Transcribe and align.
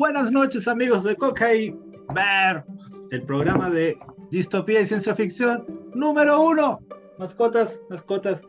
Buenas 0.00 0.32
noches, 0.32 0.66
amigos 0.66 1.04
de 1.04 1.14
Cocaine 1.14 1.78
Bear, 2.14 2.64
el 3.10 3.22
programa 3.22 3.68
de 3.68 3.98
distopía 4.30 4.80
y 4.80 4.86
ciencia 4.86 5.14
ficción 5.14 5.66
número 5.94 6.40
uno. 6.40 6.80
Mascotas, 7.18 7.78
mascotas. 7.90 8.40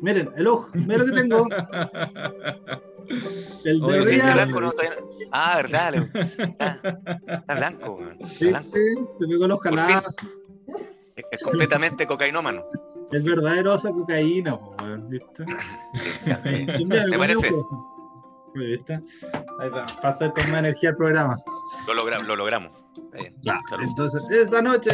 Miren, 0.00 0.30
el 0.38 0.46
ojo, 0.46 0.68
miren 0.72 1.00
lo 1.00 1.04
que 1.04 1.20
tengo. 1.20 1.46
El 3.66 3.80
de 3.80 3.86
Oye, 3.86 4.22
blanco 4.22 4.58
no, 4.62 4.72
todavía... 4.72 4.96
Ah, 5.32 5.56
verdad. 5.56 5.94
Está, 6.38 6.80
está 7.28 7.54
blanco, 7.56 7.98
está 8.12 8.26
sí, 8.26 8.48
blanco. 8.48 8.70
Sí, 8.72 8.94
se 9.18 9.26
ve 9.26 9.38
con 9.38 9.48
los 9.50 9.60
jalados. 9.60 10.16
Es 11.30 11.42
completamente 11.42 12.06
cocainómano. 12.06 12.64
Es 13.12 13.22
verdaderosa 13.22 13.90
cocaína, 13.90 14.58
¿viste? 15.10 15.44
¿Me 16.86 17.18
parece? 17.18 17.50
¿Viste? 18.54 18.94
Ahí 19.60 19.68
está, 19.68 19.86
pasa 20.00 20.30
con 20.30 20.50
más 20.50 20.60
energía 20.60 20.90
el 20.90 20.96
programa. 20.96 21.36
Lo, 21.86 21.94
logra, 21.94 22.18
lo 22.20 22.36
logramos. 22.36 22.72
Ya, 23.42 23.60
entonces, 23.82 24.28
esta 24.30 24.62
noche 24.62 24.90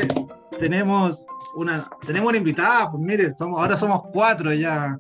tenemos 0.58 1.24
una, 1.56 1.88
tenemos 2.06 2.30
una 2.30 2.38
invitada, 2.38 2.90
pues 2.90 3.02
mire, 3.02 3.34
somos, 3.34 3.60
ahora 3.60 3.76
somos 3.76 4.02
cuatro 4.12 4.52
ya. 4.52 4.98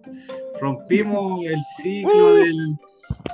Rompimos 0.60 1.44
el 1.46 1.60
ciclo 1.78 2.32
uh. 2.32 2.36
del, 2.36 2.76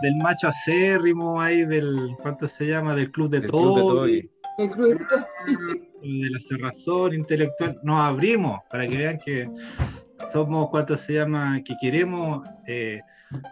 del, 0.02 0.16
macho 0.16 0.48
acérrimo 0.48 1.40
ahí 1.40 1.64
del, 1.64 2.16
¿cuánto 2.20 2.48
se 2.48 2.66
llama? 2.66 2.94
Del 2.94 3.10
club 3.10 3.30
de 3.30 3.40
todo. 3.42 4.06
El 4.06 4.70
club 4.70 4.98
de 4.98 5.06
De 6.02 6.30
la 6.30 6.40
cerrazón 6.40 7.14
intelectual. 7.14 7.78
Nos 7.84 8.00
abrimos 8.00 8.60
para 8.68 8.88
que 8.88 8.96
vean 8.96 9.18
que 9.24 9.48
somos, 10.32 10.68
¿cuánto 10.70 10.96
se 10.96 11.14
llama? 11.14 11.60
Que 11.64 11.74
queremos, 11.80 12.46
eh, 12.66 13.00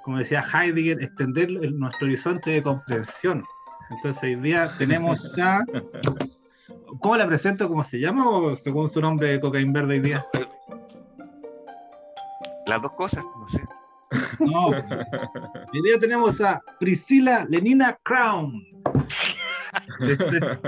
como 0.02 0.18
decía 0.18 0.44
Heidegger, 0.52 1.02
extender 1.02 1.50
nuestro 1.72 2.06
horizonte 2.06 2.50
de 2.50 2.62
comprensión. 2.62 3.44
Entonces 3.90 4.22
hoy 4.22 4.36
día 4.36 4.70
tenemos 4.78 5.38
a... 5.38 5.64
¿Cómo 7.00 7.16
la 7.16 7.26
presento? 7.26 7.68
¿Cómo 7.68 7.82
se 7.82 7.98
llama? 7.98 8.28
¿O 8.28 8.54
según 8.54 8.88
su 8.88 9.00
nombre 9.00 9.32
de 9.32 9.40
Cocaín 9.40 9.72
Verde 9.72 9.94
hoy 9.94 10.00
día? 10.00 10.24
Las 12.66 12.82
dos 12.82 12.92
cosas, 12.92 13.24
no 13.38 13.48
sé. 13.48 13.64
No, 14.40 14.66
hoy 14.68 15.82
día 15.84 15.98
tenemos 15.98 16.40
a 16.40 16.62
Priscila 16.78 17.46
Lenina 17.48 17.98
Crown. 18.02 18.64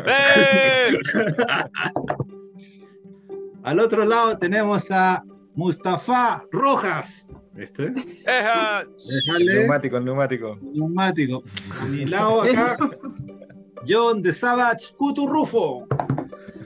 ¡Eh! 0.06 0.98
Al 3.64 3.78
otro 3.78 4.04
lado 4.04 4.38
tenemos 4.38 4.90
a 4.90 5.22
Mustafa 5.54 6.44
Rojas. 6.50 7.24
¿Este? 7.56 7.90
Déjale. 7.90 9.54
Neumático, 9.60 10.00
neumático. 10.00 10.58
Neumático. 10.62 11.42
A 11.80 11.84
mi 11.84 12.06
lado 12.06 12.42
acá, 12.42 12.76
John 13.88 14.22
de 14.22 14.32
Savage 14.32 14.94
Cuturrufo. 14.96 15.86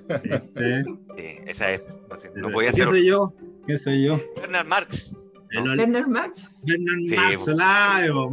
Este. 0.09 0.85
Sí, 1.17 1.39
esa 1.47 1.73
es. 1.73 1.83
No, 2.09 2.19
sé, 2.19 2.31
no 2.37 2.53
voy 2.53 2.67
a 2.67 2.71
¿Qué 2.71 2.83
hacer. 2.83 2.89
soy 2.89 3.07
yo? 3.07 3.33
¿Qué 3.67 3.79
soy 3.79 4.05
yo? 4.05 4.21
Bernard 4.37 4.67
Marx. 4.67 5.13
Bernard 5.51 6.07
Marx. 6.09 6.49
Bernard 6.63 6.99
Marx 7.17 7.49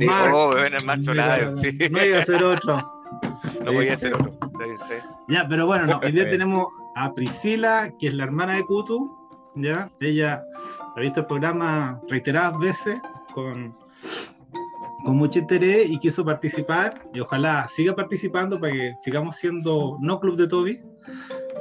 Marx. 0.05 0.31
Oh, 0.33 0.53
Bernard 0.53 0.83
Marx 0.83 1.05
Live. 1.05 1.57
Sí. 1.61 1.89
No 1.89 2.05
iba 2.05 2.19
a 2.19 2.25
ser 2.25 2.43
otro. 2.43 2.75
No 3.65 3.73
voy 3.73 3.87
a 3.87 3.93
hacer 3.95 4.13
otro. 4.13 4.37
Ya, 5.27 5.47
pero 5.47 5.65
bueno, 5.65 5.85
no, 5.87 5.99
hoy 6.03 6.11
día 6.11 6.29
tenemos 6.29 6.67
a 6.95 7.13
Priscila, 7.13 7.93
que 7.99 8.07
es 8.07 8.13
la 8.13 8.25
hermana 8.25 8.55
de 8.55 8.63
Kutu, 8.63 9.11
¿ya? 9.55 9.89
Ella 9.99 10.43
ha 10.95 10.99
visto 10.99 11.21
el 11.21 11.25
programa 11.25 11.99
reiteradas 12.07 12.59
veces 12.59 13.01
con, 13.33 13.75
con 15.03 15.17
mucho 15.17 15.39
interés 15.39 15.89
y 15.89 15.97
quiso 15.97 16.23
participar 16.23 16.93
y 17.13 17.19
ojalá 17.19 17.67
siga 17.67 17.95
participando 17.95 18.59
para 18.59 18.73
que 18.73 18.93
sigamos 19.03 19.35
siendo 19.35 19.97
no 20.01 20.19
Club 20.19 20.37
de 20.37 20.47
Toby. 20.47 20.81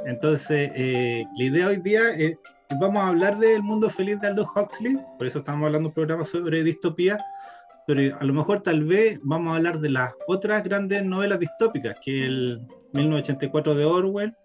Entonces, 0.05 0.71
eh, 0.75 1.25
la 1.37 1.43
idea 1.43 1.67
hoy 1.67 1.77
día 1.77 2.09
es, 2.11 2.37
vamos 2.79 3.03
a 3.03 3.07
hablar 3.07 3.39
del 3.39 3.63
mundo 3.63 3.89
feliz 3.89 4.19
de 4.19 4.27
Aldous 4.27 4.47
Huxley, 4.55 4.97
por 5.17 5.27
eso 5.27 5.39
estamos 5.39 5.65
hablando 5.65 5.89
un 5.89 5.93
programa 5.93 6.25
sobre 6.25 6.63
distopía, 6.63 7.19
pero 7.87 8.17
a 8.17 8.23
lo 8.23 8.33
mejor 8.33 8.61
tal 8.61 8.83
vez 8.83 9.19
vamos 9.23 9.53
a 9.53 9.55
hablar 9.57 9.79
de 9.79 9.89
las 9.89 10.13
otras 10.27 10.63
grandes 10.63 11.03
novelas 11.03 11.39
distópicas, 11.39 11.95
que 12.03 12.25
el 12.25 12.61
1984 12.93 13.75
de 13.75 13.85
Orwell, 13.85 14.35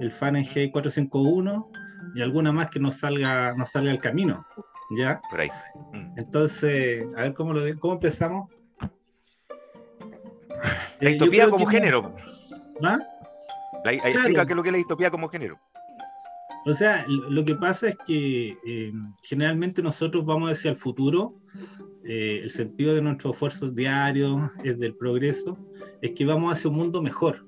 el 0.00 0.10
Fahrenheit 0.10 0.72
451 0.72 1.70
y 2.18 2.20
alguna 2.20 2.50
más 2.50 2.68
que 2.68 2.80
nos 2.80 2.96
salga, 2.96 3.54
nos 3.54 3.70
salga 3.70 3.92
al 3.92 4.00
camino. 4.00 4.44
¿Ya? 4.90 5.20
Por 5.30 5.40
ahí. 5.40 5.50
Entonces, 6.16 7.06
a 7.16 7.22
ver 7.22 7.34
cómo, 7.34 7.52
lo, 7.52 7.78
cómo 7.78 7.94
empezamos. 7.94 8.50
La 10.98 11.10
distopía 11.10 11.48
como 11.48 11.64
género. 11.66 12.08
¿Ah? 12.82 12.98
La, 13.84 13.92
claro. 13.92 14.08
Explica 14.08 14.46
qué 14.46 14.52
es 14.52 14.56
lo 14.56 14.62
que 14.64 14.68
es 14.70 14.72
la 14.72 14.78
distopía 14.78 15.10
como 15.12 15.28
género. 15.28 15.60
O 16.66 16.74
sea, 16.74 17.06
lo 17.06 17.44
que 17.44 17.54
pasa 17.54 17.90
es 17.90 17.96
que 18.04 18.58
eh, 18.66 18.92
generalmente 19.22 19.80
nosotros 19.80 20.24
vamos 20.24 20.50
hacia 20.50 20.72
el 20.72 20.76
futuro, 20.76 21.36
eh, 22.04 22.40
el 22.42 22.50
sentido 22.50 22.96
de 22.96 23.02
nuestros 23.02 23.34
esfuerzos 23.34 23.76
diarios, 23.76 24.50
es 24.64 24.76
del 24.80 24.96
progreso, 24.96 25.56
es 26.02 26.10
que 26.10 26.26
vamos 26.26 26.52
hacia 26.52 26.68
un 26.68 26.76
mundo 26.78 27.00
mejor, 27.00 27.46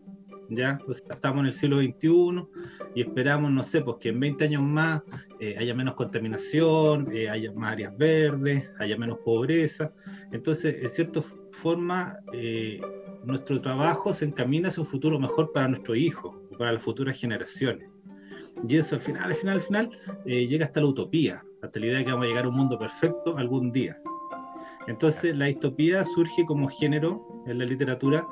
¿ya? 0.51 0.79
O 0.87 0.93
sea, 0.93 1.15
estamos 1.15 1.41
en 1.41 1.47
el 1.47 1.53
siglo 1.53 1.79
XXI 1.79 2.47
y 2.95 3.01
esperamos, 3.03 3.51
no 3.51 3.65
sé, 3.65 3.81
pues 3.81 3.97
que 4.01 4.11
en 4.11 4.21
20 4.21 4.45
años 4.45 4.63
más 4.63 5.03
eh, 5.39 5.57
haya 5.59 5.75
menos 5.75 5.95
contaminación, 5.95 7.09
eh, 7.13 7.29
haya 7.29 7.53
más 7.53 7.73
áreas 7.73 7.97
verdes, 7.97 8.71
haya 8.79 8.97
menos 8.97 9.19
pobreza. 9.25 9.93
Entonces, 10.33 10.83
en 10.83 10.91
cierta 10.91 11.23
forma, 11.53 12.19
eh, 12.33 12.81
nuestro 13.25 13.61
trabajo 13.61 14.15
se 14.15 14.25
encamina 14.25 14.69
hacia 14.69 14.83
un 14.83 14.87
futuro 14.87 15.19
mejor 15.19 15.53
para 15.53 15.69
nuestros 15.69 15.97
hijos, 15.97 16.37
para 16.59 16.73
las 16.73 16.83
futuras 16.83 17.19
generaciones. 17.19 17.89
Y 18.69 18.77
eso 18.77 18.97
al 18.97 19.03
final, 19.03 19.25
al 19.25 19.35
final, 19.35 19.55
al 19.57 19.63
final, 19.63 19.91
eh, 20.27 20.47
llega 20.47 20.67
hasta 20.67 20.81
la 20.81 20.87
utopía, 20.87 21.45
hasta 21.63 21.81
la 21.81 21.87
idea 21.87 21.99
de 21.99 22.05
que 22.05 22.11
vamos 22.11 22.27
a 22.27 22.29
llegar 22.29 22.45
a 22.45 22.49
un 22.49 22.57
mundo 22.57 22.79
perfecto 22.79 23.37
algún 23.37 23.73
día. 23.73 23.99
Entonces, 24.87 25.37
la 25.37 25.47
distopía 25.47 26.05
surge 26.05 26.45
como 26.47 26.69
género 26.69 27.45
en 27.47 27.59
la 27.59 27.65
literatura 27.65 28.27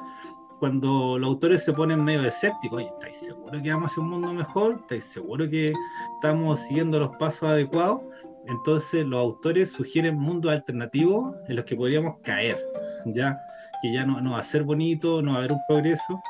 cuando 0.58 1.18
los 1.18 1.28
autores 1.28 1.64
se 1.64 1.72
ponen 1.72 2.04
medio 2.04 2.22
escépticos, 2.26 2.78
oye, 2.78 2.86
¿estáis 2.86 3.16
seguros 3.16 3.62
que 3.62 3.72
vamos 3.72 3.90
hacia 3.90 4.02
un 4.02 4.10
mundo 4.10 4.32
mejor? 4.32 4.78
¿Estáis 4.80 5.04
seguros 5.04 5.48
que 5.48 5.72
estamos 6.14 6.60
siguiendo 6.60 6.98
los 6.98 7.16
pasos 7.16 7.44
adecuados? 7.44 8.00
Entonces 8.46 9.06
los 9.06 9.20
autores 9.20 9.70
sugieren 9.70 10.16
mundos 10.16 10.52
alternativos 10.52 11.36
en 11.48 11.56
los 11.56 11.64
que 11.64 11.76
podríamos 11.76 12.16
caer, 12.22 12.58
ya 13.06 13.38
que 13.82 13.92
ya 13.92 14.04
no, 14.04 14.20
no 14.20 14.32
va 14.32 14.40
a 14.40 14.44
ser 14.44 14.62
bonito, 14.64 15.22
no 15.22 15.32
va 15.32 15.36
a 15.36 15.40
haber 15.40 15.52
un 15.52 15.60
progreso. 15.68 16.20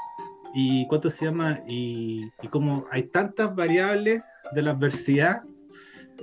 ¿Y 0.55 0.87
cuánto 0.89 1.11
se 1.11 1.27
llama? 1.27 1.61
Y, 1.67 2.25
y 2.43 2.49
como 2.49 2.85
hay 2.91 3.05
tantas 3.05 3.55
variables 3.55 4.23
de 4.53 4.63
la 4.63 4.73
adversidad, 4.73 5.43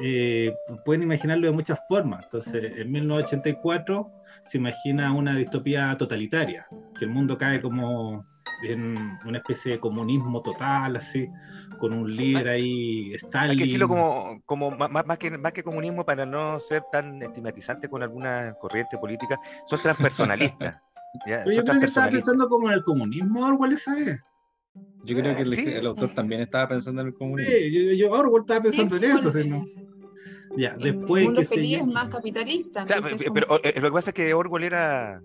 eh, 0.01 0.53
pueden 0.83 1.03
imaginarlo 1.03 1.47
de 1.47 1.53
muchas 1.53 1.79
formas. 1.87 2.23
Entonces, 2.25 2.77
en 2.77 2.91
1984 2.91 4.11
se 4.43 4.57
imagina 4.57 5.13
una 5.13 5.35
distopía 5.35 5.95
totalitaria, 5.97 6.65
que 6.97 7.05
el 7.05 7.11
mundo 7.11 7.37
cae 7.37 7.61
como 7.61 8.25
en 8.63 9.17
una 9.25 9.37
especie 9.37 9.73
de 9.73 9.79
comunismo 9.79 10.41
total, 10.41 10.95
así, 10.95 11.29
con 11.79 11.93
un 11.93 12.15
líder 12.15 12.47
ahí, 12.47 13.13
Stalin. 13.13 13.51
Hay 13.51 13.57
que 13.57 13.63
decirlo 13.65 13.87
como, 13.87 14.41
como 14.45 14.71
más, 14.71 15.05
más, 15.05 15.17
que, 15.17 15.37
más 15.37 15.51
que 15.51 15.63
comunismo 15.63 16.05
para 16.05 16.25
no 16.25 16.59
ser 16.59 16.83
tan 16.91 17.21
estigmatizante 17.21 17.89
con 17.89 18.03
alguna 18.03 18.55
corriente 18.59 18.97
política, 18.97 19.39
son 19.65 19.81
transpersonalistas. 19.81 20.75
¿ya? 21.27 21.43
Pero 21.43 21.55
yo 21.55 21.63
creo 21.63 21.79
que 21.79 21.85
estaba 21.87 22.09
pensando 22.09 22.47
como 22.47 22.67
en 22.69 22.75
el 22.75 22.83
comunismo 22.83 23.45
Orwell 23.45 23.73
esa 23.73 23.95
vez. 23.95 24.19
Yo 25.03 25.15
creo 25.15 25.35
que 25.35 25.43
el, 25.43 25.53
sí. 25.53 25.69
el, 25.69 25.85
autor 25.85 26.09
también 26.13 26.41
estaba 26.41 26.67
pensando 26.67 27.01
en 27.01 27.07
el 27.07 27.13
comunismo. 27.13 27.51
Sí, 27.51 27.71
yo, 27.71 27.93
yo 27.93 28.11
Orwell 28.11 28.41
estaba 28.41 28.61
pensando 28.61 28.97
sí, 28.97 29.05
en 29.05 29.11
eso. 29.11 29.31
¿sí, 29.31 29.47
no? 29.47 29.65
Ya, 30.57 30.75
después. 30.77 31.21
El 31.21 31.25
mundo 31.27 31.41
que 31.41 31.47
feliz 31.47 31.75
se... 31.77 31.81
es 31.81 31.87
más 31.87 32.07
capitalista. 32.09 32.83
O 32.83 32.87
sea, 32.87 32.97
pero, 33.01 33.33
pero 33.33 33.59
eh, 33.63 33.79
lo 33.81 33.87
que 33.89 33.93
pasa 33.93 34.09
es 34.11 34.13
que 34.13 34.33
Orwell 34.33 34.63
era 34.63 35.21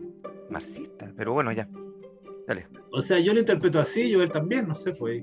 marxista, 0.49 1.13
pero 1.17 1.33
bueno, 1.33 1.53
ya. 1.53 1.69
Dale. 2.47 2.67
O 2.93 3.01
sea, 3.03 3.19
yo 3.21 3.33
lo 3.33 3.41
interpreto 3.41 3.79
así, 3.79 4.11
yo 4.11 4.23
él 4.23 4.31
también, 4.31 4.67
no 4.67 4.75
sé, 4.75 4.93
pues. 4.93 5.23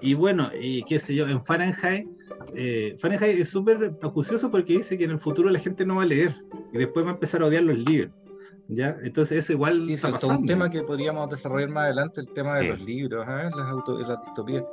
Y 0.00 0.14
bueno, 0.14 0.50
y 0.60 0.82
qué 0.84 0.98
sé 1.00 1.14
yo, 1.14 1.26
en 1.28 1.42
Fahrenheit, 1.44 2.06
eh, 2.54 2.94
Fahrenheit 2.98 3.38
es 3.38 3.48
súper 3.50 3.94
acucioso 4.02 4.50
porque 4.50 4.74
dice 4.78 4.98
que 4.98 5.04
en 5.04 5.12
el 5.12 5.18
futuro 5.18 5.48
la 5.48 5.58
gente 5.58 5.84
no 5.86 5.96
va 5.96 6.02
a 6.02 6.06
leer 6.06 6.34
y 6.72 6.78
después 6.78 7.06
va 7.06 7.10
a 7.10 7.14
empezar 7.14 7.42
a 7.42 7.46
odiar 7.46 7.62
los 7.62 7.78
libros. 7.78 8.12
¿Ya? 8.68 8.96
Entonces 9.02 9.40
eso 9.40 9.52
igual 9.52 9.84
sí, 9.86 9.94
está 9.94 10.08
es 10.16 10.24
un 10.24 10.46
tema 10.46 10.70
que 10.70 10.82
podríamos 10.82 11.28
desarrollar 11.28 11.68
más 11.70 11.84
adelante, 11.84 12.20
el 12.20 12.28
tema 12.32 12.56
de 12.56 12.62
Sí. 12.62 12.68
los 12.68 12.80
libros, 12.80 13.24
¿ah? 13.28 13.50
las, 13.54 13.66
auto- 13.66 13.98
las 13.98 14.20
distopías. 14.24 14.64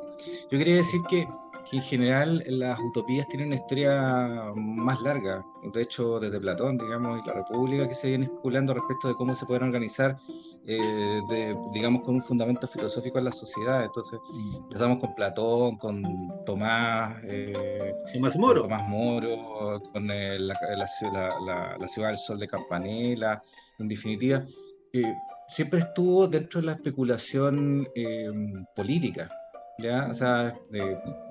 Yo 0.51 0.57
quería 0.57 0.75
decir 0.75 1.01
que, 1.09 1.27
que 1.69 1.77
en 1.77 1.83
general 1.83 2.43
las 2.47 2.79
utopías 2.79 3.27
tienen 3.27 3.47
una 3.47 3.55
historia 3.55 4.51
más 4.55 5.01
larga. 5.01 5.43
De 5.73 5.81
hecho, 5.81 6.19
desde 6.19 6.39
Platón, 6.39 6.77
digamos, 6.77 7.21
y 7.23 7.27
la 7.27 7.33
República, 7.33 7.87
que 7.87 7.93
se 7.95 8.09
viene 8.09 8.25
especulando 8.25 8.73
respecto 8.73 9.07
de 9.07 9.13
cómo 9.15 9.35
se 9.35 9.45
pueden 9.45 9.63
organizar, 9.63 10.17
eh, 10.65 11.21
de, 11.29 11.55
digamos, 11.73 12.01
con 12.03 12.15
un 12.15 12.21
fundamento 12.23 12.67
filosófico 12.67 13.19
en 13.19 13.25
la 13.25 13.31
sociedad. 13.31 13.83
Entonces, 13.83 14.19
empezamos 14.63 14.99
con 14.99 15.13
Platón, 15.15 15.77
con 15.77 16.03
Tomás, 16.45 17.17
eh, 17.23 17.93
Tomás 18.13 18.31
con 18.33 18.41
Moro. 18.41 18.61
Tomás 18.63 18.87
Moro, 18.87 19.81
con 19.91 20.09
eh, 20.11 20.39
la, 20.39 20.55
la, 20.75 20.87
ciudad- 20.87 21.33
la- 21.45 21.77
la- 21.77 21.87
ciudad 21.87 22.09
del 22.09 22.17
sol 22.17 22.39
de 22.39 22.47
Campanella, 22.47 23.41
en 23.77 23.87
definitiva. 23.87 24.43
siempre 25.47 25.79
estuvo 25.79 26.27
dentro 26.27 26.59
de 26.61 26.67
la 26.67 26.73
especulación 26.73 27.87
eh, 27.95 28.29
política. 28.75 29.29
¿Ya? 29.81 30.07
O 30.09 30.13
sea, 30.13 30.55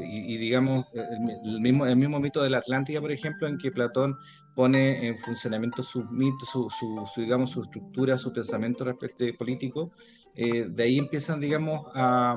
y, 0.00 0.34
y, 0.34 0.38
digamos, 0.38 0.86
el, 0.94 1.60
mismo, 1.60 1.86
el 1.86 1.96
mismo 1.96 2.20
mito 2.20 2.42
de 2.42 2.50
la 2.50 2.58
Atlántida, 2.58 3.00
por 3.00 3.12
ejemplo, 3.12 3.46
en 3.46 3.58
que 3.58 3.70
Platón 3.70 4.16
pone 4.58 5.06
en 5.06 5.16
funcionamiento 5.16 5.84
sus 5.84 6.10
mitos, 6.10 6.48
su, 6.48 6.68
su, 6.68 7.06
su, 7.06 7.20
digamos, 7.20 7.52
su 7.52 7.62
estructura, 7.62 8.18
su 8.18 8.32
pensamiento 8.32 8.82
respecto 8.82 9.24
político, 9.38 9.92
eh, 10.40 10.66
de 10.68 10.82
ahí 10.84 10.98
empiezan, 10.98 11.40
digamos, 11.40 11.86
a, 11.96 12.36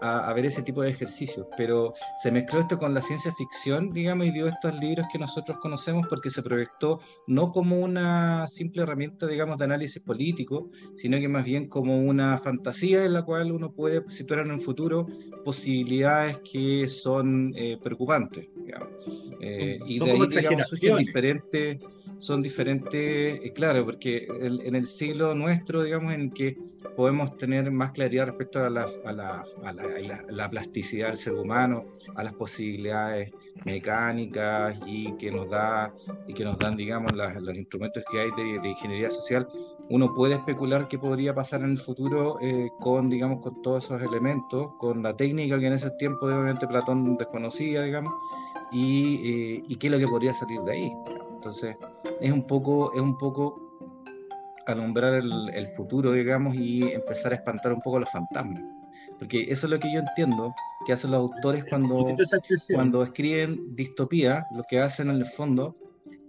a, 0.00 0.28
a, 0.28 0.32
ver 0.32 0.46
ese 0.46 0.62
tipo 0.62 0.80
de 0.80 0.90
ejercicios. 0.90 1.46
Pero 1.56 1.92
se 2.22 2.30
mezcló 2.30 2.60
esto 2.60 2.78
con 2.78 2.94
la 2.94 3.02
ciencia 3.02 3.32
ficción, 3.32 3.90
digamos, 3.90 4.28
y 4.28 4.30
dio 4.30 4.46
estos 4.46 4.78
libros 4.78 5.06
que 5.12 5.18
nosotros 5.18 5.58
conocemos 5.58 6.06
porque 6.06 6.30
se 6.30 6.40
proyectó 6.40 7.00
no 7.26 7.50
como 7.50 7.80
una 7.80 8.46
simple 8.46 8.82
herramienta, 8.82 9.26
digamos, 9.26 9.58
de 9.58 9.64
análisis 9.64 10.00
político, 10.02 10.70
sino 10.96 11.18
que 11.18 11.28
más 11.28 11.44
bien 11.44 11.68
como 11.68 11.98
una 11.98 12.38
fantasía 12.38 13.04
en 13.04 13.12
la 13.12 13.24
cual 13.24 13.50
uno 13.50 13.72
puede 13.72 14.08
situar 14.08 14.46
en 14.46 14.52
el 14.52 14.60
futuro 14.60 15.08
posibilidades 15.44 16.38
que 16.48 16.86
son 16.86 17.52
eh, 17.56 17.76
preocupantes, 17.82 18.48
digamos. 18.54 18.88
Eh, 19.40 19.80
y 19.84 19.98
de 19.98 20.10
ahí, 20.12 20.26
digamos, 20.28 20.68
surgen 20.68 20.98
diferentes 20.98 21.51
son 22.18 22.40
diferentes, 22.42 23.40
eh, 23.42 23.52
claro, 23.52 23.84
porque 23.84 24.28
el, 24.40 24.60
en 24.64 24.76
el 24.76 24.86
siglo 24.86 25.34
nuestro, 25.34 25.82
digamos, 25.82 26.14
en 26.14 26.30
que 26.30 26.56
podemos 26.96 27.36
tener 27.36 27.70
más 27.70 27.92
claridad 27.92 28.26
respecto 28.26 28.64
a 28.64 28.70
la, 28.70 28.86
a, 29.04 29.12
la, 29.12 29.44
a, 29.64 29.72
la, 29.72 29.82
a 30.28 30.32
la, 30.32 30.50
plasticidad 30.50 31.08
del 31.08 31.16
ser 31.16 31.34
humano, 31.34 31.86
a 32.14 32.22
las 32.22 32.32
posibilidades 32.34 33.32
mecánicas 33.64 34.78
y 34.86 35.12
que 35.14 35.30
nos 35.32 35.48
da 35.50 35.92
y 36.28 36.34
que 36.34 36.44
nos 36.44 36.58
dan, 36.58 36.76
digamos, 36.76 37.12
las, 37.12 37.40
los 37.42 37.56
instrumentos 37.56 38.04
que 38.10 38.20
hay 38.20 38.30
de, 38.36 38.60
de, 38.60 38.68
ingeniería 38.68 39.10
social, 39.10 39.48
uno 39.88 40.14
puede 40.14 40.34
especular 40.34 40.88
qué 40.88 40.98
podría 40.98 41.34
pasar 41.34 41.62
en 41.62 41.72
el 41.72 41.78
futuro 41.78 42.38
eh, 42.40 42.70
con, 42.78 43.10
digamos, 43.10 43.40
con 43.42 43.62
todos 43.62 43.84
esos 43.84 44.00
elementos, 44.00 44.72
con 44.78 45.02
la 45.02 45.16
técnica 45.16 45.58
que 45.58 45.66
en 45.66 45.72
ese 45.72 45.90
tiempo, 45.92 46.26
obviamente, 46.26 46.66
Platón 46.66 47.16
desconocía, 47.16 47.82
digamos, 47.82 48.12
y, 48.70 49.16
eh, 49.24 49.64
y 49.66 49.76
qué 49.76 49.88
es 49.88 49.90
lo 49.90 49.98
que 49.98 50.06
podría 50.08 50.34
salir 50.34 50.60
de 50.60 50.72
ahí. 50.72 50.92
Entonces, 51.42 51.76
es 52.20 52.30
un 52.30 52.46
poco, 52.46 52.94
es 52.94 53.00
un 53.00 53.18
poco 53.18 53.76
alumbrar 54.68 55.14
el, 55.14 55.50
el, 55.52 55.66
futuro, 55.66 56.12
digamos, 56.12 56.54
y 56.54 56.84
empezar 56.84 57.32
a 57.32 57.34
espantar 57.34 57.72
un 57.72 57.80
poco 57.80 57.98
los 57.98 58.08
fantasmas. 58.12 58.62
Porque 59.18 59.40
eso 59.50 59.66
es 59.66 59.70
lo 59.72 59.80
que 59.80 59.92
yo 59.92 59.98
entiendo 59.98 60.54
que 60.86 60.92
hacen 60.92 61.10
los 61.10 61.18
autores 61.18 61.64
cuando, 61.68 62.06
cuando 62.72 63.02
escriben 63.02 63.74
distopía, 63.74 64.46
lo 64.54 64.62
que 64.62 64.78
hacen 64.78 65.10
en 65.10 65.16
el 65.16 65.26
fondo 65.26 65.76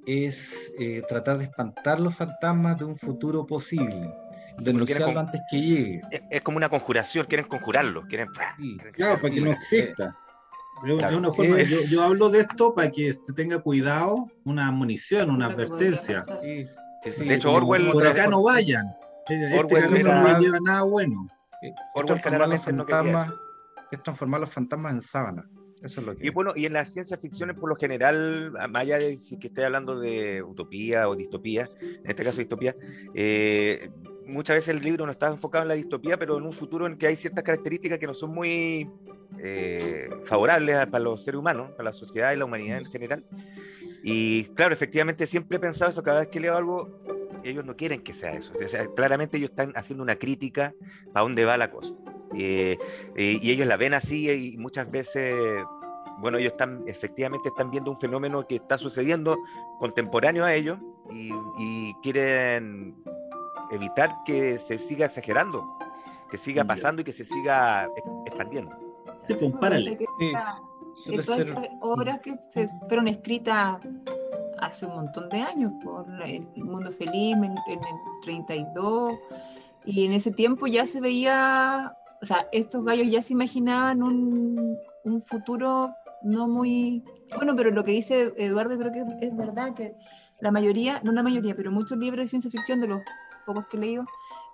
es 0.08 0.74
eh, 0.80 1.04
tratar 1.08 1.38
de 1.38 1.44
espantar 1.44 2.00
los 2.00 2.16
fantasmas 2.16 2.80
de 2.80 2.86
un 2.86 2.96
futuro 2.96 3.46
posible, 3.46 4.12
denunciarlo 4.58 5.20
antes 5.20 5.42
que 5.52 5.62
llegue. 5.62 6.02
Es, 6.10 6.24
es, 6.28 6.42
como 6.42 6.58
una 6.58 6.70
conjuración, 6.70 7.28
quieren 7.28 7.46
conjurarlo, 7.48 8.02
quieren... 8.08 8.30
Sí, 8.58 8.78
quieren 8.78 8.94
claro, 8.94 9.22
para 9.22 9.32
que 9.32 9.42
no 9.42 9.52
exista. 9.52 10.18
Claro. 10.84 11.18
Una 11.18 11.32
forma, 11.32 11.60
es... 11.60 11.70
yo, 11.70 11.78
yo, 11.90 12.04
hablo 12.04 12.30
de 12.30 12.42
esto 12.42 12.74
para 12.74 12.92
que 12.92 13.14
se 13.14 13.34
tenga 13.34 13.60
cuidado, 13.60 14.30
una 14.44 14.70
munición, 14.72 15.30
una 15.30 15.46
advertencia. 15.48 16.24
Sí, 16.42 16.66
sí, 17.04 17.26
de 17.26 17.36
hecho, 17.36 17.54
Orwell. 17.54 17.92
Por 17.92 18.06
acá 18.06 18.28
no 18.28 18.44
vayan. 18.44 18.86
Este 19.28 19.58
Orwell 19.58 19.96
era... 19.96 20.22
no 20.22 20.40
lleva 20.40 20.60
nada 20.62 20.84
bueno. 20.84 21.28
Orwell 21.96 22.22
claramente 22.22 22.74
no 22.74 22.86
quería 22.86 23.34
es 23.94 24.04
transformar 24.04 24.42
los 24.42 24.50
fantasmas 24.50 24.94
en 24.94 25.02
sábana. 25.02 25.50
Eso 25.82 26.00
es 26.00 26.08
lo 26.08 26.16
que 26.16 26.26
y 26.26 26.30
bueno, 26.30 26.54
y 26.56 26.66
en 26.66 26.74
las 26.74 26.92
ciencias 26.92 27.20
ficciones, 27.20 27.58
por 27.58 27.70
lo 27.70 27.76
general, 27.76 28.52
más 28.52 28.82
allá 28.82 28.98
de 28.98 29.20
si 29.20 29.38
que 29.38 29.48
esté 29.48 29.66
hablando 29.66 30.00
de 30.00 30.42
utopía 30.42 31.10
o 31.10 31.16
distopía, 31.16 31.70
en 31.82 32.10
este 32.10 32.24
caso 32.24 32.38
distopía, 32.40 32.76
eh, 33.14 33.92
muchas 34.28 34.56
veces 34.56 34.76
el 34.76 34.82
libro 34.82 35.06
no 35.06 35.12
está 35.12 35.28
enfocado 35.28 35.64
en 35.64 35.70
la 35.70 35.74
distopía, 35.76 36.18
pero 36.18 36.38
en 36.38 36.44
un 36.44 36.54
futuro 36.54 36.88
en 36.88 36.98
que 36.98 37.08
hay 37.08 37.16
ciertas 37.16 37.44
características 37.44 38.00
que 38.00 38.08
no 38.08 38.14
son 38.14 38.32
muy 38.32 38.90
eh, 39.40 40.10
favorables 40.26 40.86
para 40.88 41.04
los 41.04 41.24
seres 41.24 41.40
humanos, 41.40 41.72
para 41.72 41.86
la 41.90 41.94
sociedad 41.94 42.34
y 42.34 42.38
la 42.38 42.46
humanidad 42.46 42.78
en 42.78 42.86
general. 42.86 43.26
Y 44.04 44.46
claro, 44.56 44.74
efectivamente 44.74 45.26
siempre 45.28 45.58
he 45.58 45.60
pensado 45.60 45.92
eso, 45.92 46.04
cada 46.04 46.22
vez 46.22 46.30
que 46.30 46.40
leo 46.40 46.56
algo, 46.56 47.00
ellos 47.44 47.66
no 47.66 47.76
quieren 47.76 48.02
que 48.02 48.14
sea 48.14 48.34
eso. 48.34 48.54
O 48.64 48.68
sea, 48.68 48.86
claramente 48.88 49.38
ellos 49.38 49.50
están 49.50 49.74
haciendo 49.76 50.04
una 50.04 50.16
crítica 50.16 50.74
a 51.14 51.22
dónde 51.22 51.46
va 51.46 51.58
la 51.58 51.72
cosa. 51.72 51.96
Y 52.36 52.78
ellos 53.16 53.68
la 53.68 53.78
ven 53.78 53.94
así 53.94 54.30
y 54.30 54.58
muchas 54.58 54.90
veces, 54.90 55.36
bueno, 56.20 56.38
ellos 56.38 56.54
están, 56.54 56.84
efectivamente 56.88 57.50
están 57.50 57.70
viendo 57.70 57.92
un 57.92 58.00
fenómeno 58.00 58.48
que 58.48 58.56
está 58.56 58.78
sucediendo 58.78 59.38
contemporáneo 59.80 60.44
a 60.44 60.54
ellos 60.54 60.80
y 61.12 61.94
quieren 62.02 62.96
evitar 63.74 64.24
que 64.26 64.58
se 64.58 64.78
siga 64.78 65.06
exagerando, 65.06 65.78
que 66.30 66.38
siga 66.38 66.64
pasando 66.64 67.02
y 67.02 67.06
que 67.06 67.14
se 67.14 67.26
siga 67.26 67.90
expandiendo. 68.26 68.78
Sí, 69.28 69.36
compárale. 69.36 69.98
Sí, 70.96 71.22
ser... 71.22 71.56
obras 71.82 72.20
que 72.20 72.36
se 72.52 72.68
fueron 72.88 73.08
escritas 73.08 73.78
hace 74.60 74.86
un 74.86 74.96
montón 74.96 75.30
de 75.30 75.42
años 75.42 75.74
por 75.84 76.06
el 76.24 76.48
Mundo 76.56 76.92
Feliz 76.92 77.34
en, 77.34 77.44
en 77.44 77.80
el 77.80 78.22
32 78.22 79.14
y 79.86 80.06
en 80.06 80.14
ese 80.14 80.32
tiempo 80.32 80.68
ya 80.68 80.86
se 80.86 81.02
veía 81.02 81.98
o 82.24 82.26
sea, 82.26 82.48
estos 82.54 82.86
gallos 82.86 83.12
ya 83.12 83.22
se 83.22 83.34
imaginaban 83.34 84.02
un, 84.02 84.78
un, 85.04 85.22
futuro 85.22 85.90
no 86.22 86.48
muy 86.48 87.04
bueno, 87.36 87.54
pero 87.54 87.70
lo 87.70 87.84
que 87.84 87.92
dice 87.92 88.34
Eduardo 88.38 88.78
creo 88.78 88.94
que 88.94 89.02
es, 89.02 89.30
es, 89.30 89.36
verdad, 89.36 89.74
que 89.74 89.94
la 90.40 90.50
mayoría, 90.50 91.02
no 91.04 91.12
la 91.12 91.22
mayoría, 91.22 91.54
pero 91.54 91.70
muchos 91.70 91.98
libros 91.98 92.24
de 92.24 92.30
ciencia 92.30 92.50
ficción, 92.50 92.80
de 92.80 92.88
los 92.88 93.02
pocos 93.46 93.68
que 93.68 93.78
he 93.78 93.80
leído, 93.80 94.06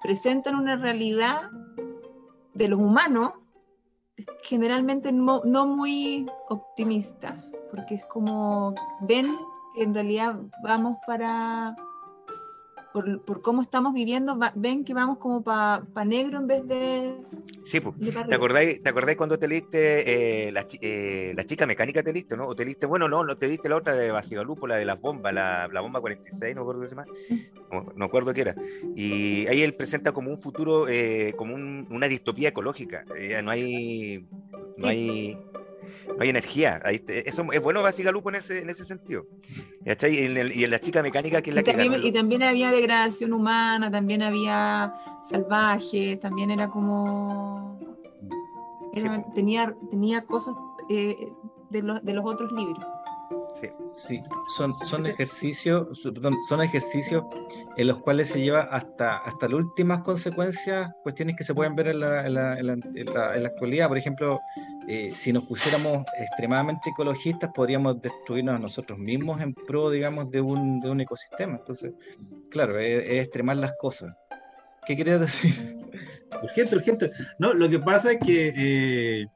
presentan 0.02 0.56
una 0.56 0.76
realidad 0.76 1.50
de 2.54 2.68
los 2.68 2.80
humanos 2.80 3.34
generalmente 4.44 5.12
no, 5.12 5.42
no 5.46 5.66
muy 5.66 6.30
optimista, 6.50 7.42
porque 7.72 7.96
es 7.96 8.06
como 8.06 8.74
ven 9.02 9.38
que 9.76 9.84
en 9.84 9.94
realidad 9.94 10.36
vamos 10.64 10.98
para 11.06 11.76
por, 12.94 13.22
por, 13.22 13.42
cómo 13.42 13.62
estamos 13.62 13.94
viviendo, 13.94 14.38
va, 14.38 14.52
ven 14.56 14.84
que 14.84 14.94
vamos 14.94 15.18
como 15.18 15.44
para 15.44 15.84
pa 15.94 16.06
negro 16.06 16.40
en 16.40 16.48
vez 16.48 16.68
de. 16.68 17.16
Sí, 17.66 17.80
pues. 17.80 17.96
¿Te 18.00 18.36
acordáis, 18.36 18.82
¿Te 18.82 18.90
acordáis 18.90 19.18
cuando 19.18 19.38
te 19.38 19.48
leíste 19.48 20.48
eh, 20.48 20.52
la, 20.52 20.66
eh, 20.82 21.34
la, 21.36 21.46
chica 21.46 21.66
mecánica? 21.66 22.04
¿Te 22.04 22.14
leíste, 22.14 22.36
no? 22.36 22.48
¿O 22.48 22.56
te 22.56 22.66
leíste, 22.66 22.86
bueno, 22.86 23.08
no, 23.08 23.24
no 23.24 23.38
te 23.38 23.48
leíste 23.48 23.70
la 23.70 23.78
otra 23.78 23.94
de 23.94 24.12
Basigalupo, 24.12 24.68
la 24.68 24.78
de 24.78 24.86
las 24.86 25.00
bombas, 25.00 25.34
la, 25.34 25.68
la 25.72 25.82
bomba 25.82 26.02
46, 26.02 26.56
no 26.56 26.62
recuerdo 26.62 26.82
qué 26.82 26.88
se 26.88 26.96
llama? 26.96 27.08
No, 27.72 27.86
no 27.96 28.06
acuerdo 28.06 28.34
qué 28.34 28.42
era. 28.42 28.56
Y 28.96 29.48
ahí 29.48 29.62
él 29.62 29.76
presenta 29.76 30.12
como 30.12 30.32
un 30.32 30.40
futuro, 30.40 30.88
eh, 30.88 31.34
como 31.38 31.56
un, 31.56 31.88
una 31.90 32.08
distopía 32.08 32.50
ecológica. 32.50 33.06
Eh, 33.16 33.42
no 33.42 33.52
hay. 33.52 34.28
No 34.78 34.88
hay 34.88 35.38
no 36.16 36.24
hay 36.24 36.30
energía. 36.30 36.82
Ahí, 36.84 37.04
eso 37.08 37.46
es 37.52 37.62
bueno 37.62 37.82
Basigalupo 37.82 38.30
en 38.30 38.36
ese, 38.36 38.60
en 38.60 38.70
ese 38.70 38.84
sentido. 38.86 39.26
Y 39.86 39.90
en, 39.90 40.38
el, 40.38 40.56
y 40.56 40.64
en, 40.64 40.72
la 40.72 40.80
chica 40.80 41.02
mecánica 41.02 41.42
que 41.42 41.52
es 41.52 41.56
la 41.56 41.62
y 41.62 41.64
que 41.64 41.72
también, 41.72 42.04
y 42.04 42.12
también 42.12 42.44
había 42.44 42.72
degradación 42.72 43.34
humana, 43.34 43.90
también 43.90 44.22
había 44.22 44.94
salvajes, 45.24 46.20
también 46.20 46.52
era 46.52 46.70
como... 46.70 47.80
Era, 48.94 49.18
sí. 49.18 49.24
tenía, 49.36 49.76
tenía 49.92 50.26
cosas 50.26 50.56
eh, 50.90 51.16
de, 51.70 51.82
los, 51.84 52.04
de 52.04 52.14
los 52.14 52.26
otros 52.26 52.52
libros. 52.52 52.84
Sí, 53.54 53.68
sí. 53.94 54.24
Son, 54.58 54.74
son 54.86 55.06
ejercicios, 55.06 56.00
perdón, 56.04 56.36
son 56.48 56.62
ejercicios 56.62 57.24
en 57.78 57.88
los 57.88 58.00
cuales 58.00 58.30
se 58.30 58.42
lleva 58.42 58.62
hasta, 58.62 59.18
hasta 59.18 59.48
las 59.48 59.60
últimas 59.60 60.00
consecuencias, 60.00 60.92
cuestiones 61.04 61.36
que 61.36 61.44
se 61.44 61.54
pueden 61.54 61.76
ver 61.76 61.90
en 61.90 62.00
la, 62.00 62.26
en 62.26 62.34
la, 62.34 62.60
en 62.60 62.68
la, 62.68 62.74
en 63.36 63.44
la 63.44 63.50
actualidad. 63.50 63.88
Por 63.88 63.98
ejemplo, 63.98 64.40
eh, 64.92 65.12
si 65.12 65.32
nos 65.32 65.44
pusiéramos 65.46 66.04
extremadamente 66.18 66.90
ecologistas, 66.90 67.52
podríamos 67.54 68.02
destruirnos 68.02 68.56
a 68.56 68.58
nosotros 68.58 68.98
mismos 68.98 69.40
en 69.40 69.54
pro, 69.54 69.92
digamos, 69.92 70.32
de 70.32 70.42
un, 70.42 70.80
de 70.80 70.90
un 70.90 71.00
ecosistema. 71.00 71.58
Entonces, 71.58 71.94
claro, 72.50 72.80
es, 72.80 73.22
extremar 73.22 73.58
las 73.58 73.74
cosas. 73.80 74.16
¿Qué 74.88 74.98
querías 74.98 75.20
decir? 75.20 75.78
Urgente, 76.42 76.76
urgente. 76.76 77.12
No, 77.38 77.54
lo 77.54 77.70
que 77.70 77.78
pasa 77.78 78.14
es 78.14 78.18
que 78.20 78.52
eh, 78.58 79.28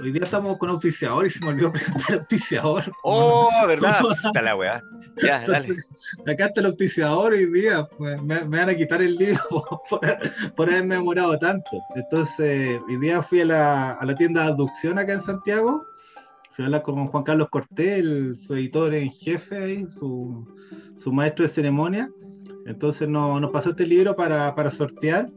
hoy 0.00 0.12
día 0.12 0.22
estamos 0.24 0.56
con 0.58 0.70
auspiciador 0.70 1.26
y 1.26 1.30
se 1.30 1.40
me 1.40 1.50
olvidó 1.50 1.72
presentar 1.72 2.10
el 2.10 2.18
auspiciador. 2.18 2.82
Oh, 3.02 3.48
¿verdad? 3.66 4.00
Está 4.24 4.42
la 4.42 4.56
weá. 4.56 4.82
Ya, 5.22 5.40
Entonces, 5.40 5.88
dale. 6.18 6.32
Acá 6.32 6.46
está 6.46 6.60
el 6.60 6.66
auspiciador 6.66 7.32
hoy 7.32 7.46
día. 7.46 7.86
Pues, 7.96 8.20
me, 8.22 8.44
me, 8.44 8.58
van 8.58 8.70
a 8.70 8.74
quitar 8.74 9.00
el 9.00 9.14
libro 9.14 9.42
por, 9.90 10.00
por, 10.56 10.68
haberme 10.68 10.96
demorado 10.96 11.38
tanto. 11.38 11.70
Entonces, 11.94 12.80
hoy 12.88 12.96
día 12.98 13.22
fui 13.22 13.42
a 13.42 13.46
la, 13.46 13.92
a 13.92 14.04
la 14.04 14.14
tienda 14.14 14.42
de 14.42 14.48
abducción 14.48 14.98
acá 14.98 15.12
en 15.12 15.22
Santiago. 15.22 15.86
Fui 16.52 16.64
a 16.64 16.66
hablar 16.66 16.82
con 16.82 17.06
Juan 17.06 17.24
Carlos 17.24 17.48
Cortés, 17.50 17.98
el, 18.00 18.36
su 18.36 18.54
editor 18.54 18.94
en 18.94 19.10
jefe, 19.10 19.56
ahí, 19.56 19.86
su, 19.90 20.46
su 20.96 21.12
maestro 21.12 21.44
de 21.44 21.48
ceremonia. 21.48 22.10
Entonces 22.66 23.08
nos, 23.08 23.40
nos 23.40 23.50
pasó 23.50 23.70
este 23.70 23.86
libro 23.86 24.16
para, 24.16 24.54
para 24.54 24.70
sortear. 24.70 25.30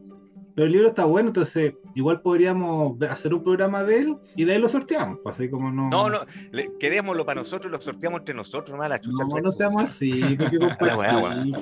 Pero 0.54 0.66
el 0.66 0.72
libro 0.72 0.88
está 0.88 1.04
bueno, 1.04 1.28
entonces 1.28 1.72
igual 1.98 2.20
podríamos 2.20 3.00
hacer 3.10 3.34
un 3.34 3.42
programa 3.42 3.82
de 3.82 3.98
él 3.98 4.16
y 4.36 4.44
de 4.44 4.52
ahí 4.52 4.58
lo 4.60 4.68
sorteamos. 4.68 5.18
Pues 5.22 5.34
así 5.34 5.50
como 5.50 5.72
no. 5.72 5.90
No, 5.90 6.08
no, 6.08 6.20
le, 6.52 6.70
quedémoslo 6.78 7.26
para 7.26 7.40
nosotros, 7.40 7.72
lo 7.72 7.80
sorteamos 7.80 8.20
entre 8.20 8.34
nosotros, 8.34 8.70
nomás 8.70 8.88
la 8.88 9.00
chucha. 9.00 9.24
No, 9.24 9.38
no 9.40 9.50
seamos 9.50 9.82
así, 9.82 10.22
porque 10.38 10.58
compartir, 10.58 11.56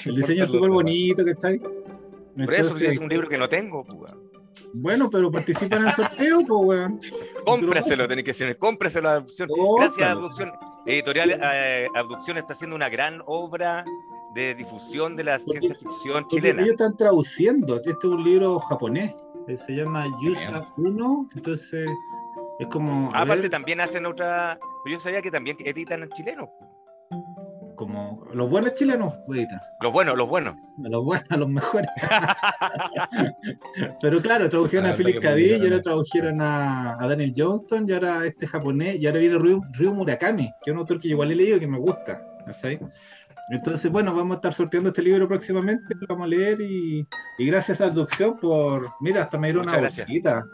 el 0.06 0.16
diseño 0.16 0.44
es 0.44 0.50
súper 0.50 0.70
bonito, 0.70 1.24
¿cachai? 1.24 1.58
Por 1.58 2.54
eso 2.54 2.76
es 2.76 2.98
un 2.98 3.08
libro 3.08 3.28
que 3.28 3.38
no 3.38 3.48
tengo, 3.48 3.84
pues. 3.84 4.14
Bueno, 4.72 5.10
pero 5.10 5.32
participa 5.32 5.76
en 5.76 5.86
el 5.88 5.92
sorteo, 5.92 6.42
pues, 6.46 6.60
weón. 6.62 7.00
Cómpraselo, 7.44 8.06
tenés 8.06 8.22
que 8.22 8.32
decir, 8.32 8.56
cómpraselo 8.56 9.08
a 9.08 9.14
Abducción. 9.16 9.48
Gracias 9.78 10.08
a 10.08 10.12
Abducción. 10.12 10.52
Editorial 10.86 11.40
eh, 11.42 11.88
Abducción 11.96 12.38
está 12.38 12.52
haciendo 12.52 12.76
una 12.76 12.88
gran 12.88 13.20
obra 13.26 13.84
de 14.34 14.54
difusión 14.54 15.16
de 15.16 15.24
la 15.24 15.40
ciencia 15.40 15.74
ficción 15.74 16.28
chilena. 16.28 16.62
Ellos 16.62 16.72
están 16.72 16.96
traduciendo. 16.96 17.76
Este 17.76 17.90
es 17.90 18.04
un 18.04 18.22
libro 18.22 18.60
japonés. 18.60 19.12
Eh, 19.48 19.56
se 19.56 19.74
llama 19.74 20.06
Yusa 20.22 20.72
1. 20.76 21.30
Entonces, 21.34 21.88
es 22.58 22.66
como. 22.68 23.08
Aparte, 23.14 23.48
también 23.48 23.80
hacen 23.80 24.06
otra. 24.06 24.58
Yo 24.86 25.00
sabía 25.00 25.22
que 25.22 25.30
también 25.30 25.56
editan 25.64 26.02
en 26.02 26.10
chileno 26.10 26.50
como 27.80 28.22
los 28.34 28.50
buenos 28.50 28.74
chilenos 28.74 29.14
Los 29.80 29.90
buenos, 29.90 30.14
los 30.14 30.28
buenos. 30.28 30.54
Los 30.76 31.02
buenos, 31.02 31.26
los 31.30 31.48
mejores. 31.48 31.88
Pero 34.02 34.20
claro, 34.20 34.50
tradujeron 34.50 34.84
a, 34.84 34.92
Philip 34.92 35.18
K. 35.18 35.40
y 35.40 35.62
ahora 35.62 35.80
tradujeron 35.80 36.42
a, 36.42 36.98
Daniel 37.00 37.32
Johnston, 37.34 37.88
y 37.88 37.92
ahora 37.94 38.26
este 38.26 38.46
japonés, 38.46 39.00
y 39.00 39.06
ahora 39.06 39.20
viene 39.20 39.38
Ryu, 39.38 39.94
Murakami, 39.94 40.52
que 40.62 40.70
es 40.70 40.74
un 40.74 40.80
autor 40.80 41.00
que 41.00 41.08
igual 41.08 41.30
he 41.30 41.34
leído 41.34 41.58
que 41.58 41.66
me 41.66 41.78
gusta. 41.78 42.22
Entonces, 43.50 43.90
bueno, 43.90 44.14
vamos 44.14 44.32
a 44.32 44.34
estar 44.36 44.54
sorteando 44.54 44.90
este 44.90 45.02
libro 45.02 45.26
próximamente, 45.26 45.94
lo 45.98 46.06
vamos 46.06 46.24
a 46.24 46.28
leer 46.28 46.60
y, 46.60 47.06
gracias 47.38 47.80
a 47.80 47.86
la 47.86 47.92
traducción 47.92 48.38
por, 48.38 48.92
mira, 49.00 49.22
hasta 49.22 49.38
me 49.38 49.48
dieron 49.48 49.68
una 49.68 49.78
bolsita. 49.78 50.44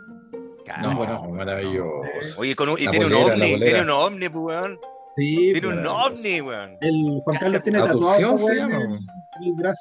No, 0.83 0.97
bueno, 0.97 1.23
maravilloso. 1.31 2.01
Oye, 2.39 2.57
con 2.57 2.71
un, 2.71 2.79
y 2.79 2.89
tiene 2.89 3.07
un 3.07 3.15
ovni, 3.15 3.59
tiene 3.59 3.83
un 3.83 3.91
ovni, 3.91 4.29
pues, 4.29 4.79
Sí, 5.17 5.53
tiene 5.53 5.69
un 5.69 5.87
ovni, 5.87 6.41
weón. 6.43 6.77
El 6.81 7.21
Juan 7.25 7.39
Carlos 7.39 7.63
tiene 7.63 7.79
tatuado. 7.79 8.37
Se 8.37 8.55
llama, 8.55 9.01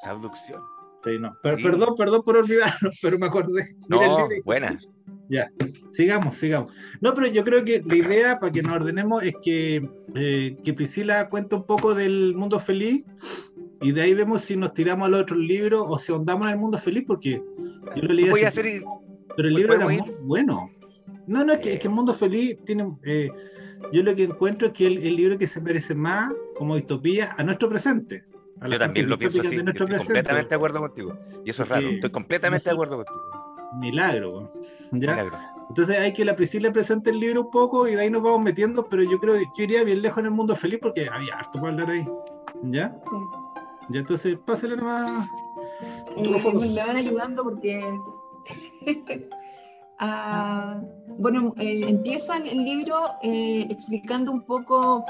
Abducción. 0.04 0.62
Sí, 1.04 1.18
no. 1.20 1.36
Perdón, 1.42 1.94
perdón 1.96 2.22
por 2.24 2.36
olvidarlo, 2.38 2.90
pero 3.02 3.18
me 3.18 3.26
acordé. 3.26 3.76
No, 3.88 4.28
buena. 4.44 4.76
Ya, 5.28 5.50
sigamos, 5.92 6.36
sigamos. 6.36 6.72
No, 7.00 7.12
pero 7.14 7.26
yo 7.26 7.44
creo 7.44 7.64
que 7.64 7.82
la 7.84 7.96
idea, 7.96 8.38
para 8.38 8.52
que 8.52 8.62
nos 8.62 8.72
ordenemos, 8.72 9.22
es 9.22 9.34
que, 9.42 9.88
eh, 10.14 10.56
que 10.62 10.72
Priscila 10.72 11.28
cuente 11.28 11.56
un 11.56 11.64
poco 11.64 11.94
del 11.94 12.34
mundo 12.34 12.60
feliz 12.60 13.04
y 13.80 13.92
de 13.92 14.02
ahí 14.02 14.14
vemos 14.14 14.42
si 14.42 14.56
nos 14.56 14.72
tiramos 14.72 15.06
al 15.06 15.14
otro 15.14 15.36
libro 15.36 15.84
o 15.84 15.98
si 15.98 16.12
ahondamos 16.12 16.46
en 16.46 16.54
el 16.54 16.58
mundo 16.58 16.78
feliz, 16.78 17.04
porque 17.06 17.42
yo 17.94 18.02
lo 18.02 18.14
leí. 18.14 18.28
Voy 18.28 18.44
a 18.44 18.48
hacer... 18.48 18.82
Pero 19.36 19.48
el 19.48 19.54
libro 19.54 19.74
era 19.74 19.84
muy 19.84 20.00
bueno. 20.22 20.70
No, 21.26 21.44
no, 21.44 21.52
es 21.52 21.58
que, 21.60 21.74
es 21.74 21.80
que 21.80 21.88
el 21.88 21.94
mundo 21.94 22.14
feliz 22.14 22.56
tiene. 22.64 22.96
Eh, 23.04 23.30
yo 23.92 24.02
lo 24.02 24.14
que 24.14 24.24
encuentro 24.24 24.68
es 24.68 24.72
que 24.72 24.86
el, 24.86 24.98
el 24.98 25.16
libro 25.16 25.36
que 25.36 25.46
se 25.46 25.60
parece 25.60 25.94
más 25.94 26.32
como 26.56 26.76
distopía 26.76 27.34
a 27.36 27.44
nuestro 27.44 27.68
presente. 27.68 28.24
yo 28.68 28.78
también 28.78 29.08
lo 29.08 29.18
pienso 29.18 29.42
así, 29.42 29.56
estoy 29.56 29.74
completamente 29.74 30.48
de 30.48 30.54
acuerdo 30.54 30.80
contigo. 30.80 31.18
Y 31.44 31.50
eso 31.50 31.64
es 31.64 31.68
raro, 31.68 31.88
estoy 31.88 32.10
completamente 32.10 32.64
de 32.64 32.74
acuerdo 32.74 32.96
contigo. 32.96 33.35
Milagro, 33.74 34.52
¿ya? 34.92 35.26
Entonces 35.68 35.98
hay 35.98 36.12
que 36.12 36.24
la 36.24 36.36
Priscila 36.36 36.72
presente 36.72 37.10
el 37.10 37.18
libro 37.18 37.42
un 37.42 37.50
poco 37.50 37.88
y 37.88 37.94
de 37.94 38.02
ahí 38.02 38.10
nos 38.10 38.22
vamos 38.22 38.42
metiendo, 38.42 38.86
pero 38.88 39.02
yo 39.02 39.18
creo 39.18 39.34
que 39.34 39.44
yo 39.56 39.64
iría 39.64 39.84
bien 39.84 40.02
lejos 40.02 40.18
en 40.18 40.26
el 40.26 40.30
mundo 40.30 40.54
feliz 40.54 40.78
porque 40.80 41.08
había 41.08 41.34
harto 41.34 41.58
para 41.60 41.72
hablar 41.72 41.90
ahí. 41.90 42.08
¿Ya? 42.64 42.96
Sí. 43.02 43.16
Ya 43.90 44.00
entonces 44.00 44.36
pásale 44.46 44.76
nomás. 44.76 45.28
Eh, 46.16 46.42
me 46.54 46.84
van 46.84 46.96
ayudando 46.96 47.42
porque 47.42 47.84
Ah, 49.98 50.82
bueno, 51.18 51.54
eh, 51.56 51.88
empieza 51.88 52.36
el 52.36 52.64
libro 52.64 52.96
eh, 53.22 53.66
explicando 53.70 54.30
un 54.30 54.42
poco 54.42 55.04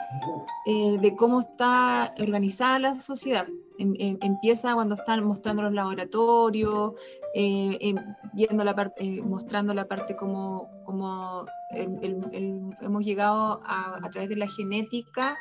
eh, 0.64 0.98
de 1.00 1.16
cómo 1.16 1.40
está 1.40 2.14
organizada 2.20 2.78
la 2.78 2.94
sociedad. 2.94 3.48
Em, 3.78 3.94
em, 3.98 4.16
empieza 4.22 4.75
cuando 4.75 4.94
están 4.94 5.25
mostrando 5.25 5.62
los 5.62 5.72
laboratorios, 5.72 6.92
em, 7.38 7.97
viendo 8.33 8.64
la 8.64 8.75
parte, 8.75 9.21
mostrando 9.23 9.75
la 9.75 9.87
parte 9.87 10.16
como, 10.16 10.71
como 10.85 11.45
hemos 11.71 13.05
llegado 13.05 13.61
a, 13.64 13.99
a, 14.02 14.11
través 14.11 14.31
de 14.31 14.37
la 14.37 14.49
genética 14.49 15.37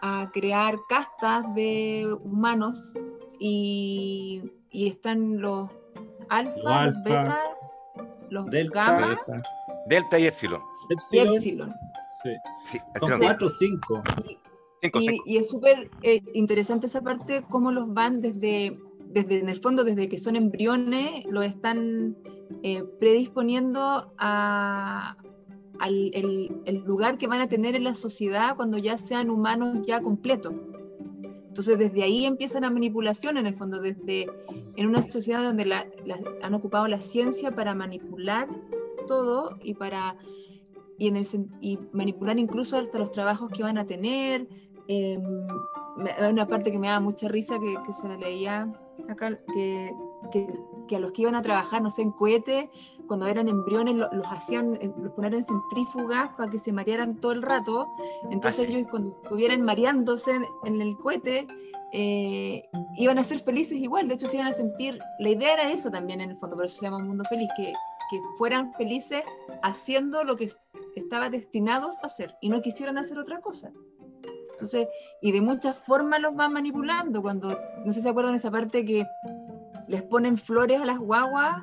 a 0.00 0.30
crear 0.32 0.76
castas 0.88 1.52
de 1.54 2.06
humanos 2.22 2.76
y, 3.40 4.42
y 4.70 4.88
están 4.88 5.40
los 5.40 5.70
alfa, 6.28 6.86
los 6.86 7.02
beta 7.02 7.40
los 8.30 8.46
delta, 8.46 8.84
gamma, 8.84 9.20
delta, 9.86 10.18
y 10.18 10.26
epsilon. 10.26 10.60
Y 11.10 11.18
epsilon. 11.18 11.72
Sí. 12.64 12.78
Son 13.00 13.18
cuatro 13.18 13.48
cinco. 13.50 14.02
Y, 15.26 15.38
es 15.38 15.48
súper 15.48 15.90
eh, 16.02 16.20
interesante 16.34 16.86
esa 16.86 17.00
parte, 17.00 17.42
cómo 17.48 17.72
los 17.72 17.92
van 17.94 18.20
desde, 18.20 18.78
desde, 19.14 19.38
en 19.38 19.48
el 19.48 19.60
fondo, 19.60 19.84
desde 19.84 20.08
que 20.08 20.18
son 20.18 20.34
embriones, 20.34 21.24
lo 21.30 21.42
están 21.42 22.16
eh, 22.62 22.82
predisponiendo 22.98 24.12
a, 24.18 25.16
al 25.78 26.10
el, 26.12 26.62
el, 26.64 26.76
lugar 26.78 27.16
que 27.16 27.28
van 27.28 27.40
a 27.40 27.48
tener 27.48 27.76
en 27.76 27.84
la 27.84 27.94
sociedad 27.94 28.56
cuando 28.56 28.76
ya 28.76 28.98
sean 28.98 29.30
humanos 29.30 29.86
ya 29.86 30.00
completos. 30.00 30.54
Entonces 31.46 31.78
desde 31.78 32.02
ahí 32.02 32.24
empieza 32.24 32.58
la 32.58 32.70
manipulación 32.70 33.38
en 33.38 33.46
el 33.46 33.54
fondo, 33.54 33.78
desde 33.78 34.26
en 34.74 34.88
una 34.88 35.08
sociedad 35.08 35.44
donde 35.44 35.64
la, 35.64 35.86
han 36.42 36.54
ocupado 36.54 36.88
la 36.88 37.00
ciencia 37.00 37.52
para 37.52 37.76
manipular 37.76 38.48
todo 39.06 39.56
y 39.62 39.74
para 39.74 40.16
y, 40.98 41.06
en 41.06 41.16
el, 41.16 41.26
y 41.60 41.78
manipular 41.92 42.38
incluso 42.40 42.76
hasta 42.76 42.98
los 42.98 43.12
trabajos 43.12 43.50
que 43.50 43.62
van 43.62 43.78
a 43.78 43.86
tener. 43.86 44.48
Eh, 44.88 45.18
una 46.28 46.48
parte 46.48 46.72
que 46.72 46.78
me 46.78 46.88
da 46.88 46.98
mucha 46.98 47.28
risa 47.28 47.60
que, 47.60 47.76
que 47.86 47.92
se 47.92 48.08
la 48.08 48.16
leía 48.16 48.72
acá, 49.12 49.38
que, 49.52 49.94
que, 50.32 50.58
que, 50.88 50.96
a 50.96 50.98
los 50.98 51.12
que 51.12 51.22
iban 51.22 51.34
a 51.34 51.42
trabajar, 51.42 51.82
no 51.82 51.90
sé, 51.90 52.02
en 52.02 52.12
cohete, 52.12 52.70
cuando 53.06 53.26
eran 53.26 53.48
embriones 53.48 53.94
los 53.94 54.26
hacían, 54.26 54.76
eh, 54.80 54.92
los 55.00 55.12
ponían 55.12 55.34
en 55.34 55.44
centrífugas 55.44 56.30
para 56.36 56.50
que 56.50 56.58
se 56.58 56.72
marearan 56.72 57.20
todo 57.20 57.32
el 57.32 57.42
rato. 57.42 57.88
Entonces 58.30 58.68
ellos 58.68 58.86
cuando 58.90 59.10
estuvieran 59.10 59.62
mareándose 59.62 60.32
en, 60.64 60.80
el 60.80 60.96
cohete, 60.98 61.46
eh, 61.92 62.68
iban 62.96 63.18
a 63.18 63.22
ser 63.22 63.40
felices 63.40 63.78
igual. 63.78 64.08
De 64.08 64.14
hecho, 64.14 64.28
se 64.28 64.36
iban 64.36 64.48
a 64.48 64.52
sentir, 64.52 64.98
la 65.18 65.28
idea 65.28 65.54
era 65.54 65.70
eso 65.70 65.90
también 65.90 66.20
en 66.20 66.30
el 66.30 66.36
fondo, 66.38 66.56
por 66.56 66.64
eso 66.64 66.78
se 66.78 66.86
llama 66.86 66.98
un 66.98 67.08
mundo 67.08 67.24
feliz, 67.28 67.48
que, 67.56 67.72
que 68.10 68.20
fueran 68.36 68.72
felices 68.74 69.22
haciendo 69.62 70.24
lo 70.24 70.36
que 70.36 70.50
estaban 70.96 71.32
destinados 71.32 71.96
a 72.02 72.06
hacer 72.06 72.36
y 72.40 72.48
no 72.48 72.62
quisieran 72.62 72.98
hacer 72.98 73.18
otra 73.18 73.40
cosa. 73.40 73.72
Entonces, 74.54 74.88
y 75.20 75.32
de 75.32 75.40
muchas 75.40 75.76
formas 75.78 76.20
los 76.20 76.34
van 76.34 76.52
manipulando. 76.52 77.20
Cuando, 77.20 77.48
no 77.84 77.86
sé 77.86 77.94
si 77.94 78.02
se 78.02 78.08
acuerdan 78.08 78.34
esa 78.34 78.50
parte 78.50 78.84
que 78.84 79.04
les 79.88 80.02
ponen 80.02 80.38
flores 80.38 80.80
a 80.80 80.86
las 80.86 80.98
guaguas 80.98 81.62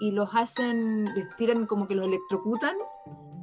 y 0.00 0.10
los 0.10 0.28
hacen, 0.34 1.06
les 1.14 1.34
tiran 1.36 1.66
como 1.66 1.86
que 1.86 1.94
los 1.94 2.06
electrocutan. 2.06 2.74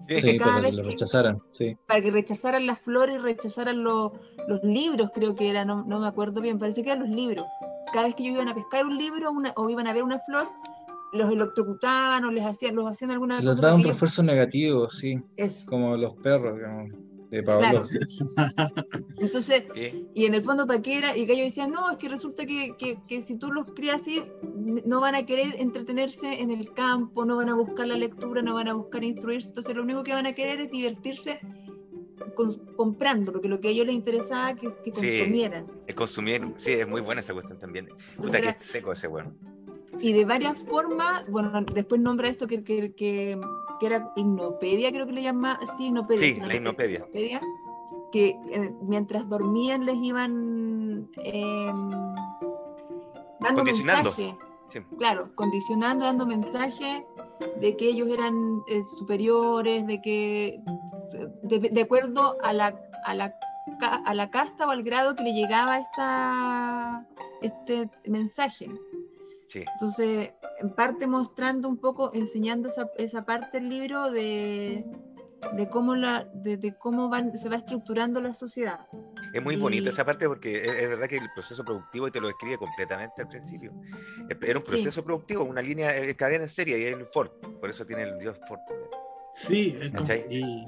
Sí, 0.08 0.38
para 0.38 0.62
que 0.62 0.72
lo 0.74 0.84
rechazaran, 0.84 1.42
sí. 1.50 1.78
Para 1.88 2.02
que 2.02 2.12
rechazaran 2.12 2.66
las 2.66 2.82
flores, 2.82 3.22
rechazaran 3.22 3.84
los, 3.84 4.12
los 4.48 4.62
libros, 4.64 5.10
creo 5.14 5.34
que 5.34 5.50
era, 5.50 5.64
no, 5.66 5.86
no, 5.86 6.00
me 6.02 6.08
acuerdo 6.08 6.42
bien, 6.42 6.60
parece 6.60 6.84
que 6.84 6.92
eran 6.92 7.08
los 7.08 7.10
libros. 7.10 7.46
Cada 7.94 8.08
vez 8.08 8.16
que 8.16 8.24
ellos 8.24 8.36
iban 8.36 8.50
a 8.50 8.54
pescar 8.54 8.86
un 8.86 8.98
libro 8.98 9.32
una, 9.32 9.54
o 9.56 9.70
iban 9.70 9.88
a 9.88 9.94
ver 9.94 10.04
una 10.04 10.20
flor, 10.20 10.50
los 11.14 11.32
electrocutaban 11.32 12.26
o 12.26 12.32
les 12.32 12.46
hacían, 12.46 12.76
los 12.76 12.86
hacían 12.92 13.12
alguna 13.12 13.38
Se 13.38 13.46
les 13.46 13.62
daba 13.62 13.76
un 13.76 13.84
refuerzo 13.84 14.22
negativo, 14.24 14.90
sí. 14.90 15.16
Como 15.66 15.96
los 15.96 16.16
perros, 16.18 16.58
digamos 16.58 16.92
de 17.34 17.44
Pablo. 17.44 17.82
Entonces, 19.18 19.64
y 20.14 20.26
en 20.26 20.34
el 20.36 20.44
fondo, 20.44 20.68
¿para 20.68 20.82
qué 20.82 21.00
era? 21.00 21.18
Y 21.18 21.26
que 21.26 21.34
ellos 21.34 21.48
decían, 21.48 21.72
no, 21.72 21.90
es 21.90 21.98
que 21.98 22.08
resulta 22.08 22.46
que, 22.46 22.76
que, 23.08 23.22
si 23.22 23.38
tú 23.38 23.52
los 23.52 23.66
crías 23.74 24.02
así, 24.02 24.24
no 24.86 25.02
van 25.02 25.16
a 25.16 25.26
querer 25.26 25.56
entretenerse 25.58 26.42
en 26.42 26.52
el 26.52 26.74
campo, 26.74 27.26
no 27.26 27.38
van 27.38 27.50
a 27.50 27.56
buscar 27.56 27.88
la 27.88 27.98
lectura, 27.98 28.42
no 28.44 28.54
van 28.54 28.68
a 28.68 28.74
buscar 28.74 29.04
instruirse, 29.04 29.48
entonces 29.48 29.76
lo 29.76 29.82
único 29.82 30.04
que 30.04 30.14
van 30.14 30.28
a 30.28 30.34
querer 30.34 30.62
es 30.62 30.72
divertirse 30.72 31.40
comprando, 32.76 33.32
porque 33.32 33.48
lo 33.48 33.60
que 33.60 33.70
a 33.70 33.72
ellos 33.72 33.88
les 33.88 33.96
interesaba 33.96 34.54
que, 34.56 34.70
que 34.84 34.92
consumieran. 34.92 35.68
Sí, 35.88 35.94
consumieron, 35.94 36.54
sí, 36.58 36.72
es 36.72 36.88
muy 36.88 37.02
buena 37.02 37.22
esa 37.22 37.34
cuestión 37.34 37.60
también. 37.60 37.90
Puta 38.16 38.42
que 38.42 38.56
seco 38.64 38.92
ese 38.92 39.08
bueno. 39.08 39.34
Y 40.00 40.14
de 40.14 40.26
varias 40.26 40.58
formas, 40.64 41.28
bueno, 41.28 41.52
después 41.74 42.02
nombra 42.02 42.28
esto 42.28 42.48
que, 42.48 42.64
que, 42.64 42.94
que, 42.94 43.40
era 43.82 44.12
Hipnopedia, 44.16 44.92
creo 44.92 45.06
que 45.06 45.14
le 45.14 45.22
llama, 45.22 45.60
sí, 45.78 45.88
Hipnopedia. 45.88 46.34
Sí, 46.36 46.40
la 46.40 46.56
Hipnopedia. 46.56 47.08
Que 48.12 48.40
eh, 48.52 48.74
mientras 48.82 49.28
dormían 49.28 49.86
les 49.86 49.96
iban 49.96 51.10
eh, 51.24 51.72
dando 53.40 53.64
mensaje. 53.64 54.38
Claro, 54.98 55.30
condicionando, 55.36 56.06
dando 56.06 56.26
mensaje 56.26 57.06
de 57.60 57.78
que 57.78 57.90
ellos 57.90 58.08
eran 58.10 58.64
eh, 58.68 58.84
superiores, 58.84 59.86
de 59.86 60.02
que 60.02 60.60
de, 61.44 61.82
acuerdo 61.82 62.38
a 62.42 62.54
la, 62.54 62.80
a, 63.06 63.14
la, 63.14 63.36
a 63.82 64.14
la 64.14 64.32
casta 64.32 64.66
o 64.68 64.72
al 64.72 64.84
grado 64.84 65.16
que 65.16 65.24
le 65.24 65.34
llegaba 65.34 65.78
esta, 65.78 67.06
este 67.42 67.90
mensaje. 68.06 68.70
Entonces, 69.54 70.32
en 70.60 70.74
parte 70.76 71.08
mostrando 71.08 71.68
un 71.70 71.78
poco, 71.78 72.14
enseñando 72.14 72.70
esa, 72.70 72.90
esa 72.98 73.26
parte 73.26 73.60
del 73.60 73.70
libro 73.70 74.12
de, 74.12 74.86
de 75.56 75.70
cómo, 75.70 75.96
la, 75.96 76.26
de, 76.34 76.76
cómo 76.78 77.10
van, 77.10 77.38
se 77.38 77.50
va 77.50 77.58
estructurando 77.58 78.22
la 78.22 78.34
sociedad. 78.34 78.88
Es 79.34 79.44
muy 79.44 79.56
bonito 79.56 79.90
esa 79.90 80.06
parte 80.06 80.28
porque 80.28 80.64
es, 80.64 80.90
verdad 80.90 81.08
que 81.08 81.18
el 81.18 81.32
proceso 81.34 81.64
productivo, 81.64 82.08
y 82.08 82.12
te 82.12 82.22
lo 82.22 82.28
describe 82.28 82.58
completamente 82.58 83.22
al 83.22 83.28
principio, 83.28 83.74
era 84.42 84.58
un 84.58 84.66
proceso 84.66 85.04
productivo, 85.04 85.44
una 85.44 85.62
línea, 85.62 85.92
de 85.92 86.16
cadena 86.16 86.44
en 86.44 86.50
serie, 86.50 86.80
y 86.80 86.84
el 86.86 87.06
Ford, 87.06 87.32
por 87.60 87.70
eso 87.70 87.86
tiene 87.86 88.04
el 88.04 88.18
dios 88.18 88.38
Ford. 88.48 88.60
Sí, 89.36 89.76
y 90.30 90.66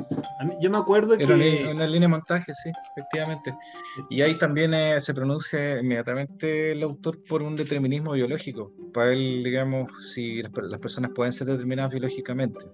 yo 0.60 0.70
me 0.72 0.78
acuerdo 0.78 1.18
que... 1.18 1.26
Una 1.26 1.86
línea 1.86 2.02
de 2.02 2.08
montaje, 2.08 2.52
sí, 2.54 2.72
efectivamente. 2.92 3.54
Y 4.10 4.22
ahí 4.22 4.38
también 4.38 4.74
eh, 4.74 5.00
se 5.00 5.14
pronuncia 5.14 5.80
inmediatamente 5.80 6.72
el 6.72 6.82
autor 6.82 7.24
por 7.24 7.44
un 7.44 7.56
determinismo 7.56 8.14
biológico. 8.14 8.72
Para 8.92 9.12
él, 9.14 9.44
digamos, 9.44 9.92
si 10.14 10.42
las, 10.42 10.52
personas 10.80 11.12
pueden 11.12 11.32
ser 11.32 11.48
determinadas 11.48 11.92
biológicamente. 11.92 12.66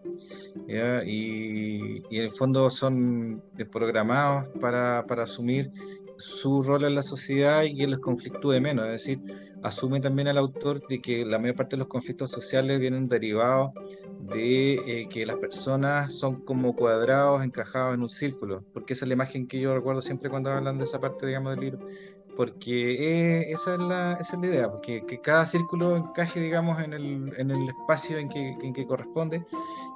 Y, 0.67 2.01
y, 2.09 2.19
en 2.19 2.23
el 2.23 2.31
fondo 2.31 2.69
son 2.69 3.43
programados 3.71 4.47
para, 4.59 5.05
para 5.05 5.23
asumir 5.23 5.71
su 6.17 6.63
rol 6.63 6.85
en 6.85 6.95
la 6.95 7.03
sociedad 7.03 7.63
y 7.63 7.75
que 7.75 7.87
les 7.87 7.99
conflictúe 7.99 8.61
menos. 8.61 8.85
Es 8.85 8.91
decir, 8.91 9.19
asume 9.63 9.99
también 9.99 10.27
el 10.27 10.37
autor 10.37 10.85
de 10.87 11.01
que 11.01 11.25
la 11.25 11.37
mayor 11.37 11.55
parte 11.55 11.75
de 11.75 11.79
los 11.79 11.87
conflictos 11.87 12.31
sociales 12.31 12.79
vienen 12.79 13.07
derivados 13.07 13.71
de 14.19 14.73
eh, 14.73 15.07
que 15.09 15.25
las 15.25 15.37
personas 15.37 16.13
son 16.13 16.41
como 16.41 16.75
cuadrados 16.75 17.43
encajados 17.43 17.95
en 17.95 18.01
un 18.01 18.09
círculo, 18.09 18.63
porque 18.73 18.93
esa 18.93 19.05
es 19.05 19.09
la 19.09 19.13
imagen 19.13 19.47
que 19.47 19.59
yo 19.59 19.73
recuerdo 19.73 20.01
siempre 20.01 20.29
cuando 20.29 20.51
hablan 20.51 20.77
de 20.77 20.85
esa 20.85 20.99
parte, 20.99 21.25
digamos, 21.27 21.51
del 21.55 21.61
libro, 21.61 21.87
porque 22.35 23.39
eh, 23.39 23.51
esa, 23.51 23.73
es 23.73 23.79
la, 23.79 24.17
esa, 24.19 24.35
es 24.35 24.41
la, 24.41 24.47
idea, 24.47 24.71
porque 24.71 25.05
que 25.05 25.19
cada 25.19 25.45
círculo 25.45 25.97
encaje, 25.97 26.39
digamos, 26.39 26.81
en 26.81 26.93
el, 26.93 27.33
en 27.37 27.51
el 27.51 27.69
espacio 27.69 28.17
en 28.17 28.29
que, 28.29 28.57
en 28.61 28.73
que, 28.73 28.85
corresponde, 28.85 29.45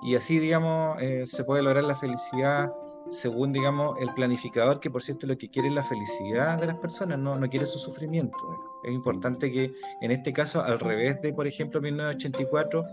y 0.04 0.16
así, 0.16 0.40
digamos, 0.40 0.98
eh, 1.02 1.24
se 1.26 1.44
puede 1.44 1.64
lograr 1.64 1.84
la 1.84 1.96
felicidad 1.96 2.72
según, 3.10 3.54
digamos, 3.54 3.98
el 4.00 4.14
planificador, 4.14 4.80
que 4.80 4.90
por 4.90 5.04
cierto 5.04 5.28
lo 5.28 5.38
que 5.38 5.50
quiere 5.50 5.70
es 5.70 5.74
la 5.74 5.84
felicidad 5.84 6.60
de 6.60 6.68
las 6.68 6.78
personas, 6.78 7.20
no, 7.20 7.38
no 7.38 7.50
quiere 7.50 7.66
su 7.66 7.80
sufrimiento. 7.80 8.38
Es 8.84 8.92
importante 8.92 9.52
que 9.52 9.74
en 10.02 10.12
este 10.12 10.34
caso, 10.34 10.64
al 10.64 10.80
revés 10.80 11.22
de, 11.22 11.34
por 11.34 11.48
ejemplo, 11.48 11.82
1984, 11.82 12.84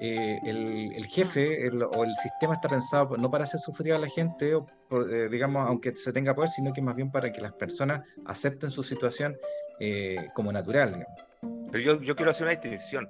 eh, 0.00 0.40
el, 0.44 0.92
el, 0.94 1.06
jefe 1.06 1.70
o 1.70 2.04
el 2.04 2.14
sistema 2.16 2.54
está 2.54 2.68
pensado 2.68 3.16
no 3.16 3.30
para 3.30 3.44
hacer 3.44 3.60
sufrir 3.60 3.94
a 3.94 3.98
la 3.98 4.08
gente, 4.08 4.54
o 4.54 4.66
eh, 4.90 5.28
digamos, 5.30 5.66
aunque 5.68 5.94
se 5.96 6.12
tenga 6.12 6.34
poder, 6.34 6.50
sino 6.50 6.72
que 6.72 6.82
más 6.82 6.96
bien 6.96 7.10
para 7.10 7.32
que 7.32 7.40
las 7.40 7.52
personas 7.52 8.02
acepten 8.26 8.70
su 8.70 8.82
situación 8.82 9.36
eh, 9.80 10.28
como 10.34 10.52
natural. 10.52 11.06
Pero 11.70 11.84
yo, 11.84 12.00
yo 12.00 12.16
quiero 12.16 12.30
hacer 12.30 12.46
una 12.46 12.56
distinción. 12.56 13.08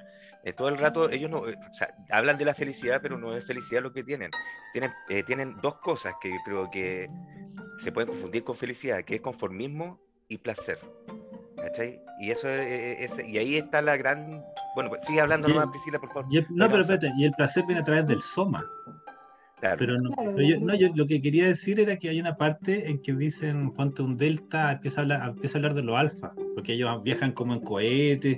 Todo 0.52 0.68
el 0.68 0.76
rato 0.78 1.10
ellos 1.10 1.30
no, 1.30 1.38
o 1.38 1.72
sea, 1.72 1.94
hablan 2.10 2.36
de 2.36 2.44
la 2.44 2.54
felicidad, 2.54 3.00
pero 3.00 3.18
no 3.18 3.34
es 3.34 3.46
felicidad 3.46 3.82
lo 3.82 3.92
que 3.92 4.04
tienen. 4.04 4.30
Tienen, 4.72 4.92
tienen 5.26 5.56
dos 5.62 5.76
cosas 5.76 6.14
que 6.20 6.30
yo 6.30 6.38
creo 6.44 6.70
que 6.70 7.08
se 7.78 7.92
pueden 7.92 8.10
confundir 8.10 8.44
con 8.44 8.56
felicidad, 8.56 9.02
que 9.04 9.16
es 9.16 9.20
conformismo 9.20 10.00
y 10.28 10.38
placer. 10.38 10.78
Y 12.20 12.30
eso 12.30 12.48
es, 12.48 13.18
y 13.26 13.38
ahí 13.38 13.56
está 13.56 13.82
la 13.82 13.96
gran. 13.96 14.44
Bueno, 14.74 14.90
pues 14.90 15.04
sigue 15.04 15.20
hablando 15.20 15.48
nomás, 15.48 15.68
Priscila, 15.68 15.98
por 15.98 16.12
favor. 16.12 16.26
no, 16.50 16.68
pero 16.68 16.82
espérate, 16.82 17.10
y 17.16 17.24
el 17.24 17.32
placer 17.32 17.64
viene 17.66 17.80
a 17.80 17.84
través 17.84 18.06
del 18.06 18.20
soma. 18.20 18.64
Claro. 19.64 19.78
Pero 19.78 19.96
no, 19.96 20.10
yo, 20.42 20.60
no, 20.60 20.74
yo 20.74 20.88
lo 20.94 21.06
que 21.06 21.22
quería 21.22 21.46
decir 21.46 21.80
era 21.80 21.96
que 21.96 22.10
hay 22.10 22.20
una 22.20 22.36
parte 22.36 22.90
en 22.90 22.98
que 22.98 23.14
dicen 23.14 23.70
cuánto 23.70 24.04
un 24.04 24.18
delta 24.18 24.72
empieza 24.72 25.00
a 25.00 25.02
hablar, 25.04 25.28
empieza 25.30 25.56
a 25.56 25.58
hablar 25.58 25.74
de 25.74 25.82
los 25.82 25.96
alfa, 25.96 26.34
porque 26.54 26.74
ellos 26.74 27.02
viajan 27.02 27.32
como 27.32 27.54
en 27.54 27.60
cohetes 27.60 28.36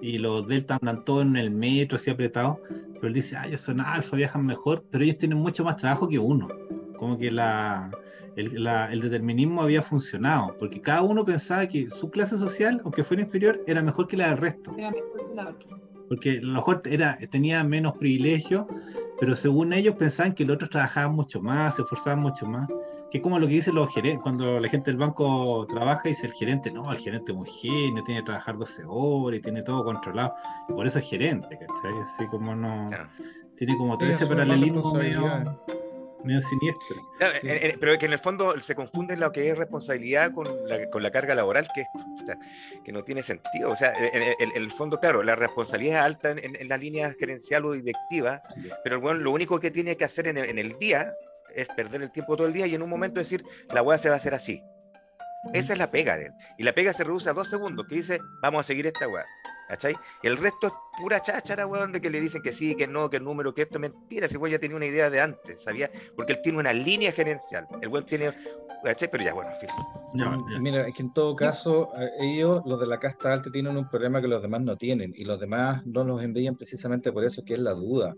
y 0.00 0.16
los 0.16 0.48
delta 0.48 0.78
andan 0.80 1.04
todos 1.04 1.26
en 1.26 1.36
el 1.36 1.50
metro 1.50 1.96
así 1.96 2.08
apretados, 2.08 2.56
pero 2.94 3.08
él 3.08 3.12
dice, 3.12 3.36
ah, 3.36 3.46
ellos 3.46 3.60
son 3.60 3.82
alfa, 3.82 4.16
viajan 4.16 4.46
mejor, 4.46 4.86
pero 4.90 5.04
ellos 5.04 5.18
tienen 5.18 5.36
mucho 5.36 5.62
más 5.62 5.76
trabajo 5.76 6.08
que 6.08 6.18
uno. 6.18 6.48
Como 6.96 7.18
que 7.18 7.30
la, 7.30 7.90
el, 8.36 9.00
determinismo 9.02 9.60
había 9.60 9.82
funcionado, 9.82 10.56
porque 10.58 10.80
cada 10.80 11.02
uno 11.02 11.22
pensaba 11.22 11.66
que 11.66 11.90
su 11.90 12.08
clase 12.08 12.38
social, 12.38 12.80
aunque 12.82 13.04
fuera 13.04 13.22
inferior, 13.22 13.62
era 13.66 13.82
mejor 13.82 14.08
que 14.08 14.16
la 14.16 14.30
del 14.30 14.38
resto. 14.38 14.74
Era 14.78 14.90
mejor 14.90 15.28
que 15.28 15.34
la 15.34 15.48
otra. 15.50 15.76
Porque 16.08 16.38
a 16.38 16.40
lo 16.40 16.52
mejor 16.54 16.80
era, 16.86 17.18
tenía 17.30 17.62
menos 17.62 17.92
privilegios, 17.98 18.64
pero 19.22 19.36
según 19.36 19.72
ellos 19.72 19.94
pensaban 19.94 20.32
que 20.32 20.44
los 20.44 20.56
otros 20.56 20.70
trabajaban 20.70 21.14
mucho 21.14 21.40
más, 21.40 21.76
se 21.76 21.82
esforzaban 21.82 22.18
mucho 22.18 22.44
más. 22.44 22.68
Que 23.08 23.18
es 23.18 23.22
como 23.22 23.38
lo 23.38 23.46
que 23.46 23.52
dicen 23.52 23.76
los 23.76 23.94
gerentes, 23.94 24.20
cuando 24.20 24.58
la 24.58 24.68
gente 24.68 24.90
del 24.90 24.98
banco 24.98 25.64
trabaja, 25.68 26.08
y 26.08 26.08
dice 26.08 26.26
el 26.26 26.32
gerente, 26.32 26.72
no, 26.72 26.90
el 26.90 26.98
gerente 26.98 27.30
es 27.30 27.38
muy 27.38 27.48
genio, 27.48 28.02
tiene 28.02 28.18
que 28.22 28.26
trabajar 28.26 28.58
12 28.58 28.82
horas 28.88 29.38
y 29.38 29.42
tiene 29.42 29.62
todo 29.62 29.84
controlado. 29.84 30.34
Y 30.68 30.72
por 30.72 30.88
eso 30.88 30.98
es 30.98 31.08
gerente, 31.08 31.56
¿cachai? 31.56 32.00
Así 32.02 32.26
como 32.26 32.56
no. 32.56 32.90
Tiene 33.56 33.76
como 33.76 33.96
13 33.96 34.26
paralelismos 34.26 34.92
medio 34.92 35.56
medio 36.24 36.40
siniestro. 36.40 36.96
pero 37.80 37.98
que 37.98 38.06
en 38.06 38.12
el 38.12 38.18
fondo 38.18 38.58
se 38.60 38.74
confunde 38.74 39.16
lo 39.16 39.32
que 39.32 39.50
es 39.50 39.58
responsabilidad 39.58 40.32
con 40.32 40.48
la, 40.68 40.88
con 40.90 41.02
la 41.02 41.10
carga 41.10 41.34
laboral, 41.34 41.68
que, 41.74 41.84
que 42.84 42.92
no 42.92 43.02
tiene 43.02 43.22
sentido. 43.22 43.70
O 43.70 43.76
sea, 43.76 43.92
en, 43.96 44.50
el 44.54 44.70
fondo, 44.72 45.00
claro, 45.00 45.22
la 45.22 45.36
responsabilidad 45.36 46.00
es 46.00 46.04
alta 46.04 46.30
en, 46.30 46.68
la 46.68 46.76
línea 46.76 47.14
gerencial 47.18 47.64
o 47.66 47.72
directiva, 47.72 48.42
pero 48.84 49.00
bueno, 49.00 49.20
lo 49.20 49.30
único 49.30 49.60
que 49.60 49.70
tiene 49.70 49.96
que 49.96 50.04
hacer 50.04 50.28
en 50.28 50.58
el, 50.58 50.78
día 50.78 51.14
es 51.54 51.68
perder 51.68 52.02
el 52.02 52.10
tiempo 52.10 52.36
todo 52.36 52.46
el 52.46 52.52
día 52.52 52.66
y 52.66 52.74
en 52.74 52.82
un 52.82 52.90
momento 52.90 53.20
decir, 53.20 53.44
la 53.70 53.82
hueá 53.82 53.98
se 53.98 54.08
va 54.08 54.14
a 54.14 54.18
hacer 54.18 54.34
así. 54.34 54.62
Esa 55.52 55.72
es 55.72 55.78
la 55.78 55.90
pega 55.90 56.16
de 56.16 56.26
él. 56.26 56.32
Y 56.56 56.62
la 56.62 56.72
pega 56.72 56.92
se 56.92 57.04
reduce 57.04 57.28
a 57.28 57.32
dos 57.32 57.48
segundos, 57.48 57.86
que 57.86 57.96
dice, 57.96 58.20
vamos 58.40 58.60
a 58.60 58.64
seguir 58.64 58.86
esta 58.86 59.08
hueá. 59.08 59.26
¿Cachai? 59.68 59.96
Y 60.22 60.26
el 60.26 60.36
resto 60.36 60.66
es 60.66 60.72
pura 60.98 61.20
cháchara, 61.20 61.66
weón, 61.66 61.92
de 61.92 62.00
que 62.00 62.10
le 62.10 62.20
dicen 62.20 62.42
que 62.42 62.52
sí, 62.52 62.74
que 62.74 62.86
no, 62.86 63.10
que 63.10 63.16
el 63.16 63.24
número, 63.24 63.54
que 63.54 63.62
esto, 63.62 63.78
mentira. 63.78 64.26
Ese 64.26 64.38
weón 64.38 64.52
ya 64.52 64.58
tenía 64.58 64.76
una 64.76 64.86
idea 64.86 65.10
de 65.10 65.20
antes, 65.20 65.62
¿sabía? 65.62 65.90
Porque 66.16 66.34
él 66.34 66.40
tiene 66.42 66.58
una 66.58 66.72
línea 66.72 67.12
gerencial. 67.12 67.66
El 67.80 67.88
weón 67.88 68.06
tiene, 68.06 68.32
¿cachai? 68.84 69.10
Pero 69.10 69.24
ya, 69.24 69.34
bueno, 69.34 69.50
Mira, 70.60 70.86
es 70.86 70.94
que 70.94 71.02
en 71.02 71.12
todo 71.12 71.34
caso, 71.34 71.90
eh, 71.98 72.10
ellos, 72.20 72.62
los 72.66 72.78
de 72.78 72.86
la 72.86 72.98
casta 72.98 73.32
alta, 73.32 73.50
tienen 73.50 73.76
un 73.76 73.88
problema 73.88 74.20
que 74.20 74.28
los 74.28 74.42
demás 74.42 74.62
no 74.62 74.76
tienen. 74.76 75.12
Y 75.16 75.24
los 75.24 75.40
demás 75.40 75.84
no 75.86 76.04
los 76.04 76.22
envían 76.22 76.56
precisamente 76.56 77.12
por 77.12 77.24
eso, 77.24 77.44
que 77.44 77.54
es 77.54 77.60
la 77.60 77.72
duda 77.72 78.14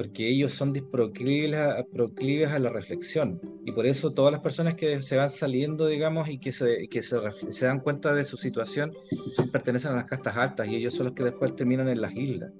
porque 0.00 0.26
ellos 0.26 0.54
son 0.54 0.72
proclives 0.90 1.60
a, 1.60 1.84
proclives 1.84 2.48
a 2.48 2.58
la 2.58 2.70
reflexión. 2.70 3.38
Y 3.66 3.72
por 3.72 3.84
eso 3.84 4.14
todas 4.14 4.32
las 4.32 4.40
personas 4.40 4.74
que 4.74 5.02
se 5.02 5.14
van 5.14 5.28
saliendo, 5.28 5.86
digamos, 5.86 6.30
y 6.30 6.38
que 6.38 6.52
se, 6.52 6.88
que 6.88 7.02
se, 7.02 7.18
se 7.50 7.66
dan 7.66 7.80
cuenta 7.80 8.14
de 8.14 8.24
su 8.24 8.38
situación, 8.38 8.94
son, 9.36 9.50
pertenecen 9.50 9.92
a 9.92 9.96
las 9.96 10.06
castas 10.06 10.38
altas 10.38 10.68
y 10.68 10.76
ellos 10.76 10.94
son 10.94 11.04
los 11.04 11.14
que 11.14 11.24
después 11.24 11.54
terminan 11.54 11.86
en 11.90 11.99
las 12.00 12.14
islas. 12.14 12.52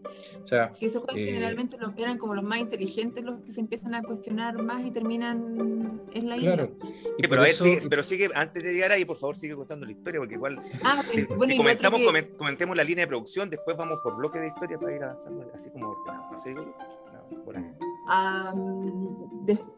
O 0.45 0.49
sea, 0.49 0.73
eso 0.81 1.05
eh, 1.15 1.25
generalmente 1.27 1.77
los 1.79 1.93
eran 1.97 2.19
como 2.19 2.35
los 2.35 2.45
más 2.45 2.59
inteligentes 2.59 3.25
los 3.25 3.41
que 3.43 3.53
se 3.53 3.61
empiezan 3.61 3.95
a 3.95 4.03
cuestionar 4.03 4.61
más 4.63 4.85
y 4.85 4.91
terminan 4.91 6.01
en 6.13 6.29
la 6.29 6.37
isla. 6.37 6.55
Claro. 6.55 6.77
pero, 7.19 7.45
sigue, 7.47 7.83
pero 7.89 8.03
sigue, 8.03 8.29
antes 8.35 8.63
de 8.63 8.73
llegar 8.73 8.93
ahí, 8.93 9.05
por 9.05 9.17
favor, 9.17 9.37
sigue 9.37 9.55
contando 9.55 9.87
la 9.87 9.93
historia, 9.93 10.21
porque 10.21 10.35
igual 10.35 10.61
ah, 10.83 11.03
eh, 11.15 11.27
bueno, 11.37 11.53
si 11.53 11.57
comentamos, 11.57 12.01
comentemos 12.37 12.77
la 12.77 12.85
línea 12.85 13.05
de 13.05 13.09
producción, 13.09 13.51
después 13.51 13.77
vamos 13.77 14.01
por 14.03 14.17
bloque 14.17 14.39
de 14.39 14.49
historia 14.49 14.79
para 14.79 14.95
ir 14.95 15.03
avanzando 15.03 15.51
así 15.55 15.71
como 15.71 15.91
ordenado. 15.91 16.39
¿sí? 16.39 16.55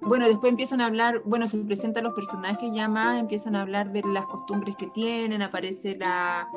bueno, 0.01 0.27
después 0.27 0.51
empiezan 0.51 0.81
a 0.81 0.87
hablar, 0.87 1.23
bueno, 1.25 1.47
se 1.47 1.59
presentan 1.59 2.05
los 2.05 2.15
personajes 2.15 2.71
ya 2.73 2.89
más, 2.89 3.21
empiezan 3.21 3.57
a 3.57 3.63
hablar 3.63 3.93
de 3.93 4.03
las 4.07 4.27
costumbres 4.27 4.77
que 4.77 4.87
tienen, 4.89 5.43
aparece 5.43 5.97
la, 5.97 6.49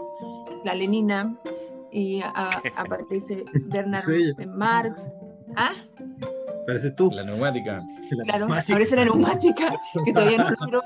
la 0.64 0.76
Lenina 0.76 1.38
y 1.96 2.22
aparece 2.76 3.46
Bernard 3.68 4.04
Marx. 4.48 5.08
¿Ah? 5.56 5.72
Aparece 6.64 6.92
tú. 6.92 7.10
La 7.12 7.24
neumática. 7.24 7.82
claro, 8.26 8.46
aparece 8.46 8.98
la 8.98 9.06
neumática, 9.06 9.80
que 10.04 10.12
todavía 10.12 10.38
no 10.38 10.82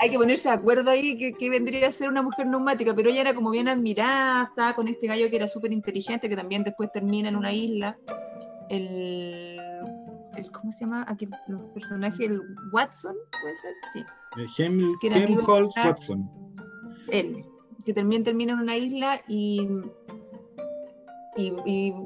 hay 0.00 0.10
que 0.10 0.18
ponerse 0.18 0.48
de 0.48 0.54
acuerdo 0.54 0.90
ahí 0.90 1.34
que, 1.34 1.50
vendría 1.50 1.88
a 1.88 1.92
ser 1.92 2.08
una 2.08 2.22
mujer 2.22 2.46
neumática, 2.46 2.94
pero 2.94 3.10
ella 3.10 3.20
era 3.20 3.34
como 3.34 3.50
bien 3.50 3.68
admirada, 3.68 4.44
estaba 4.44 4.74
con 4.74 4.88
este 4.88 5.06
gallo 5.06 5.28
que 5.30 5.36
era 5.36 5.48
súper 5.48 5.72
inteligente, 5.72 6.28
que 6.28 6.36
también 6.36 6.64
después 6.64 6.90
termina 6.92 7.28
en 7.28 7.36
una 7.36 7.52
isla 7.52 7.96
el, 8.68 9.58
el, 10.36 10.50
¿cómo 10.52 10.72
se 10.72 10.80
llama? 10.80 11.04
Aquí 11.08 11.28
los 11.48 11.62
personajes, 11.72 12.20
el 12.20 12.40
Watson, 12.72 13.14
¿puede 13.42 13.56
ser? 13.56 13.74
Sí. 13.92 14.04
El 15.02 15.38
Watson. 15.38 16.30
Él, 17.08 17.44
que 17.84 17.94
también 17.94 18.24
termina 18.24 18.52
en 18.52 18.60
una 18.60 18.76
isla 18.76 19.20
y, 19.28 19.66
y, 21.36 21.52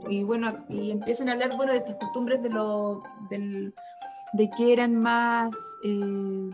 y, 0.09 0.23
bueno, 0.25 0.65
y 0.69 0.91
empiezan 0.91 1.29
a 1.29 1.33
hablar, 1.33 1.57
bueno, 1.57 1.73
de 1.73 1.79
estas 1.79 1.97
costumbres 1.97 2.43
de 2.43 2.51
lo, 2.51 3.03
del, 3.29 3.75
de 4.33 4.51
que 4.57 4.73
eran 4.73 4.97
más... 4.97 5.55
Eh, 5.85 6.51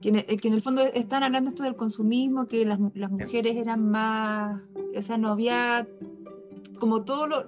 que 0.00 0.10
en, 0.10 0.52
el, 0.52 0.60
fondo 0.60 0.82
están 0.82 1.22
hablando 1.22 1.48
esto 1.48 1.62
del 1.62 1.76
consumismo, 1.76 2.46
que 2.46 2.66
las, 2.66 2.78
las 2.94 3.10
mujeres 3.10 3.56
eran 3.56 3.88
más, 3.88 4.60
o 4.94 5.00
sea, 5.00 5.16
no 5.16 5.30
había 5.30 5.88
como 6.78 7.04
todo 7.04 7.26
lo, 7.26 7.44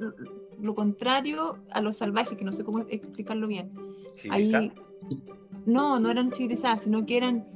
lo 0.61 0.75
contrario 0.75 1.59
a 1.73 1.81
los 1.81 1.97
salvajes, 1.97 2.37
que 2.37 2.45
no 2.45 2.53
sé 2.53 2.65
cómo 2.65 2.81
explicarlo 2.89 3.47
bien. 3.47 3.73
Ahí, 4.31 4.73
no, 5.67 5.99
no 5.99 6.11
eran 6.11 6.33
civilizadas, 6.33 6.83
sino 6.83 7.05
que 7.07 7.17
eran 7.17 7.47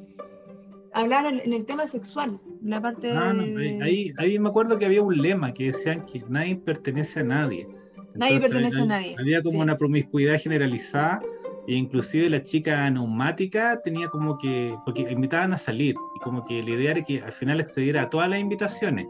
hablar 0.93 1.27
en, 1.27 1.53
el 1.53 1.65
tema 1.65 1.87
sexual, 1.87 2.41
la 2.63 2.81
parte 2.81 3.13
ah, 3.13 3.35
ahí, 3.83 4.13
ahí 4.19 4.39
me 4.39 4.49
acuerdo 4.49 4.79
que 4.79 4.87
había 4.87 5.03
un 5.03 5.17
lema 5.17 5.53
que 5.53 5.73
decían 5.73 6.05
que 6.05 6.23
nadie 6.29 6.57
pertenece 6.57 7.21
a 7.21 7.25
nadie. 7.25 7.69
nadie 8.15 8.41
pertenece 8.41 8.83
a 8.83 8.87
nadie. 8.87 9.17
Había 9.19 9.43
como 9.43 9.61
una 9.61 9.77
promiscuidad 9.77 10.39
generalizada 10.39 11.23
E 11.67 11.75
inclusive 11.75 12.29
la 12.29 12.43
chica 12.43 12.91
neumática 12.91 13.81
tenía 13.83 14.09
como 14.09 14.37
que, 14.37 14.77
porque 14.85 15.03
invitaban 15.03 15.53
a 15.53 15.59
salir, 15.59 15.95
y 16.17 16.19
como 16.21 16.45
que 16.45 16.63
la 16.63 16.71
idea 16.71 16.91
era 16.93 17.03
que 17.03 17.23
al 17.23 17.33
final 17.33 17.61
accediera 17.61 18.03
a 18.03 18.11
todas 18.11 18.29
las 18.29 18.41
invitaciones. 18.41 19.07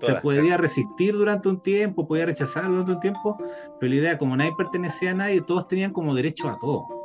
Se 0.00 0.14
podía 0.14 0.56
resistir 0.56 1.14
durante 1.14 1.48
un 1.48 1.60
tiempo, 1.60 2.06
podía 2.06 2.26
rechazar 2.26 2.68
durante 2.68 2.92
un 2.92 3.00
tiempo, 3.00 3.36
pero 3.78 3.90
la 3.90 3.96
idea, 3.96 4.18
como 4.18 4.36
nadie 4.36 4.52
pertenecía 4.56 5.10
a 5.10 5.14
nadie, 5.14 5.42
todos 5.42 5.68
tenían 5.68 5.92
como 5.92 6.14
derecho 6.14 6.48
a 6.48 6.58
todo. 6.58 7.03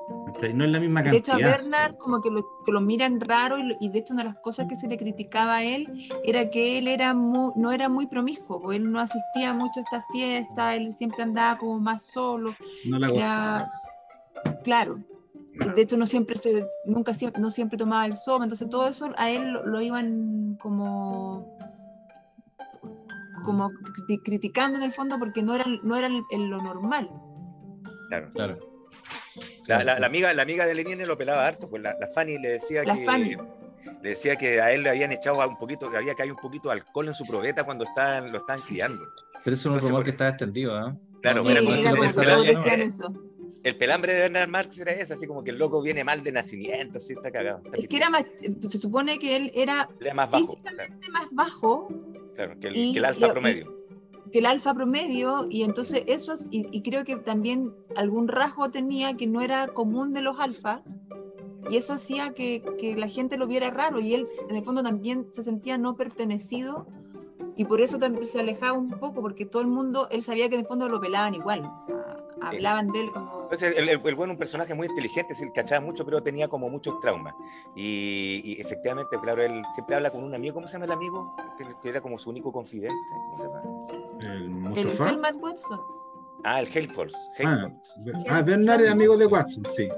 No 0.53 0.65
es 0.65 0.71
la 0.71 0.79
misma 0.79 1.03
cantidad. 1.03 1.11
De 1.11 1.17
hecho, 1.17 1.33
a 1.33 1.37
Bernard 1.37 1.95
como 1.97 2.21
que 2.21 2.29
lo, 2.29 2.45
lo 2.67 2.81
miran 2.81 3.19
raro 3.19 3.57
y, 3.59 3.89
de 3.89 3.99
hecho 3.99 4.13
una 4.13 4.23
de 4.23 4.29
las 4.29 4.39
cosas 4.39 4.67
que 4.67 4.75
se 4.75 4.87
le 4.87 4.97
criticaba 4.97 5.57
a 5.57 5.63
él 5.63 6.09
era 6.23 6.49
que 6.49 6.77
él 6.77 6.87
era 6.87 7.13
no 7.13 7.71
era 7.71 7.89
muy 7.89 8.07
promiscuo, 8.07 8.61
porque 8.61 8.77
él 8.77 8.91
no 8.91 8.99
asistía 8.99 9.53
mucho 9.53 9.79
a 9.79 9.83
estas 9.83 10.05
fiestas, 10.11 10.77
él 10.77 10.93
siempre 10.93 11.23
andaba 11.23 11.57
como 11.57 11.79
más 11.79 12.03
solo. 12.03 12.55
No 12.85 12.99
la 12.99 13.69
Claro. 14.63 14.99
De 15.75 15.81
hecho, 15.81 15.97
no 15.97 16.05
siempre 16.05 16.37
se, 16.37 16.65
nunca 16.85 17.13
no 17.37 17.49
siempre 17.49 17.77
tomaba 17.77 18.05
el 18.05 18.15
sol, 18.15 18.43
entonces 18.43 18.69
todo 18.69 18.87
eso 18.87 19.11
a 19.17 19.29
él 19.29 19.53
lo 19.65 19.81
iban 19.81 20.57
como 20.61 21.45
como 23.43 23.71
criticando 24.23 24.77
en 24.77 24.83
el 24.83 24.91
fondo 24.91 25.17
porque 25.17 25.41
no 25.41 25.55
era, 25.55 25.65
no 25.83 25.95
era 25.95 26.07
lo 26.09 26.61
normal. 26.61 27.09
Claro, 28.09 28.31
claro. 28.33 28.68
La, 29.77 30.05
amiga, 30.05 30.33
la 30.33 30.41
amiga 30.41 30.65
de 30.65 30.73
Lenin 30.73 31.07
lo 31.07 31.17
pelaba 31.17 31.45
harto, 31.45 31.69
pues 31.69 31.81
la, 31.81 31.95
Fanny 32.13 32.39
le 32.39 32.49
decía 32.49 32.83
que 32.83 33.37
le 34.01 34.09
decía 34.09 34.35
que 34.35 34.61
a 34.61 34.71
él 34.71 34.83
le 34.83 34.89
habían 34.89 35.11
echado 35.11 35.47
un 35.47 35.57
poquito, 35.57 35.91
que 35.91 35.97
había 35.97 36.15
que 36.15 36.23
hay 36.23 36.31
un 36.31 36.37
poquito 36.37 36.69
de 36.69 36.75
alcohol 36.75 37.07
en 37.07 37.13
su 37.13 37.25
probeta 37.25 37.63
cuando 37.63 37.85
estaban, 37.85 38.31
lo 38.31 38.37
estaban 38.37 38.61
criando. 38.61 39.03
Pero 39.43 39.53
eso 39.53 39.69
es 39.69 39.83
un 39.83 39.89
rumor 39.89 40.03
que 40.03 40.11
estaba 40.11 40.29
extendido, 40.29 40.75
¿ah? 40.75 40.95
Claro, 41.21 41.43
sí, 41.43 41.51
era 41.51 41.61
como, 41.61 41.73
todos 42.11 42.45
decían 42.45 42.81
eso 42.81 43.13
el 43.63 43.75
pelambre 43.75 44.13
de 44.13 44.21
Bernard 44.21 44.49
Marx 44.49 44.77
era 44.79 44.91
ese, 44.91 45.13
así 45.13 45.27
como 45.27 45.43
que 45.43 45.51
el 45.51 45.57
loco 45.57 45.81
viene 45.81 46.03
mal 46.03 46.23
de 46.23 46.31
nacimiento, 46.31 46.97
así 46.97 47.13
está 47.13 47.31
cagado. 47.31 47.61
es 47.73 47.87
que 47.87 47.97
era 47.97 48.09
más, 48.09 48.25
se 48.69 48.77
supone 48.77 49.19
que 49.19 49.35
él 49.35 49.51
era, 49.53 49.89
más 50.13 50.31
bajo, 50.31 50.45
físicamente 50.45 51.09
más 51.11 51.27
bajo. 51.31 51.87
Claro, 52.35 52.59
que 52.59 52.67
el, 52.67 53.05
alfa 53.05 53.31
promedio. 53.31 53.78
Que 54.31 54.39
el 54.39 54.45
alfa 54.45 54.73
promedio, 54.73 55.47
y 55.49 55.63
entonces 55.63 56.03
eso, 56.07 56.35
y, 56.51 56.81
creo 56.81 57.03
que 57.03 57.15
también 57.17 57.73
algún 57.95 58.27
rasgo 58.27 58.69
tenía 58.69 59.15
que 59.15 59.27
no 59.27 59.41
era 59.41 59.67
común 59.67 60.13
de 60.13 60.21
los 60.21 60.39
alfa, 60.39 60.83
y 61.69 61.77
eso 61.77 61.93
hacía 61.93 62.33
que, 62.33 62.63
que 62.79 62.95
la 62.95 63.07
gente 63.07 63.37
lo 63.37 63.47
viera 63.47 63.69
raro, 63.69 63.99
y 63.99 64.13
él 64.13 64.27
en 64.49 64.55
el 64.55 64.63
fondo 64.63 64.83
también 64.83 65.27
se 65.31 65.43
sentía 65.43 65.77
no 65.77 65.95
pertenecido 65.95 66.87
y 67.59 67.65
por 67.65 67.81
eso 67.81 67.99
también 67.99 68.25
se 68.25 68.39
alejaba 68.39 68.71
un 68.71 68.89
poco, 68.89 69.21
porque 69.21 69.45
todo 69.45 69.61
el 69.61 69.67
mundo, 69.67 70.07
él 70.11 70.23
sabía 70.23 70.47
que 70.47 70.55
en 70.55 70.61
el 70.61 70.65
fondo 70.65 70.87
lo 70.87 71.01
pelaban 71.01 71.35
igual, 71.35 71.65
o 71.65 71.79
sea, 71.81 72.17
hablaban 72.41 72.89
de 72.89 73.01
él 73.01 73.11
como... 73.11 73.49
el, 73.51 73.89
el, 73.89 73.97
bueno, 73.97 74.31
un 74.31 74.39
personaje 74.39 74.73
muy 74.73 74.87
inteligente, 74.87 75.35
sí, 75.35 75.51
cachaba 75.53 75.81
mucho, 75.81 76.05
pero 76.05 76.23
tenía 76.23 76.47
como 76.47 76.69
muchos 76.69 76.97
traumas. 77.01 77.35
Y, 77.75 78.55
efectivamente, 78.61 79.19
claro, 79.21 79.43
él 79.43 79.61
siempre 79.73 79.97
habla 79.97 80.09
con 80.09 80.23
un 80.23 80.33
amigo, 80.33 80.53
¿cómo 80.53 80.69
se 80.69 80.73
llama 80.75 80.85
el 80.85 80.93
amigo? 80.93 81.35
Que, 81.57 81.89
era 81.89 81.99
como 81.99 82.17
su 82.17 82.29
único 82.29 82.49
confidente, 82.53 82.95
¿cómo 83.11 83.37
se 83.37 83.43
llama? 83.43 83.61
El 84.77 84.87
Helmut 84.87 85.43
Watson. 85.43 85.81
Ah, 86.45 86.61
el 86.61 86.69
Helmholtz. 86.73 87.17
Ah, 87.43 87.69
ah, 88.29 88.41
Bernard 88.41 88.83
es 88.83 88.89
amigo 88.89 89.17
de 89.17 89.25
Watson, 89.25 89.65
sí. 89.65 89.89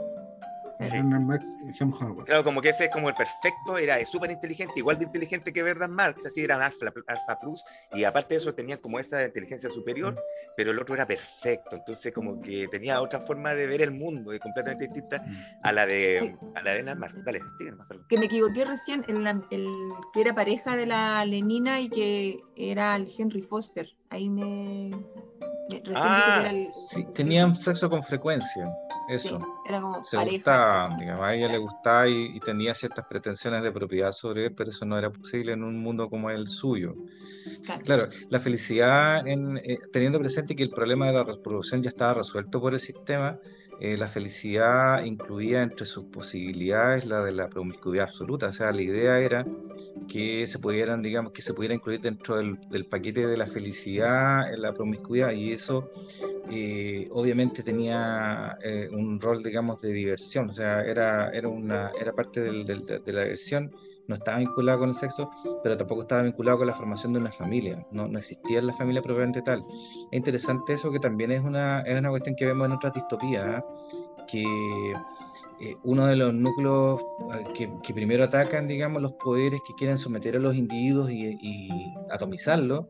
Claro, 2.26 2.44
como 2.44 2.62
que 2.62 2.70
ese 2.70 2.86
es 2.86 2.92
como 2.92 3.10
el 3.10 3.16
perfecto, 3.16 3.78
era 3.78 4.04
súper 4.06 4.32
inteligente, 4.32 4.74
igual 4.78 4.98
de 4.98 5.06
inteligente 5.06 5.54
que 5.54 5.64
Bernard 5.64 5.92
Marx, 5.92 6.26
así 6.26 6.42
eran 6.42 6.62
alfa, 6.62 6.88
alfa 7.08 7.40
plus, 7.40 7.64
y 7.94 8.04
aparte 8.04 8.34
de 8.34 8.40
eso 8.40 8.54
tenían 8.54 8.80
como 8.80 9.00
esa 9.00 9.24
inteligencia 9.24 9.70
superior, 9.70 10.22
pero 10.56 10.72
el 10.72 10.80
otro 10.80 10.96
era 10.96 11.06
perfecto, 11.06 11.76
entonces 11.76 12.14
como 12.14 12.42
que 12.42 12.68
tenía 12.68 13.02
otra 13.02 13.20
forma 13.20 13.54
de 13.54 13.68
ver 13.68 13.82
el 13.82 13.92
mundo, 13.92 14.32
completamente 14.42 14.86
distinta 14.88 15.24
a 15.64 15.72
la 15.72 15.86
de, 15.86 16.36
a 16.56 16.62
la 16.62 16.72
de 16.72 16.78
Bernard 16.78 16.98
Marx. 16.98 17.24
Dale, 17.24 17.40
sigue 17.58 17.74
Que 18.10 18.18
me 18.18 18.26
equivoqué 18.26 18.66
recién, 18.66 19.06
el, 19.08 19.26
el, 19.52 19.68
que 20.14 20.22
era 20.22 20.34
pareja 20.34 20.76
de 20.76 20.86
la 20.86 21.24
Lenina 21.26 21.80
y 21.80 21.90
que 21.90 22.38
era 22.56 22.96
el 22.96 23.12
Henry 23.18 23.42
Foster, 23.42 23.88
ahí 24.10 24.30
me... 24.30 24.92
ah, 25.96 26.52
sí, 26.72 27.06
tenían 27.14 27.56
sexo 27.56 27.90
con 27.90 28.04
frecuencia. 28.04 28.66
Eso. 29.12 29.40
era 29.66 29.82
como 29.82 30.04
se 30.04 30.18
gustaba, 30.18 30.96
digamos, 30.98 31.26
a 31.26 31.36
ella 31.36 31.48
le 31.50 31.58
gustaba 31.58 32.08
y, 32.08 32.40
tenía 32.40 32.74
ciertas 32.74 33.06
pretensiones 33.06 33.62
de 33.62 33.72
propiedad 33.72 34.12
sobre 34.12 34.46
él, 34.46 34.54
pero 34.56 34.72
eso 34.72 34.86
no 34.86 34.98
era 34.98 35.10
posible 35.10 35.52
en 35.52 35.64
un 35.64 35.78
mundo 35.78 36.10
como 36.10 36.30
el 36.30 36.48
suyo. 36.48 36.96
Claro, 37.84 38.08
la 38.30 38.40
felicidad, 38.40 39.28
en, 39.28 39.58
eh, 39.58 39.80
teniendo 39.92 40.20
presente 40.20 40.56
que 40.56 40.64
el 40.64 40.70
problema 40.70 41.08
de 41.08 41.14
la 41.14 41.24
reproducción 41.24 41.82
ya 41.84 41.90
estaba 41.90 42.16
resuelto 42.16 42.62
por 42.62 42.74
el 42.74 42.80
sistema, 42.80 43.38
eh, 43.84 43.98
la 43.98 44.08
felicidad 44.08 45.04
incluía 45.04 45.64
entre 45.64 45.88
sus 45.88 46.06
posibilidades 46.06 47.04
la 47.06 47.24
de 47.24 47.32
la 47.32 47.50
promiscuidad 47.50 48.06
absoluta. 48.10 48.50
O 48.50 48.52
sea, 48.52 48.72
la 48.72 48.84
idea 48.84 49.20
era 49.20 49.44
que 50.08 50.46
se 50.46 50.60
pudieran, 50.60 51.02
digamos, 51.02 51.32
que 51.32 51.42
se 51.42 51.56
pudiera 51.56 51.74
incluir 51.74 52.00
dentro 52.00 52.38
del, 52.38 52.86
paquete 52.86 53.26
de 53.26 53.38
la 53.38 53.48
felicidad 53.48 54.54
en 54.54 54.62
la 54.62 54.72
promiscuidad 54.72 55.32
y 55.32 55.52
eso 55.52 55.90
eh, 56.52 57.08
obviamente 57.10 57.64
tenía 57.64 58.56
eh, 58.64 58.88
un 58.92 59.20
rol, 59.20 59.42
digamos, 59.42 59.82
de 59.82 59.92
diversión. 59.92 60.52
O 60.52 60.54
sea, 60.54 60.84
era, 60.84 61.32
era, 61.32 61.48
una, 61.48 61.92
era 62.00 62.14
parte 62.14 62.40
de 62.40 63.12
la 63.14 63.24
diversión 63.24 63.72
no 64.12 64.16
estaba 64.16 64.40
vinculado 64.40 64.80
con 64.80 64.90
el 64.90 64.96
sexo, 64.96 65.32
pero 65.64 65.78
tampoco 65.78 66.02
estaba 66.02 66.22
vinculado 66.24 66.58
con 66.58 66.68
la 66.68 66.74
formación 66.74 67.14
de 67.14 67.20
una 67.20 67.32
familia, 67.32 67.86
no, 67.92 68.06
existía 68.18 68.62
la 68.62 68.74
familia 68.74 69.02
propiamente 69.02 69.42
tal. 69.42 69.64
Es 70.12 70.18
interesante 70.18 70.74
eso 70.74 70.92
que 70.92 71.00
también 71.00 71.32
es 71.32 71.42
una, 71.42 71.82
es 71.82 71.98
una 71.98 72.10
cuestión 72.10 72.36
que 72.36 72.46
vemos 72.46 72.68
en 72.68 72.74
otras 72.74 72.94
distopías, 72.94 73.44
¿ah? 73.46 73.66
que 74.28 74.44
eh, 75.62 75.76
uno 75.84 76.08
de 76.08 76.18
los 76.18 76.34
núcleos 76.34 77.02
ah, 77.32 77.40
que, 77.56 77.72
que, 77.84 77.94
primero 77.94 78.26
atacan, 78.26 78.68
digamos, 78.68 79.02
los 79.02 79.14
poderes 79.14 79.62
que 79.66 79.74
quieren 79.76 79.98
someter 79.98 80.36
a 80.36 80.40
los 80.40 80.56
individuos 80.56 81.10
y, 81.10 81.38
y 81.42 81.70
atomizarlos, 82.12 82.88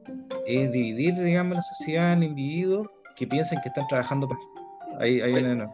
es 0.48 0.72
dividir, 0.72 1.14
digamos, 1.16 1.56
la 1.58 1.62
sociedad 1.62 2.14
en 2.14 2.24
individuos 2.24 2.88
que 3.16 3.28
piensan 3.28 3.62
que 3.62 3.70
están 3.70 3.88
trabajando 3.88 4.28
para... 4.28 4.40
Ahí, 5.00 5.22
ahí 5.22 5.34
viene, 5.34 5.54
no. 5.56 5.72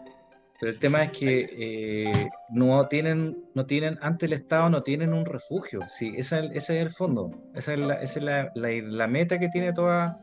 Pero 0.59 0.71
el 0.71 0.79
tema 0.79 1.03
es 1.03 1.11
que 1.11 1.49
eh, 1.51 2.29
no, 2.49 2.87
tienen, 2.87 3.45
no 3.53 3.65
tienen, 3.67 3.99
ante 4.01 4.25
el 4.25 4.33
Estado 4.33 4.69
no 4.69 4.81
tienen 4.81 5.13
un 5.13 5.25
refugio. 5.25 5.81
Sí, 5.89 6.13
ese, 6.17 6.49
es 6.51 6.69
el 6.69 6.89
fondo. 6.89 7.29
Esa 7.53 7.73
es, 7.73 7.79
la, 7.79 7.93
esa 7.95 8.19
es 8.19 8.25
la, 8.25 8.51
la, 8.55 9.07
meta 9.07 9.37
que 9.37 9.49
tiene 9.49 9.71
toda, 9.71 10.19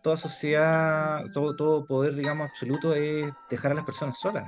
toda 0.00 0.16
sociedad, 0.16 1.24
todo, 1.32 1.56
todo 1.56 1.86
poder, 1.86 2.14
digamos, 2.14 2.50
absoluto, 2.50 2.94
es 2.94 3.26
dejar 3.50 3.72
a 3.72 3.74
las 3.74 3.84
personas 3.84 4.16
solas. 4.18 4.44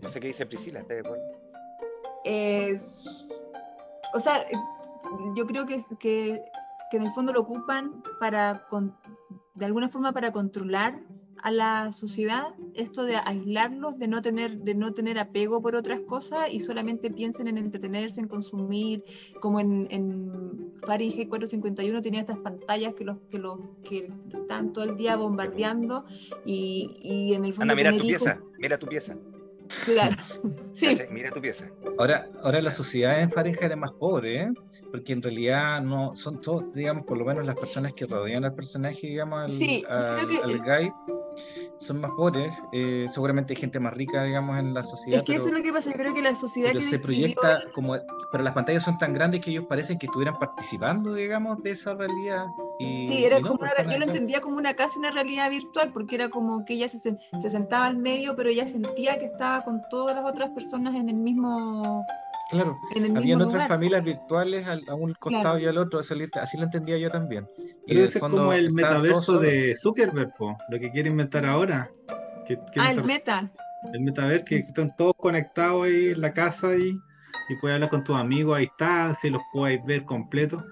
No 0.00 0.08
sé 0.08 0.18
qué 0.18 0.28
dice 0.28 0.46
Priscila, 0.46 0.80
¿está 0.80 0.94
de 0.94 1.00
acuerdo? 1.00 1.24
o 4.12 4.20
sea, 4.20 4.44
yo 5.36 5.46
creo 5.46 5.64
que, 5.64 5.80
que, 6.00 6.42
que, 6.90 6.96
en 6.96 7.04
el 7.04 7.12
fondo 7.12 7.32
lo 7.32 7.40
ocupan 7.40 8.02
para, 8.18 8.66
de 9.54 9.64
alguna 9.64 9.88
forma, 9.88 10.12
para 10.12 10.32
controlar 10.32 11.00
a 11.42 11.50
la 11.50 11.92
sociedad 11.92 12.54
esto 12.74 13.04
de 13.04 13.16
aislarlos, 13.16 13.98
de 13.98 14.08
no 14.08 14.22
tener, 14.22 14.58
de 14.58 14.74
no 14.74 14.92
tener 14.92 15.18
apego 15.18 15.60
por 15.62 15.74
otras 15.74 16.00
cosas 16.00 16.52
y 16.52 16.60
solamente 16.60 17.10
piensen 17.10 17.48
en 17.48 17.58
entretenerse, 17.58 18.20
en 18.20 18.28
consumir, 18.28 19.04
como 19.40 19.60
en, 19.60 19.86
en 19.90 20.72
Fahrenheit 20.86 21.28
451 21.28 22.02
tenía 22.02 22.20
estas 22.20 22.38
pantallas 22.38 22.94
que 22.94 23.04
los 23.04 23.18
que 23.30 23.38
los 23.38 23.58
que 23.82 24.12
están 24.32 24.72
todo 24.72 24.84
el 24.84 24.96
día 24.96 25.16
bombardeando 25.16 26.04
y, 26.44 26.96
y 27.02 27.34
en 27.34 27.44
el 27.44 27.54
fondo 27.54 27.74
mira 27.74 27.92
tu 27.92 28.06
pieza, 28.06 28.40
mira 28.58 28.78
tu 28.78 28.86
pieza. 28.86 29.16
Claro, 29.84 30.16
sí. 30.72 30.98
Mira 31.10 31.30
tu 31.30 31.40
pieza. 31.40 31.70
Ahora, 31.98 32.28
ahora 32.42 32.60
la 32.60 32.70
sociedad 32.70 33.20
en 33.20 33.30
Fahrenheit 33.30 33.70
es 33.70 33.76
más 33.76 33.92
pobre, 33.92 34.42
¿eh? 34.42 34.52
Porque 34.90 35.12
en 35.12 35.22
realidad 35.22 35.80
no 35.80 36.14
son 36.16 36.40
todos, 36.40 36.72
digamos, 36.72 37.04
por 37.04 37.18
lo 37.18 37.24
menos 37.24 37.44
las 37.46 37.56
personas 37.56 37.92
que 37.94 38.06
rodean 38.06 38.44
al 38.44 38.54
personaje, 38.54 39.06
digamos, 39.06 39.44
al, 39.44 40.26
al, 40.44 40.58
guy, 40.58 40.92
son 41.76 42.00
más 42.00 42.10
pobres, 42.16 42.52
eh, 42.72 43.08
seguramente 43.12 43.54
hay 43.54 43.60
gente 43.60 43.80
más 43.80 43.94
rica, 43.94 44.24
digamos, 44.24 44.58
en 44.58 44.74
la 44.74 44.82
sociedad. 44.82 45.18
Es 45.18 45.24
que 45.24 45.36
eso 45.36 45.46
es 45.46 45.52
lo 45.52 45.62
que 45.62 45.72
pasa, 45.72 45.90
yo 45.90 45.96
creo 45.96 46.14
que 46.14 46.22
la 46.22 46.34
sociedad 46.34 46.72
que 46.72 46.82
se 46.82 46.98
proyecta 46.98 47.62
como, 47.72 47.96
pero 48.30 48.44
las 48.44 48.52
pantallas 48.52 48.84
son 48.84 48.98
tan 48.98 49.14
grandes 49.14 49.40
que 49.40 49.50
ellos 49.50 49.64
parecen 49.68 49.98
que 49.98 50.06
estuvieran 50.06 50.38
participando, 50.38 51.14
digamos, 51.14 51.62
de 51.62 51.70
esa 51.70 51.94
realidad. 51.94 52.46
Y, 52.78 53.08
sí, 53.08 53.24
era 53.24 53.40
como 53.40 53.58
pues, 53.58 53.72
yo 53.90 53.98
lo 53.98 54.04
entendía 54.04 54.40
como 54.40 54.56
una 54.56 54.74
casi 54.74 54.98
una 54.98 55.10
realidad 55.10 55.50
virtual, 55.50 55.90
porque 55.92 56.16
era 56.16 56.28
como 56.28 56.64
que 56.64 56.74
ella 56.74 56.88
se, 56.88 56.98
se 56.98 57.50
sentaba 57.50 57.86
al 57.86 57.96
medio, 57.96 58.36
pero 58.36 58.50
ella 58.50 58.66
sentía 58.66 59.18
que 59.18 59.26
estaba 59.26 59.62
con 59.62 59.80
todas 59.90 60.16
las 60.16 60.24
otras 60.24 60.50
personas 60.50 60.94
en 60.94 61.08
el 61.08 61.16
mismo 61.16 62.04
Claro, 62.50 62.76
había 63.16 63.38
otras 63.38 63.68
familias 63.68 64.02
virtuales 64.02 64.66
a 64.66 64.94
un 64.94 65.14
costado 65.14 65.58
y 65.58 65.66
al 65.66 65.78
otro, 65.78 66.00
así 66.00 66.56
lo 66.56 66.64
entendía 66.64 66.98
yo 66.98 67.08
también. 67.08 67.46
Y 67.86 67.94
Pero 67.94 68.04
ese 68.04 68.18
es 68.18 68.20
como 68.20 68.52
el 68.52 68.72
metaverso 68.72 69.38
de 69.38 69.76
Zuckerberg, 69.76 70.32
lo 70.68 70.78
que 70.78 70.90
quiere 70.90 71.10
inventar 71.10 71.46
ahora. 71.46 71.90
ah, 72.76 72.90
el 72.90 73.04
meta. 73.04 73.50
El 73.92 74.00
metaverso, 74.00 74.44
que 74.44 74.56
están 74.56 74.94
todos 74.96 75.14
conectados 75.16 75.86
ahí 75.86 76.08
en 76.08 76.20
la 76.20 76.34
casa 76.34 76.74
y, 76.76 76.90
y 76.90 77.56
puedes 77.60 77.76
hablar 77.76 77.90
con 77.90 78.02
tus 78.02 78.16
amigos 78.16 78.56
a 78.56 78.60
distancia 78.60 79.28
y 79.28 79.30
los 79.30 79.42
puedes 79.52 79.84
ver 79.84 80.04
completos. 80.04 80.64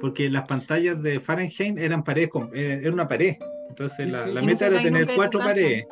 Porque 0.00 0.28
las 0.28 0.46
pantallas 0.46 1.00
de 1.02 1.18
Fahrenheit 1.18 1.78
eran 1.78 2.04
paredes, 2.04 2.30
eh, 2.54 2.80
era 2.82 2.92
una 2.92 3.08
pared, 3.08 3.36
Entonces 3.68 4.10
la, 4.10 4.26
la 4.26 4.42
meta 4.42 4.66
era 4.66 4.82
tener 4.82 5.08
cuatro 5.14 5.40
paredes. 5.40 5.86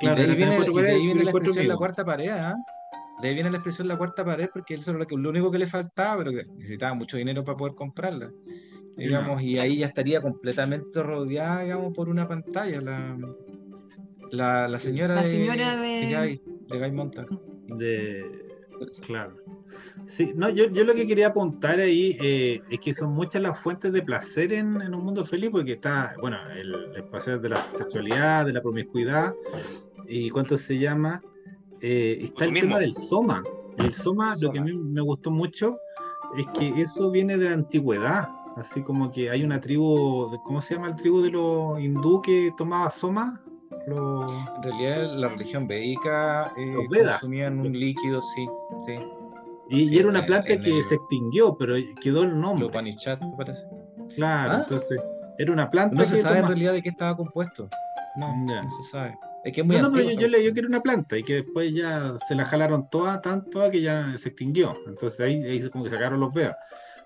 Claro, 0.00 0.16
de 0.16 0.30
ahí 0.30 0.36
viene, 0.36 0.58
de 0.58 0.90
ahí 0.90 1.06
viene 1.06 1.24
la 1.24 1.62
la 1.64 1.76
cuarta 1.76 2.04
pared, 2.04 2.28
¿ah? 2.30 2.54
De 3.20 3.28
ahí 3.28 3.34
viene 3.34 3.50
la 3.50 3.58
expresión 3.58 3.88
la 3.88 3.96
cuarta 3.96 4.24
pared, 4.24 4.48
porque 4.52 4.74
eso 4.74 4.90
era 4.90 5.06
lo, 5.08 5.30
único 5.30 5.50
que 5.50 5.58
le 5.58 5.66
faltaba, 5.66 6.18
pero 6.18 6.32
que 6.32 6.44
necesitaba 6.56 6.94
mucho 6.94 7.16
dinero 7.16 7.44
para 7.44 7.56
poder 7.56 7.74
comprarla. 7.74 8.30
Digamos, 8.96 9.42
y 9.42 9.58
ahí 9.58 9.78
ya 9.78 9.86
estaría 9.86 10.20
completamente 10.20 11.02
rodeada, 11.02 11.62
digamos, 11.62 11.92
por 11.92 12.08
una 12.08 12.28
pantalla. 12.28 12.80
La, 12.80 13.18
la, 14.30 14.68
la 14.68 14.78
señora, 14.78 15.14
la 15.14 15.24
señora 15.24 15.76
de, 15.76 16.06
de, 16.06 16.16
Guy, 16.16 16.42
de 16.68 16.78
Guy 16.78 16.92
Monta. 16.92 17.26
De, 17.66 18.44
claro. 19.06 19.36
Sí, 20.06 20.32
no, 20.34 20.50
yo, 20.50 20.70
yo, 20.70 20.84
lo 20.84 20.94
que 20.94 21.06
quería 21.06 21.28
apuntar 21.28 21.80
ahí 21.80 22.16
eh, 22.20 22.60
es 22.70 22.78
que 22.78 22.94
son 22.94 23.12
muchas 23.12 23.42
las 23.42 23.58
fuentes 23.58 23.92
de 23.92 24.02
placer 24.02 24.52
en, 24.52 24.80
en, 24.80 24.94
un 24.94 25.04
mundo 25.04 25.24
feliz, 25.24 25.50
porque 25.50 25.72
está, 25.72 26.14
bueno, 26.20 26.38
el, 26.52 26.74
el 26.94 27.04
placer 27.04 27.40
de 27.40 27.48
la 27.48 27.56
sexualidad, 27.56 28.46
de 28.46 28.52
la 28.52 28.62
promiscuidad, 28.62 29.34
y 30.06 30.30
cuánto 30.30 30.58
se 30.58 30.78
llama, 30.78 31.20
eh, 31.86 32.24
está 32.24 32.46
el 32.46 32.54
tema 32.54 32.78
del 32.78 32.94
soma. 32.94 33.44
El 33.76 33.92
soma, 33.92 34.32
lo 34.40 34.50
que 34.52 34.58
a 34.58 34.62
mí 34.62 34.72
me 34.72 35.02
gustó 35.02 35.30
mucho 35.30 35.78
es 36.34 36.46
que 36.58 36.80
eso 36.80 37.10
viene 37.10 37.36
de 37.36 37.44
la 37.44 37.52
antigüedad, 37.52 38.30
así 38.56 38.82
como 38.82 39.10
que 39.10 39.28
hay 39.28 39.44
una 39.44 39.60
tribu, 39.60 40.30
¿cómo 40.44 40.62
se 40.62 40.74
llama 40.74 40.88
el 40.88 40.96
tribu 40.96 41.20
de 41.20 41.30
los 41.30 41.78
hindú 41.78 42.22
que 42.22 42.52
tomaba 42.56 42.90
soma? 42.90 43.38
En 43.86 44.62
realidad 44.62 45.14
la 45.14 45.28
religión 45.28 45.66
védica 45.66 46.54
eh, 46.56 46.74
consumían 46.88 47.60
un 47.60 47.78
líquido, 47.78 48.22
sí, 48.22 48.48
sí. 48.86 48.94
Y, 49.68 49.98
era 49.98 50.08
una 50.08 50.24
planta 50.24 50.56
que 50.56 50.82
se 50.84 50.94
extinguió, 50.94 51.54
pero 51.58 51.74
quedó 52.00 52.22
el 52.22 52.40
nombre. 52.40 52.66
Upanishad, 52.66 53.20
me 53.20 53.36
parece. 53.36 53.62
Claro, 54.14 54.52
¿Ah? 54.52 54.58
entonces 54.60 54.98
era 55.36 55.52
una 55.52 55.68
planta. 55.68 55.96
No 55.96 56.06
se 56.06 56.16
sabe 56.16 56.38
en 56.38 56.46
realidad 56.46 56.72
de 56.72 56.82
qué 56.82 56.88
estaba 56.88 57.14
compuesto. 57.14 57.68
No, 58.16 58.34
no 58.46 58.70
se 58.70 58.90
sabe. 58.90 59.18
Es 59.44 59.52
que 59.52 59.60
es 59.60 59.66
muy 59.66 59.76
no, 59.76 59.82
no, 59.82 59.92
pero 59.92 60.10
yo, 60.10 60.26
yo 60.26 60.52
que 60.54 60.60
era 60.60 60.68
una 60.68 60.82
planta 60.82 61.18
y 61.18 61.22
que 61.22 61.34
después 61.34 61.72
ya 61.74 62.16
se 62.26 62.34
la 62.34 62.46
jalaron 62.46 62.88
toda, 62.88 63.20
tanto 63.20 63.70
que 63.70 63.82
ya 63.82 64.16
se 64.16 64.30
extinguió. 64.30 64.74
Entonces 64.86 65.20
ahí, 65.20 65.44
ahí 65.44 65.68
como 65.68 65.84
que 65.84 65.90
sacaron 65.90 66.18
los 66.20 66.32
veas. 66.32 66.56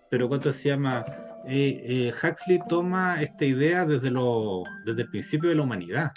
Pero 0.08 0.28
¿cuánto 0.28 0.52
se 0.52 0.68
llama? 0.68 1.04
Eh, 1.46 1.82
eh, 1.84 2.12
Huxley 2.12 2.60
toma 2.68 3.20
esta 3.20 3.44
idea 3.44 3.84
desde, 3.84 4.10
lo, 4.10 4.62
desde 4.84 5.02
el 5.02 5.10
principio 5.10 5.48
de 5.48 5.56
la 5.56 5.62
humanidad. 5.62 6.12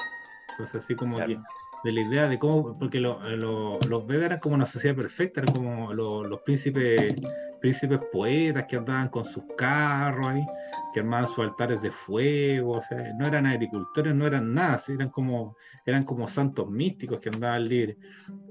Entonces 0.51 0.83
así 0.83 0.95
como 0.95 1.17
que 1.17 1.39
de 1.83 1.91
la 1.91 2.01
idea 2.01 2.29
de 2.29 2.37
cómo, 2.37 2.77
porque 2.77 2.99
lo, 2.99 3.19
lo, 3.35 3.79
los 3.87 4.05
Vedas 4.05 4.25
eran 4.25 4.39
como 4.39 4.55
una 4.55 4.65
sociedad 4.65 4.95
perfecta, 4.95 5.41
eran 5.41 5.55
como 5.55 5.93
lo, 5.93 6.23
los 6.23 6.41
príncipes, 6.41 7.15
príncipes 7.59 7.99
poetas 8.11 8.65
que 8.65 8.75
andaban 8.75 9.09
con 9.09 9.25
sus 9.25 9.43
carros 9.57 10.27
ahí, 10.27 10.45
que 10.93 10.99
armaban 10.99 11.27
sus 11.27 11.39
altares 11.39 11.81
de 11.81 11.89
fuego, 11.89 12.81
no 13.17 13.25
eran 13.25 13.45
agricultores, 13.45 14.13
no 14.13 14.27
eran 14.27 14.53
nada, 14.53 14.79
eran 14.87 15.09
como, 15.09 15.55
eran 15.85 16.03
como 16.03 16.27
santos 16.27 16.69
místicos 16.69 17.19
que 17.19 17.29
andaban 17.29 17.67
libres. 17.67 17.97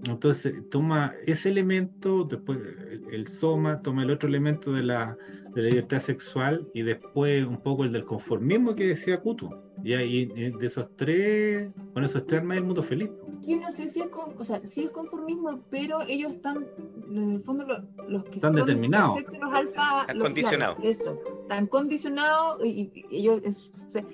Entonces 0.06 0.54
toma 0.70 1.14
ese 1.26 1.50
elemento, 1.50 2.24
después 2.24 2.58
el, 2.58 3.04
el 3.12 3.26
soma, 3.28 3.80
toma 3.82 4.02
el 4.02 4.10
otro 4.10 4.28
elemento 4.28 4.72
de 4.72 4.82
la, 4.82 5.16
de 5.54 5.62
la 5.62 5.68
libertad 5.68 6.00
sexual 6.00 6.66
y 6.74 6.82
después 6.82 7.44
un 7.46 7.62
poco 7.62 7.84
el 7.84 7.92
del 7.92 8.04
conformismo 8.04 8.74
que 8.74 8.88
decía 8.88 9.20
Kutu. 9.20 9.69
Y 9.82 9.94
ahí 9.94 10.26
de 10.26 10.66
esos 10.66 10.88
tres, 10.96 11.72
con 11.94 12.04
esos 12.04 12.26
tres 12.26 12.40
armas 12.40 12.58
el 12.58 12.64
mundo 12.64 12.82
feliz. 12.82 13.10
Yo 13.42 13.58
no 13.58 13.70
sé 13.70 13.88
si 13.88 14.00
es, 14.00 14.10
con, 14.10 14.36
o 14.36 14.44
sea, 14.44 14.60
si 14.64 14.84
es 14.84 14.90
conformismo, 14.90 15.60
pero 15.70 16.02
ellos 16.02 16.32
están, 16.32 16.66
en 17.08 17.32
el 17.32 17.42
fondo, 17.42 17.64
los, 17.64 17.82
los 18.08 18.24
que 18.24 18.34
están 18.36 18.54
son, 18.54 18.66
determinados. 18.66 19.16
Los 19.22 19.54
alfa, 19.54 20.00
están 20.02 20.18
los, 20.18 20.26
condicionados. 20.26 20.76
Claro, 20.76 20.90
eso, 20.90 21.18
están 21.42 21.66
condicionados 21.66 22.64
y, 22.64 22.92
y 22.94 23.06
ellos, 23.10 23.40
es, 23.44 23.70
o 23.86 23.90
sea, 23.90 24.04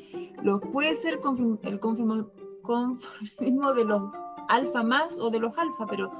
los 0.42 0.60
puede 0.72 0.94
ser 0.94 1.20
conform, 1.20 1.58
el 1.62 1.80
conformismo, 1.80 2.30
conformismo 2.62 3.74
de 3.74 3.84
los 3.84 4.02
alfa 4.48 4.82
más 4.82 5.18
o 5.18 5.30
de 5.30 5.40
los 5.40 5.56
alfa, 5.58 5.86
pero 5.86 6.12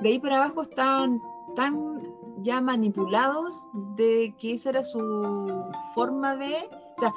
de 0.00 0.08
ahí 0.10 0.18
para 0.18 0.36
abajo 0.36 0.62
están 0.62 1.20
tan 1.56 2.00
ya 2.42 2.60
manipulados 2.60 3.66
de 3.96 4.34
que 4.38 4.54
esa 4.54 4.70
era 4.70 4.84
su 4.84 5.64
forma 5.94 6.36
de, 6.36 6.54
o 6.96 7.00
sea, 7.00 7.14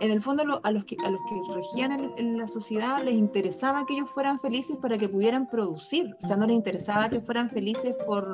en 0.00 0.10
el 0.10 0.20
fondo 0.20 0.60
a 0.62 0.70
los 0.70 0.84
que, 0.84 0.96
a 1.04 1.10
los 1.10 1.20
que 1.28 1.54
regían 1.54 2.12
en, 2.16 2.38
la 2.38 2.46
sociedad 2.46 3.02
les 3.04 3.14
interesaba 3.14 3.84
que 3.86 3.94
ellos 3.94 4.10
fueran 4.10 4.40
felices 4.40 4.76
para 4.76 4.98
que 4.98 5.08
pudieran 5.08 5.48
producir, 5.48 6.16
o 6.22 6.26
sea, 6.26 6.36
no 6.36 6.46
les 6.46 6.56
interesaba 6.56 7.08
que 7.08 7.20
fueran 7.20 7.50
felices 7.50 7.94
por, 8.06 8.26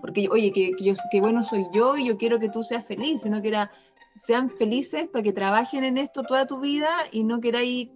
porque, 0.00 0.28
oye, 0.30 0.52
que, 0.52 0.72
que, 0.72 0.84
yo, 0.84 0.94
que 1.10 1.20
bueno 1.20 1.42
soy 1.42 1.66
yo 1.72 1.96
y 1.96 2.06
yo 2.06 2.16
quiero 2.16 2.38
que 2.38 2.48
tú 2.48 2.62
seas 2.62 2.84
feliz, 2.84 3.22
sino 3.22 3.42
que 3.42 3.48
era, 3.48 3.70
sean 4.14 4.50
felices 4.50 5.08
para 5.08 5.22
que 5.22 5.32
trabajen 5.32 5.84
en 5.84 5.98
esto 5.98 6.22
toda 6.22 6.46
tu 6.46 6.60
vida 6.60 6.88
y 7.12 7.24
no 7.24 7.40
queráis 7.40 7.90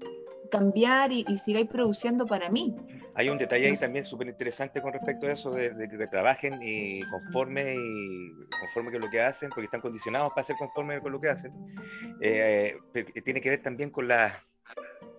cambiar 0.50 1.12
y, 1.12 1.24
y 1.28 1.38
sigáis 1.38 1.68
produciendo 1.68 2.26
para 2.26 2.50
mí. 2.50 2.76
Hay 3.14 3.28
un 3.28 3.38
detalle 3.38 3.66
ahí 3.66 3.76
también 3.76 4.04
súper 4.04 4.28
interesante 4.28 4.80
con 4.80 4.92
respecto 4.92 5.26
a 5.26 5.32
eso, 5.32 5.50
de, 5.50 5.70
de, 5.70 5.88
que 5.88 6.06
trabajen 6.06 6.58
y 6.62 7.02
conforme 7.02 7.74
y 7.74 8.32
conforme 8.60 8.92
con 8.92 9.00
lo 9.00 9.10
que 9.10 9.20
hacen, 9.20 9.50
porque 9.50 9.64
están 9.64 9.80
condicionados 9.80 10.32
para 10.34 10.46
ser 10.46 10.56
conforme 10.56 11.00
con 11.00 11.12
lo 11.12 11.20
que 11.20 11.28
hacen. 11.28 11.52
Eh, 12.20 12.76
tiene 13.24 13.40
que 13.40 13.50
ver 13.50 13.62
también 13.62 13.90
con 13.90 14.08
la, 14.08 14.42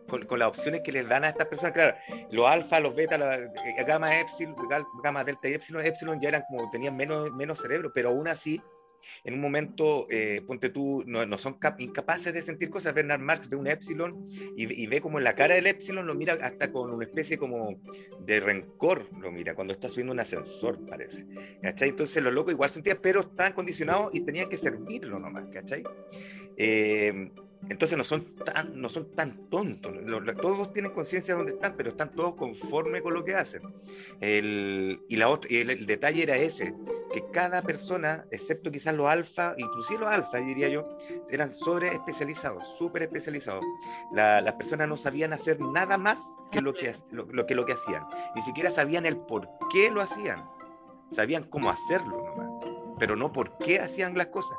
con, 0.07 0.25
con, 0.25 0.39
las 0.39 0.47
opciones 0.47 0.81
que 0.81 0.91
les 0.91 1.07
dan 1.07 1.23
a 1.23 1.29
estas 1.29 1.47
personas. 1.47 1.73
Claro, 1.73 1.97
los 2.31 2.47
alfa, 2.47 2.79
los 2.79 2.95
beta, 2.95 3.17
la, 3.17 3.35
eh, 3.35 3.51
gamma, 3.85 4.19
epsilon, 4.19 4.55
gamma, 5.03 5.23
delta 5.23 5.49
y 5.49 5.53
epsilon, 5.53 5.85
epsilon 5.85 6.21
ya 6.21 6.29
eran 6.29 6.43
como 6.47 6.69
tenían 6.69 6.95
menos, 6.95 7.31
menos 7.33 7.59
cerebro, 7.59 7.91
pero 7.93 8.09
aún 8.09 8.27
así 8.27 8.61
en 9.23 9.33
un 9.35 9.41
momento, 9.41 10.07
eh, 10.09 10.41
ponte 10.45 10.69
tú, 10.69 11.03
no, 11.05 11.25
no 11.25 11.37
son 11.37 11.57
incapaces 11.79 12.33
de 12.33 12.41
sentir 12.41 12.69
cosas. 12.69 12.93
Bernard 12.93 13.21
Marx 13.21 13.49
ve 13.49 13.57
un 13.57 13.67
epsilon 13.67 14.27
y, 14.55 14.81
y, 14.81 14.87
ve 14.87 15.01
como 15.01 15.17
en 15.17 15.23
la 15.23 15.35
cara 15.35 15.55
del 15.55 15.67
epsilon 15.67 16.05
lo 16.05 16.15
mira 16.15 16.33
hasta 16.41 16.71
con 16.71 16.91
una 16.91 17.05
especie 17.05 17.37
como 17.37 17.81
de 18.25 18.39
rencor, 18.39 19.07
lo 19.19 19.31
mira, 19.31 19.55
cuando 19.55 19.73
está 19.73 19.89
subiendo 19.89 20.13
un 20.13 20.19
ascensor, 20.19 20.85
parece. 20.85 21.25
¿Cachai? 21.61 21.89
Entonces 21.89 22.23
los 22.23 22.33
locos 22.33 22.53
igual 22.53 22.69
sentían, 22.69 22.99
pero 23.01 23.21
estaban 23.21 23.53
condicionados 23.53 24.13
y 24.13 24.23
tenían 24.23 24.49
que 24.49 24.57
servirlo 24.57 25.19
nomás, 25.19 25.45
¿cachai? 25.51 25.83
Eh, 26.57 27.31
entonces 27.69 27.97
no 27.97 28.03
son 28.03 28.35
tan, 28.35 28.81
no 28.81 28.89
son 28.89 29.11
tan 29.11 29.49
tontos. 29.49 29.93
Todos 30.41 30.73
tienen 30.73 30.91
conciencia 30.91 31.33
de 31.33 31.37
dónde 31.37 31.53
están, 31.53 31.75
pero 31.77 31.91
están 31.91 32.11
todos 32.11 32.35
conformes 32.35 33.01
con 33.01 33.13
lo 33.13 33.23
que 33.23 33.35
hacen. 33.35 33.61
El, 34.19 35.01
y 35.07 35.15
la 35.15 35.29
otra, 35.29 35.51
y 35.51 35.57
el, 35.57 35.69
el, 35.69 35.85
detalle 35.85 36.23
era 36.23 36.37
ese, 36.37 36.73
que 37.13 37.23
cada 37.31 37.61
persona, 37.61 38.25
excepto 38.31 38.71
quizás 38.71 38.95
los 38.95 39.07
alfa, 39.07 39.53
inclusive 39.57 39.99
los 39.99 40.09
alfa, 40.09 40.39
diría 40.39 40.69
yo, 40.69 40.97
eran 41.29 41.53
sobre 41.53 41.89
especializados, 41.89 42.67
súper 42.77 43.03
especializados. 43.03 43.63
La, 44.11 44.41
las 44.41 44.55
personas 44.55 44.87
no 44.87 44.97
sabían 44.97 45.31
hacer 45.33 45.59
nada 45.59 45.97
más 45.97 46.19
que 46.51 46.61
lo 46.61 46.73
que, 46.73 46.95
lo, 47.11 47.25
lo, 47.25 47.45
que 47.45 47.55
lo 47.55 47.65
que 47.65 47.73
hacían. 47.73 48.03
Ni 48.35 48.41
siquiera 48.41 48.71
sabían 48.71 49.05
el 49.05 49.17
por 49.17 49.47
qué 49.71 49.91
lo 49.91 50.01
hacían. 50.01 50.43
Sabían 51.11 51.43
cómo 51.43 51.69
hacerlo 51.69 52.23
nomás 52.25 52.40
pero 53.01 53.15
no 53.15 53.31
por 53.31 53.57
qué 53.57 53.79
hacían 53.79 54.15
las 54.15 54.27
cosas. 54.27 54.55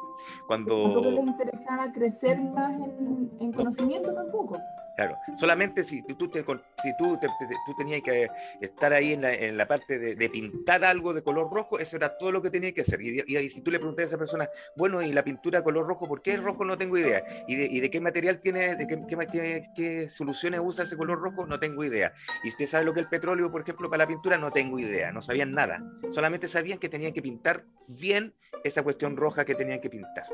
Cuando... 0.49 0.83
Tampoco 0.83 1.13
les 1.13 1.27
interesaba 1.29 1.93
crecer 1.93 2.43
más 2.43 2.73
en, 2.73 3.31
en 3.39 3.53
conocimiento 3.53 4.13
tampoco. 4.13 4.59
Claro, 4.97 5.17
solamente 5.35 5.85
si 5.85 6.03
tú, 6.03 6.29
te, 6.29 6.41
si 6.41 6.97
tú, 6.99 7.19
te, 7.19 7.27
te, 7.27 7.55
tú 7.65 7.75
tenías 7.79 8.03
que 8.03 8.29
estar 8.61 8.93
ahí 8.93 9.15
en 9.15 9.23
la, 9.23 9.33
en 9.33 9.57
la 9.57 9.67
parte 9.67 9.99
de, 9.99 10.17
de, 10.17 10.29
pintar 10.29 10.85
algo 10.85 11.15
de 11.15 11.23
color 11.23 11.51
rojo, 11.51 11.79
eso 11.79 11.97
era 11.97 12.19
todo 12.19 12.31
lo 12.31 12.43
que 12.43 12.51
tenías 12.51 12.75
que 12.75 12.83
hacer. 12.83 13.01
Y, 13.01 13.23
y, 13.27 13.39
y, 13.39 13.51
si 13.51 13.63
tú 13.63 13.71
le 13.71 13.79
preguntas 13.79 14.05
a 14.05 14.09
esa 14.09 14.19
persona, 14.19 14.49
bueno, 14.77 15.01
¿y 15.01 15.13
la 15.13 15.25
pintura 15.25 15.61
de 15.61 15.65
color 15.65 15.87
rojo, 15.87 16.07
por 16.07 16.21
qué 16.21 16.35
es 16.35 16.43
rojo? 16.43 16.65
No 16.65 16.77
tengo 16.77 16.99
idea. 16.99 17.25
¿Y 17.49 17.57
de, 17.57 17.65
y 17.65 17.81
de 17.81 17.91
qué 17.91 18.01
material 18.01 18.41
tiene, 18.41 18.77
de 18.77 18.87
qué, 18.87 19.03
qué, 19.09 19.17
qué, 19.33 19.63
qué, 19.75 20.11
soluciones 20.11 20.61
usa 20.63 20.85
ese 20.85 20.97
color 20.97 21.21
rojo? 21.21 21.47
No 21.47 21.59
tengo 21.59 21.83
idea. 21.85 22.13
¿Y 22.45 22.49
usted 22.49 22.67
sabe 22.67 22.85
lo 22.85 22.93
que 22.93 23.01
es 23.01 23.05
el 23.05 23.11
petróleo, 23.11 23.51
por 23.51 23.63
ejemplo, 23.63 23.89
para 23.89 24.05
la 24.05 24.09
pintura? 24.09 24.37
No 24.37 24.51
tengo 24.51 24.79
idea. 24.79 25.11
No 25.11 25.23
sabían 25.23 25.53
nada. 25.53 25.83
Solamente 26.11 26.49
sabían 26.49 26.79
que 26.79 26.91
tenían 26.91 27.15
que 27.15 27.23
pintar 27.23 27.65
bien 27.89 28.35
esa 28.63 28.83
cuestión 28.83 29.17
roja 29.17 29.45
que 29.45 29.55
tenían 29.55 29.81
que 29.81 29.89
pintar 29.89 30.27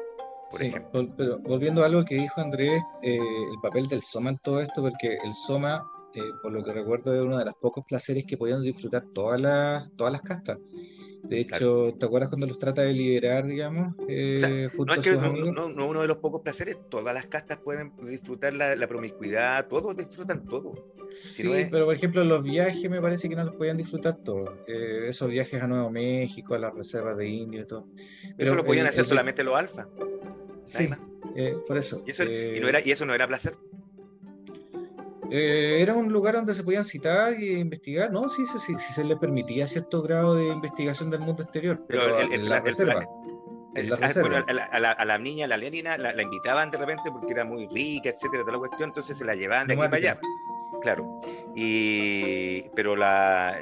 por 0.51 0.61
sí. 0.61 0.73
Pero 1.17 1.39
volviendo 1.41 1.83
a 1.83 1.87
algo 1.87 2.05
que 2.05 2.17
dijo 2.17 2.41
Andrés, 2.41 2.83
eh, 3.03 3.17
el 3.17 3.61
papel 3.63 3.89
del 3.89 4.03
Soma 4.03 4.31
en 4.31 4.39
todo 4.39 4.61
esto, 4.61 4.83
porque 4.83 5.19
el 5.25 5.33
Soma, 5.33 5.83
eh, 6.15 6.21
por 6.43 6.53
lo 6.53 6.65
que 6.65 6.73
recuerdo, 6.73 7.15
es 7.15 7.23
uno 7.23 7.39
de 7.39 7.45
los 7.45 7.55
pocos 7.55 7.85
placeres 7.87 8.25
que 8.27 8.37
podían 8.37 8.63
disfrutar 8.63 9.05
todas 9.15 9.41
las, 9.41 9.91
todas 9.97 10.13
las 10.13 10.23
castas. 10.23 10.59
De 11.25 11.41
hecho, 11.41 11.57
claro. 11.59 11.95
¿te 11.99 12.07
acuerdas 12.07 12.29
cuando 12.29 12.47
los 12.47 12.59
trata 12.59 12.83
de 12.83 12.93
liberar, 12.93 13.47
digamos? 13.47 13.95
Eh, 14.09 14.37
o 14.37 14.39
sea, 14.39 14.71
junto 14.77 14.95
no 14.95 15.01
es 15.01 15.07
que 15.07 15.13
no, 15.13 15.53
no, 15.53 15.69
no, 15.69 15.87
uno 15.87 16.03
de 16.03 16.09
los 16.09 16.19
pocos 16.19 16.41
placeres, 16.43 16.79
todas 16.89 17.15
las 17.15 17.27
castas 17.27 17.59
pueden 17.59 17.93
disfrutar 18.05 18.55
la, 18.55 18.77
la 18.77 18.87
promiscuidad, 18.87 19.67
todos 19.67 19.97
disfrutan 19.97 20.47
todo. 20.47 20.75
Sí, 21.11 21.67
pero 21.71 21.87
por 21.87 21.95
ejemplo, 21.95 22.23
los 22.25 22.43
viajes 22.43 22.91
me 22.91 23.01
parece 23.01 23.29
que 23.29 23.37
no 23.37 23.45
los 23.45 23.55
podían 23.55 23.77
disfrutar 23.77 24.17
todos. 24.19 24.51
Eh, 24.67 25.07
esos 25.09 25.31
viajes 25.31 25.63
a 25.63 25.67
Nuevo 25.67 25.91
México, 25.91 26.55
a 26.55 26.59
las 26.59 26.75
reservas 26.75 27.17
de 27.17 27.29
indios 27.29 27.65
y 27.65 27.69
todo. 27.69 27.89
Pero 28.37 28.51
eso 28.51 28.55
lo 28.55 28.65
podían 28.65 28.87
el, 28.87 28.91
hacer 28.91 29.05
solamente 29.05 29.43
los 29.43 29.57
alfa. 29.57 29.89
Sí, 30.67 30.89
eh, 31.35 31.57
por 31.67 31.79
eso. 31.79 32.03
¿Y 32.07 32.11
eso, 32.11 32.25
eh, 32.25 32.57
¿Y, 32.57 32.61
no 32.61 32.69
era, 32.69 32.81
¿Y 32.85 32.91
eso 32.91 33.07
no 33.07 33.15
era 33.15 33.27
placer? 33.27 33.57
Eh, 35.31 35.79
era 35.81 35.95
un 35.95 36.11
lugar 36.11 36.35
donde 36.35 36.55
se 36.55 36.63
podían 36.63 36.85
citar 36.85 37.35
e 37.35 37.59
investigar, 37.59 38.11
¿no? 38.11 38.29
Sí, 38.29 38.47
sí, 38.47 38.59
sí, 38.59 38.75
sí, 38.79 38.93
se 38.93 39.05
le 39.05 39.17
permitía 39.17 39.67
cierto 39.67 40.03
grado 40.03 40.35
de 40.35 40.49
investigación 40.49 41.11
del 41.11 41.21
mundo 41.21 41.43
exterior. 41.43 41.85
Pero, 41.87 42.03
pero 42.03 42.21
el, 42.21 42.33
el, 42.33 42.49
la 42.49 42.61
reserva. 42.61 43.07
a, 43.75 45.05
la, 45.05 45.19
niña, 45.19 45.47
la 45.47 45.57
Lenina, 45.59 45.99
la, 45.99 46.23
invitaban 46.23 46.71
de 46.71 46.79
repente 46.79 47.11
porque 47.13 47.33
era 47.33 47.45
muy 47.45 47.67
rica, 47.69 48.09
etcétera, 48.09 48.43
toda 48.43 48.55
la 48.55 48.59
cuestión, 48.59 48.89
entonces 48.89 49.19
se 49.19 49.25
la 49.25 49.35
llevaban 49.35 49.67
de 49.69 49.75
aquí 49.75 49.83
para 49.83 49.97
allá. 49.97 50.21
Claro. 50.83 51.21
Y, 51.55 52.63
pero, 52.75 52.97
la, 52.97 53.59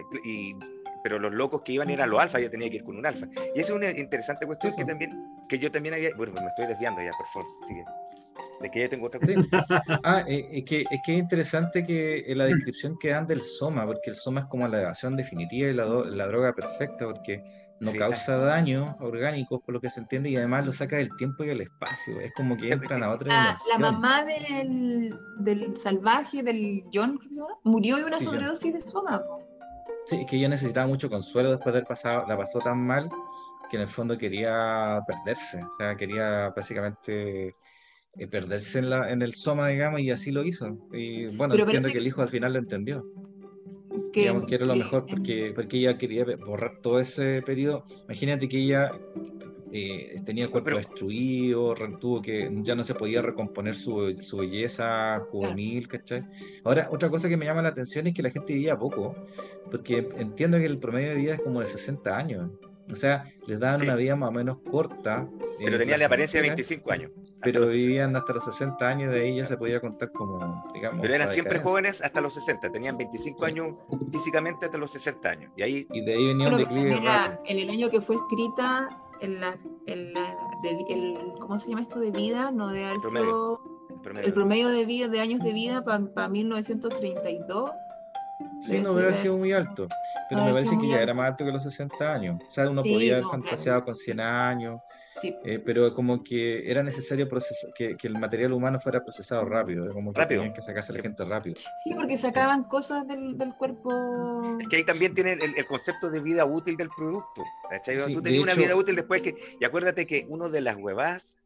pero 1.02 1.18
los 1.18 1.32
locos 1.32 1.62
que 1.62 1.72
iban 1.72 1.90
eran 1.90 2.10
los 2.10 2.20
alfa, 2.20 2.40
yo 2.40 2.50
tenía 2.50 2.68
que 2.70 2.76
ir 2.76 2.84
con 2.84 2.96
un 2.96 3.06
alfa. 3.06 3.26
Y 3.54 3.60
esa 3.60 3.72
es 3.72 3.76
una 3.76 3.90
interesante 3.90 4.46
cuestión 4.46 4.74
que 4.76 4.84
también, 4.84 5.12
que 5.48 5.58
yo 5.58 5.70
también 5.70 5.94
había. 5.94 6.10
Bueno, 6.16 6.32
me 6.34 6.46
estoy 6.46 6.66
desviando 6.66 7.02
ya, 7.02 7.12
por 7.16 7.26
favor, 7.28 7.48
sigue. 7.66 7.84
De 8.60 8.70
que 8.70 8.80
ya 8.80 8.88
tengo 8.88 9.06
otra 9.06 9.20
cosa. 9.20 9.82
ah, 10.04 10.24
eh, 10.26 10.48
es, 10.50 10.64
que, 10.64 10.80
es 10.90 11.00
que 11.04 11.14
es 11.14 11.18
interesante 11.18 11.84
que 11.84 12.24
la 12.34 12.46
descripción 12.46 12.98
que 12.98 13.10
dan 13.10 13.26
del 13.26 13.42
soma, 13.42 13.86
porque 13.86 14.10
el 14.10 14.16
soma 14.16 14.40
es 14.40 14.46
como 14.46 14.66
la 14.66 14.80
evasión 14.80 15.16
definitiva 15.16 15.70
y 15.70 15.74
la, 15.74 15.84
la 15.84 16.26
droga 16.26 16.54
perfecta, 16.54 17.04
porque 17.04 17.42
no 17.80 17.92
causa 17.92 18.36
daño 18.36 18.96
orgánicos, 19.00 19.60
por 19.62 19.74
lo 19.74 19.80
que 19.80 19.90
se 19.90 20.00
entiende, 20.00 20.30
y 20.30 20.36
además 20.36 20.64
lo 20.64 20.72
saca 20.72 20.96
del 20.96 21.14
tiempo 21.16 21.44
y 21.44 21.48
del 21.48 21.60
espacio. 21.60 22.20
Es 22.20 22.32
como 22.32 22.56
que 22.56 22.70
entran 22.70 23.02
a 23.02 23.10
otra 23.10 23.28
la, 23.28 23.56
la 23.72 23.78
mamá 23.78 24.24
del, 24.24 25.14
del, 25.38 25.76
salvaje, 25.76 26.42
del 26.42 26.84
John, 26.92 27.20
murió 27.64 27.96
de 27.96 28.04
una 28.04 28.18
sobredosis 28.18 28.72
de 28.72 28.80
soma. 28.80 29.22
Sí, 30.06 30.16
es 30.20 30.26
que 30.26 30.36
ella 30.36 30.48
necesitaba 30.48 30.86
mucho 30.86 31.10
consuelo 31.10 31.50
después 31.50 31.72
de 31.72 31.78
haber 31.78 31.88
pasado, 31.88 32.24
la 32.26 32.36
pasó 32.36 32.60
tan 32.60 32.78
mal 32.78 33.10
que 33.68 33.76
en 33.76 33.82
el 33.82 33.88
fondo 33.88 34.16
quería 34.16 35.02
perderse, 35.06 35.62
o 35.62 35.76
sea, 35.76 35.96
quería 35.96 36.50
básicamente 36.56 37.56
eh, 38.16 38.26
perderse 38.28 38.78
en, 38.78 38.90
la, 38.90 39.10
en 39.10 39.22
el 39.22 39.34
soma, 39.34 39.68
digamos, 39.68 40.00
y 40.00 40.10
así 40.10 40.30
lo 40.30 40.44
hizo. 40.44 40.88
Y 40.92 41.26
bueno, 41.36 41.54
entiendo 41.54 41.88
que 41.88 41.98
el 41.98 42.06
hijo 42.06 42.22
al 42.22 42.28
final 42.28 42.52
lo 42.52 42.60
entendió 42.60 43.04
que, 44.16 44.22
digamos 44.22 44.46
que 44.46 44.54
era 44.54 44.64
lo 44.64 44.74
mejor 44.74 45.04
porque, 45.04 45.52
porque 45.54 45.76
ella 45.76 45.98
quería 45.98 46.24
borrar 46.38 46.78
todo 46.80 46.98
ese 46.98 47.42
periodo. 47.42 47.84
Imagínate 48.06 48.48
que 48.48 48.58
ella 48.58 48.90
eh, 49.70 50.22
tenía 50.24 50.44
el 50.44 50.50
cuerpo 50.50 50.70
destruido, 50.70 51.74
tuvo 52.00 52.22
que 52.22 52.50
ya 52.62 52.74
no 52.74 52.82
se 52.82 52.94
podía 52.94 53.20
recomponer 53.20 53.74
su, 53.74 54.16
su 54.18 54.38
belleza 54.38 55.20
juvenil, 55.30 55.86
¿cachai? 55.86 56.24
Ahora, 56.64 56.88
otra 56.90 57.10
cosa 57.10 57.28
que 57.28 57.36
me 57.36 57.44
llama 57.44 57.60
la 57.60 57.68
atención 57.68 58.06
es 58.06 58.14
que 58.14 58.22
la 58.22 58.30
gente 58.30 58.54
vivía 58.54 58.78
poco, 58.78 59.14
porque 59.70 60.08
entiendo 60.16 60.56
que 60.56 60.64
el 60.64 60.78
promedio 60.78 61.10
de 61.10 61.16
vida 61.16 61.34
es 61.34 61.40
como 61.40 61.60
de 61.60 61.68
60 61.68 62.16
años. 62.16 62.50
O 62.90 62.96
sea, 62.96 63.24
les 63.46 63.58
daban 63.58 63.82
una 63.82 63.94
vida 63.96 64.16
más 64.16 64.28
o 64.28 64.32
menos 64.32 64.58
corta. 64.70 65.28
Pero 65.58 65.78
tenía 65.78 65.96
la 65.96 66.06
apariencia 66.06 66.40
de 66.40 66.48
25 66.48 66.92
años. 66.92 67.10
Pero 67.42 67.66
vivían 67.66 68.14
hasta 68.16 68.32
los 68.32 68.44
60 68.44 68.88
años, 68.88 69.12
de 69.12 69.20
ahí 69.20 69.36
ya 69.36 69.46
se 69.46 69.56
podía 69.56 69.80
contar 69.80 70.10
como, 70.12 70.64
digamos. 70.74 71.00
Pero 71.00 71.14
eran 71.14 71.30
siempre 71.30 71.58
jóvenes 71.60 72.02
hasta 72.02 72.20
los 72.20 72.34
60, 72.34 72.70
tenían 72.72 72.96
25 72.96 73.44
años 73.44 73.74
físicamente 74.12 74.66
hasta 74.66 74.78
los 74.78 74.90
60 74.90 75.28
años. 75.28 75.52
Y, 75.56 75.62
ahí, 75.62 75.86
y 75.90 76.04
de 76.04 76.14
ahí 76.14 76.26
venía 76.28 76.48
un 76.48 76.58
declive. 76.58 77.00
en 77.44 77.58
el 77.58 77.70
año 77.70 77.90
que 77.90 78.00
fue 78.00 78.16
escrita, 78.16 78.88
en 79.20 79.40
la, 79.40 79.58
el, 79.86 80.12
¿cómo 81.40 81.58
se 81.58 81.70
llama 81.70 81.82
esto 81.82 82.00
de 82.00 82.10
vida? 82.10 82.50
No 82.50 82.68
de 82.68 82.90
el 82.90 83.00
promedio, 83.00 83.60
el 84.22 84.32
promedio, 84.32 84.68
de 84.68 84.86
vida, 84.86 85.08
de 85.08 85.20
años 85.20 85.40
de 85.40 85.52
vida 85.52 85.84
para 85.84 86.28
1932 86.28 87.70
Sí, 88.60 88.78
no 88.78 88.90
debe 88.90 89.08
haber 89.08 89.14
sido 89.14 89.36
muy 89.36 89.52
alto, 89.52 89.88
pero 90.28 90.44
me 90.44 90.52
parece 90.52 90.76
que 90.78 90.88
ya 90.88 91.00
era 91.00 91.14
más 91.14 91.30
alto 91.30 91.44
que 91.44 91.52
los 91.52 91.62
60 91.62 92.12
años. 92.14 92.42
O 92.46 92.50
sea, 92.50 92.68
uno 92.68 92.82
podía 92.82 93.14
haber 93.14 93.24
fantaseado 93.24 93.84
con 93.84 93.94
100 93.94 94.20
años, 94.20 94.80
eh, 95.22 95.58
pero 95.64 95.94
como 95.94 96.22
que 96.22 96.70
era 96.70 96.82
necesario 96.82 97.28
procesar, 97.28 97.72
que, 97.74 97.96
que, 97.96 98.06
el 98.06 98.18
material 98.18 98.52
humano 98.52 98.78
fuera 98.78 99.02
procesado 99.02 99.44
rápido, 99.44 99.92
como 99.92 100.12
que 100.12 100.26
tenían 100.26 100.52
que 100.52 100.60
sacarse 100.60 100.92
la 100.92 101.00
gente 101.00 101.24
rápido. 101.24 101.56
Sí, 101.84 101.94
porque 101.94 102.16
sacaban 102.16 102.64
cosas 102.64 103.06
del, 103.06 103.38
del, 103.38 103.54
cuerpo. 103.54 104.58
Es 104.60 104.68
que 104.68 104.76
ahí 104.76 104.84
también 104.84 105.14
tiene 105.14 105.32
el, 105.32 105.66
concepto 105.66 106.10
de 106.10 106.20
vida 106.20 106.44
útil 106.44 106.76
del 106.76 106.90
producto. 106.90 107.42
Tú 108.12 108.22
tenías 108.22 108.42
una 108.42 108.54
vida 108.54 108.76
útil 108.76 108.96
después 108.96 109.22
que, 109.22 109.34
y 109.58 109.64
acuérdate 109.64 110.06
que 110.06 110.26
uno 110.28 110.50
de 110.50 110.60
las 110.60 110.76
huevas 110.76 111.36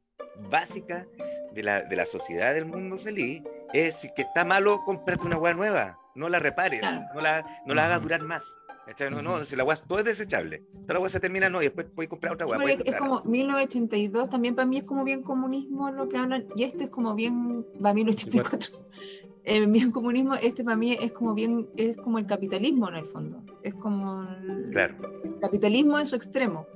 básicas 0.50 1.06
de 1.52 1.62
la, 1.62 1.82
de 1.82 1.96
la 1.96 2.06
sociedad 2.06 2.54
del 2.54 2.64
mundo 2.64 2.98
feliz 2.98 3.42
es 3.72 4.08
que 4.16 4.22
está 4.22 4.44
malo, 4.44 4.82
comprarte 4.84 5.26
una 5.26 5.38
hueá 5.38 5.54
nueva 5.54 5.99
no 6.14 6.28
la 6.28 6.38
repares, 6.38 6.82
no 7.14 7.20
la, 7.20 7.44
no 7.66 7.74
la 7.74 7.84
hagas 7.86 8.02
durar 8.02 8.22
más. 8.22 8.56
No, 9.10 9.22
no, 9.22 9.44
si 9.44 9.54
la 9.54 9.62
agua 9.62 9.76
todo 9.76 10.00
es 10.00 10.04
desechable. 10.04 10.64
Toda 10.82 10.94
la 10.94 10.94
agua 10.96 11.08
se 11.10 11.20
termina, 11.20 11.48
no, 11.48 11.60
y 11.60 11.66
después 11.66 11.86
puedes 11.94 12.08
comprar 12.08 12.34
otra 12.34 12.46
agua. 12.46 12.58
es 12.72 12.96
como 12.96 13.22
1982, 13.22 14.30
también 14.30 14.56
para 14.56 14.66
mí 14.66 14.78
es 14.78 14.84
como 14.84 15.04
bien 15.04 15.22
comunismo 15.22 15.90
lo 15.90 16.08
que 16.08 16.18
hablan, 16.18 16.46
y 16.56 16.64
este 16.64 16.84
es 16.84 16.90
como 16.90 17.14
bien, 17.14 17.64
va 17.84 17.94
1984. 17.94 18.80
Eh, 19.42 19.64
bien 19.64 19.90
comunismo, 19.90 20.34
este 20.34 20.62
para 20.62 20.76
mí 20.76 20.92
es 20.92 21.12
como 21.12 21.34
bien, 21.34 21.66
es 21.78 21.96
como 21.96 22.18
el 22.18 22.26
capitalismo 22.26 22.90
en 22.90 22.96
el 22.96 23.06
fondo. 23.06 23.42
Es 23.62 23.74
como 23.74 24.22
el 24.22 24.94
capitalismo 25.40 25.98
en 25.98 26.04
su 26.04 26.14
extremo 26.14 26.66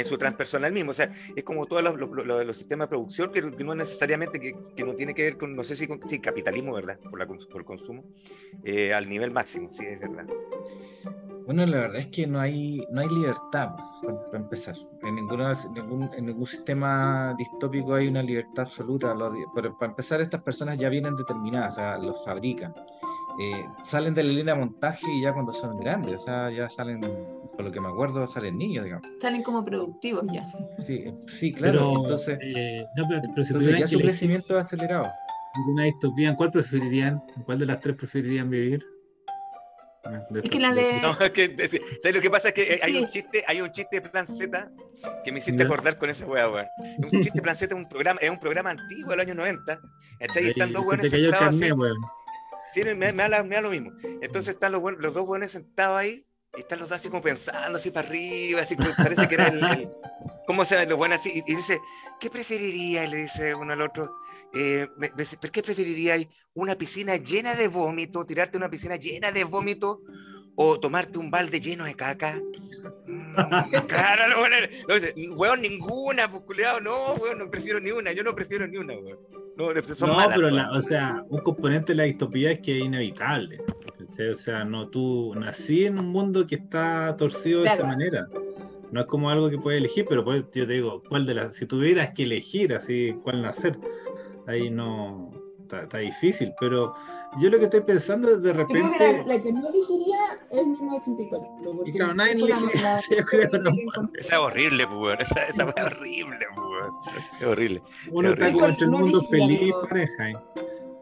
en 0.00 0.06
su 0.06 0.18
transpersonal 0.18 0.72
mismo. 0.72 0.90
O 0.90 0.94
sea, 0.94 1.12
es 1.34 1.44
como 1.44 1.66
todos 1.66 1.82
los, 1.82 1.96
los, 1.96 2.56
sistemas 2.56 2.86
de 2.86 2.90
producción, 2.90 3.32
que, 3.32 3.42
no 3.42 3.74
necesariamente, 3.74 4.40
que, 4.40 4.54
que, 4.74 4.84
no 4.84 4.94
tiene 4.94 5.14
que 5.14 5.22
ver 5.22 5.38
con, 5.38 5.54
no 5.54 5.64
sé 5.64 5.76
si 5.76 5.86
con 5.86 6.00
sí, 6.08 6.20
capitalismo, 6.20 6.74
¿verdad? 6.74 6.98
Por, 6.98 7.18
la, 7.18 7.26
por 7.26 7.38
el 7.60 7.64
consumo, 7.64 8.04
eh, 8.64 8.92
al 8.92 9.08
nivel 9.08 9.30
máximo, 9.30 9.68
sí, 9.72 9.84
es 9.86 10.00
verdad. 10.00 10.26
Bueno, 11.46 11.66
la 11.66 11.78
verdad 11.78 11.96
es 11.96 12.06
que 12.08 12.26
no 12.26 12.38
hay, 12.38 12.86
no 12.90 13.00
hay 13.00 13.08
libertad, 13.08 13.70
para, 14.02 14.38
empezar. 14.38 14.76
En, 15.02 15.16
ninguna, 15.16 15.52
ningún, 15.74 16.10
en 16.14 16.26
ningún 16.26 16.46
sistema 16.46 17.34
distópico 17.36 17.94
hay 17.94 18.08
una 18.08 18.22
libertad 18.22 18.66
absoluta. 18.66 19.14
pero 19.54 19.76
para 19.76 19.90
empezar, 19.90 20.20
estas 20.20 20.42
personas 20.42 20.78
ya 20.78 20.88
vienen 20.88 21.16
determinadas, 21.16 21.74
o 21.74 21.76
sea, 21.76 21.98
los 21.98 22.24
fabrican. 22.24 22.74
Eh, 23.42 23.66
salen 23.82 24.12
de 24.12 24.22
la 24.22 24.32
línea 24.34 24.52
de 24.52 24.60
montaje 24.60 25.06
y 25.10 25.22
ya 25.22 25.32
cuando 25.32 25.54
son 25.54 25.78
grandes, 25.80 26.14
o 26.14 26.18
sea, 26.18 26.50
ya 26.50 26.68
salen, 26.68 27.00
por 27.00 27.64
lo 27.64 27.72
que 27.72 27.80
me 27.80 27.88
acuerdo, 27.88 28.26
salen 28.26 28.58
niños, 28.58 28.84
digamos. 28.84 29.08
Salen 29.18 29.42
como 29.42 29.64
productivos 29.64 30.26
ya. 30.30 30.46
Sí, 30.76 31.06
sí 31.26 31.50
claro. 31.50 32.02
entonces, 32.02 32.38
eh, 32.42 32.84
entonces 32.94 33.78
ya 33.78 33.86
su 33.86 33.98
crecimiento 33.98 34.58
es 34.58 34.66
acelerado. 34.66 35.10
Una 35.68 35.84
distopía, 35.84 36.36
¿cuál 36.36 36.52
preferirían? 36.52 37.22
¿Cuál 37.46 37.60
de 37.60 37.66
las 37.66 37.80
tres 37.80 37.96
preferirían 37.96 38.50
vivir? 38.50 38.84
Ah, 40.04 40.22
es 40.34 40.50
que 40.50 40.60
la 40.60 40.74
de... 40.74 41.00
No, 41.00 41.18
es 41.18 41.30
que, 41.30 41.48
¿sabes 42.02 42.14
lo 42.14 42.20
que 42.20 42.30
pasa? 42.30 42.48
Es 42.48 42.54
que 42.54 42.80
hay 42.82 42.96
un 42.96 43.08
chiste, 43.08 43.42
hay 43.46 43.62
un 43.62 43.70
chiste 43.70 44.00
de 44.00 44.08
Plan 44.08 44.26
Z 44.26 44.70
que 45.24 45.32
me 45.32 45.38
hiciste 45.38 45.62
acordar 45.62 45.96
con 45.96 46.10
ese 46.10 46.26
weá, 46.26 46.48
weón. 46.48 46.66
Un 47.10 47.22
chiste 47.22 47.38
de 47.38 47.42
Plan 47.42 47.56
Z 47.56 47.74
es 47.74 47.80
un 47.80 47.88
programa, 47.88 48.20
es 48.20 48.28
un 48.28 48.38
programa 48.38 48.70
antiguo 48.70 49.10
del 49.12 49.20
año 49.20 49.34
90. 49.34 49.80
Ahí 50.36 50.48
están 50.48 50.72
dos 50.74 50.86
weones 50.86 51.10
sentados 51.10 51.54
así. 51.54 51.70
Sí, 52.72 52.82
me, 52.84 53.12
me, 53.12 53.28
da, 53.28 53.60
lo 53.60 53.70
mismo. 53.70 53.92
Entonces 54.20 54.54
están 54.54 54.72
los, 54.72 54.82
los 54.98 55.14
dos 55.14 55.26
buenos 55.26 55.50
sentados 55.50 55.98
ahí 55.98 56.26
y 56.56 56.60
están 56.60 56.78
los 56.78 56.88
dos 56.88 56.98
así 56.98 57.08
como 57.08 57.22
pensando, 57.22 57.78
así 57.78 57.90
para 57.90 58.08
arriba, 58.08 58.60
así 58.62 58.76
como 58.76 58.90
parece 58.96 59.28
que 59.28 59.34
era 59.34 59.48
el. 59.48 59.88
¿Cómo 60.46 60.64
se 60.64 60.84
los 60.86 60.98
buenos 60.98 61.20
así? 61.20 61.42
Y, 61.46 61.54
dice, 61.54 61.80
¿qué 62.18 62.28
preferiría? 62.28 63.04
Y 63.04 63.10
le 63.10 63.16
dice 63.18 63.54
uno 63.54 63.72
al 63.72 63.82
otro, 63.82 64.12
eh, 64.52 64.88
¿por 65.40 65.50
qué 65.50 65.62
preferiría 65.62 66.16
una 66.54 66.76
piscina 66.76 67.16
llena 67.16 67.54
de 67.54 67.68
vómito, 67.68 68.24
tirarte 68.24 68.56
una 68.56 68.68
piscina 68.68 68.96
llena 68.96 69.30
de 69.30 69.44
vómito 69.44 70.00
o 70.56 70.78
tomarte 70.78 71.18
un 71.18 71.30
balde 71.30 71.60
lleno 71.60 71.84
de 71.84 71.94
caca? 71.94 72.40
Mm, 73.06 73.70
claro, 73.88 74.28
no, 74.28 74.38
bueno, 74.40 74.56
no, 74.88 75.36
weón, 75.36 75.60
ninguna, 75.60 76.30
pues 76.30 76.58
no, 76.82 77.14
weón, 77.14 77.38
no 77.38 77.50
prefiero 77.50 77.80
ni 77.80 77.90
una, 77.90 78.12
yo 78.12 78.22
no 78.22 78.34
prefiero 78.34 78.66
ni 78.66 78.76
una, 78.76 78.94
weón. 78.94 79.18
No, 79.56 79.68
pero 79.68 80.72
o 80.72 80.82
sea, 80.82 81.22
un 81.28 81.40
componente 81.40 81.92
de 81.92 81.96
la 81.96 82.04
distopía 82.04 82.52
es 82.52 82.60
que 82.60 82.78
es 82.78 82.84
inevitable. 82.84 83.60
O 84.32 84.36
sea, 84.36 84.64
no, 84.64 84.88
tú 84.88 85.34
nací 85.34 85.84
en 85.84 85.98
un 85.98 86.08
mundo 86.08 86.46
que 86.46 86.54
está 86.54 87.14
torcido 87.16 87.62
de 87.62 87.68
esa 87.68 87.84
manera. 87.84 88.26
No 88.90 89.02
es 89.02 89.06
como 89.06 89.30
algo 89.30 89.50
que 89.50 89.58
puedes 89.58 89.78
elegir, 89.78 90.06
pero 90.08 90.24
pues, 90.24 90.44
yo 90.52 90.66
te 90.66 90.72
digo, 90.72 91.02
¿cuál 91.08 91.26
de 91.26 91.34
las, 91.34 91.56
si 91.56 91.66
tuvieras 91.66 92.10
que 92.14 92.24
elegir 92.24 92.72
así 92.72 93.14
cuál 93.22 93.42
nacer, 93.42 93.78
ahí 94.46 94.70
no, 94.70 95.30
está, 95.62 95.98
difícil, 95.98 96.52
pero 96.58 96.94
yo 97.38 97.48
lo 97.48 97.58
que 97.58 97.64
estoy 97.64 97.80
pensando 97.82 98.30
es 98.30 98.42
de 98.42 98.52
repente. 98.52 98.82
Yo 98.82 98.90
creo 98.90 99.24
que 99.24 99.28
la, 99.28 99.42
que 99.42 99.52
no 99.52 99.68
elegiría 99.68 100.16
es 100.50 100.66
1984. 100.66 101.74
Porque 101.76 101.92
claro, 101.92 102.14
nadie 102.14 102.32
elegiría. 102.32 102.96
Esa 102.96 103.16
es 104.18 104.32
horrible, 104.32 104.86
pues, 104.86 105.18
esa, 105.20 105.44
esa 105.44 105.74
es 105.76 105.84
horrible, 105.84 106.46
pues, 106.54 107.14
es 107.40 107.46
horrible. 107.46 107.82
Uno 108.10 108.30
está 108.30 108.52
como 108.52 108.66
entre 108.66 108.84
el 108.84 108.90
mundo 108.90 109.22
feliz 109.22 109.72
Fahrenheit. 109.82 110.38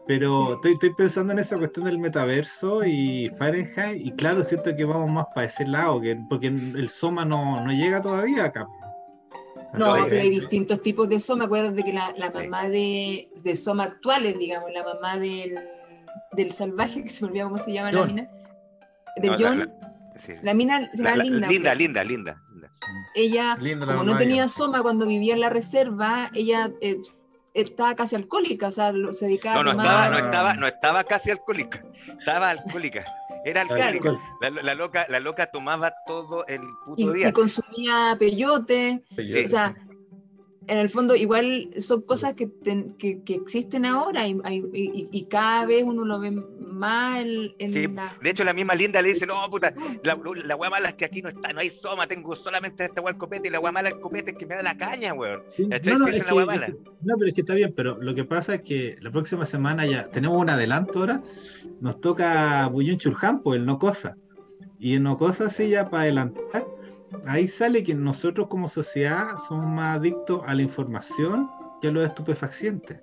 Pero 0.05 0.55
estoy, 0.55 0.73
estoy, 0.73 0.93
pensando 0.95 1.33
en 1.33 1.39
esa 1.39 1.57
cuestión 1.57 1.85
del 1.85 1.99
metaverso 1.99 2.83
y 2.83 3.29
Fahrenheit, 3.37 4.03
y 4.03 4.11
claro, 4.13 4.43
siento 4.43 4.75
que 4.75 4.83
vamos 4.83 5.09
más 5.11 5.27
para 5.35 5.45
ese 5.45 5.67
lado, 5.67 6.01
que, 6.01 6.19
porque 6.27 6.47
el 6.47 6.89
Soma 6.89 7.25
no, 7.25 7.63
no 7.63 7.71
llega 7.71 8.01
todavía 8.01 8.45
acá. 8.45 8.67
No, 9.73 9.95
pero 10.07 10.21
hay 10.21 10.29
distintos 10.31 10.81
tipos 10.81 11.07
de 11.09 11.19
soma. 11.19 11.45
Acuérdate 11.45 11.75
de 11.75 11.83
que 11.83 11.93
la, 11.93 12.11
la 12.17 12.31
mamá 12.31 12.67
de, 12.67 13.29
de, 13.43 13.55
soma 13.55 13.83
actuales, 13.83 14.37
digamos, 14.39 14.71
la 14.71 14.83
mamá 14.83 15.17
del, 15.17 15.59
del, 16.31 16.53
salvaje, 16.53 17.03
que 17.03 17.09
se 17.09 17.23
me 17.23 17.31
olvidó 17.31 17.49
cómo 17.49 17.57
se 17.57 17.73
llama 17.73 17.91
la 17.91 18.05
mina, 18.05 18.29
de 19.17 19.29
John. 19.29 19.71
La, 20.41 20.53
mina 20.53 20.89
se 20.91 21.03
llama 21.03 21.23
Linda. 21.23 21.47
Linda, 21.47 21.75
Linda, 21.75 22.03
Linda, 22.03 22.41
Ella, 23.15 23.57
como 23.57 24.03
no 24.03 24.17
tenía 24.17 24.47
soma 24.47 24.81
cuando 24.81 25.05
vivía 25.05 25.33
en 25.33 25.39
la 25.39 25.49
reserva, 25.49 26.29
ella 26.33 26.69
eh, 26.81 26.97
estaba 27.53 27.95
casi 27.95 28.15
alcohólica, 28.15 28.67
o 28.67 28.71
sea, 28.71 28.91
se 29.11 29.25
dedicaba 29.25 29.63
no, 29.63 29.73
no, 29.73 29.81
Estaba, 29.81 30.09
no, 30.09 30.17
estaba, 30.17 30.53
no 30.55 30.67
estaba 30.67 31.03
casi 31.03 31.31
alcohólica, 31.31 31.83
estaba 32.19 32.49
alcohólica. 32.49 33.05
Era 33.45 33.61
alcohólica. 33.61 34.19
La, 34.63 34.75
loca, 34.75 35.05
la 35.09 35.19
loca 35.19 35.47
tomaba 35.47 35.93
todo 36.05 36.45
el 36.47 36.61
puto 36.85 37.13
día. 37.13 37.29
Y 37.29 37.31
consumía 37.31 38.15
peyote. 38.19 39.03
O 39.17 39.49
sea, 39.49 39.75
en 40.69 40.77
el 40.77 40.89
fondo 40.89 41.15
igual 41.15 41.69
son 41.77 42.03
cosas 42.03 42.35
que, 42.35 42.47
que, 42.97 43.23
que, 43.23 43.33
existen 43.33 43.85
ahora 43.85 44.27
y, 44.27 44.37
y, 45.11 45.23
cada 45.25 45.65
vez 45.65 45.83
uno 45.83 46.05
lo 46.05 46.19
ve 46.19 46.31
más 46.31 47.25
en, 47.57 47.73
sí, 47.73 47.87
De 48.21 48.29
hecho, 48.29 48.43
la 48.43 48.53
misma 48.53 48.75
Linda 48.75 49.01
le 49.01 49.09
dice, 49.09 49.25
no, 49.25 49.33
puta, 49.49 49.73
la, 50.03 50.17
la 50.45 50.55
wea 50.55 50.69
mala 50.69 50.89
es 50.89 50.93
que 50.93 51.05
aquí 51.05 51.21
no 51.23 51.29
está, 51.29 51.51
no 51.53 51.59
hay 51.59 51.71
soma, 51.71 52.05
tengo 52.07 52.35
solamente 52.35 52.85
esta 52.85 53.01
wea 53.01 53.17
copete 53.17 53.47
y 53.47 53.51
la 53.51 53.59
wea 53.59 53.71
mala 53.71 53.89
es 53.89 53.95
copete 53.95 54.31
es 54.31 54.37
que 54.37 54.45
me 54.45 54.55
da 54.55 54.61
la 54.61 54.77
caña, 54.77 55.13
weón. 55.13 55.41
no, 55.57 55.97
no, 55.97 56.07
es 56.07 56.23
que, 56.23 56.31
no, 56.31 57.15
pero 57.17 57.27
es 57.27 57.33
que 57.33 57.41
está 57.41 57.55
bien, 57.55 57.73
pero 57.75 57.97
lo 57.99 58.13
que 58.13 58.23
pasa 58.23 58.55
es 58.55 58.61
que 58.61 58.97
la 59.01 59.11
próxima 59.11 59.45
semana 59.45 59.87
ya 59.87 60.09
tenemos 60.09 60.37
un 60.37 60.49
adelanto 60.49 60.99
ahora, 60.99 61.23
nos 61.81 61.99
toca 61.99 62.67
Bullón 62.67 62.97
Churjan, 62.97 63.41
pues 63.41 63.59
el 63.59 63.65
no 63.65 63.79
cosa. 63.79 64.15
Y 64.77 64.93
en 64.95 65.03
no 65.03 65.17
cosa 65.17 65.49
sí 65.49 65.69
ya 65.69 65.89
para 65.89 66.03
adelantar 66.03 66.65
ahí 67.25 67.47
sale 67.47 67.83
que 67.83 67.93
nosotros 67.93 68.47
como 68.47 68.67
sociedad 68.67 69.37
somos 69.37 69.67
más 69.67 69.97
adictos 69.97 70.41
a 70.45 70.53
la 70.53 70.61
información 70.61 71.49
que 71.81 71.87
a 71.87 71.91
los 71.91 72.05
estupefacientes. 72.05 73.01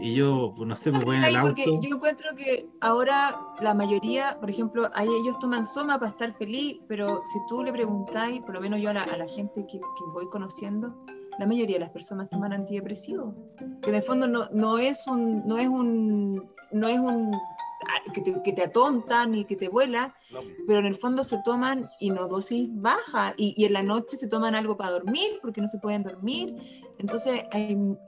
Y 0.00 0.14
yo, 0.14 0.52
pues, 0.56 0.68
no 0.68 0.76
sé, 0.76 0.92
me 0.92 1.04
voy 1.04 1.16
en 1.16 1.24
el 1.24 1.36
auto. 1.36 1.60
Yo 1.80 1.96
encuentro 1.96 2.36
que 2.36 2.68
ahora 2.80 3.36
la 3.60 3.74
mayoría, 3.74 4.38
por 4.38 4.48
ejemplo, 4.48 4.88
ahí 4.94 5.08
ellos 5.08 5.38
toman 5.40 5.66
soma 5.66 5.98
para 5.98 6.12
estar 6.12 6.32
feliz, 6.34 6.78
pero 6.86 7.20
si 7.32 7.40
tú 7.48 7.64
le 7.64 7.72
preguntáis, 7.72 8.42
por 8.42 8.54
lo 8.54 8.60
menos 8.60 8.80
yo 8.80 8.90
a 8.90 8.92
la, 8.92 9.26
gente 9.26 9.66
que, 9.66 9.80
voy 10.12 10.28
conociendo, 10.30 10.94
la 11.40 11.46
mayoría 11.46 11.76
de 11.76 11.80
las 11.80 11.90
personas 11.90 12.30
toman 12.30 12.52
antidepresivos. 12.52 13.34
Que 13.82 13.90
en 13.90 13.96
el 13.96 14.02
fondo 14.02 14.28
no, 14.28 14.48
no 14.52 14.78
es 14.78 15.04
un, 15.08 15.44
no 15.46 15.58
es 15.58 15.66
un, 15.66 16.48
no 16.70 16.86
es 16.86 17.00
un 17.00 17.32
que 18.12 18.20
te, 18.20 18.42
que 18.42 18.52
te 18.52 18.62
atontan 18.62 19.34
y 19.34 19.44
que 19.44 19.56
te 19.56 19.68
vuela, 19.68 20.14
pero 20.66 20.80
en 20.80 20.86
el 20.86 20.96
fondo 20.96 21.24
se 21.24 21.38
toman 21.44 21.88
dosis 22.28 22.68
baja 22.72 23.34
y, 23.36 23.54
y, 23.56 23.64
en 23.66 23.72
la 23.72 23.82
noche 23.82 24.16
se 24.16 24.28
toman 24.28 24.54
algo 24.54 24.76
para 24.76 24.90
dormir 24.90 25.38
porque 25.42 25.60
no 25.60 25.68
se 25.68 25.78
pueden 25.78 26.02
dormir. 26.02 26.54
Entonces, 26.98 27.42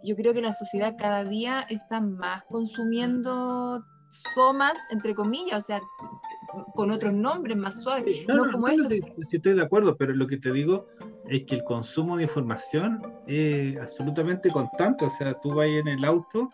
yo 0.03 0.17
creo 0.17 0.33
que 0.33 0.43
la 0.43 0.53
sociedad 0.53 0.97
cada 0.99 1.25
día 1.25 1.67
está 1.69 2.01
más 2.01 2.45
consumiendo 2.45 3.85
somas, 4.11 4.75
entre 4.91 5.15
comillas, 5.15 5.59
o 5.59 5.67
sea, 5.67 5.81
con 6.75 6.91
otros 6.91 7.13
nombres 7.13 7.57
más 7.57 7.83
suaves. 7.83 8.27
No, 8.27 8.47
no, 8.47 8.53
como 8.53 8.69
esto. 8.69 8.95
estoy 9.31 9.55
de 9.55 9.63
acuerdo, 9.63 9.97
pero 9.97 10.15
lo 10.15 10.27
que 10.27 10.39
te 10.39 10.53
digo 10.53 10.87
es 11.27 11.45
que 11.45 11.57
el 11.57 11.65
consumo 11.65 12.17
de 12.17 12.23
información 12.25 13.03
es 13.27 13.77
absolutamente 13.77 14.51
constante. 14.51 15.05
O 15.05 15.11
sea, 15.11 15.35
tú 15.35 15.55
vas 15.55 15.67
en 15.67 15.89
el 15.89 16.05
auto 16.05 16.51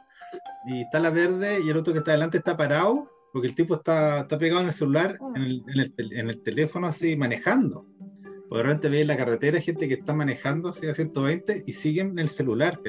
y 0.67 0.83
está 0.83 0.99
la 0.99 1.11
verde 1.11 1.61
y 1.65 1.71
el 1.71 1.77
otro 1.77 1.93
que 1.93 2.01
está 2.01 2.13
adelante 2.13 2.39
está 2.39 2.57
parado 2.57 3.09
porque 3.35 3.49
el 3.49 3.57
tipo 3.57 3.75
está, 3.75 4.21
está 4.21 4.39
pegado 4.39 4.61
en 4.61 4.69
el 4.69 4.73
celular, 4.73 5.19
en 5.35 5.43
el, 5.43 5.65
en 5.67 5.81
el, 5.81 6.13
en 6.13 6.31
el 6.31 6.41
teléfono 6.41 6.87
así 6.87 7.17
manejando. 7.17 7.85
Porque 8.49 8.59
de 8.59 8.63
repente 8.63 8.89
veis 8.89 9.03
en 9.03 9.09
la 9.09 9.17
carretera 9.17 9.61
gente 9.61 9.89
que 9.89 9.95
está 9.95 10.15
manejando 10.15 10.69
así 10.69 10.87
a 10.87 10.95
120 10.95 11.65
y 11.67 11.73
siguen 11.73 12.11
en 12.11 12.21
el 12.21 12.29
celular. 12.29 12.81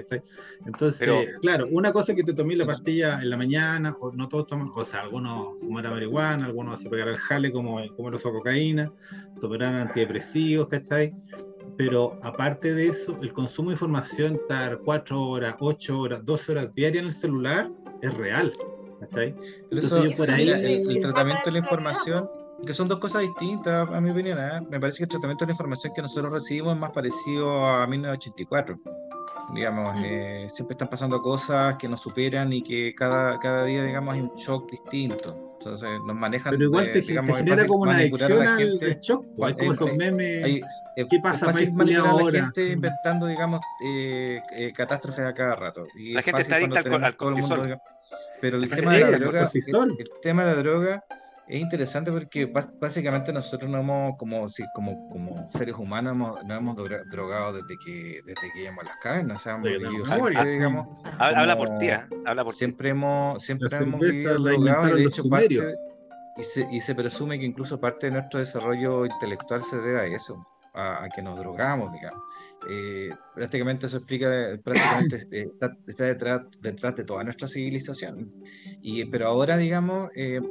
Entonces, 0.68 1.30
claro, 1.42 1.66
una 1.72 1.92
cosa 1.92 2.12
es 2.12 2.18
que 2.18 2.24
te 2.24 2.34
tomé 2.36 2.56
la 2.56 2.68
pastilla 2.68 3.20
en 3.24 3.32
la 3.32 3.38
mañana, 3.38 3.98
o 4.00 4.12
no 4.12 4.30
todos 4.30 4.46
toman, 4.46 4.70
o 4.72 4.86
sea, 4.86 5.00
algunos 5.00 5.58
fumarán 5.62 5.94
marihuana, 5.94 6.46
algunos 6.46 6.80
se 6.80 6.92
pegarán 6.92 7.16
el 7.16 7.20
jale 7.20 7.52
como, 7.52 7.80
como 7.96 8.12
los 8.12 8.22
cocaína, 8.22 8.94
tomarán 9.42 9.74
antidepresivos, 9.74 10.68
¿cachai? 10.68 11.12
Pero 11.76 12.20
aparte 12.22 12.76
de 12.76 12.90
eso, 12.90 13.18
el 13.24 13.34
consumo 13.34 13.72
de 13.72 13.74
información, 13.74 14.36
estar 14.36 14.78
4 14.86 15.28
horas, 15.28 15.56
8 15.60 16.00
horas, 16.00 16.24
12 16.24 16.52
horas 16.52 16.72
diarias 16.72 17.02
en 17.02 17.08
el 17.08 17.14
celular, 17.14 17.72
es 18.04 18.14
real 18.14 18.54
el, 19.72 21.02
tratamiento 21.02 21.46
de 21.46 21.52
la 21.52 21.58
información, 21.58 22.30
que 22.66 22.74
son 22.74 22.88
dos 22.88 23.00
cosas 23.00 23.22
distintas, 23.22 23.90
a 23.90 24.02
mi 24.02 24.12
opinión, 24.12 24.40
¿eh? 24.40 24.62
me 24.70 24.80
parece 24.80 25.00
que 25.00 25.04
el 25.04 25.10
tratamiento 25.10 25.46
de 25.46 25.50
la 25.50 25.54
información 25.54 25.94
que 25.94 26.02
nosotros 26.02 26.32
recibimos 26.32 26.74
es 26.74 26.80
más 26.80 26.92
parecido 26.92 27.66
a 27.66 27.86
1984. 27.88 28.80
Digamos, 29.54 29.96
eh, 30.04 30.48
siempre 30.52 30.74
están 30.74 30.90
pasando 30.90 31.22
cosas 31.22 31.76
que 31.78 31.88
nos 31.88 32.02
superan 32.02 32.52
y 32.52 32.64
que 32.64 32.96
cada, 32.96 33.38
cada 33.40 33.64
día, 33.66 33.84
digamos, 33.84 34.16
hay 34.16 34.22
un 34.22 34.34
shock 34.36 34.72
distinto. 34.72 35.56
Entonces 35.60 35.90
nos 36.06 36.16
manejan. 36.16 36.52
Pero 36.52 36.66
igual 36.66 36.88
se, 36.88 37.02
genera 37.02 37.68
como 37.68 37.84
una 37.84 37.98
adicción 37.98 38.48
al 38.48 38.80
shock. 39.00 39.26
Pues, 39.38 39.52
hay 39.52 39.58
como 39.58 39.74
esos 39.74 39.94
memes. 39.96 40.62
¿Qué 40.96 41.20
pasa? 41.20 41.50
Es 41.50 41.74
fácil 41.74 41.96
ahora? 41.98 42.32
la 42.32 42.46
gente 42.46 42.72
inventando, 42.72 43.28
digamos, 43.28 43.62
eh, 43.84 44.42
catástrofes 44.76 45.26
a 45.26 45.34
cada 45.34 45.56
rato. 45.56 45.86
Y 45.96 46.14
la 46.14 46.22
gente 46.22 46.42
está 46.42 46.56
adicta 46.56 46.80
al, 46.80 47.04
al 47.04 47.16
cortisol. 47.16 47.80
Pero 48.42 48.58
el 48.58 48.70
tema, 48.70 48.94
de 48.94 49.12
la 49.12 49.18
droga, 49.18 49.50
el, 49.54 50.10
tema 50.22 50.44
de 50.44 50.56
la 50.56 50.62
droga 50.62 51.04
es 51.48 51.62
interesante 51.62 52.12
porque 52.12 52.46
básicamente 52.46 53.32
nosotros 53.32 53.70
no 53.70 53.80
hemos, 53.80 54.18
como, 54.18 54.48
como, 54.74 55.10
como 55.10 55.52
seres 55.52 55.76
humanos, 55.76 56.38
no 56.46 56.56
hemos 56.56 56.76
drogado 56.76 57.54
desde 57.54 57.78
que, 57.84 58.22
desde 58.26 58.52
que 58.54 58.64
íbamos 58.64 58.84
a 58.84 58.88
las 58.88 58.98
cadenas. 58.98 59.42
O 59.42 59.44
sea, 59.44 59.56
hemos 59.56 60.08
siempre, 60.08 60.52
digamos, 60.52 60.88
habla 61.20 61.58
por 61.58 61.78
ti, 61.78 61.90
¿eh? 61.90 62.02
habla 62.26 62.44
por 62.44 62.54
siempre 62.54 62.90
hemos, 62.90 63.44
siempre 63.44 63.70
hemos 63.78 64.00
vivido 64.00 64.40
drogados 64.40 65.00
y 65.00 65.04
de 65.04 65.08
hecho 65.08 65.30
parte, 65.30 65.76
y 66.38 66.44
se, 66.44 66.68
y 66.72 66.82
se 66.82 66.96
presume 66.96 67.40
que 67.40 67.46
incluso 67.46 67.80
parte 67.80 68.08
de 68.08 68.14
nuestro 68.14 68.40
desarrollo 68.40 69.06
intelectual 69.06 69.62
se 69.64 69.78
debe 69.78 70.00
a 70.00 70.06
eso, 70.06 70.46
a, 70.76 71.08
que 71.14 71.22
nos 71.22 71.40
drogamos, 71.40 71.92
digamos. 71.94 72.22
Eh, 72.70 73.10
prácticamente 73.34 73.86
eso 73.86 73.98
explica, 73.98 74.60
prácticamente 74.64 75.28
eh, 75.32 75.48
está, 75.52 75.78
está, 75.88 76.06
detrás, 76.06 76.42
detrás 76.62 76.96
de 76.96 77.04
toda 77.04 77.24
nuestra 77.24 77.48
civilización. 77.48 78.32
Y, 78.82 79.06
pero 79.06 79.28
ahora, 79.28 79.58
digamos, 79.58 80.10
eh, 80.16 80.42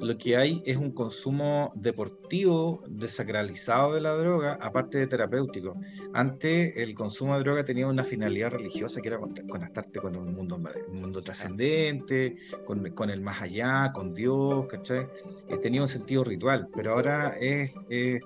lo 0.00 0.18
que 0.18 0.36
hay 0.36 0.62
es 0.66 0.76
un 0.76 0.92
consumo 0.92 1.72
deportivo 1.74 2.82
desacralizado 2.88 3.94
de 3.94 4.00
la 4.00 4.14
droga, 4.14 4.58
aparte 4.60 4.98
de 4.98 5.06
terapéutico. 5.06 5.76
Antes 6.12 6.72
el 6.76 6.94
consumo 6.94 7.36
de 7.36 7.44
droga 7.44 7.64
tenía 7.64 7.86
una 7.86 8.04
finalidad 8.04 8.50
religiosa 8.50 9.00
que 9.00 9.08
era 9.08 9.18
conectarte 9.18 10.00
con 10.00 10.16
un 10.16 10.34
mundo, 10.34 10.60
un 10.88 11.00
mundo 11.00 11.20
trascendente, 11.22 12.36
con, 12.66 12.90
con, 12.90 13.10
el 13.10 13.20
más 13.20 13.42
allá, 13.42 13.92
con 13.92 14.14
Dios, 14.14 14.66
¿cachai? 14.66 15.06
Eh, 15.48 15.58
tenía 15.58 15.80
un 15.80 15.88
sentido 15.88 16.24
ritual, 16.24 16.68
pero 16.74 16.92
ahora 16.92 17.36
es, 17.40 17.72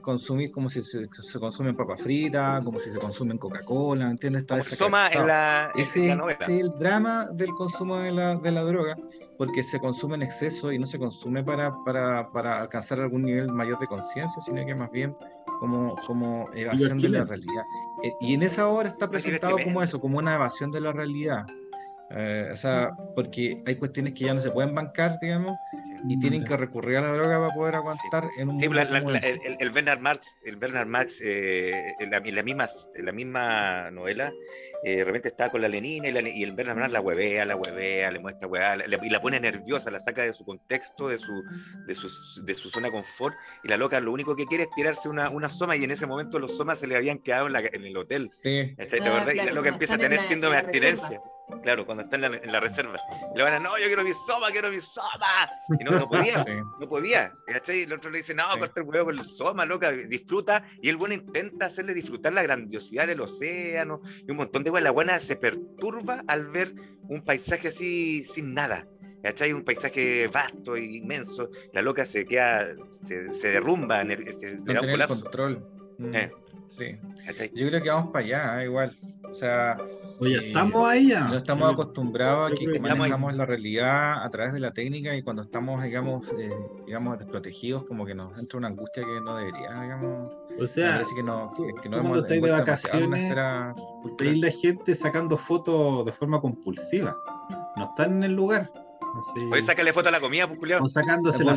consumir 0.01 0.51
como 0.51 0.71
si 0.71 0.83
se, 0.83 1.09
se 1.13 1.39
consumen 1.39 1.77
papas 1.77 2.01
fritas, 2.01 2.63
como 2.65 2.79
si 2.79 2.91
se 2.91 2.99
consumen 2.99 3.39
Coca-Cola, 3.39 4.11
¿entiendes? 4.11 4.43
Está 4.43 4.63
Soma 4.63 5.09
en 5.09 5.27
la, 5.27 5.73
ese, 5.75 6.11
es 6.11 6.49
el 6.49 6.71
drama 6.79 7.29
del 7.33 7.51
consumo 7.51 7.99
de 7.99 8.13
la, 8.13 8.37
de 8.37 8.53
la 8.53 8.63
droga 8.63 8.97
porque 9.39 9.63
se 9.63 9.79
consume 9.79 10.17
en 10.17 10.23
exceso 10.23 10.73
y 10.73 10.79
no 10.79 10.87
se 10.87 10.99
consume 10.99 11.45
para, 11.45 11.73
para, 11.85 12.31
para 12.31 12.61
alcanzar 12.61 13.01
algún 13.01 13.23
nivel 13.23 13.49
mayor 13.53 13.79
de 13.79 13.87
conciencia, 13.87 14.43
sino 14.43 14.67
que 14.67 14.75
más 14.75 14.91
bien 14.91 15.17
como, 15.61 15.97
como 16.07 16.51
evasión 16.55 16.99
de 16.99 17.09
la 17.09 17.25
realidad. 17.25 17.65
Eh, 18.03 18.13
y 18.21 18.35
en 18.35 18.43
esa 18.43 18.67
hora 18.69 18.89
está 18.89 19.09
presentado 19.09 19.57
como 19.63 19.83
eso, 19.83 20.01
como 20.01 20.19
una 20.19 20.35
evasión 20.35 20.73
de 20.73 20.81
la 20.81 20.93
realidad. 20.93 21.47
Eh, 22.11 22.49
o 22.53 22.57
sea, 22.57 22.97
porque 23.15 23.63
hay 23.67 23.77
cuestiones 23.77 24.15
que 24.15 24.25
ya 24.25 24.35
no 24.35 24.41
se 24.41 24.51
pueden 24.51 24.75
bancar, 24.75 25.19
digamos, 25.21 25.57
y 26.05 26.19
tienen 26.19 26.45
que 26.45 26.57
recurrir 26.57 26.97
a 26.97 27.03
la 27.03 27.13
droga 27.13 27.39
para 27.39 27.55
poder 27.55 27.75
aguantar 27.75 28.31
en 28.39 28.49
un 28.49 28.59
sí, 28.59 28.67
el, 28.67 28.73
Bernard 29.71 30.01
Marx, 30.01 30.37
el 30.45 30.57
Bernard 30.57 30.87
Marx 30.87 31.21
eh, 31.23 31.95
en, 31.99 32.11
la, 32.11 32.21
misma, 32.21 32.69
en 32.95 33.05
la 33.05 33.13
misma 33.13 33.91
novela, 33.91 34.33
eh, 34.85 34.97
de 34.97 35.05
repente 35.05 35.29
está 35.29 35.51
con 35.51 35.61
la 35.61 35.69
Lenina 35.69 36.09
y, 36.09 36.43
el 36.43 36.53
Bernard 36.53 36.91
la 36.91 37.01
huevea, 37.01 37.45
la 37.45 37.57
huevea, 37.57 38.11
le 38.11 38.19
muestra 38.19 38.47
huevea, 38.47 38.77
y 39.03 39.11
la 39.11 39.21
pone 39.21 39.41
nerviosa, 39.41 39.91
la 39.91 40.01
saca 40.01 40.23
de 40.23 40.33
su 40.33 40.45
contexto, 40.45 41.09
de 41.09 41.19
su, 41.19 41.45
de 41.87 41.95
su, 41.95 42.45
de 42.45 42.55
su 42.55 42.71
zona 42.71 42.87
de 42.87 42.93
confort, 42.93 43.35
y 43.65 43.69
la 43.69 43.77
loca 43.77 43.99
lo 44.01 44.13
único 44.13 44.37
que 44.37 44.47
quiere 44.47 44.65
es 44.65 44.71
tirarse 44.75 45.09
una, 45.09 45.31
una 45.31 45.51
soma, 45.51 45.77
y 45.77 45.85
en 45.85 45.91
ese 45.91 46.07
momento 46.07 46.39
los 46.39 46.57
somas 46.57 46.79
se 46.79 46.87
le 46.87 46.97
habían 46.97 47.19
quedado 47.19 47.49
en, 47.49 47.85
el 47.85 47.97
hotel. 47.97 48.31
Sí. 48.43 48.75
¿Te 48.77 48.99
ah, 49.03 49.33
y 49.33 49.37
la 49.37 49.53
loca 49.53 49.69
empieza 49.69 49.95
a 49.95 49.99
tener 49.99 50.21
síndrome 50.29 50.57
de 50.57 50.63
abstinencia. 50.63 51.21
Claro, 51.63 51.87
cuando 51.87 52.05
está 52.05 52.17
en 52.17 52.53
la, 52.53 52.61
reserva. 52.61 52.99
Y 53.35 53.39
le 53.39 53.43
van 53.43 53.55
a, 53.55 53.59
no, 53.59 53.79
yo 53.79 53.87
quiero 53.87 54.05
mi 54.05 54.13
soma, 54.27 54.51
quiero 54.51 54.71
mi 54.71 54.81
soma. 54.81 55.51
Y 55.81 55.85
no, 55.85 55.93
no 55.93 56.09
podía, 56.09 56.45
no 56.45 56.89
podía. 56.89 57.33
Y 57.47 57.83
el 57.83 57.93
otro 57.93 58.11
le 58.11 58.19
dice, 58.19 58.35
no, 58.35 58.45
corta 58.59 58.81
el 58.81 58.87
huevo 58.87 59.07
con 59.07 59.19
el 59.19 59.25
soma, 59.25 59.65
loca, 59.65 59.91
disfruta. 59.91 60.65
Y 60.83 60.89
el 60.91 60.97
bueno 60.97 61.15
intenta 61.15 61.67
hacerle 61.67 61.95
disfrutar 61.95 62.35
la 62.35 62.43
grandiosidad 62.43 63.07
del 63.07 63.21
océano 63.21 64.03
y 64.27 64.31
un 64.31 64.37
montón 64.37 64.63
de 64.63 64.68
cosas. 64.71 64.85
La 64.85 64.91
buena 64.91 65.19
se 65.19 65.37
perturba 65.37 66.25
al 66.27 66.47
ver 66.47 66.75
un 67.09 67.23
paisaje 67.23 67.69
así 67.69 68.25
sin 68.25 68.55
nada. 68.55 68.87
¿Cachai? 69.23 69.53
Un 69.53 69.65
paisaje 69.65 70.29
vasto 70.29 70.77
e 70.77 70.85
inmenso. 70.85 71.51
La 71.73 71.83
loca 71.83 72.07
se 72.07 72.25
queda, 72.25 72.75
se, 73.03 73.33
se 73.33 73.49
derrumba, 73.49 74.05
se, 74.05 74.59
no 74.65 74.81
el 74.81 75.07
control. 75.07 75.67
Mm. 75.99 76.15
Eh. 76.15 76.33
Sí. 76.69 76.97
Yo 77.55 77.69
creo 77.69 77.83
que 77.83 77.91
vamos 77.91 78.13
para 78.13 78.25
allá, 78.25 78.63
¿eh? 78.63 78.67
igual. 78.67 78.97
O 79.31 79.35
sea. 79.35 79.77
Oye, 80.21 80.37
eh, 80.37 80.47
estamos 80.49 80.89
ahí 80.89 81.09
ya. 81.09 81.29
No 81.29 81.37
estamos 81.37 81.73
acostumbrados 81.73 82.51
a 82.51 82.55
que 82.55 82.81
manejamos 82.81 83.35
la 83.35 83.47
realidad 83.47 84.25
a 84.25 84.31
través 84.31 84.53
de 84.53 84.61
la 84.61 84.73
técnica 84.73 85.15
y 85.15 85.23
cuando 85.23 85.43
estamos, 85.43 85.83
digamos, 85.83 86.27
eh, 86.39 86.51
digamos, 86.87 87.19
desprotegidos, 87.19 87.85
como 87.85 88.05
que 88.05 88.15
nos 88.15 88.37
entra 88.39 88.59
una 88.59 88.69
angustia 88.69 89.05
que 89.05 89.21
no 89.21 89.37
debería, 89.37 89.81
digamos. 89.81 90.33
O 90.61 90.67
sea, 90.67 90.93
parece 90.93 91.15
que 91.15 91.23
no, 91.23 91.53
que, 91.55 91.89
no 91.89 92.01
cuando 92.01 92.21
estáis 92.21 92.43
de 92.43 92.51
vacaciones, 92.51 93.35
veis 94.19 94.41
la 94.41 94.51
gente 94.51 94.95
sacando 94.95 95.37
fotos 95.37 96.05
de 96.05 96.13
forma 96.13 96.41
compulsiva. 96.41 97.17
No 97.77 97.85
están 97.85 98.17
en 98.17 98.25
el 98.25 98.33
lugar. 98.33 98.73
Así. 98.73 99.47
Oye, 99.53 99.63
sácale 99.63 99.93
foto 99.93 100.09
a 100.09 100.13
la 100.13 100.21
comida, 100.21 100.49
pues, 100.49 100.81
O 100.81 100.89
sacándose 100.89 101.45
la 101.45 101.55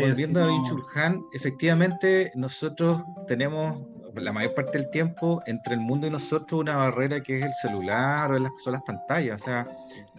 Volviendo 0.00 0.44
a 0.44 0.48
Chulhan, 0.68 1.24
efectivamente 1.32 2.32
nosotros 2.34 3.02
tenemos, 3.28 3.80
la 4.14 4.32
mayor 4.32 4.54
parte 4.54 4.78
del 4.78 4.90
tiempo 4.90 5.42
entre 5.46 5.74
el 5.74 5.80
mundo 5.80 6.06
y 6.06 6.10
nosotros 6.10 6.60
una 6.60 6.76
barrera 6.76 7.22
que 7.22 7.38
es 7.38 7.44
el 7.44 7.54
celular 7.54 8.32
o 8.32 8.38
las, 8.38 8.52
son 8.62 8.74
las 8.74 8.82
pantallas. 8.82 9.40
O 9.40 9.44
sea, 9.44 9.66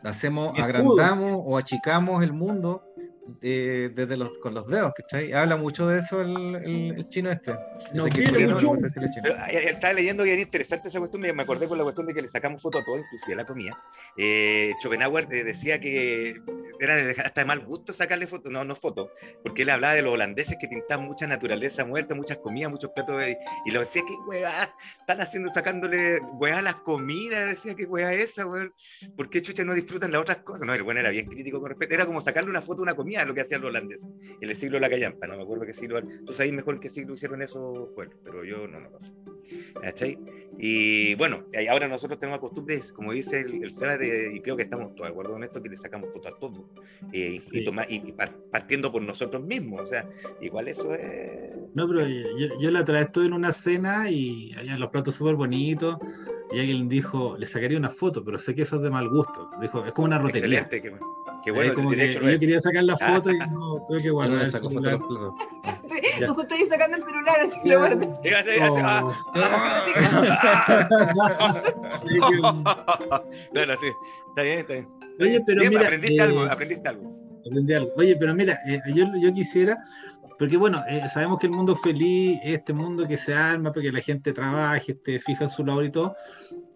hacemos, 0.03 0.57
agrandamos 0.59 1.41
o 1.45 1.57
achicamos 1.57 2.23
el 2.23 2.33
mundo 2.33 2.92
eh, 3.41 3.91
desde 3.93 4.17
los, 4.17 4.37
con 4.37 4.53
los 4.53 4.67
dedos, 4.67 4.93
¿cachai? 4.95 5.31
Habla 5.33 5.55
mucho 5.55 5.87
de 5.87 5.99
eso 5.99 6.21
el, 6.21 6.55
el, 6.55 7.09
chino 7.09 7.31
este. 7.31 7.53
No, 7.93 8.05
estaba 8.05 9.93
leyendo 9.93 10.23
que 10.23 10.33
era 10.33 10.41
interesante 10.41 10.89
esa 10.89 10.99
cuestión, 10.99 11.21
me 11.21 11.43
acordé 11.43 11.67
con 11.67 11.77
la 11.77 11.83
cuestión 11.83 12.07
de 12.07 12.13
que 12.13 12.21
le 12.21 12.27
sacamos 12.27 12.61
foto 12.61 12.79
a 12.79 12.85
todo, 12.85 12.97
inclusive 12.97 13.33
a 13.33 13.37
la 13.37 13.45
comida. 13.45 13.81
Eh, 14.17 14.73
Schopenhauer 14.81 15.27
decía 15.27 15.79
que 15.79 16.35
era 16.79 16.95
de, 16.95 17.11
hasta 17.11 17.41
de 17.41 17.45
mal 17.45 17.59
gusto 17.61 17.93
sacarle 17.93 18.27
fotos, 18.27 18.51
no, 18.51 18.63
no 18.63 18.75
fotos, 18.75 19.09
porque 19.43 19.61
él 19.63 19.69
hablaba 19.69 19.93
de 19.93 20.01
los 20.01 20.13
holandeses 20.13 20.57
que 20.59 20.67
pintaban 20.67 21.05
mucha 21.05 21.25
naturaleza 21.25 21.85
muerta, 21.85 22.15
muchas 22.15 22.37
comidas, 22.37 22.71
muchos 22.71 22.91
platos, 22.91 23.23
y 23.65 23.71
lo 23.71 23.79
decía 23.79 24.03
que 24.05 24.13
weá, 24.27 24.73
están 24.99 25.21
haciendo, 25.21 25.51
sacándole 25.53 26.19
weá 26.39 26.59
a 26.59 26.61
las 26.61 26.75
comidas, 26.75 27.47
decía 27.47 27.75
que 27.75 27.85
weá 27.85 28.13
esa, 28.13 28.45
weón, 28.45 28.73
¿por 29.15 29.29
qué 29.29 29.41
chucha 29.41 29.63
no 29.63 29.73
disfrutan 29.73 30.11
las 30.11 30.21
otras 30.21 30.37
cosas? 30.37 30.67
No, 30.67 30.73
el 30.73 30.83
bueno 30.83 30.99
era 30.99 31.09
bien 31.09 31.25
crítico 31.25 31.59
con 31.59 31.69
respecto, 31.69 31.95
era 31.95 32.05
como 32.05 32.21
sacarle 32.21 32.49
una 32.49 32.61
foto 32.61 32.81
a 32.81 32.83
una 32.83 32.95
comida 32.95 33.12
lo 33.25 33.33
que 33.33 33.41
hacían 33.41 33.61
los 33.61 33.69
holandeses. 33.69 34.07
En 34.41 34.49
el 34.49 34.55
siglo 34.55 34.77
de 34.77 34.81
la 34.81 34.89
Callampa, 34.89 35.27
no 35.27 35.37
me 35.37 35.43
acuerdo 35.43 35.65
qué 35.65 35.73
siglo. 35.73 36.01
Tú 36.25 36.33
sabes 36.33 36.51
mejor 36.51 36.79
qué 36.79 36.89
siglo 36.89 37.13
hicieron 37.13 37.41
eso, 37.41 37.91
bueno, 37.95 38.11
pero 38.23 38.43
yo 38.43 38.67
no 38.67 38.79
me 38.79 38.89
lo 38.89 38.99
sé. 38.99 39.11
¿Cachai? 39.81 40.17
Y 40.57 41.15
bueno, 41.15 41.45
ahora 41.69 41.87
nosotros 41.87 42.19
tenemos 42.19 42.39
costumbres, 42.39 42.91
como 42.91 43.11
dice 43.11 43.41
el, 43.41 43.63
el 43.63 43.99
de, 43.99 44.31
y 44.35 44.39
creo 44.41 44.55
que 44.55 44.63
estamos 44.63 44.93
todos 44.95 45.07
de 45.07 45.11
acuerdo 45.11 45.33
con 45.33 45.43
esto, 45.43 45.61
que 45.61 45.69
le 45.69 45.77
sacamos 45.77 46.11
fotos 46.13 46.31
a 46.31 46.39
todo. 46.39 46.69
Eh, 47.11 47.41
y, 47.51 47.59
y, 47.59 48.13
partiendo 48.51 48.91
por 48.91 49.01
nosotros 49.01 49.43
mismos. 49.43 49.81
O 49.81 49.85
sea, 49.85 50.07
igual 50.41 50.67
eso 50.67 50.93
es. 50.93 51.51
No, 51.73 51.87
pero 51.87 52.07
yo, 52.07 52.59
yo 52.59 52.71
la 52.71 52.81
otra 52.81 52.99
vez 52.99 53.07
estuve 53.07 53.25
en 53.25 53.33
una 53.33 53.51
cena 53.51 54.09
y 54.09 54.53
había 54.57 54.77
los 54.77 54.89
platos 54.89 55.15
súper 55.15 55.35
bonitos. 55.35 55.97
Y 56.51 56.59
alguien 56.59 56.87
dijo, 56.87 57.35
le 57.37 57.47
sacaría 57.47 57.77
una 57.77 57.89
foto, 57.89 58.23
pero 58.23 58.37
sé 58.37 58.53
que 58.53 58.61
eso 58.61 58.75
es 58.75 58.83
de 58.83 58.91
mal 58.91 59.09
gusto. 59.09 59.49
Dijo, 59.59 59.83
es 59.85 59.91
como 59.91 60.05
una 60.05 60.19
rotería. 60.19 60.59
Excelente, 60.59 60.81
qué 60.81 60.89
bueno. 60.91 61.22
Qué 61.43 61.51
bueno, 61.51 61.73
como 61.73 61.89
que 61.91 62.13
yo 62.13 62.39
quería 62.39 62.61
sacar 62.61 62.83
la 62.83 62.97
foto 62.97 63.31
y 63.31 63.37
no 63.51 63.83
tuve 63.85 64.01
que 64.01 64.09
guardar. 64.09 64.41
Los 64.41 64.51
platos. 64.51 65.35
Tú 66.25 66.33
justo 66.33 66.55
ahí 66.55 66.65
sacando 66.65 66.97
el 66.97 67.03
celular, 67.03 67.41
así 67.41 67.61
que 67.61 67.69
lo 67.69 67.77
guardé. 67.79 68.09
Oh. 68.69 69.13
Bueno, 73.53 73.73
sí, 73.79 73.87
está 74.29 74.41
bien, 74.41 74.59
está 74.59 74.73
bien. 74.73 74.87
Oye, 75.19 75.43
pero 75.45 75.69
mira, 75.69 75.81
aprendiste 75.81 76.21
algo, 76.21 76.43
aprendiste 76.43 76.89
algo. 76.89 77.13
Aprendí 77.45 77.73
algo. 77.73 77.91
Oye, 77.97 78.15
pero 78.15 78.33
mira, 78.33 78.59
eh, 78.67 78.81
yo, 78.93 79.05
yo 79.21 79.33
quisiera 79.33 79.83
porque 80.37 80.57
bueno, 80.57 80.83
eh, 80.89 81.07
sabemos 81.07 81.39
que 81.39 81.47
el 81.47 81.53
mundo 81.53 81.75
feliz 81.75 82.39
es 82.43 82.57
este 82.57 82.73
mundo 82.73 83.07
que 83.07 83.17
se 83.17 83.33
arma 83.33 83.71
porque 83.71 83.91
la 83.91 84.01
gente 84.01 84.33
trabaje, 84.33 84.93
esté 84.93 85.19
fija 85.19 85.45
en 85.45 85.49
su 85.49 85.63
labor 85.63 85.85
y 85.85 85.91
todo, 85.91 86.15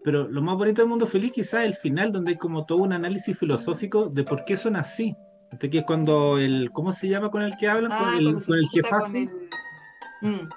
pero 0.04 0.28
lo 0.28 0.42
más 0.42 0.56
bonito 0.56 0.82
del 0.82 0.88
mundo 0.88 1.06
feliz 1.06 1.32
quizás 1.32 1.62
es 1.62 1.66
el 1.66 1.74
final, 1.74 2.12
donde 2.12 2.32
hay 2.32 2.38
como 2.38 2.64
todo 2.64 2.78
un 2.78 2.92
análisis 2.92 3.36
filosófico 3.36 4.08
de 4.08 4.24
por 4.24 4.44
qué 4.44 4.56
son 4.56 4.76
así. 4.76 5.16
Este 5.50 5.70
que 5.70 5.78
es 5.78 5.84
cuando 5.84 6.38
el, 6.38 6.70
¿cómo 6.72 6.92
se 6.92 7.08
llama 7.08 7.30
con 7.30 7.42
el 7.42 7.56
que 7.56 7.68
hablan? 7.68 7.90
con 7.90 8.08
ah, 8.08 8.18
el, 8.18 8.34
con 8.44 8.58
el 8.58 8.68
jefazo. 8.68 9.16
Mm. 10.20 10.48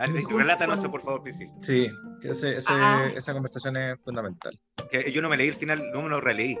Relátanos 0.00 0.78
eso, 0.78 0.90
por 0.90 1.02
favor, 1.02 1.22
Priscila. 1.22 1.52
Sí, 1.60 1.90
ese, 2.22 2.56
ese, 2.56 2.72
ah. 2.72 3.10
esa 3.14 3.32
conversación 3.32 3.76
es 3.76 4.00
fundamental. 4.00 4.58
Que 4.90 5.12
yo 5.12 5.20
no 5.20 5.28
me 5.28 5.36
leí 5.36 5.48
el 5.48 5.54
final, 5.54 5.82
no 5.92 6.02
me 6.02 6.08
lo 6.08 6.20
releí, 6.20 6.58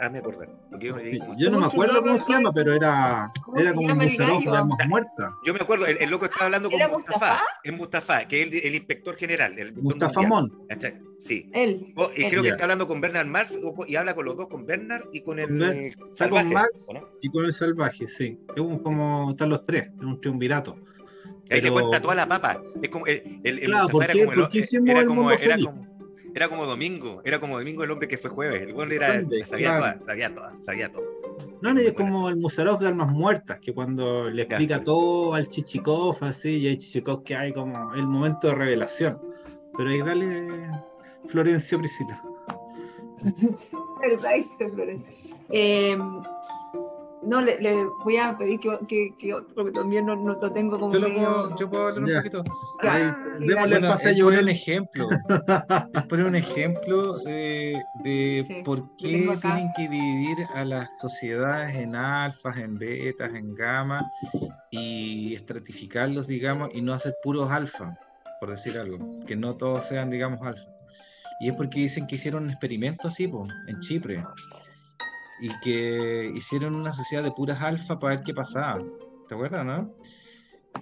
hazme 0.00 0.18
acordar. 0.18 0.48
Yo, 0.78 0.96
yo 1.38 1.50
no 1.50 1.60
me 1.60 1.66
acuerdo 1.66 2.02
cómo 2.02 2.18
se 2.18 2.32
llama, 2.32 2.52
pero 2.52 2.74
era, 2.74 3.32
era 3.56 3.74
como 3.74 3.92
un 3.92 3.98
Musarov 3.98 4.42
de 4.42 4.56
armas 4.56 4.78
muertas. 4.88 5.32
Yo 5.44 5.54
me 5.54 5.60
acuerdo, 5.60 5.86
el, 5.86 6.10
loco 6.10 6.26
estaba 6.26 6.46
hablando 6.46 6.70
con 6.70 6.78
Mustafa, 6.90 7.40
es 7.64 7.76
Mustafa, 7.76 8.28
que 8.28 8.42
es 8.42 8.64
el, 8.64 8.74
inspector 8.74 9.16
general. 9.16 9.58
El 9.58 9.74
Mustafa 9.74 10.22
Mon. 10.22 10.50
Sí. 11.20 11.50
Él. 11.54 11.94
y 12.16 12.28
creo 12.28 12.42
que 12.42 12.50
está 12.50 12.64
hablando 12.64 12.86
con 12.86 13.00
Bernard 13.00 13.26
Marx 13.26 13.58
y 13.86 13.96
habla 13.96 14.14
con 14.14 14.24
los 14.26 14.36
dos, 14.36 14.48
con 14.48 14.66
Bernard 14.66 15.04
y 15.12 15.22
con 15.22 15.38
el 15.38 15.62
eh, 15.62 15.94
salvaje. 16.12 16.44
Con 16.44 16.54
Marx 16.54 16.88
y 17.22 17.30
con 17.30 17.44
el 17.44 17.52
salvaje, 17.52 18.08
sí. 18.08 18.38
Es 18.54 18.62
como 18.82 19.30
están 19.30 19.48
los 19.48 19.64
tres, 19.64 19.84
es 19.96 20.04
un 20.04 20.20
triunvirato. 20.20 20.76
Ahí 21.52 21.60
le 21.60 21.70
cuenta 21.70 22.00
toda 22.00 22.14
la 22.14 22.26
papa. 22.26 22.62
Es 22.82 22.88
como 22.88 23.06
el, 23.06 23.40
el, 23.44 23.60
claro, 23.60 23.88
¿por 23.88 24.06
qué? 24.06 24.22
Era 24.22 24.26
como, 24.26 24.42
era, 24.90 25.06
como, 25.06 25.30
era, 25.30 25.58
como, 25.58 25.86
era 26.34 26.48
como 26.48 26.66
domingo, 26.66 27.22
era 27.24 27.40
como 27.40 27.58
domingo 27.58 27.84
el 27.84 27.90
hombre 27.90 28.08
que 28.08 28.18
fue 28.18 28.30
jueves. 28.30 28.62
El 28.62 28.70
hombre 28.72 28.96
era, 28.96 29.22
sabía 29.44 29.78
toda, 29.78 30.00
sabía 30.04 30.34
toda, 30.34 30.56
sabía 30.62 30.92
todo. 30.92 31.04
No, 31.62 31.72
no, 31.72 31.80
es 31.80 31.92
como 31.92 32.28
el 32.28 32.36
Musarov 32.36 32.80
de 32.80 32.88
Armas 32.88 33.12
Muertas, 33.12 33.60
que 33.60 33.72
cuando 33.72 34.28
le 34.28 34.42
explica 34.42 34.82
todo 34.82 35.34
al 35.34 35.46
Chichikov, 35.46 36.16
así, 36.22 36.58
y 36.58 36.66
hay 36.66 36.76
Chichikov 36.76 37.22
que 37.22 37.36
hay 37.36 37.52
como 37.52 37.94
el 37.94 38.06
momento 38.06 38.48
de 38.48 38.54
revelación. 38.56 39.20
Pero 39.76 39.90
ahí 39.90 40.02
dale 40.02 40.70
Florencio 41.28 41.78
Priscila. 41.78 42.20
Verdad, 44.00 44.30
dice 44.34 44.68
Florencio. 44.70 45.36
Eh, 45.50 45.96
no, 47.22 47.40
le, 47.40 47.60
le, 47.60 47.86
voy 48.04 48.16
a 48.16 48.36
pedir 48.36 48.58
que, 48.58 48.78
que, 48.88 49.14
que 49.18 49.34
porque 49.54 49.72
también 49.72 50.06
no, 50.06 50.16
no, 50.16 50.34
lo 50.34 50.52
tengo 50.52 50.78
como. 50.78 50.92
Yo, 50.92 51.00
puedo, 51.00 51.56
yo 51.56 51.70
puedo 51.70 51.86
hablar 51.88 52.04
un 52.04 52.16
poquito. 52.16 52.44
démosle 53.40 53.76
el 53.76 53.82
pase 53.82 54.20
a 54.20 54.26
un 54.26 54.48
ejemplo. 54.48 55.08
poner 56.08 56.26
un 56.26 56.34
ejemplo 56.34 57.16
de, 57.18 57.80
de 58.02 58.62
por 58.64 58.96
qué 58.96 59.38
tienen 59.40 59.70
que 59.76 59.88
dividir 59.88 60.46
a 60.54 60.64
las 60.64 60.98
sociedades 60.98 61.76
en 61.76 61.94
alfas, 61.94 62.56
en 62.56 62.78
betas, 62.78 63.34
en 63.34 63.54
gamma 63.54 64.10
y 64.70 65.34
estratificarlos, 65.34 66.26
digamos, 66.26 66.70
y 66.74 66.82
no 66.82 66.92
hacer 66.92 67.14
puros 67.22 67.50
alfa, 67.50 67.96
por 68.40 68.50
decir 68.50 68.78
algo. 68.78 69.20
Que 69.26 69.36
no 69.36 69.56
todos 69.56 69.84
sean, 69.84 70.10
digamos, 70.10 70.40
alfa. 70.42 70.68
Y 71.40 71.48
es 71.48 71.54
porque 71.54 71.80
dicen 71.80 72.06
que 72.06 72.16
hicieron 72.16 72.44
un 72.44 72.50
experimento 72.50 73.08
así, 73.08 73.28
po, 73.28 73.46
en 73.66 73.80
Chipre 73.80 74.24
y 75.42 75.48
que 75.58 76.32
hicieron 76.36 76.76
una 76.76 76.92
sociedad 76.92 77.24
de 77.24 77.32
puras 77.32 77.60
alfa 77.60 77.98
para 77.98 78.14
ver 78.14 78.24
qué 78.24 78.32
pasaba. 78.32 78.80
¿Te 79.28 79.34
acuerdas, 79.34 79.66
no? 79.66 79.92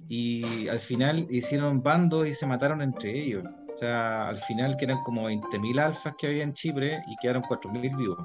Y 0.07 0.69
al 0.69 0.81
final 0.81 1.27
hicieron 1.31 1.83
bandos 1.83 2.29
y 2.29 2.35
se 2.35 2.47
mataron 2.47 2.83
entre 2.83 3.19
ellos. 3.19 3.43
O 3.75 3.79
sea, 3.79 4.29
al 4.29 4.37
final 4.37 4.77
que 4.77 4.85
eran 4.85 5.03
como 5.03 5.31
20.000 5.31 5.81
alfas 5.81 6.15
que 6.19 6.27
había 6.27 6.43
en 6.43 6.53
Chipre 6.53 7.03
y 7.09 7.17
quedaron 7.23 7.43
4.000 7.43 7.97
vivos. 7.97 8.19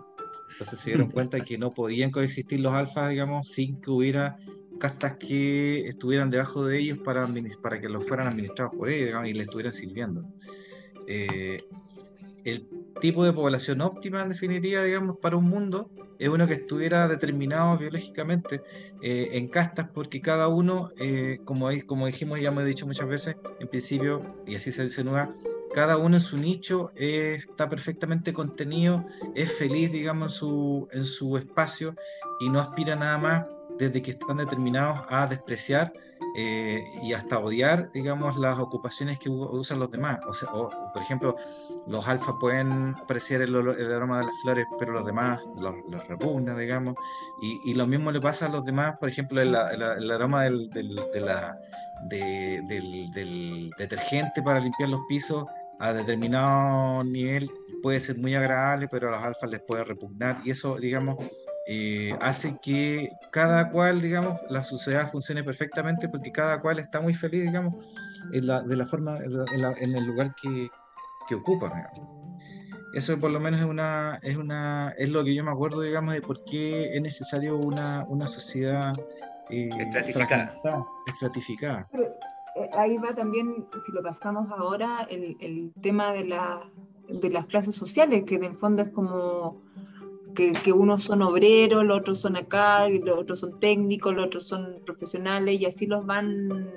Entonces 0.52 0.78
se 0.78 0.90
dieron 0.90 1.10
cuenta 1.12 1.40
que 1.40 1.58
no 1.58 1.74
podían 1.74 2.12
coexistir 2.12 2.60
los 2.60 2.74
alfas, 2.74 3.12
digamos, 3.12 3.48
sin 3.48 3.80
que 3.80 3.90
hubiera 3.90 4.36
castas 4.78 5.16
que 5.16 5.88
estuvieran 5.88 6.30
debajo 6.30 6.66
de 6.66 6.80
ellos 6.80 6.98
para, 6.98 7.26
para 7.64 7.80
que 7.80 7.88
los 7.88 8.06
fueran 8.06 8.28
administrados 8.28 8.76
por 8.76 8.90
ellos 8.90 9.06
digamos, 9.06 9.30
y 9.30 9.34
les 9.34 9.44
estuvieran 9.44 9.72
sirviendo. 9.72 10.26
Eh, 11.08 11.60
el 12.44 12.68
tipo 13.00 13.26
de 13.26 13.34
población 13.34 13.82
óptima, 13.82 14.22
en 14.22 14.30
definitiva, 14.30 14.84
digamos, 14.84 15.18
para 15.18 15.38
un 15.38 15.46
mundo 15.46 15.89
es 16.18 16.30
uno 16.30 16.48
que 16.48 16.54
estuviera 16.54 17.08
determinado 17.08 17.78
biológicamente 17.78 18.62
eh, 19.02 19.30
en 19.34 19.48
castas, 19.48 19.89
porque 19.93 20.22
cada 20.22 20.48
uno, 20.48 20.91
eh, 20.98 21.39
como, 21.43 21.70
como 21.86 22.08
dijimos, 22.08 22.39
ya 22.39 22.50
hemos 22.50 22.66
dicho 22.66 22.86
muchas 22.86 23.08
veces, 23.08 23.38
en 23.60 23.68
principio, 23.68 24.22
y 24.46 24.56
así 24.56 24.72
se 24.72 24.84
dice 24.84 25.04
nueva, 25.04 25.36
cada 25.74 25.98
uno 25.98 26.16
en 26.16 26.22
su 26.22 26.38
nicho 26.38 26.91
está 26.96 27.68
perfectamente 27.68 28.32
contenido, 28.32 29.06
es 29.36 29.52
feliz, 29.52 29.91
digamos, 29.91 30.41
en 30.91 31.04
su 31.04 31.38
espacio 31.38 31.96
y 32.39 32.48
no 32.48 32.62
aspira 32.62 32.96
nada 32.96 33.18
más 33.18 33.46
desde 33.78 34.02
que 34.02 34.12
están 34.12 34.38
determinados 34.38 35.02
a 35.10 35.28
despreciar 35.28 35.91
eh, 36.38 37.00
y 37.02 37.14
hasta 37.14 37.40
odiar, 37.40 37.92
digamos, 37.94 38.38
las 38.38 38.60
ocupaciones 38.60 39.18
que 39.20 39.30
usan 39.30 39.80
los 39.80 39.90
demás. 39.90 40.20
O, 40.28 40.34
sea, 40.34 40.50
por 40.52 41.02
ejemplo, 41.02 41.36
los 41.88 42.08
alfas 42.08 42.36
pueden 42.40 42.96
apreciar 43.02 43.42
el, 43.42 43.56
aroma 43.56 44.20
de 44.20 44.26
las 44.26 44.36
flores, 44.42 44.66
pero 44.78 44.92
los 44.92 45.06
demás 45.06 45.40
los, 45.56 45.76
los 45.90 46.06
repugna, 46.08 46.58
digamos. 46.58 46.96
Y, 47.42 47.74
lo 47.74 47.88
mismo 47.88 48.12
le 48.12 48.20
pasa 48.20 48.48
a 48.48 48.50
los 48.50 48.66
demás, 48.66 48.98
por 49.00 49.10
ejemplo, 49.10 49.42
el, 49.42 49.56
aroma 49.56 50.44
del, 50.44 50.70
del, 50.70 50.96
de 51.14 51.22
la, 51.22 51.58
del 52.10 53.72
detergente 53.78 54.42
para 54.42 54.60
limpiar 54.60 54.90
los 54.90 55.02
pisos 55.08 55.46
a 55.80 55.94
determinado 55.94 57.04
nivel 57.04 57.50
puede 57.82 58.00
ser 58.00 58.18
muy 58.18 58.34
agradable, 58.36 58.88
pero 58.88 59.10
a 59.10 59.12
los 59.12 59.24
alfas 59.24 59.50
les 59.50 59.62
puede 59.62 59.84
repugnar. 59.84 60.42
Y 60.44 60.52
eso, 60.52 60.78
digamos, 60.78 61.18
eh, 61.68 62.16
hace 62.22 62.59
que 62.61 63.09
cada 63.32 63.72
cual, 63.72 63.99
digamos, 63.99 64.39
la 64.49 64.63
sociedad 64.63 65.09
funcione 65.09 65.43
perfectamente 65.43 66.07
porque 66.07 66.32
cada 66.32 66.61
cual 66.61 66.78
está 66.78 67.01
muy 67.01 67.16
feliz, 67.16 67.41
digamos, 67.41 67.84
en 68.32 68.45
la, 68.45 68.61
de 68.61 68.76
la 68.76 68.86
forma, 68.86 69.18
en, 69.18 69.95
el 69.95 70.05
lugar 70.05 70.36
que, 70.39 70.70
que 71.28 71.36
ocupa, 71.36 71.91
Eso 72.93 73.20
por 73.20 73.32
lo 73.32 73.39
menos 73.39 73.61
es 73.61 73.66
una, 73.66 74.20
es 74.22 74.38
una, 74.38 74.93
es 74.97 75.09
lo 75.09 75.24
que 75.24 75.34
yo 75.34 75.43
me 75.43 75.51
acuerdo, 75.51 75.82
digamos, 75.82 76.13
de 76.13 76.22
por 76.22 76.43
qué 76.43 76.95
es 76.95 77.01
necesario 77.01 77.57
una, 77.57 78.05
una 78.09 78.28
sociedad 78.28 78.93
eh, 79.49 79.70
estratificada. 79.80 80.61
estratificada. 81.07 81.88
Eh, 81.93 82.70
ahí 82.78 82.97
va 82.97 83.16
también, 83.16 83.66
si 83.86 83.91
lo 83.91 84.03
pasamos 84.03 84.51
ahora, 84.51 85.07
el, 85.09 85.36
el 85.39 85.74
tema 85.82 86.13
de, 86.13 86.26
la, 86.26 86.61
de 87.09 87.30
las 87.32 87.47
clases 87.47 87.74
sociales, 87.74 88.24
que 88.28 88.36
en 88.36 88.43
el 88.43 88.55
fondo 88.55 88.84
es 88.84 88.89
como 88.89 89.63
que, 90.36 90.74
unos 90.74 91.04
son 91.04 91.22
obreros, 91.22 91.84
los 91.84 92.00
otros 92.00 92.20
son 92.20 92.36
acá, 92.36 92.88
los 92.90 93.18
otros 93.18 93.40
son 93.40 93.60
técnicos, 93.60 94.14
los 94.14 94.28
otros 94.28 94.44
son 94.48 94.82
profesionales 94.86 95.60
y 95.60 95.66
así 95.66 95.88
los 95.88 96.06
van 96.06 96.70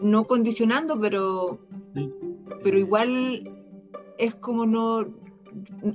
no 0.00 0.26
condicionando, 0.26 0.98
pero 0.98 1.58
pero 2.62 2.78
igual 2.78 3.50
es 4.18 4.34
como 4.36 4.66
no, 4.66 5.06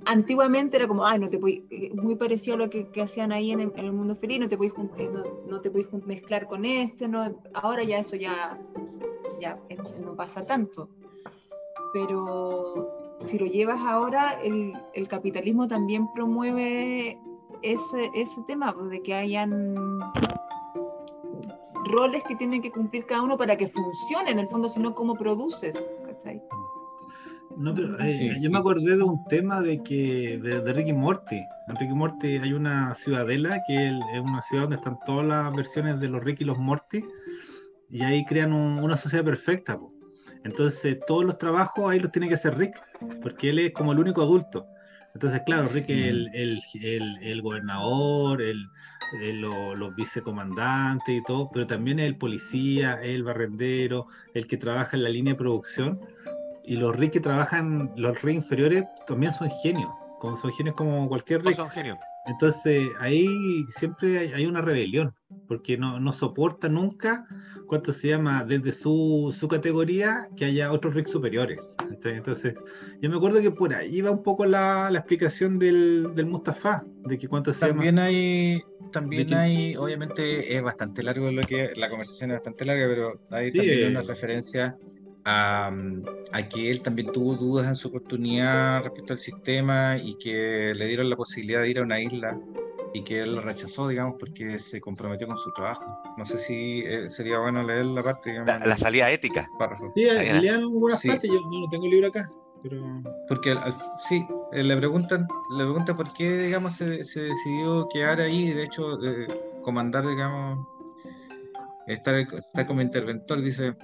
antiguamente 0.06 0.78
era 0.78 0.88
como, 0.88 1.06
ay, 1.06 1.20
no 1.20 1.30
te 1.30 1.38
eh, 1.38 1.92
muy 1.94 2.16
parecido 2.16 2.56
a 2.56 2.60
lo 2.60 2.70
que, 2.70 2.90
hacían 3.02 3.32
ahí 3.32 3.52
en 3.52 3.60
el, 3.76 3.92
mundo 3.92 4.16
feliz, 4.16 4.40
no 4.40 4.50
te 4.50 4.58
puedes 4.58 4.74
eh, 4.98 5.10
no, 5.48 5.62
te 5.62 5.72
mezclar 6.06 6.48
con 6.48 6.66
este, 6.66 7.08
no, 7.08 7.40
ahora 7.54 7.84
ya 7.84 8.00
eso 8.00 8.16
ya, 8.16 8.60
ya 9.40 9.60
no 10.04 10.16
pasa 10.16 10.46
tanto. 10.46 10.90
Pero 11.94 13.05
si 13.24 13.38
lo 13.40 13.46
llevas 13.46 13.80
ahora, 13.80 14.40
el, 14.42 14.74
el 14.94 15.08
capitalismo 15.08 15.68
también 15.68 16.08
promueve 16.14 17.20
ese, 17.62 18.12
ese 18.14 18.42
tema, 18.48 18.74
pues, 18.74 18.90
de 18.90 19.02
que 19.02 19.14
hayan 19.14 19.76
roles 21.86 22.24
que 22.28 22.36
tienen 22.36 22.62
que 22.62 22.72
cumplir 22.72 23.06
cada 23.06 23.22
uno 23.22 23.38
para 23.38 23.56
que 23.56 23.68
funcione 23.68 24.32
en 24.32 24.40
el 24.40 24.48
fondo, 24.48 24.70
sino 24.70 24.94
cómo 24.94 25.14
produces, 25.16 26.00
¿cachai? 26.06 26.42
No, 27.58 27.74
pero, 27.74 27.98
eh, 28.02 28.38
yo 28.42 28.50
me 28.50 28.58
acordé 28.58 28.98
de 28.98 29.04
un 29.04 29.24
tema 29.26 29.62
de 29.62 29.82
que 29.82 30.40
de, 30.42 30.74
Ricky 30.74 30.92
Morty. 30.92 31.42
En 31.70 31.76
Ricky 31.78 31.94
Morty 31.94 32.38
hay 32.38 32.54
una 32.54 32.94
ciudadela 32.96 33.62
que 33.66 33.88
es 33.88 34.22
una 34.22 34.42
ciudad 34.42 34.64
donde 34.64 34.78
están 34.78 35.00
todas 35.06 35.26
las 35.26 35.56
versiones 35.56 36.00
de 36.00 36.10
los 36.10 36.22
Ricky 36.22 36.44
y 36.44 36.48
los 36.48 36.58
Morty 36.58 37.06
y 37.90 38.02
ahí 38.02 38.26
crean 38.26 38.52
una 38.52 38.98
sociedad 38.98 39.24
perfecta. 39.24 39.80
Entonces 40.46 41.00
todos 41.08 41.26
los 41.26 41.38
trabajos 41.40 41.92
ahí 41.92 42.00
los 42.00 42.12
tiene 42.12 42.30
que 42.30 42.36
hacer 42.36 42.58
Rick, 42.58 42.80
porque 43.22 43.50
él 43.50 43.60
es 43.60 43.72
como 43.74 43.92
el 43.92 44.00
único 44.00 44.22
adulto. 44.22 44.68
Entonces, 45.16 45.42
claro, 45.46 45.70
Rick 45.70 45.90
es 45.90 46.08
el, 46.08 46.30
el, 46.34 46.62
el, 46.84 47.18
el 47.24 47.42
gobernador, 47.42 48.42
el, 48.42 48.70
los 49.42 49.96
vicecomandantes 49.96 51.18
y 51.18 51.24
todo, 51.24 51.50
pero 51.52 51.66
también 51.66 52.00
es 52.00 52.06
el 52.08 52.18
policía, 52.18 53.02
el 53.02 53.24
barrendero, 53.24 54.08
el 54.34 54.46
que 54.46 54.58
trabaja 54.58 54.96
en 54.96 55.04
la 55.04 55.10
línea 55.10 55.34
de 55.34 55.40
producción. 55.40 56.00
Y 56.64 56.76
los 56.76 56.96
Rick 56.96 57.14
que 57.14 57.20
trabajan, 57.22 57.92
los 57.96 58.22
Rick 58.22 58.36
inferiores, 58.36 58.84
también 59.08 59.34
son 59.34 59.50
genios, 59.64 59.90
como 60.20 60.36
son 60.36 60.52
genios 60.52 60.76
como 60.76 61.08
cualquier 61.08 61.44
Rick. 61.44 61.56
son 61.56 61.70
genios. 61.70 61.98
Entonces 62.28 62.90
ahí 63.00 63.66
siempre 63.70 64.34
hay, 64.34 64.46
una 64.46 64.62
rebelión, 64.62 65.14
porque 65.48 65.78
no, 65.78 66.00
no, 66.00 66.12
soporta 66.12 66.70
nunca, 66.70 67.28
¿cuánto 67.68 67.94
se 67.94 68.10
llama? 68.10 68.44
Desde 68.44 68.72
su, 68.72 69.34
su 69.38 69.48
categoría, 69.48 70.28
que 70.36 70.46
haya 70.46 70.72
otros 70.72 70.96
Rick 70.96 71.08
superiores. 71.08 71.60
Entonces, 72.04 72.54
yo 73.02 73.10
me 73.10 73.16
acuerdo 73.16 73.42
que 73.42 73.52
por 73.52 73.74
ahí 73.74 74.02
va 74.02 74.12
un 74.12 74.24
poco 74.24 74.46
la, 74.46 74.90
la 74.92 75.00
explicación 75.00 75.60
del, 75.60 76.14
del, 76.16 76.26
Mustafa, 76.26 76.84
de 77.06 77.18
que 77.18 77.28
cuánto 77.28 77.54
se 77.54 77.68
también 77.68 78.00
Hay, 78.00 78.62
también 78.92 79.34
hay, 79.34 79.76
obviamente 79.76 80.56
es 80.56 80.62
bastante 80.62 81.04
largo 81.04 81.32
lo 81.32 81.42
que, 81.44 81.72
la 81.76 81.90
conversación 81.90 82.32
es 82.32 82.38
bastante 82.38 82.66
larga, 82.66 82.88
pero 82.88 83.22
hay 83.32 83.52
también 83.52 83.92
una 83.92 84.02
referencia 84.02 84.78
a, 85.26 85.74
que 86.50 86.70
él 86.70 86.82
también 86.82 87.12
tuvo 87.12 87.36
dudas 87.36 87.68
en 87.68 87.76
su 87.76 87.88
oportunidad 87.88 88.84
respecto 88.84 89.14
al 89.14 89.20
sistema 89.20 89.98
y 89.98 90.16
que 90.18 90.74
le 90.76 90.86
dieron 90.86 91.10
la 91.10 91.16
posibilidad 91.16 91.62
de 91.62 91.70
ir 91.70 91.80
a 91.80 91.82
una 91.82 92.00
isla 92.00 92.40
y 92.94 93.04
que 93.04 93.22
él 93.22 93.36
lo 93.36 93.42
rechazó, 93.42 93.88
digamos, 93.88 94.16
porque 94.20 94.58
se 94.58 94.80
comprometió 94.80 95.28
con 95.28 95.38
su 95.38 95.52
trabajo. 95.52 95.84
No 96.16 96.26
sé 96.26 96.38
si 96.38 96.84
eh, 96.86 97.10
sería 97.10 97.40
bueno 97.40 97.62
leer 97.64 97.86
la 97.86 98.02
parte, 98.02 98.30
digamos, 98.30 98.66
la, 98.66 98.78
salida 98.78 99.12
ética. 99.12 99.50
Sí, 99.96 100.06
lean 100.06 100.62
algunas 100.62 101.06
partes, 101.06 101.30
yo 101.30 101.42
no 101.42 101.68
tengo 101.70 101.86
el 101.86 101.92
libro 101.92 102.08
acá. 102.08 102.32
Pero... 102.64 103.04
Porque 103.28 103.58
sí, 104.08 104.26
eh, 104.54 104.64
le 104.64 104.78
preguntan, 104.78 105.28
le 105.58 105.64
pregunta 105.66 105.96
por 105.96 106.14
qué, 106.14 106.38
digamos, 106.38 106.74
se, 106.74 107.04
se 107.04 107.24
decidió 107.24 107.88
quedar 107.92 108.22
ahí, 108.22 108.52
de 108.52 108.64
hecho, 108.64 108.98
comandar, 109.62 110.08
digamos, 110.08 110.66
estar, 111.88 112.16
estar 112.16 112.66
como 112.66 112.82
interventor, 112.82 113.42
dice, 113.42 113.76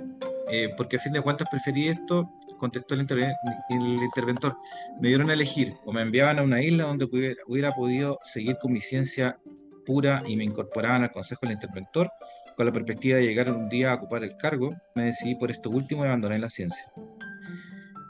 eh, 0.50 0.70
porque 0.76 0.98
a 0.98 1.00
fin 1.00 1.14
de 1.14 1.22
cuentas 1.22 1.48
preferí 1.50 1.88
esto, 1.88 2.30
contestó 2.62 2.94
el, 2.94 3.02
interventor. 3.02 4.56
Me 5.00 5.08
dieron 5.08 5.30
a 5.30 5.34
elegir, 5.34 5.74
o 5.84 5.92
me 5.92 6.02
enviaban 6.02 6.40
a 6.40 6.44
una 6.44 6.62
isla 6.62 6.86
donde 6.86 7.06
hubiera, 7.48 7.72
podido 7.72 8.20
seguir 8.22 8.58
con 8.62 8.72
mi 8.72 8.80
ciencia 8.80 9.40
pura 9.86 10.22
y 10.28 10.38
me 10.38 10.44
incorporaban 10.44 11.04
al 11.04 11.12
consejo 11.12 11.42
del 11.42 11.54
interventor, 11.54 12.10
con 12.56 12.66
la 12.66 12.72
perspectiva 12.72 13.18
de 13.18 13.24
llegar 13.24 13.50
un 13.50 13.68
día 13.68 13.92
a 13.92 13.96
ocupar 13.96 14.24
el 14.24 14.38
cargo, 14.38 14.76
me 14.94 15.06
decidí 15.06 15.36
por 15.36 15.50
esto 15.50 15.72
último 15.72 16.04
y 16.04 16.08
abandoné 16.08 16.38
la 16.38 16.50
ciencia. 16.50 16.92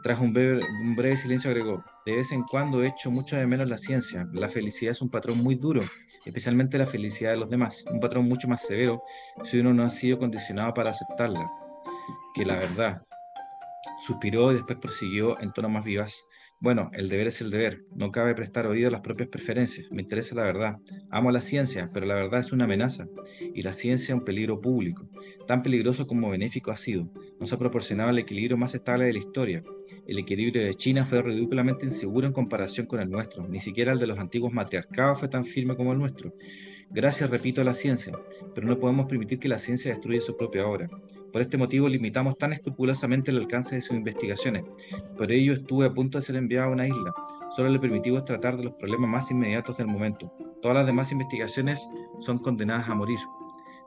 Tras 0.03 0.19
un 0.19 0.33
breve, 0.33 0.61
un 0.81 0.95
breve, 0.95 1.15
silencio 1.15 1.51
agregó, 1.51 1.85
de 2.05 2.15
vez 2.15 2.31
en 2.31 2.41
cuando 2.43 2.83
he 2.83 2.87
hecho 2.87 3.11
mucho 3.11 3.37
de 3.37 3.45
menos 3.45 3.69
la 3.69 3.77
ciencia. 3.77 4.27
La 4.33 4.49
felicidad 4.49 4.91
es 4.91 5.01
un 5.01 5.11
patrón 5.11 5.37
muy 5.37 5.55
duro, 5.55 5.81
especialmente 6.25 6.77
la 6.77 6.87
felicidad 6.87 7.31
de 7.31 7.37
los 7.37 7.49
demás, 7.49 7.85
un 7.89 7.99
patrón 7.99 8.27
mucho 8.27 8.47
más 8.47 8.65
severo 8.65 9.01
si 9.43 9.59
uno 9.59 9.73
no 9.73 9.83
ha 9.83 9.89
sido 9.91 10.17
condicionado 10.17 10.73
para 10.73 10.89
aceptarla 10.89 11.49
que 12.33 12.45
la 12.45 12.57
verdad. 12.57 13.01
Suspiró 13.99 14.51
y 14.51 14.55
después 14.55 14.79
prosiguió 14.79 15.39
en 15.39 15.51
tono 15.51 15.69
más 15.69 15.85
vivaz. 15.85 16.23
Bueno, 16.59 16.91
el 16.93 17.09
deber 17.09 17.27
es 17.27 17.41
el 17.41 17.49
deber. 17.49 17.81
No 17.95 18.11
cabe 18.11 18.35
prestar 18.35 18.67
oído 18.67 18.87
a 18.87 18.91
las 18.91 19.01
propias 19.01 19.29
preferencias. 19.29 19.87
Me 19.91 20.03
interesa 20.03 20.35
la 20.35 20.43
verdad. 20.43 20.77
Amo 21.09 21.31
la 21.31 21.41
ciencia, 21.41 21.89
pero 21.91 22.05
la 22.05 22.13
verdad 22.13 22.39
es 22.39 22.51
una 22.51 22.65
amenaza. 22.65 23.07
Y 23.55 23.63
la 23.63 23.73
ciencia 23.73 24.13
un 24.13 24.23
peligro 24.23 24.61
público. 24.61 25.09
Tan 25.47 25.61
peligroso 25.63 26.05
como 26.05 26.29
benéfico 26.29 26.69
ha 26.69 26.75
sido. 26.75 27.09
Nos 27.39 27.51
ha 27.51 27.57
proporcionado 27.57 28.11
el 28.11 28.19
equilibrio 28.19 28.57
más 28.57 28.75
estable 28.75 29.05
de 29.05 29.13
la 29.13 29.19
historia. 29.19 29.63
El 30.05 30.19
equilibrio 30.19 30.63
de 30.63 30.73
China 30.75 31.03
fue 31.03 31.23
ridículamente 31.23 31.85
inseguro 31.85 32.27
en 32.27 32.33
comparación 32.33 32.85
con 32.85 32.99
el 32.99 33.09
nuestro. 33.09 33.47
Ni 33.47 33.59
siquiera 33.59 33.93
el 33.93 33.99
de 33.99 34.07
los 34.07 34.19
antiguos 34.19 34.53
matriarcados 34.53 35.19
fue 35.19 35.29
tan 35.29 35.45
firme 35.45 35.75
como 35.75 35.93
el 35.93 35.97
nuestro. 35.97 36.33
Gracias, 36.91 37.29
repito, 37.29 37.61
a 37.61 37.63
la 37.63 37.73
ciencia, 37.73 38.13
pero 38.53 38.67
no 38.67 38.77
podemos 38.77 39.07
permitir 39.07 39.39
que 39.39 39.47
la 39.47 39.59
ciencia 39.59 39.91
destruya 39.91 40.21
su 40.21 40.35
propia 40.37 40.67
obra. 40.67 40.89
Por 41.31 41.41
este 41.41 41.57
motivo 41.57 41.87
limitamos 41.87 42.37
tan 42.37 42.53
escrupulosamente 42.53 43.31
el 43.31 43.37
alcance 43.37 43.75
de 43.75 43.81
sus 43.81 43.95
investigaciones. 43.95 44.65
Por 45.17 45.31
ello 45.31 45.53
estuve 45.53 45.85
a 45.85 45.93
punto 45.93 46.17
de 46.17 46.23
ser 46.23 46.35
enviado 46.35 46.69
a 46.69 46.73
una 46.73 46.87
isla. 46.87 47.13
Solo 47.55 47.69
le 47.69 47.79
permitimos 47.79 48.25
tratar 48.25 48.57
de 48.57 48.65
los 48.65 48.73
problemas 48.73 49.09
más 49.09 49.31
inmediatos 49.31 49.77
del 49.77 49.87
momento. 49.87 50.33
Todas 50.61 50.75
las 50.75 50.85
demás 50.85 51.11
investigaciones 51.11 51.87
son 52.19 52.37
condenadas 52.37 52.89
a 52.89 52.95
morir. 52.95 53.19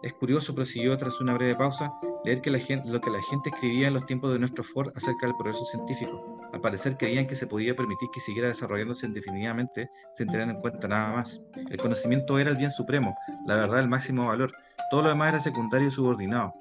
Es 0.03 0.12
curioso, 0.12 0.55
prosiguió 0.55 0.97
tras 0.99 1.20
una 1.20 1.32
breve 1.32 1.55
pausa, 1.55 1.95
leer 2.24 2.42
que 2.42 2.51
la 2.51 2.59
gente, 2.59 2.90
lo 2.90 3.01
que 3.01 3.11
la 3.11 3.22
gente 3.22 3.51
escribía 3.51 3.88
en 3.88 3.95
los 3.95 4.05
tiempos 4.05 4.32
de 4.32 4.38
nuestro 4.38 4.62
Ford 4.62 4.92
acerca 4.95 5.26
del 5.26 5.36
progreso 5.36 5.64
científico. 5.64 6.38
Al 6.53 6.61
parecer 6.61 6.97
creían 6.97 7.26
que 7.26 7.36
se 7.36 7.47
podía 7.47 7.74
permitir 7.74 8.09
que 8.12 8.20
siguiera 8.20 8.49
desarrollándose 8.49 9.07
indefinidamente 9.07 9.88
sin 10.12 10.28
tener 10.28 10.49
en 10.49 10.61
cuenta 10.61 10.88
nada 10.88 11.16
más. 11.16 11.45
El 11.70 11.78
conocimiento 11.78 12.38
era 12.38 12.51
el 12.51 12.57
bien 12.57 12.70
supremo, 12.70 13.14
la 13.47 13.57
verdad 13.57 13.80
el 13.80 13.88
máximo 13.88 14.26
valor. 14.26 14.53
Todo 14.90 15.03
lo 15.03 15.09
demás 15.09 15.30
era 15.30 15.40
secundario 15.40 15.88
y 15.88 15.90
subordinado. 15.90 16.55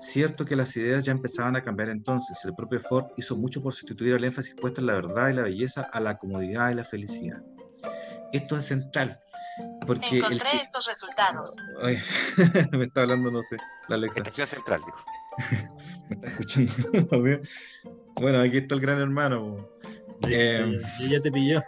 Cierto 0.00 0.44
que 0.44 0.56
las 0.56 0.76
ideas 0.76 1.04
ya 1.04 1.12
empezaban 1.12 1.56
a 1.56 1.62
cambiar 1.62 1.88
entonces. 1.88 2.38
El 2.44 2.54
propio 2.54 2.80
Ford 2.80 3.06
hizo 3.16 3.36
mucho 3.36 3.62
por 3.62 3.72
sustituir 3.72 4.14
el 4.14 4.24
énfasis 4.24 4.54
puesto 4.54 4.80
en 4.80 4.86
la 4.86 4.94
verdad 4.94 5.28
y 5.28 5.34
la 5.34 5.42
belleza 5.42 5.82
a 5.92 6.00
la 6.00 6.16
comodidad 6.16 6.70
y 6.70 6.74
la 6.74 6.84
felicidad. 6.84 7.42
Esto 8.32 8.56
es 8.56 8.64
central. 8.64 9.20
Porque 9.86 10.18
Encontré 10.18 10.60
estos 10.60 10.86
resultados. 10.86 11.56
me 12.72 12.84
está 12.84 13.02
hablando, 13.02 13.30
no 13.30 13.42
sé, 13.42 13.56
la 13.88 13.96
Alexa. 13.96 14.20
Estación 14.20 14.46
central, 14.46 14.80
dijo. 14.84 15.04
me 16.08 16.14
está 16.16 16.28
escuchando. 16.28 16.72
bueno, 18.20 18.40
aquí 18.40 18.58
está 18.58 18.74
el 18.74 18.80
gran 18.80 19.00
hermano. 19.00 19.68
Eh, 20.28 20.80
ya 21.08 21.20
te 21.20 21.30
pilló. 21.30 21.62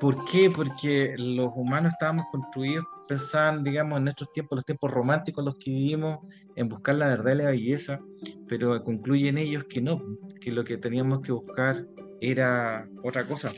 ¿Por 0.00 0.24
qué? 0.24 0.50
Porque 0.50 1.14
los 1.18 1.52
humanos 1.54 1.92
estábamos 1.92 2.26
construidos, 2.30 2.84
pensaban, 3.08 3.64
digamos, 3.64 3.98
en 3.98 4.04
nuestros 4.04 4.30
tiempos, 4.32 4.58
los 4.58 4.64
tiempos 4.64 4.90
románticos, 4.90 5.44
los 5.44 5.56
que 5.56 5.70
vivimos, 5.70 6.18
en 6.54 6.68
buscar 6.68 6.94
la 6.94 7.08
verdad 7.08 7.32
y 7.32 7.36
la 7.36 7.50
belleza, 7.50 8.00
pero 8.46 8.84
concluyen 8.84 9.38
ellos 9.38 9.64
que 9.64 9.80
no, 9.80 10.00
que 10.40 10.52
lo 10.52 10.62
que 10.62 10.76
teníamos 10.76 11.20
que 11.22 11.32
buscar 11.32 11.86
era 12.20 12.88
otra 13.02 13.24
cosa, 13.24 13.52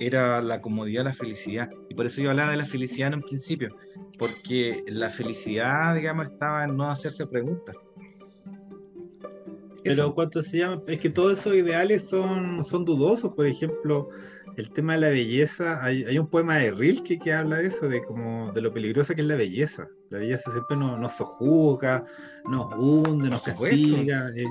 era 0.00 0.40
la 0.40 0.60
comodidad, 0.60 1.04
la 1.04 1.12
felicidad. 1.12 1.70
Y 1.88 1.94
por 1.94 2.06
eso 2.06 2.22
yo 2.22 2.30
hablaba 2.30 2.50
de 2.50 2.56
la 2.56 2.64
felicidad 2.64 3.08
en 3.08 3.14
un 3.16 3.22
principio, 3.22 3.76
porque 4.18 4.82
la 4.86 5.10
felicidad, 5.10 5.94
digamos, 5.94 6.26
estaba 6.26 6.64
en 6.64 6.76
no 6.76 6.90
hacerse 6.90 7.26
preguntas. 7.26 7.76
Pero 9.84 10.14
cuánto 10.14 10.42
se 10.42 10.58
llama, 10.58 10.80
es 10.86 11.00
que 11.00 11.10
todos 11.10 11.40
esos 11.40 11.54
ideales 11.56 12.08
son, 12.08 12.64
son 12.64 12.84
dudosos, 12.84 13.34
por 13.34 13.46
ejemplo, 13.46 14.08
el 14.56 14.70
tema 14.70 14.94
de 14.94 15.00
la 15.00 15.08
belleza, 15.08 15.82
hay, 15.82 16.04
hay 16.04 16.18
un 16.18 16.26
poema 16.26 16.56
de 16.56 16.70
Rilke 16.70 17.18
que 17.18 17.32
habla 17.32 17.58
de 17.58 17.68
eso, 17.68 17.88
de 17.88 18.02
como 18.02 18.52
de 18.52 18.60
lo 18.60 18.72
peligrosa 18.72 19.14
que 19.14 19.22
es 19.22 19.26
la 19.26 19.36
belleza. 19.36 19.88
La 20.10 20.18
belleza 20.18 20.52
siempre 20.52 20.76
nos, 20.76 20.98
nos 20.98 21.12
sojuzga, 21.12 22.04
nos 22.44 22.74
hunde, 22.76 23.30
nos 23.30 23.42
castiga, 23.42 24.28
eh, 24.36 24.44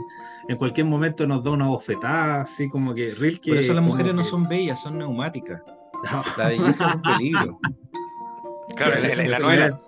en 0.47 0.57
cualquier 0.57 0.87
momento 0.87 1.27
nos 1.27 1.43
da 1.43 1.51
una 1.51 1.67
bofetada, 1.67 2.41
así 2.41 2.67
como 2.69 2.95
que 2.95 3.13
Rilke... 3.13 3.51
Por 3.51 3.59
eso 3.59 3.73
las 3.73 3.83
mujeres 3.83 4.13
no 4.13 4.23
son 4.23 4.47
bellas, 4.47 4.81
son 4.81 4.97
neumáticas. 4.97 5.61
La 6.37 6.47
belleza 6.47 6.89
es 6.89 6.95
un 6.95 7.01
peligro. 7.01 7.59
Claro, 8.75 8.95
en, 8.95 9.31
la 9.31 9.39
novela... 9.39 9.79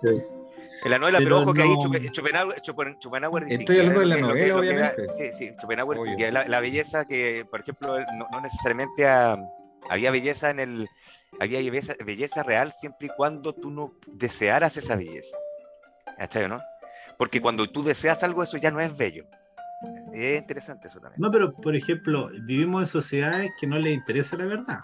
En 0.84 0.90
la 0.90 0.98
novela, 0.98 1.18
pero, 1.18 1.40
ojo 1.40 1.54
que 1.54 1.62
ahí 1.62 1.74
Schopenhauer, 2.12 2.60
Schopenhauer 2.62 3.44
Estoy 3.48 3.78
hablando 3.78 4.00
de 4.00 4.06
la 4.06 4.18
novela, 4.18 4.56
obviamente. 4.58 5.06
sí, 5.16 5.24
sí, 5.38 5.54
Schopenhauer 5.58 5.98
la, 6.30 6.46
la, 6.46 6.60
belleza 6.60 7.06
que, 7.06 7.46
por 7.50 7.60
ejemplo, 7.60 7.98
no, 7.98 8.26
no 8.30 8.40
necesariamente 8.42 9.06
a, 9.06 9.38
había 9.90 10.10
belleza 10.10 10.50
en 10.50 10.60
el. 10.60 10.88
Había 11.40 11.58
belleza, 11.58 11.94
belleza 12.04 12.42
real 12.42 12.72
siempre 12.72 13.08
y 13.08 13.10
cuando 13.16 13.54
tú 13.54 13.70
no 13.70 13.94
desearas 14.06 14.76
esa 14.76 14.96
belleza. 14.96 15.36
¿Cachai 16.18 16.48
no? 16.48 16.60
Porque 17.18 17.40
cuando 17.40 17.66
tú 17.68 17.82
deseas 17.82 18.22
algo, 18.22 18.42
eso 18.42 18.56
ya 18.56 18.70
no 18.70 18.80
es 18.80 18.96
bello. 18.96 19.24
Es 20.12 20.38
interesante 20.38 20.88
eso 20.88 21.00
también. 21.00 21.20
No, 21.20 21.30
pero 21.30 21.52
por 21.52 21.74
ejemplo, 21.76 22.30
vivimos 22.42 22.82
en 22.82 22.86
sociedades 22.86 23.50
que 23.58 23.66
no 23.66 23.78
les 23.78 23.92
interesa 23.92 24.36
la 24.36 24.46
verdad 24.46 24.80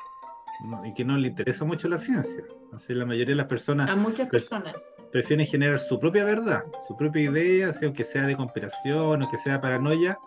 y 0.85 0.93
que 0.95 1.05
no 1.05 1.17
les 1.17 1.31
interesa 1.31 1.65
mucho 1.65 1.89
la 1.89 1.99
ciencia. 1.99 2.45
Así 2.73 2.95
la 2.95 3.07
mayoría 3.07 3.33
de 3.33 3.37
las 3.37 3.47
personas. 3.47 3.89
A 3.91 3.97
muchas 3.97 4.29
personas. 4.29 4.75
Prefieren 5.11 5.47
generar 5.47 5.79
su 5.79 5.99
propia 5.99 6.25
verdad, 6.25 6.63
su 6.87 6.97
propia 6.97 7.23
idea, 7.23 7.73
sea 7.73 7.87
aunque 7.87 8.05
sea 8.05 8.27
de 8.27 8.37
conspiración 8.37 9.23
o 9.23 9.31
que 9.31 9.39
sea 9.39 9.61
paranoia, 9.61 10.19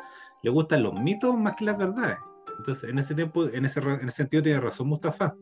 le 0.41 0.49
gustan 0.49 0.83
los 0.83 0.93
mitos 0.93 1.37
más 1.37 1.55
que 1.55 1.65
las 1.65 1.77
verdades. 1.77 2.17
Entonces, 2.57 2.89
en 2.89 2.99
ese 2.99 3.15
tiempo, 3.15 3.47
en 3.47 3.65
ese, 3.65 3.79
en 3.79 4.07
ese 4.07 4.17
sentido 4.17 4.43
tiene 4.43 4.59
razón 4.59 4.87
Mustafa. 4.87 5.35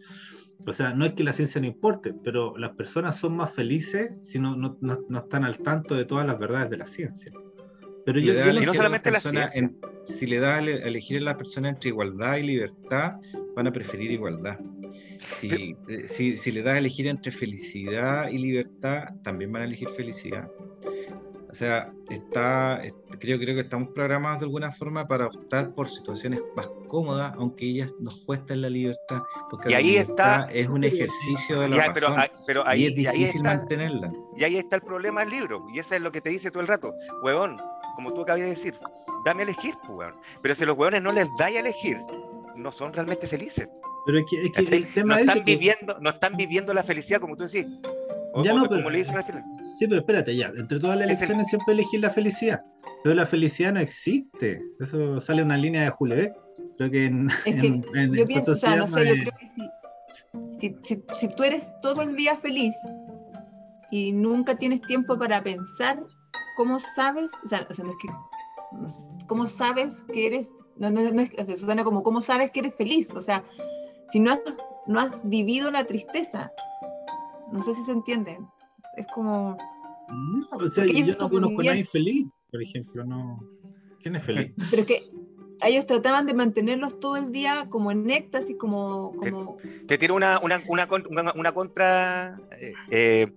O 0.66 0.74
sea, 0.74 0.94
no 0.94 1.06
es 1.06 1.14
que 1.14 1.24
la 1.24 1.34
ciencia 1.34 1.60
no 1.60 1.68
importe, 1.68 2.14
pero 2.24 2.56
las 2.58 2.72
personas 2.72 3.18
son 3.18 3.36
más 3.36 3.52
felices 3.52 4.20
si 4.24 4.40
no, 4.40 4.56
no, 4.56 4.78
no, 4.82 5.20
están 5.20 5.44
al 5.44 5.58
tanto 5.58 5.96
de 5.96 6.06
todas 6.06 6.26
las 6.26 6.38
verdades 6.38 6.70
de 6.70 6.78
la 6.78 6.86
ciencia. 6.86 7.32
Pero 8.06 8.20
yo, 8.20 8.34
y 8.34 8.66
no 8.66 8.74
solamente 8.74 9.12
la, 9.12 9.20
ciencia. 9.20 9.72
si 10.04 10.26
le 10.26 10.40
da 10.40 10.56
a 10.56 10.60
elegir 10.60 11.18
a 11.20 11.22
la 11.22 11.38
persona 11.38 11.70
entre 11.70 11.90
igualdad 11.90 12.38
y 12.38 12.44
libertad, 12.44 13.14
van 13.56 13.68
a 13.68 13.72
preferir 13.72 14.12
igualdad. 14.12 14.58
Si, 15.38 15.76
eh, 15.88 16.08
si, 16.08 16.36
si 16.38 16.52
le 16.52 16.64
da 16.64 16.74
a 16.74 16.78
elegir 16.78 17.08
entre 17.08 17.32
felicidad 17.32 18.30
y 18.30 18.38
libertad, 18.38 19.10
también 19.24 19.52
van 19.52 19.64
a 19.64 19.66
elegir 19.66 19.90
felicidad. 19.90 20.50
O 21.52 21.54
sea, 21.54 21.92
está, 22.10 22.82
creo, 23.20 23.38
creo 23.38 23.56
que 23.56 23.62
estamos 23.62 23.90
programados 23.90 24.40
de 24.40 24.46
alguna 24.46 24.72
forma 24.72 25.06
para 25.06 25.28
optar 25.28 25.74
por 25.74 25.90
situaciones 25.90 26.42
más 26.56 26.70
cómodas, 26.88 27.34
aunque 27.38 27.66
ellas 27.66 27.92
nos 28.00 28.22
cuestan 28.22 28.62
la 28.62 28.70
libertad. 28.70 29.22
Porque 29.50 29.70
y 29.70 29.74
ahí 29.74 29.96
está. 29.98 30.48
Es 30.50 30.70
un 30.70 30.86
ejercicio 30.86 31.60
de 31.60 31.70
la 31.70 31.76
ya, 31.76 31.94
pero, 31.94 32.16
pero 32.48 32.66
ahí, 32.66 32.84
y 32.84 32.86
es 32.86 32.96
difícil 32.96 33.44
mantenerla. 33.44 34.14
Y 34.38 34.46
ahí 34.46 34.56
está 34.56 34.78
el 34.78 34.82
problema 34.82 35.22
del 35.22 35.32
libro. 35.32 35.68
Y 35.74 35.80
eso 35.80 35.94
es 35.94 36.02
lo 36.02 36.12
que 36.12 36.22
te 36.22 36.30
dice 36.30 36.52
todo 36.52 36.62
el 36.62 36.68
rato. 36.68 36.94
Huevón, 37.22 37.60
como 37.96 38.14
tú 38.14 38.22
acabas 38.22 38.44
de 38.44 38.50
decir, 38.50 38.80
dame 39.26 39.42
a 39.42 39.44
elegir, 39.44 39.76
pues, 39.86 39.90
huevón. 39.90 40.16
Pero 40.42 40.56
si 40.56 40.66
los 40.66 40.78
huevones 40.78 41.04
no 41.04 41.12
les 41.12 41.28
da 41.38 41.48
a 41.48 41.50
elegir, 41.50 41.98
no 42.56 42.72
son 42.72 42.94
realmente 42.94 43.28
felices. 43.28 43.68
Pero 44.06 44.20
es 44.20 44.26
que, 44.30 44.42
es 44.42 44.52
que 44.52 44.76
el 44.78 44.88
tema 44.94 45.16
no 45.16 45.20
están 45.20 45.44
viviendo, 45.44 45.98
no 46.00 46.10
están 46.12 46.38
viviendo 46.38 46.74
la 46.74 46.82
felicidad 46.82 47.20
como 47.20 47.36
tú 47.36 47.44
decís 47.44 47.68
ya 48.44 48.54
no, 48.54 48.68
pero, 48.68 48.90
Sí, 49.78 49.88
pero 49.88 50.02
espérate, 50.02 50.36
ya. 50.36 50.52
Entre 50.56 50.80
todas 50.80 50.98
las 50.98 51.08
elecciones 51.08 51.48
siempre 51.48 51.74
elegir 51.74 52.00
la 52.00 52.10
felicidad. 52.10 52.64
Pero 53.04 53.16
la 53.16 53.26
felicidad 53.26 53.74
no 53.74 53.80
existe. 53.80 54.62
Eso 54.80 55.20
sale 55.20 55.44
una 55.44 55.58
línea 55.58 55.84
de 55.84 55.90
Julebeck. 55.90 56.34
Creo 56.78 56.92
que 56.92 57.06
en. 57.06 58.14
yo 58.14 58.26
pienso, 58.26 58.54
o 58.54 58.56
sea, 58.56 58.76
no 58.76 58.88
sé, 58.88 59.06
yo 59.06 59.24
creo 59.24 59.34
que 59.40 60.76
si, 60.84 61.04
si, 61.16 61.28
tú 61.30 61.44
eres 61.44 61.72
todo 61.82 62.02
el 62.04 62.16
día 62.16 62.38
feliz 62.38 62.74
y 63.90 64.12
nunca 64.12 64.56
tienes 64.56 64.82
tiempo 64.82 65.18
para 65.18 65.44
pensar, 65.44 66.02
¿cómo 66.56 66.80
sabes? 66.80 67.32
O 67.44 67.48
sea, 67.48 67.68
no 67.84 67.92
es 67.92 67.98
que. 68.02 68.10
¿Cómo 69.28 69.48
sabes 69.48 70.04
que 70.14 70.28
eres.? 70.28 70.48
No, 70.78 70.90
no, 70.90 71.02
no 71.12 71.22
es, 71.22 71.60
suena 71.60 71.84
como, 71.84 72.02
¿cómo 72.02 72.22
sabes 72.22 72.52
que 72.52 72.62
eres 72.62 72.76
feliz? 72.76 73.12
O 73.14 73.22
sea, 73.22 73.44
si 74.12 74.20
no 74.20 74.40
no 74.88 75.00
has 75.00 75.28
vivido 75.28 75.72
la 75.72 75.86
tristeza, 75.86 76.52
no 77.52 77.62
sé 77.62 77.74
si 77.76 77.84
se 77.84 77.92
entiende. 77.92 78.40
Es 78.98 79.08
como. 79.14 79.58
No, 80.10 80.58
o 80.58 80.70
sea, 80.70 80.86
yo 80.86 81.14
no 81.20 81.30
conozco 81.30 81.62
a 81.62 81.66
nadie 81.66 81.86
feliz, 81.86 82.28
por 82.52 82.62
ejemplo, 82.62 83.06
no. 83.06 83.40
¿Quién 84.02 84.16
es 84.16 84.24
feliz? 84.24 84.54
Pero 84.72 84.86
que 84.86 85.02
ellos 85.62 85.86
trataban 85.86 86.26
de 86.26 86.34
mantenerlos 86.34 87.00
todo 87.00 87.18
el 87.18 87.32
día 87.32 87.68
como 87.70 87.92
en 87.92 88.10
éxtasis, 88.10 88.58
como... 88.58 89.14
como... 89.16 89.58
Te, 89.88 89.98
tiro 89.98 90.16
una, 90.16 90.40
una, 90.40 90.62
una, 90.68 91.34
una 91.34 91.52
contra... 91.54 92.36
Eh, 92.60 92.74
eh, 92.90 93.34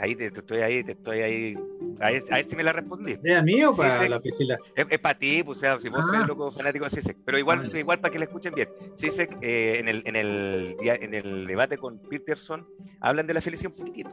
ahí 0.00 0.16
te, 0.16 0.26
estoy 0.26 0.60
ahí, 0.60 0.84
te 0.84 0.92
estoy 0.92 1.20
ahí. 1.20 1.58
A 2.00 2.10
ver, 2.10 2.24
a 2.30 2.34
ver 2.36 2.44
si 2.44 2.56
me 2.56 2.62
la 2.62 2.72
respondí. 2.72 3.16
¿Es 3.22 3.36
a 3.36 3.42
mí 3.42 3.62
o 3.64 3.74
para 3.74 4.08
la 4.08 4.20
piscina? 4.20 4.56
Es, 4.76 4.86
es, 4.88 4.98
para 4.98 5.18
ti, 5.18 5.42
pues, 5.42 5.58
o 5.58 5.60
sea, 5.60 5.78
si 5.78 5.88
vos 5.88 6.04
ah. 6.14 6.24
loco 6.26 6.50
fanático 6.50 6.84
de 6.84 6.90
CISEC. 6.90 7.18
Pero 7.24 7.38
igual, 7.38 7.70
ah, 7.72 7.78
igual 7.78 8.00
para 8.00 8.12
que 8.12 8.18
la 8.18 8.26
escuchen 8.26 8.54
bien. 8.54 8.68
CISEC, 8.96 9.38
eh, 9.42 9.78
en, 9.80 9.88
el, 9.88 10.02
en, 10.06 10.16
el, 10.16 10.76
en 10.80 11.14
el 11.14 11.46
debate 11.46 11.78
con 11.78 11.98
Peterson, 11.98 12.66
hablan 13.00 13.26
de 13.26 13.34
la 13.34 13.40
felicidad 13.40 13.72
un 13.72 13.76
poquitito. 13.76 14.10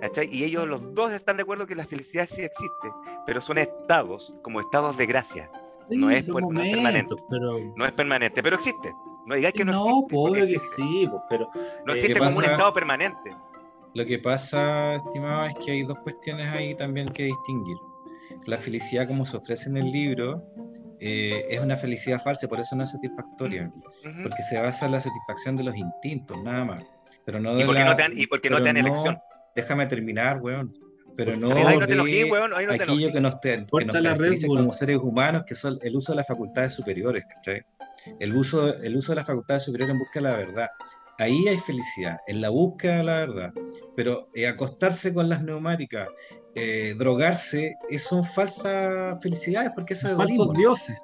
¿cachai? 0.00 0.28
Y 0.30 0.44
ellos 0.44 0.66
los 0.66 0.94
dos 0.94 1.12
están 1.12 1.36
de 1.36 1.42
acuerdo 1.42 1.66
que 1.66 1.74
la 1.74 1.86
felicidad 1.86 2.28
sí 2.30 2.42
existe, 2.42 2.92
pero 3.26 3.40
son 3.40 3.58
estados, 3.58 4.36
como 4.42 4.60
estados 4.60 4.96
de 4.96 5.06
gracia. 5.06 5.50
no, 5.90 6.10
es, 6.10 6.26
permanente. 6.26 7.14
Pero... 7.30 7.72
No 7.76 7.86
es 7.86 7.92
permanente, 7.92 8.42
pero 8.42 8.56
existe. 8.56 8.92
No 9.26 9.34
digáis 9.34 9.54
que 9.54 9.64
no, 9.64 9.72
existe. 9.72 9.90
No, 9.90 10.06
pobre 10.06 10.46
que 10.46 10.58
sí, 10.58 11.08
pero. 11.30 11.48
No 11.86 11.94
eh, 11.94 11.96
existe 11.96 12.18
como 12.18 12.36
un 12.36 12.44
estado 12.44 12.74
permanente. 12.74 13.34
Lo 13.94 14.04
que 14.04 14.18
pasa, 14.18 14.96
estimado, 14.96 15.46
es 15.46 15.54
que 15.64 15.70
hay 15.70 15.82
dos 15.84 15.98
cuestiones 16.00 16.48
ahí 16.48 16.74
también 16.74 17.08
que 17.08 17.24
distinguir. 17.24 17.76
La 18.46 18.58
felicidad 18.58 19.06
como 19.06 19.24
se 19.24 19.36
ofrece 19.36 19.70
en 19.70 19.76
el 19.76 19.90
libro 19.92 20.44
eh, 20.98 21.46
es 21.48 21.60
una 21.60 21.76
felicidad 21.76 22.20
falsa, 22.20 22.48
por 22.48 22.58
eso 22.58 22.74
no 22.74 22.84
es 22.84 22.90
satisfactoria, 22.90 23.72
porque 24.22 24.42
se 24.42 24.58
basa 24.58 24.86
en 24.86 24.92
la 24.92 25.00
satisfacción 25.00 25.56
de 25.56 25.64
los 25.64 25.76
instintos, 25.76 26.42
nada 26.42 26.64
más. 26.64 26.82
Pero 27.24 27.40
no 27.40 27.58
¿Y, 27.58 27.64
porque 27.64 27.84
no 27.84 27.96
te 27.96 28.02
dan, 28.02 28.12
¿Y 28.16 28.26
porque 28.26 28.50
no 28.50 28.58
te 28.58 28.64
dan 28.64 28.76
elección? 28.78 29.18
Déjame 29.54 29.86
terminar, 29.86 30.40
weón. 30.40 30.76
Pero 31.16 31.36
no, 31.36 31.54
ahí 31.54 31.78
no 31.78 31.86
te 31.86 31.92
enojí, 31.92 32.24
weón, 32.24 32.52
ahí 32.54 32.66
no 32.66 32.76
te 32.76 32.82
aquello 32.82 33.12
que 33.12 33.20
nos, 33.20 33.40
te, 33.40 33.64
que 33.64 33.84
nos 33.84 33.94
caracteriza 33.94 34.48
como 34.48 34.72
seres 34.72 34.98
humanos, 34.98 35.44
que 35.46 35.54
son 35.54 35.78
el 35.82 35.94
uso 35.94 36.12
de 36.12 36.16
las 36.16 36.26
facultades 36.26 36.72
superiores, 36.72 37.24
¿cachai? 37.32 37.62
El 38.18 38.34
uso, 38.34 38.74
el 38.74 38.96
uso 38.96 39.12
de 39.12 39.16
las 39.16 39.26
facultades 39.26 39.62
superiores 39.62 39.92
en 39.92 39.98
busca 40.00 40.18
de 40.18 40.22
la 40.22 40.36
verdad 40.36 40.68
ahí 41.18 41.48
hay 41.48 41.56
felicidad, 41.58 42.18
en 42.26 42.40
la 42.40 42.50
búsqueda 42.50 42.98
de 42.98 43.04
la 43.04 43.14
verdad. 43.14 43.52
Pero 43.96 44.28
eh, 44.34 44.46
acostarse 44.46 45.12
con 45.12 45.28
las 45.28 45.42
neumáticas, 45.42 46.08
eh, 46.54 46.94
drogarse, 46.98 47.74
eso 47.90 48.08
son 48.10 48.24
falsas 48.24 49.20
felicidades, 49.22 49.72
porque 49.74 49.94
eso 49.94 50.10
es 50.10 50.16
falsos 50.16 50.52
dioses. 50.54 50.96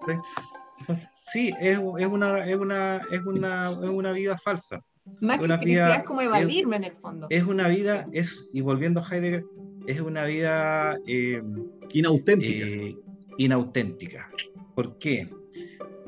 ¿sí? 1.15 1.53
es, 1.61 1.79
es, 1.79 2.07
una, 2.07 2.45
es, 2.47 2.57
una, 2.57 3.01
es, 3.11 3.21
una, 3.21 3.71
es 3.71 3.89
una 3.89 4.13
vida 4.13 4.37
falsa. 4.39 4.83
Más 5.21 5.41
que 5.41 5.49
felicidad 5.49 5.97
es 5.97 6.03
como 6.05 6.21
evadirme 6.21 6.77
en 6.77 6.85
el 6.85 6.93
fondo. 6.93 7.27
Es 7.31 7.43
una 7.43 7.69
vida, 7.69 8.07
es, 8.13 8.49
y 8.53 8.61
volviendo 8.61 9.01
a 9.01 9.05
Heidegger, 9.05 9.45
es 9.87 10.01
una 10.01 10.25
vida 10.25 10.99
eh, 11.07 11.43
inauténtica. 11.93 12.67
inauténtica. 13.39 14.31
¿Por 14.75 14.99
qué? 14.99 15.29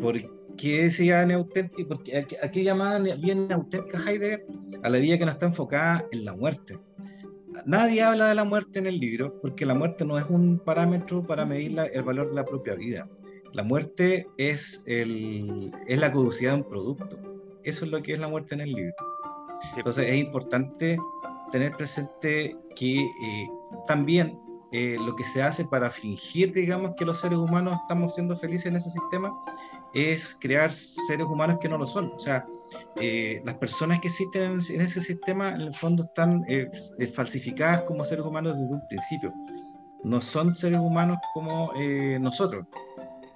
Porque 0.00 0.28
¿Qué 0.56 0.84
decía 0.84 1.24
neauténtico? 1.24 1.88
Porque 1.88 2.26
aquí 2.42 2.62
llamaban 2.62 3.08
bien 3.20 3.48
neauténtica 3.48 3.98
Heidegger 3.98 4.46
a 4.82 4.90
la 4.90 4.98
vida 4.98 5.18
que 5.18 5.24
no 5.24 5.30
está 5.30 5.46
enfocada 5.46 6.06
en 6.12 6.24
la 6.24 6.34
muerte. 6.34 6.78
Nadie 7.64 8.02
habla 8.02 8.26
de 8.26 8.34
la 8.34 8.44
muerte 8.44 8.78
en 8.78 8.86
el 8.86 8.98
libro 8.98 9.40
porque 9.40 9.66
la 9.66 9.74
muerte 9.74 10.04
no 10.04 10.18
es 10.18 10.24
un 10.28 10.58
parámetro 10.58 11.24
para 11.24 11.44
medir 11.44 11.78
el 11.92 12.02
valor 12.02 12.30
de 12.30 12.34
la 12.34 12.44
propia 12.44 12.74
vida. 12.74 13.08
La 13.52 13.62
muerte 13.62 14.26
es, 14.38 14.82
el, 14.86 15.70
es 15.86 15.98
la 15.98 16.10
caducidad 16.10 16.52
de 16.52 16.62
un 16.62 16.68
producto. 16.68 17.18
Eso 17.62 17.84
es 17.84 17.90
lo 17.90 18.02
que 18.02 18.14
es 18.14 18.18
la 18.18 18.28
muerte 18.28 18.54
en 18.54 18.62
el 18.62 18.72
libro. 18.72 18.94
Entonces 19.76 20.08
es 20.08 20.16
importante 20.16 20.96
tener 21.52 21.76
presente 21.76 22.56
que 22.74 23.00
eh, 23.00 23.48
también 23.86 24.38
eh, 24.72 24.96
lo 24.98 25.14
que 25.14 25.22
se 25.22 25.42
hace 25.42 25.66
para 25.66 25.90
fingir, 25.90 26.52
digamos, 26.52 26.92
que 26.96 27.04
los 27.04 27.20
seres 27.20 27.38
humanos 27.38 27.78
estamos 27.82 28.14
siendo 28.14 28.34
felices 28.36 28.66
en 28.66 28.76
ese 28.76 28.88
sistema, 28.88 29.30
es 29.94 30.36
crear 30.40 30.70
seres 30.70 31.26
humanos 31.26 31.58
que 31.60 31.68
no 31.68 31.78
lo 31.78 31.86
son. 31.86 32.12
O 32.14 32.18
sea, 32.18 32.46
eh, 32.96 33.42
las 33.44 33.56
personas 33.56 34.00
que 34.00 34.08
existen 34.08 34.60
en, 34.70 34.80
ese 34.80 35.00
sistema, 35.00 35.50
en 35.50 35.62
el 35.62 35.74
fondo, 35.74 36.04
están 36.04 36.44
eh, 36.48 36.70
eh, 36.98 37.06
falsificadas 37.06 37.82
como 37.82 38.04
seres 38.04 38.24
humanos 38.24 38.56
desde 38.56 38.72
un 38.72 38.86
principio. 38.88 39.32
No 40.04 40.20
son 40.20 40.54
seres 40.56 40.80
humanos 40.80 41.18
como 41.32 41.72
nosotros, 42.18 42.66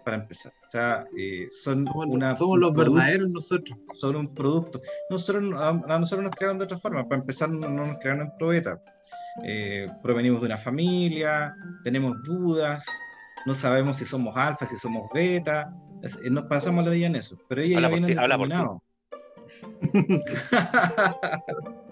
para 0.05 0.17
empezar. 0.17 0.53
O 0.67 0.69
sea, 0.69 1.05
son 1.51 1.87
somos, 1.87 2.07
una. 2.07 2.37
Somos 2.37 2.59
los 2.59 2.75
verdaderos 2.75 3.29
nosotros. 3.31 3.79
Son 3.95 4.17
un 4.17 4.35
producto. 4.35 4.81
Nosotros, 5.09 5.45
a, 5.57 5.73
nosotros 5.99 6.25
nos 6.25 6.33
crearon 6.33 6.59
de 6.59 6.65
otra 6.65 6.77
forma. 6.77 7.07
Para 7.07 7.21
empezar, 7.21 7.49
no, 7.49 7.69
nos 7.69 7.99
crearon 7.99 8.23
en 8.23 8.37
probeta. 8.37 8.83
provenimos 10.03 10.41
de 10.41 10.47
una 10.47 10.59
familia, 10.59 11.55
tenemos 11.85 12.21
dudas, 12.25 12.85
no 13.47 13.55
sabemos 13.55 13.99
si 13.99 14.05
somos 14.05 14.37
alfa, 14.37 14.67
si 14.67 14.77
somos 14.77 15.09
beta, 15.15 15.73
nos 16.31 16.45
pasamos 16.45 16.85
la 16.85 16.91
vida 16.91 17.07
en 17.07 17.17
eso, 17.17 17.39
pero 17.49 17.63
ella 17.63 17.77
habla 17.77 17.91
ya 17.91 17.97
viene 17.97 18.21
habla 18.21 18.39
por 18.39 18.47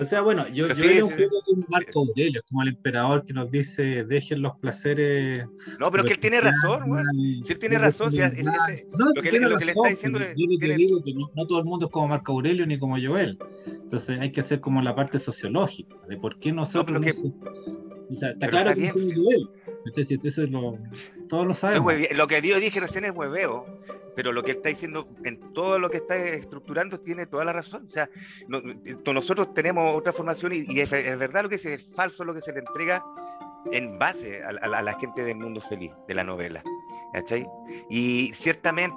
o 0.00 0.04
sea, 0.04 0.22
bueno, 0.22 0.46
yo, 0.48 0.68
yo 0.68 0.74
sí, 0.74 1.00
un 1.00 1.10
poco 1.10 1.42
como 1.44 1.64
Marco 1.68 2.00
Aurelio, 2.00 2.42
como 2.48 2.62
el 2.62 2.68
emperador 2.68 3.24
que 3.24 3.32
nos 3.32 3.50
dice, 3.50 4.04
dejen 4.04 4.42
los 4.42 4.56
placeres. 4.58 5.46
No, 5.78 5.90
pero 5.90 6.04
que 6.04 6.14
él 6.14 6.18
tiene 6.18 6.40
razón, 6.40 6.88
güey. 6.88 7.04
Si 7.44 7.52
él 7.52 7.58
tiene 7.58 7.78
razón, 7.78 8.12
si 8.12 8.20
ese, 8.20 8.42
no, 8.96 9.06
lo, 9.14 9.22
que, 9.22 9.32
le, 9.32 9.40
lo 9.40 9.58
que 9.58 9.66
le 9.66 9.72
está 9.72 9.88
diciendo 9.88 10.18
es. 10.18 10.34
Yo 10.36 10.58
te 10.58 10.76
digo 10.76 11.02
que 11.02 11.14
no, 11.14 11.30
no, 11.34 11.46
todo 11.46 11.58
el 11.58 11.64
mundo 11.64 11.86
es 11.86 11.92
como 11.92 12.08
Marco 12.08 12.32
Aurelio 12.32 12.66
ni 12.66 12.78
como 12.78 12.96
Joel. 13.00 13.38
Entonces 13.66 14.18
hay 14.18 14.32
que 14.32 14.40
hacer 14.40 14.60
como 14.60 14.82
la 14.82 14.94
parte 14.94 15.18
sociológica 15.18 15.94
de 16.08 16.16
por 16.16 16.38
qué 16.38 16.52
nosotros. 16.52 17.00
No, 17.00 17.95
o 18.10 18.14
sea, 18.14 18.30
está 18.30 18.48
claro 18.48 18.74
que 18.74 18.90
somos 18.90 19.12
Joel. 19.14 19.48
Entonces, 19.84 20.24
eso 20.24 20.42
es 20.42 20.50
lo, 20.50 20.78
todos 21.28 21.46
lo 21.46 21.54
sabemos. 21.54 21.94
Lo 22.14 22.26
que 22.26 22.40
Dios 22.40 22.60
dije 22.60 22.80
recién 22.80 23.04
es 23.04 23.12
hueveo 23.12 23.66
pero 24.16 24.32
lo 24.32 24.42
que 24.42 24.52
está 24.52 24.70
diciendo 24.70 25.06
en 25.24 25.52
todo 25.52 25.78
lo 25.78 25.90
que 25.90 25.98
está 25.98 26.16
estructurando 26.16 26.98
tiene 26.98 27.26
toda 27.26 27.44
la 27.44 27.52
razón. 27.52 27.84
O 27.84 27.88
sea, 27.88 28.08
nosotros 29.04 29.52
tenemos 29.52 29.94
otra 29.94 30.10
formación 30.10 30.52
y, 30.54 30.80
es, 30.80 30.90
verdad 30.90 31.42
lo 31.42 31.50
que 31.50 31.56
es, 31.56 31.66
es 31.66 31.84
falso 31.94 32.24
lo 32.24 32.32
que 32.32 32.40
se 32.40 32.54
le 32.54 32.60
entrega 32.60 33.04
en 33.70 33.98
base 33.98 34.42
a, 34.42 34.52
la 34.52 34.98
gente 34.98 35.22
del 35.22 35.36
mundo 35.36 35.60
feliz, 35.60 35.92
de 36.08 36.14
la 36.14 36.24
novela. 36.24 36.62
¿Cachai? 37.12 37.46
Y 37.90 38.32
ciertamente 38.34 38.96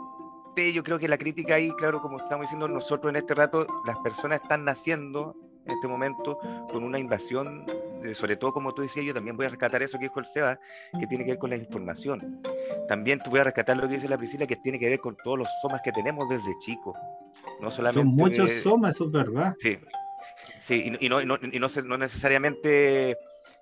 yo 0.73 0.83
creo 0.83 0.97
que 0.97 1.09
la 1.09 1.17
crítica 1.17 1.55
ahí, 1.55 1.71
claro, 1.73 2.01
como 2.01 2.17
estamos 2.17 2.43
diciendo 2.43 2.69
nosotros 2.69 3.11
en 3.11 3.17
este 3.17 3.35
rato, 3.35 3.67
las 3.85 3.97
personas 3.97 4.41
están 4.41 4.63
naciendo 4.63 5.35
en 5.65 5.73
este 5.73 5.87
momento 5.89 6.39
con 6.71 6.83
una 6.83 6.97
invasión, 6.97 7.65
sobre 8.13 8.35
todo 8.35 8.53
como 8.53 8.73
tú 8.73 8.81
decías, 8.81 9.05
yo 9.05 9.13
también 9.13 9.37
voy 9.37 9.45
a 9.45 9.49
rescatar 9.49 9.81
eso 9.83 9.97
que 9.97 10.05
dijo 10.05 10.19
el 10.19 10.25
Seba, 10.25 10.59
que 10.99 11.07
tiene 11.07 11.25
que 11.25 11.31
ver 11.31 11.39
con 11.39 11.49
la 11.49 11.55
información. 11.55 12.41
También 12.87 13.19
tú 13.23 13.29
voy 13.29 13.39
a 13.39 13.43
rescatar 13.43 13.77
lo 13.77 13.87
que 13.87 13.95
dice 13.95 14.09
la 14.09 14.17
Priscila, 14.17 14.45
que 14.45 14.55
tiene 14.55 14.79
que 14.79 14.89
ver 14.89 14.99
con 14.99 15.15
todos 15.23 15.37
los 15.37 15.47
somas 15.61 15.81
que 15.83 15.91
tenemos 15.91 16.27
desde 16.29 16.57
chicos. 16.59 16.97
No 17.61 17.71
solamente, 17.71 18.01
Son 18.01 18.15
muchos 18.15 18.51
somas, 18.61 18.95
eso 18.95 19.05
es 19.05 19.11
verdad. 19.11 19.55
Sí, 19.59 19.77
sí 20.59 20.93
y, 20.99 21.09
no, 21.09 21.21
y 21.21 21.25
no, 21.25 21.37
y 21.41 21.59
no, 21.59 21.97
necesariamente... 21.97 23.17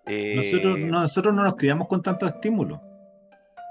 Eh, 0.06 0.36
nosotros, 0.36 0.80
nosotros 0.80 1.36
no 1.36 1.44
nos 1.44 1.56
criamos 1.56 1.88
con 1.88 2.02
tanto 2.02 2.26
estímulo. 2.28 2.82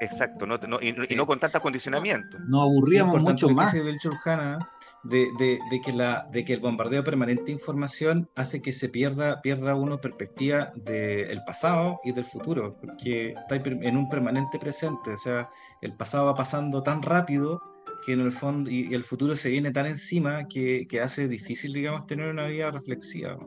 Exacto, 0.00 0.46
no, 0.46 0.58
y, 0.80 1.14
no 1.14 1.26
con 1.26 1.40
tanto 1.40 1.58
acondicionamiento. 1.58 2.38
Nos 2.40 2.62
aburríamos 2.62 3.20
mucho 3.22 3.48
más. 3.48 3.72
De, 3.72 5.28
de, 5.38 5.60
de, 5.70 5.80
que 5.80 5.92
la, 5.92 6.26
de 6.32 6.44
que 6.44 6.52
el 6.52 6.60
bombardeo 6.60 7.04
permanente 7.04 7.44
de 7.44 7.52
información 7.52 8.28
hace 8.34 8.60
que 8.60 8.72
se 8.72 8.88
pierda, 8.88 9.40
pierda 9.40 9.76
uno 9.76 10.00
perspectiva 10.00 10.72
del 10.74 11.44
pasado 11.44 12.00
y 12.02 12.10
del 12.10 12.24
futuro, 12.24 12.76
porque 12.80 13.34
está 13.38 13.54
en 13.54 13.96
un 13.96 14.08
permanente 14.08 14.58
presente, 14.58 15.10
o 15.12 15.18
sea, 15.18 15.48
el 15.80 15.94
pasado 15.94 16.26
va 16.26 16.34
pasando 16.34 16.82
tan 16.82 17.02
rápido 17.02 17.62
que 18.04 18.12
en 18.12 18.20
el 18.20 18.32
fondo 18.32 18.68
y, 18.68 18.92
el 18.94 19.04
futuro 19.04 19.36
se 19.36 19.48
viene 19.48 19.70
tan 19.70 19.86
encima 19.86 20.48
que, 20.48 20.86
que, 20.88 21.00
hace 21.00 21.28
difícil, 21.28 21.72
digamos, 21.72 22.06
tener 22.06 22.28
una 22.28 22.46
vida 22.46 22.70
reflexiva. 22.70 23.38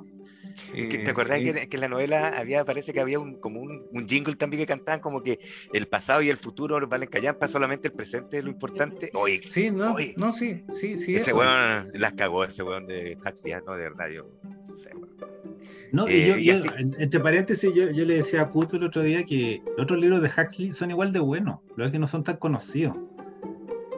¿Te 0.72 1.10
acordás 1.10 1.42
que, 1.42 1.68
en 1.72 1.82
la 1.82 1.90
novela 1.90 2.30
había, 2.30 2.66
parece 2.66 2.94
que 2.94 3.00
había 3.00 3.20
un, 3.20 3.36
como 3.36 3.62
un, 3.62 3.88
un, 3.92 4.08
jingle 4.08 4.36
también 4.36 4.62
que 4.62 4.68
cantaban 4.68 5.00
como 5.00 5.22
que 5.24 5.40
el 5.74 5.88
pasado 5.88 6.22
y 6.22 6.30
el 6.30 6.38
futuro 6.38 6.80
valen 6.88 7.10
callampa, 7.10 7.48
solamente 7.48 7.88
el 7.88 7.94
presente 7.94 8.38
es 8.38 8.44
lo 8.44 8.50
importante? 8.50 9.12
Oye, 9.14 9.42
sí, 9.44 9.72
no, 9.72 9.96
no, 10.18 10.32
sí, 10.32 10.64
sí, 10.72 10.98
sí. 10.98 11.16
Ese 11.16 11.34
weón 11.34 11.90
las 11.94 12.14
cagó, 12.14 12.44
ese 12.44 12.64
weón 12.64 12.86
de 12.86 13.18
Huxley, 13.26 13.54
¿no? 13.66 13.76
De 13.76 13.90
radio. 13.90 14.30
No, 15.92 16.08
y 16.08 16.44
yo, 16.44 16.56
eh, 16.56 16.64
entre 17.00 17.20
paréntesis, 17.20 17.74
yo, 17.74 17.90
yo, 17.90 18.06
le 18.06 18.16
decía 18.16 18.42
a 18.42 18.50
Kuto 18.50 18.78
el 18.78 18.84
otro 18.84 19.02
día 19.02 19.26
que 19.26 19.64
los 19.76 19.84
otros 19.84 20.00
libros 20.00 20.22
de 20.22 20.30
Huxley 20.30 20.72
son 20.72 20.92
igual 20.92 21.12
de 21.12 21.20
buenos, 21.20 21.60
lo 21.76 21.86
es 21.86 21.92
que 21.92 22.00
no 22.00 22.06
son 22.06 22.24
tan 22.24 22.38
conocidos. 22.38 22.96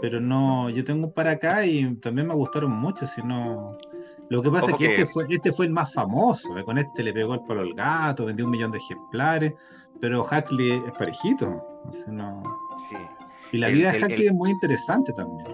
Pero 0.02 0.20
no, 0.20 0.70
yo 0.70 0.84
tengo 0.84 1.08
un 1.08 1.14
para 1.14 1.32
acá 1.32 1.66
y 1.66 1.96
también 1.96 2.28
me 2.28 2.34
gustaron 2.34 2.72
mucho, 2.72 3.06
si 3.08 3.22
no 3.22 3.78
lo 4.32 4.42
que 4.42 4.50
pasa 4.50 4.72
es 4.72 4.78
que, 4.78 4.86
Este, 4.86 5.06
fue, 5.08 5.26
este 5.30 5.52
fue 5.52 5.66
el 5.66 5.74
más 5.74 5.92
famoso. 5.94 6.58
¿eh? 6.58 6.64
Con 6.64 6.78
este 6.78 7.04
le 7.04 7.12
pegó 7.12 7.34
el 7.34 7.42
palo 7.42 7.62
al 7.62 7.74
gato, 7.74 8.24
vendió 8.24 8.46
un 8.46 8.52
millón 8.52 8.72
de 8.72 8.78
ejemplares. 8.78 9.54
Pero 10.00 10.22
Huxley 10.24 10.72
es 10.86 10.92
parejito. 10.98 11.62
Y 13.52 13.58
la 13.58 13.68
vida 13.68 13.92
de 13.92 13.98
Huxley 14.00 14.28
es 14.28 14.34
muy 14.34 14.52
interesante 14.52 15.12
también. 15.12 15.50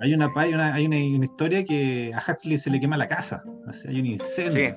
Hay, 0.00 0.12
una, 0.12 0.28
hay, 0.34 0.54
una, 0.54 0.74
hay, 0.74 0.86
una, 0.86 1.24
historia 1.24 1.64
que 1.64 2.12
a 2.12 2.20
Huxley 2.20 2.58
se 2.58 2.68
le 2.68 2.80
quema 2.80 2.96
la 2.96 3.06
casa. 3.06 3.44
Hay 3.88 4.00
un 4.00 4.06
incendio. 4.06 4.74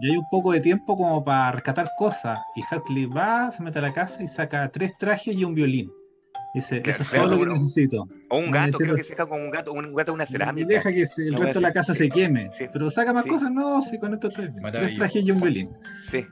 Y 0.00 0.10
hay 0.10 0.18
un 0.18 0.28
poco 0.30 0.52
de 0.52 0.60
tiempo 0.60 0.98
como 0.98 1.24
para 1.24 1.52
rescatar 1.52 1.88
cosas. 1.96 2.38
Y 2.56 2.62
Huxley 2.74 3.06
va, 3.06 3.50
se 3.50 3.62
mete 3.62 3.78
a 3.78 3.82
la 3.82 3.94
casa 3.94 4.22
y 4.22 4.28
saca 4.28 4.68
tres 4.68 4.92
trajes 4.98 5.34
y 5.34 5.44
un 5.44 5.54
violín. 5.54 5.90
Dice, 6.56 6.82
eso 6.82 7.02
es 7.02 7.10
todo 7.10 7.26
lo 7.26 7.38
que 7.38 7.46
necesito. 7.52 8.08
O 8.30 8.38
un 8.38 8.50
gato, 8.50 8.78
creo 8.78 8.96
que 8.96 9.04
seca 9.04 9.26
con 9.26 9.42
un 9.42 9.50
gato, 9.50 9.74
un 9.74 9.94
gato 9.94 10.14
una 10.14 10.24
cerámica. 10.24 10.64
Y 10.66 10.74
deja 10.74 10.90
que 10.90 11.02
el 11.02 11.34
resto 11.34 11.58
de 11.58 11.60
la 11.60 11.70
casa 11.70 11.94
se 11.94 12.08
queme. 12.08 12.50
Pero 12.72 12.90
saca 12.90 13.12
más 13.12 13.26
cosas, 13.26 13.50
no, 13.50 13.82
sí, 13.82 13.98
con 13.98 14.14
esto 14.14 14.28
estoy 14.28 14.50
Tres 14.72 14.94
trajes 14.94 15.22
y 15.22 15.30
un 15.32 15.40
violín. 15.42 15.76
Sí, 16.10 16.26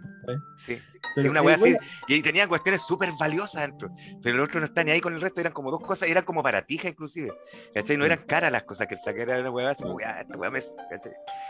sí. 0.56 0.78
sí 1.14 1.28
una 1.28 1.42
wea 1.42 1.56
así. 1.56 1.76
Y 2.08 2.22
tenían 2.22 2.48
cuestiones 2.48 2.80
súper 2.80 3.10
valiosas 3.20 3.68
dentro. 3.68 3.94
Pero 4.22 4.36
el 4.36 4.40
otro 4.40 4.60
no 4.60 4.64
está 4.64 4.82
ni 4.82 4.92
ahí 4.92 5.02
con 5.02 5.12
el 5.12 5.20
resto, 5.20 5.42
eran 5.42 5.52
como 5.52 5.70
dos 5.70 5.82
cosas, 5.82 6.08
eran 6.08 6.24
como 6.24 6.42
baratijas 6.42 6.92
inclusive. 6.92 7.30
¿Cachai? 7.74 7.98
No 7.98 8.06
eran 8.06 8.22
caras 8.26 8.50
las 8.50 8.62
cosas 8.62 8.86
que 8.86 8.94
el 8.94 9.00
saque 9.02 9.20
era 9.20 9.38
una 9.40 9.50
wea 9.50 9.68
así, 9.68 9.82
como, 9.82 10.00
esta 10.00 10.38
wea 10.38 10.50
me. 10.50 10.60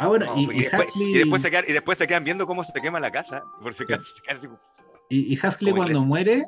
Ah, 0.00 0.08
bueno, 0.08 0.34
y, 0.36 0.50
y, 0.50 0.62
después, 0.62 0.88
y, 0.96 1.12
después 1.12 1.42
se 1.42 1.50
quedan, 1.52 1.64
y 1.68 1.72
después 1.72 1.96
se 1.96 2.08
quedan 2.08 2.24
viendo 2.24 2.44
cómo 2.44 2.64
se 2.64 2.72
quema 2.80 2.98
la 2.98 3.12
casa. 3.12 3.40
Por 3.62 3.72
si 3.72 3.84
acaso 3.84 4.02
se 4.02 4.22
quedan 4.22 4.38
así, 4.38 4.48
y, 5.10 5.34
y 5.34 5.72
cuando 5.72 6.02
muere, 6.02 6.44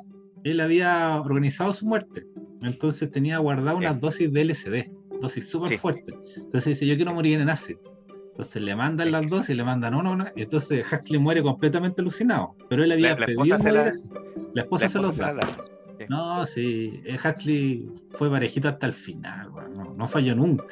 él 0.51 0.59
había 0.59 1.19
organizado 1.21 1.73
su 1.73 1.85
muerte. 1.85 2.25
Entonces 2.63 3.11
tenía 3.11 3.37
guardado 3.37 3.77
unas 3.77 3.99
dosis 3.99 4.31
de 4.31 4.45
LSD, 4.45 4.91
dosis 5.21 5.49
súper 5.49 5.77
fuertes. 5.77 6.15
Entonces 6.35 6.65
dice, 6.65 6.85
yo 6.85 6.95
quiero 6.95 7.13
morir 7.13 7.39
en 7.39 7.49
ácido. 7.49 7.79
Entonces 8.31 8.61
le 8.61 8.75
mandan 8.75 9.11
las 9.11 9.29
dosis, 9.29 9.55
le 9.55 9.63
mandan 9.63 9.95
uno, 9.95 10.11
uno, 10.11 10.25
y 10.35 10.43
entonces 10.43 10.85
Huxley 10.91 11.19
muere 11.19 11.41
completamente 11.41 12.01
alucinado. 12.01 12.55
Pero 12.69 12.83
él 12.83 12.91
había 12.91 13.15
pedido 13.15 13.43
la, 13.45 13.91
la 14.53 14.61
esposa 14.61 14.89
se 14.89 14.99
los 14.99 15.17
da. 15.17 15.35
No, 16.09 16.45
sí, 16.45 17.01
eh, 17.05 17.17
Huxley 17.17 17.89
fue 18.11 18.29
parejito 18.29 18.69
hasta 18.69 18.85
el 18.85 18.93
final, 18.93 19.49
no, 19.73 19.95
no 19.95 20.07
falló 20.07 20.35
nunca. 20.35 20.65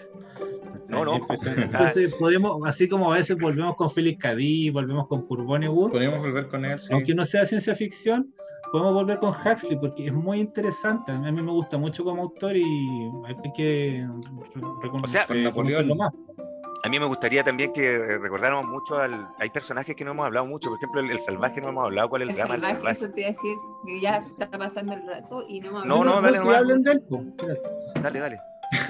No, 0.88 1.04
no. 1.04 1.16
Entonces 1.58 2.14
podemos, 2.16 2.62
así 2.68 2.88
como 2.88 3.12
a 3.12 3.18
veces 3.18 3.38
volvemos 3.40 3.76
con 3.76 3.90
Philip 3.90 4.20
K. 4.20 4.34
volvemos 4.72 5.08
con 5.08 5.26
Curbone 5.26 5.68
Wood. 5.68 5.92
Podemos 5.92 6.20
volver 6.20 6.48
con 6.48 6.66
él. 6.66 6.80
Aunque 6.92 7.16
no 7.16 7.26
sea 7.26 7.46
ciencia 7.46 7.74
ficción, 7.76 8.34
podemos 8.76 8.94
volver 8.94 9.20
con 9.20 9.30
Huxley 9.30 9.78
porque 9.80 10.08
es 10.08 10.14
muy 10.14 10.38
interesante. 10.42 11.10
A 11.14 11.18
mí 11.18 11.42
me 11.42 11.50
gusta 11.50 11.78
mucho 11.78 12.04
como 12.04 12.24
autor 12.24 12.58
y 12.58 13.10
hay 13.26 13.54
que 13.56 14.06
reconocerlo 14.82 15.96
más. 15.96 16.12
A 16.84 16.90
mí 16.90 17.00
me 17.00 17.06
gustaría 17.06 17.42
también 17.42 17.72
que 17.72 18.18
recordáramos 18.18 18.66
mucho 18.66 18.98
al. 18.98 19.30
Hay 19.40 19.50
personajes 19.50 19.96
que 19.96 20.04
no 20.04 20.12
hemos 20.12 20.26
hablado 20.26 20.46
mucho, 20.46 20.68
por 20.68 20.78
ejemplo, 20.78 21.00
el, 21.00 21.18
salvaje 21.20 21.62
no 21.62 21.70
hemos 21.70 21.86
hablado. 21.86 22.10
¿Cuál 22.10 22.24
es 22.24 22.28
el, 22.28 22.32
el 22.32 22.36
drama 22.36 22.60
salvaje, 22.60 22.92
Eso 22.92 23.12
te 23.14 23.22
iba 23.22 23.30
a 23.30 23.32
decir, 23.32 23.56
que 23.86 24.02
ya 24.02 24.22
se 24.22 24.32
está 24.34 24.50
pasando 24.50 24.94
el 24.94 25.08
rato 25.08 25.46
y 25.48 25.62
no 25.62 25.70
hemos 25.70 25.86
No, 25.86 26.04
no, 26.04 26.22
dale, 26.22 26.40
no. 26.40 26.52
Hablen 26.52 26.84
de 26.84 26.92
él, 26.92 27.04
Dale, 28.02 28.20
dale. 28.20 28.38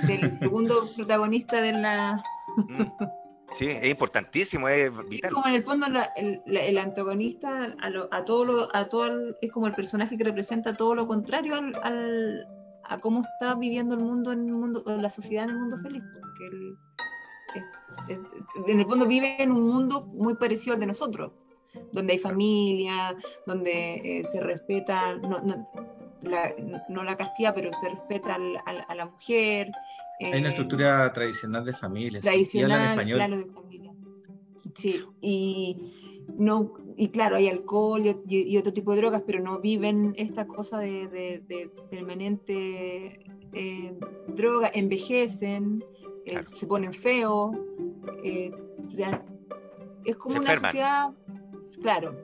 Del 0.07 0.33
segundo 0.33 0.89
protagonista 0.95 1.61
de 1.61 1.73
la. 1.73 2.23
Mm. 2.57 3.24
Sí, 3.57 3.69
es 3.69 3.89
importantísimo, 3.89 4.67
es 4.67 4.91
vital. 5.07 5.29
Es 5.29 5.33
como 5.33 5.47
en 5.47 5.53
el 5.53 5.63
fondo 5.63 5.87
el, 6.17 6.41
el, 6.45 6.77
antagonista 6.77 7.75
a, 7.79 8.17
a, 8.17 8.25
todo 8.25 8.45
lo, 8.45 8.75
a 8.75 8.85
todo 8.85 9.35
es 9.41 9.51
como 9.51 9.67
el 9.67 9.73
personaje 9.73 10.17
que 10.17 10.23
representa 10.25 10.75
todo 10.75 10.93
lo 10.93 11.07
contrario 11.07 11.55
al, 11.55 11.73
al, 11.83 12.47
a 12.83 12.97
cómo 12.99 13.21
está 13.21 13.55
viviendo 13.55 13.95
el 13.95 14.01
mundo 14.01 14.33
en 14.33 14.47
el 14.47 14.53
mundo, 14.53 14.83
la 14.85 15.09
sociedad 15.09 15.45
en 15.45 15.51
el 15.51 15.59
mundo 15.59 15.77
feliz, 15.77 16.03
porque 16.19 16.45
en 18.67 18.79
el 18.79 18.85
fondo 18.85 19.05
vive 19.05 19.41
en 19.41 19.51
un 19.51 19.67
mundo 19.69 20.05
muy 20.07 20.35
parecido 20.35 20.73
al 20.73 20.79
de 20.79 20.87
nosotros, 20.87 21.31
donde 21.91 22.13
hay 22.13 22.19
familia, 22.19 23.15
donde 23.45 24.19
eh, 24.19 24.23
se 24.31 24.41
respeta, 24.41 25.15
no, 25.15 25.39
no, 25.41 25.69
la, 26.21 26.53
no 26.89 27.03
la 27.03 27.15
castidad, 27.15 27.53
pero 27.55 27.71
se 27.79 27.89
respeta 27.89 28.35
a 28.35 28.95
la 28.95 29.05
mujer, 29.05 29.71
hay 30.19 30.39
una 30.39 30.47
eh, 30.47 30.51
estructura 30.51 31.11
tradicional 31.11 31.65
de 31.65 31.73
familia. 31.73 32.21
Tradicional, 32.21 32.97
sí, 32.97 33.11
claro, 33.13 33.37
de 33.37 33.45
familia. 33.45 33.93
Sí, 34.75 35.03
y, 35.21 35.93
no, 36.37 36.73
y 36.97 37.09
claro, 37.09 37.35
hay 37.35 37.47
alcohol 37.49 38.03
y, 38.27 38.57
otro 38.57 38.73
tipo 38.73 38.91
de 38.91 38.97
drogas, 38.97 39.23
pero 39.25 39.39
no 39.39 39.59
viven 39.59 40.13
esta 40.17 40.47
cosa 40.47 40.79
de, 40.79 41.69
permanente 41.89 43.19
eh, 43.53 43.97
droga, 44.27 44.71
envejecen, 44.73 45.83
eh, 46.25 46.43
se 46.55 46.67
ponen 46.67 46.93
feos. 46.93 47.55
es 48.23 50.15
como 50.17 50.39
una 50.39 50.55
sociedad, 50.55 51.11
claro, 51.81 52.15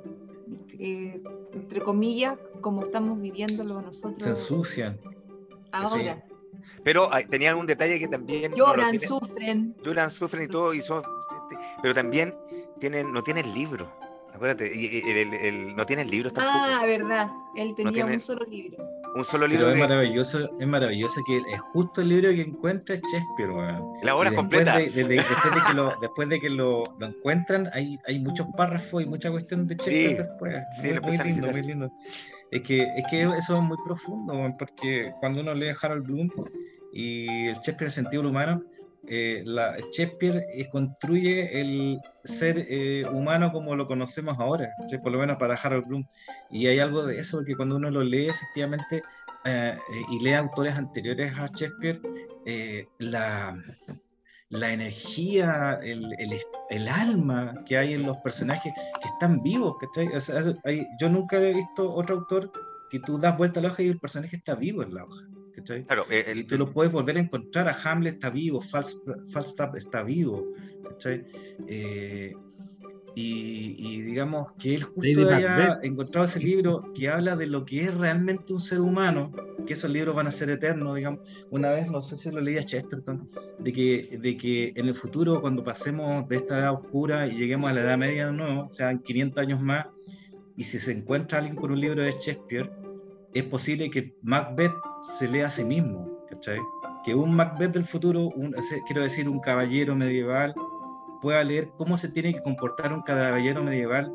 entre 0.79 1.81
comillas, 1.81 2.37
como 2.61 2.83
estamos 2.83 3.19
viviéndolo 3.19 3.81
nosotros. 3.81 4.23
Se 4.23 4.29
ensucian. 4.29 4.99
Ahora. 5.71 6.23
Pero 6.83 7.09
tenían 7.29 7.55
un 7.57 7.65
detalle 7.65 7.99
que 7.99 8.07
también... 8.07 8.53
Lloran, 8.55 8.97
sufren. 8.99 9.75
Lloran, 9.83 10.11
sufren 10.11 10.43
y 10.43 10.47
todo, 10.47 10.73
y 10.73 10.81
son, 10.81 11.03
pero 11.81 11.93
también 11.93 12.35
tienen, 12.79 13.11
no 13.11 13.23
tienen 13.23 13.53
libro. 13.53 13.91
Acuérdate, 14.33 14.71
el, 15.47 15.75
no 15.75 15.85
tienen 15.85 16.09
libros 16.09 16.33
tampoco. 16.33 16.57
Ah, 16.57 16.85
verdad. 16.85 17.29
Él 17.55 17.75
tenía 17.75 18.05
un 18.05 18.19
solo 18.21 18.45
libro. 18.45 18.77
Un 19.13 19.25
solo 19.25 19.45
libro. 19.45 19.65
Pero 19.65 19.75
es 19.75 19.89
maravilloso, 19.89 20.49
es 20.57 20.67
maravilloso 20.67 21.21
que 21.27 21.37
es 21.37 21.59
justo 21.59 22.01
el 22.01 22.09
libro 22.09 22.29
que 22.29 22.41
encuentra 22.41 22.95
Shakespeare, 22.95 23.51
La 24.03 24.15
obra 24.15 24.33
completa. 24.33 24.77
después 24.77 25.07
de 25.07 25.61
que, 25.67 25.73
lo, 25.73 25.93
después 25.99 26.29
de 26.29 26.39
que 26.39 26.49
lo, 26.49 26.95
lo, 26.97 27.05
encuentran, 27.07 27.69
hay, 27.73 27.99
hay 28.07 28.19
muchos 28.19 28.47
párrafos 28.55 29.03
y 29.03 29.05
mucha 29.05 29.29
cuestión 29.29 29.67
de 29.67 29.75
Shakespeare 29.75 30.23
después. 30.23 30.55
Sí, 30.81 30.93
muy, 31.01 31.17
muy 31.17 31.25
lindo, 31.25 31.51
muy 31.51 31.61
lindo. 31.61 31.91
Es 32.51 32.61
que, 32.63 32.83
es 32.83 33.05
que 33.09 33.21
eso 33.23 33.57
es 33.57 33.63
muy 33.63 33.77
profundo, 33.85 34.33
porque 34.59 35.13
cuando 35.21 35.39
uno 35.39 35.53
lee 35.53 35.73
Harold 35.81 36.05
Bloom 36.05 36.29
y 36.91 37.47
el 37.47 37.55
Shakespeare 37.55 37.85
el 37.85 37.91
sentido 37.91 38.21
humano, 38.29 38.61
eh, 39.07 39.41
la, 39.45 39.77
Shakespeare 39.91 40.45
eh, 40.53 40.69
construye 40.69 41.59
el 41.59 41.99
ser 42.23 42.67
eh, 42.69 43.03
humano 43.11 43.51
como 43.51 43.75
lo 43.75 43.87
conocemos 43.87 44.37
ahora, 44.37 44.69
por 45.01 45.11
lo 45.11 45.17
menos 45.17 45.37
para 45.37 45.55
Harold 45.55 45.87
Bloom. 45.87 46.05
Y 46.51 46.67
hay 46.67 46.79
algo 46.79 47.05
de 47.05 47.19
eso 47.19 47.43
que 47.43 47.55
cuando 47.55 47.77
uno 47.77 47.89
lo 47.89 48.03
lee, 48.03 48.27
efectivamente 48.27 49.01
eh, 49.45 49.77
y 50.11 50.23
lee 50.23 50.33
autores 50.33 50.75
anteriores 50.75 51.33
a 51.33 51.47
Shakespeare, 51.47 52.01
la, 52.99 53.57
la 54.51 54.73
energía, 54.73 55.79
el, 55.81 56.13
el, 56.19 56.39
el, 56.69 56.87
alma 56.87 57.63
que 57.65 57.77
hay 57.77 57.93
en 57.93 58.05
los 58.05 58.17
personajes 58.17 58.73
que 59.01 59.07
están 59.07 59.41
vivos. 59.41 59.75
yo 60.99 61.09
nunca 61.09 61.41
he 61.41 61.53
visto 61.53 61.91
otro 61.91 62.17
autor 62.17 62.51
que 62.89 62.99
tú 62.99 63.17
das 63.17 63.37
vuelta 63.37 63.59
a 63.59 63.63
la 63.63 63.69
hoja 63.69 63.83
y 63.83 63.87
el 63.87 63.99
personaje 63.99 64.35
está 64.35 64.55
vivo 64.55 64.83
en 64.83 64.93
la 64.93 65.05
hoja. 65.05 65.25
Claro, 65.87 66.05
eh, 66.09 66.33
y 66.35 66.43
tú 66.43 66.57
lo 66.57 66.71
puedes 66.71 66.91
volver 66.91 67.17
a 67.17 67.19
encontrar. 67.19 67.67
A 67.67 67.77
Hamlet 67.83 68.15
está 68.15 68.29
vivo, 68.29 68.61
Falstaff 68.61 69.75
está 69.75 70.03
vivo. 70.03 70.53
Eh, 71.67 72.33
y, 73.13 74.01
digamos 74.01 74.53
que 74.57 74.75
él 74.75 74.83
justo 74.83 75.29
haya 75.29 75.79
encontrado 75.83 76.25
ese 76.25 76.39
libro 76.39 76.91
que 76.93 77.09
habla 77.09 77.35
de 77.35 77.45
lo 77.45 77.65
que 77.65 77.81
es 77.81 77.93
realmente 77.93 78.53
un 78.53 78.59
ser 78.59 78.79
humano, 78.79 79.31
que 79.65 79.73
esos 79.73 79.89
libros 79.89 80.15
van 80.15 80.27
a 80.27 80.31
ser 80.31 80.49
eternos, 80.49 80.95
digamos. 80.95 81.19
Una 81.49 81.69
vez, 81.71 81.89
no 81.89 82.01
sé 82.01 82.15
si 82.17 82.31
lo 82.31 82.39
leía 82.39 82.63
Chesterton, 82.63 83.27
de 83.59 83.73
que, 83.73 84.17
de 84.21 84.37
que 84.37 84.73
en 84.75 84.87
el 84.87 84.95
futuro, 84.95 85.41
cuando 85.41 85.63
pasemos 85.63 86.27
de 86.29 86.37
esta 86.37 86.59
edad 86.59 86.73
oscura 86.73 87.27
y 87.27 87.35
lleguemos 87.35 87.69
a 87.69 87.73
la 87.73 87.81
edad 87.81 87.97
media 87.97 88.27
de 88.27 88.33
nuevo, 88.33 88.67
o 88.67 88.71
sea, 88.71 88.97
500 88.97 89.41
años 89.41 89.61
más, 89.61 89.87
y 90.55 90.63
si 90.63 90.79
se 90.79 90.91
encuentra 90.91 91.39
alguien 91.39 91.55
con 91.55 91.71
un 91.71 91.79
libro 91.79 92.03
de 92.03 92.11
Shakespeare, 92.11 92.71
es 93.33 93.43
posible 93.43 93.89
que 93.89 94.15
Macbeth 94.21 94.73
se 95.01 95.27
lea 95.27 95.47
a 95.47 95.51
sí 95.51 95.63
mismo, 95.63 96.25
¿cachai? 96.29 96.59
Que 97.03 97.15
un 97.15 97.33
Macbeth 97.33 97.71
del 97.71 97.85
futuro, 97.85 98.27
un, 98.35 98.53
quiero 98.85 99.01
decir, 99.01 99.27
un 99.27 99.39
caballero 99.39 99.95
medieval, 99.95 100.53
pueda 101.21 101.43
leer 101.43 101.69
cómo 101.77 101.97
se 101.97 102.09
tiene 102.09 102.33
que 102.33 102.41
comportar 102.41 102.91
un 102.93 103.01
caballero 103.01 103.63
medieval 103.63 104.13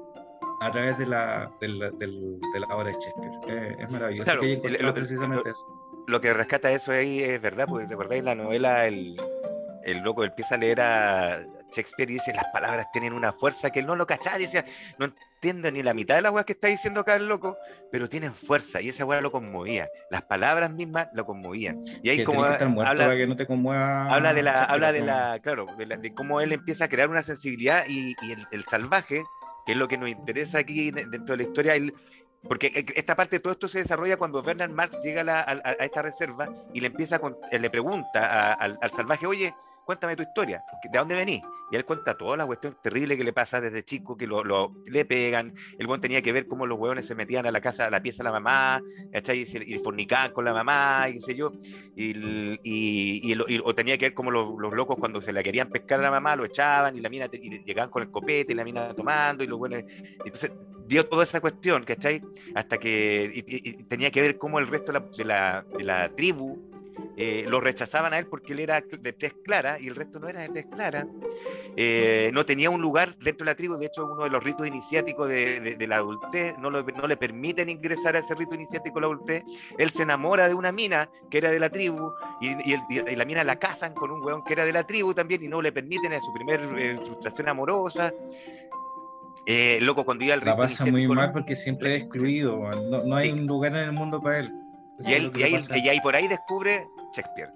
a 0.61 0.71
través 0.73 0.99
de 0.99 1.07
la, 1.07 1.51
de 1.61 1.69
la, 1.69 1.91
de 1.91 2.61
la 2.61 2.67
obra 2.75 2.91
de 2.91 2.93
Shakespeare. 2.95 3.33
Eh, 3.49 3.77
es 3.81 3.91
maravilloso 3.91 4.33
lo, 4.35 4.95
precisamente 4.95 5.51
eso. 5.51 6.05
Lo 6.07 6.21
que 6.21 6.33
rescata 6.33 6.71
eso 6.71 6.93
ahí 6.93 7.21
es 7.21 7.41
verdad, 7.41 7.67
porque 7.69 7.87
recordáis 7.87 8.25
la 8.25 8.35
novela, 8.35 8.87
el, 8.87 9.21
el 9.85 9.99
loco 9.99 10.25
empieza 10.25 10.55
a 10.55 10.59
leer 10.59 10.81
a 10.81 11.41
Shakespeare 11.73 12.11
y 12.11 12.15
dice, 12.15 12.33
las 12.33 12.47
palabras 12.53 12.87
tienen 12.93 13.13
una 13.13 13.33
fuerza 13.33 13.71
que 13.71 13.81
él 13.81 13.87
no 13.87 13.97
lo 13.97 14.07
cachaba, 14.07 14.39
decía, 14.39 14.65
no 14.99 15.07
entiendo 15.49 15.70
ni 15.70 15.82
la 15.82 15.94
mitad 15.94 16.16
de 16.16 16.22
la 16.22 16.32
weá 16.32 16.44
que 16.44 16.55
está 16.55 16.68
diciendo 16.68 17.01
acá 17.01 17.14
el 17.14 17.28
loco, 17.28 17.57
pero 17.92 18.09
tienen 18.09 18.34
fuerza, 18.34 18.80
y 18.80 18.88
esa 18.88 19.05
weá 19.05 19.20
lo 19.20 19.30
conmovía, 19.30 19.88
las 20.11 20.22
palabras 20.22 20.72
mismas 20.72 21.09
lo 21.14 21.24
conmovían. 21.24 21.84
Y 22.03 22.11
ahí 22.11 22.24
como 22.24 22.44
habla, 22.44 23.16
que 23.16 23.26
no 23.26 23.36
te 23.36 23.47
conmueva 23.47 24.12
habla 24.12 24.34
de 24.34 24.42
la, 24.42 24.64
habla 24.64 24.92
de 24.92 25.01
la, 25.03 25.38
claro, 25.40 25.66
de, 25.76 26.14
cómo 26.14 26.40
él 26.40 26.53
empieza 26.53 26.86
a 26.86 26.88
crear 26.88 27.09
una 27.09 27.22
sensibilidad 27.22 27.84
y, 27.88 28.16
el, 28.51 28.64
salvaje, 28.64 29.22
que 29.64 29.72
es 29.72 29.78
lo 29.78 29.86
que 29.86 29.99
nos 29.99 30.09
interesa 30.09 30.59
aquí 30.59 30.90
dentro 30.90 31.36
de 31.36 31.36
la 31.36 31.42
historia, 31.42 31.74
porque 32.42 32.66
e, 32.74 32.86
esta 32.99 33.14
parte 33.14 33.36
de 33.36 33.40
todo 33.40 33.53
esto 33.53 33.68
se 33.68 33.78
desarrolla 33.78 34.16
cuando 34.16 34.42
Bernard 34.42 34.72
Marx 34.72 34.99
llega 35.05 35.22
a, 35.22 35.72
esta 35.84 36.03
reserva 36.03 36.49
y 36.74 36.80
le 36.80 36.88
empieza 36.88 37.20
le 37.53 37.70
pregunta 37.70 38.55
al, 38.55 38.76
al 38.80 38.90
salvaje, 38.90 39.26
oye, 39.26 39.55
cuéntame 39.87 40.16
tu 40.16 40.24
historia, 40.24 40.64
¿de 40.82 40.99
dónde 40.99 41.14
venís? 41.14 41.43
Y 41.70 41.76
él 41.76 41.84
cuenta 41.84 42.16
toda 42.16 42.37
la 42.37 42.45
cuestión 42.45 42.76
terrible 42.82 43.16
que 43.16 43.22
le 43.24 43.32
pasa 43.32 43.61
desde 43.61 43.84
chico, 43.84 44.16
que 44.16 44.26
lo, 44.26 44.74
le 44.84 45.05
pegan, 45.05 45.55
el 45.78 45.87
buen 45.87 46.01
tenía 46.01 46.22
que 46.22 46.32
ver 46.32 46.47
cómo 46.47 46.66
los 46.66 46.78
hueones 46.78 47.07
se 47.07 47.14
metían 47.14 47.47
a 47.47 47.51
la 47.53 47.61
casa, 47.61 47.87
a 47.87 47.91
la 47.91 48.03
pieza 48.03 48.22
de 48.22 48.24
la 48.24 48.32
mamá, 48.32 48.82
¿cachai? 49.12 49.43
Y, 49.43 49.74
y 49.74 49.78
fornicaban 49.78 50.32
con 50.32 50.45
la 50.45 50.53
mamá, 50.53 51.09
y 51.09 51.14
qué 51.14 51.20
sé 51.20 51.34
yo, 51.37 51.53
y, 51.97 52.59
y, 52.62 53.39
o 53.64 53.74
tenía 53.74 53.97
que 53.97 54.07
ver 54.07 54.14
cómo 54.14 54.30
los, 54.32 54.55
locos 54.59 54.97
cuando 54.99 55.22
se 55.22 55.32
la 55.32 55.43
querían 55.43 55.68
pescar 55.70 56.01
a 56.01 56.03
la 56.03 56.11
mamá, 56.11 56.34
lo 56.34 56.45
echaban, 56.45 56.97
y 56.97 57.01
la 57.01 57.09
mina 57.09 57.26
llegaban 57.26 57.91
con 57.91 58.03
el 58.03 58.11
copete, 58.11 58.53
y 58.53 58.57
la 58.57 58.64
mina 58.64 58.93
tomando, 58.93 59.45
y 59.45 59.47
los 59.47 59.59
buenos, 59.59 59.82
entonces 60.24 60.53
dio 60.87 61.09
toda 61.09 61.24
esa 61.24 61.41
cuestión, 61.41 61.84
¿cachai? 61.84 62.22
Hasta 62.55 62.78
que 62.78 63.84
tenía 63.89 64.11
que 64.11 64.20
ver 64.20 64.39
cómo 64.39 64.59
el 64.59 64.66
resto 64.66 64.93
de 64.93 65.24
la, 65.24 65.64
de 65.76 65.84
la 65.84 66.09
tribu 66.14 66.66
eh, 67.19 67.47
lo 67.49 67.61
rechazaban 67.61 68.12
a 68.12 68.19
él 68.19 68.27
porque 68.27 68.53
él 68.53 68.61
era 68.61 68.83
de 68.83 69.12
tez 69.14 69.35
clara 69.43 69.79
y 69.81 69.87
el 69.87 69.95
resto 69.95 70.21
no 70.21 70.29
era 70.29 70.43
de 70.43 70.51
tez 70.51 70.67
clara. 70.67 71.07
Eh, 71.75 72.31
no 72.35 72.45
tenía 72.45 72.69
un 72.69 72.83
lugar 72.83 73.17
dentro 73.17 73.47
de 73.47 73.53
la 73.53 73.57
tribu, 73.57 73.77
de 73.77 73.87
hecho 73.87 74.05
uno 74.05 74.25
de 74.25 74.31
los 74.31 74.45
ritos 74.45 74.67
iniciáticos 74.67 75.27
de, 75.29 75.77
la 75.89 75.97
adultez 75.97 76.59
no, 76.59 76.71
no, 76.71 77.07
le 77.07 77.17
permiten 77.17 77.71
ingresar 77.71 78.17
a 78.17 78.19
ese 78.19 78.35
rito 78.35 78.55
iniciático 78.55 78.97
de 78.97 79.01
la 79.01 79.07
adultez. 79.07 79.45
Él 79.79 79.91
se 79.91 80.03
enamora 80.03 80.47
de 80.47 80.55
una 80.55 80.73
mina 80.73 81.09
que 81.31 81.39
era 81.39 81.51
de 81.51 81.59
la 81.59 81.71
tribu 81.71 82.12
y, 82.41 82.51
y, 82.73 83.17
la 83.17 83.25
mina 83.25 83.45
la 83.45 83.57
casan 83.57 83.95
con 83.95 84.11
un 84.11 84.23
weón 84.23 84.45
que 84.45 84.53
era 84.53 84.67
de 84.67 84.73
la 84.75 84.87
tribu 84.87 85.14
también 85.14 85.43
y 85.43 85.49
no 85.49 85.62
le 85.62 85.73
permiten 85.73 86.12
a 86.12 86.21
su 86.21 86.35
primer 86.35 86.61
eh, 86.79 86.99
frustración 87.03 87.49
amorosa. 87.49 88.12
loco, 89.81 90.05
cuando 90.05 90.25
iba 90.25 90.35
al 90.35 90.41
rito 90.41 90.51
La 90.51 90.57
pasa 90.57 90.85
muy 90.85 91.09
mal 91.09 91.33
porque 91.33 91.57
siempre 91.57 91.97
es 91.97 92.03
excluido, 92.03 92.59
no, 92.59 93.17
hay 93.17 93.31
un 93.31 93.47
lugar 93.47 93.73
en 93.73 93.85
el 93.85 93.93
mundo 93.93 94.21
para 94.21 94.41
él. 94.41 94.53
Y, 95.01 95.12
él, 95.12 95.31
y, 95.35 95.43
ahí, 95.43 95.59
y, 95.75 95.89
ahí, 95.91 96.01
por 96.01 96.17
ahí 96.17 96.27
descubre 96.27 96.89
Shakespeare. 97.15 97.51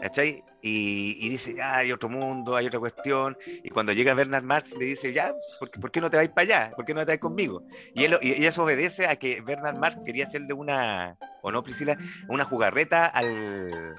¿Cachai? 0.00 0.44
Y, 0.60 1.28
dice, 1.30 1.54
ya 1.54 1.76
hay 1.76 1.92
otro 1.92 2.08
mundo, 2.08 2.56
hay 2.56 2.66
otra 2.66 2.80
cuestión. 2.80 3.36
Y 3.62 3.70
cuando 3.70 3.92
llega 3.92 4.14
Bernard 4.14 4.42
Marx 4.42 4.76
le 4.76 4.84
dice, 4.84 5.12
ya, 5.12 5.32
¿por, 5.58 5.70
¿por 5.70 5.90
qué 5.90 6.00
no 6.00 6.10
te 6.10 6.16
vais 6.16 6.28
para 6.28 6.42
allá? 6.42 6.72
¿Por 6.76 6.84
qué 6.84 6.92
no 6.92 7.04
te 7.06 7.12
vas 7.12 7.18
conmigo? 7.18 7.62
Y, 7.94 8.04
él, 8.04 8.18
y 8.20 8.44
eso 8.44 8.64
obedece 8.64 9.06
a 9.06 9.16
que 9.16 9.40
Bernard 9.40 9.78
Marx 9.78 10.02
quería 10.04 10.26
hacerle 10.26 10.52
una, 10.52 11.16
o 11.42 11.50
no, 11.50 11.62
Priscila, 11.62 11.96
una 12.28 12.44
jugarreta 12.44 13.06
al, 13.06 13.94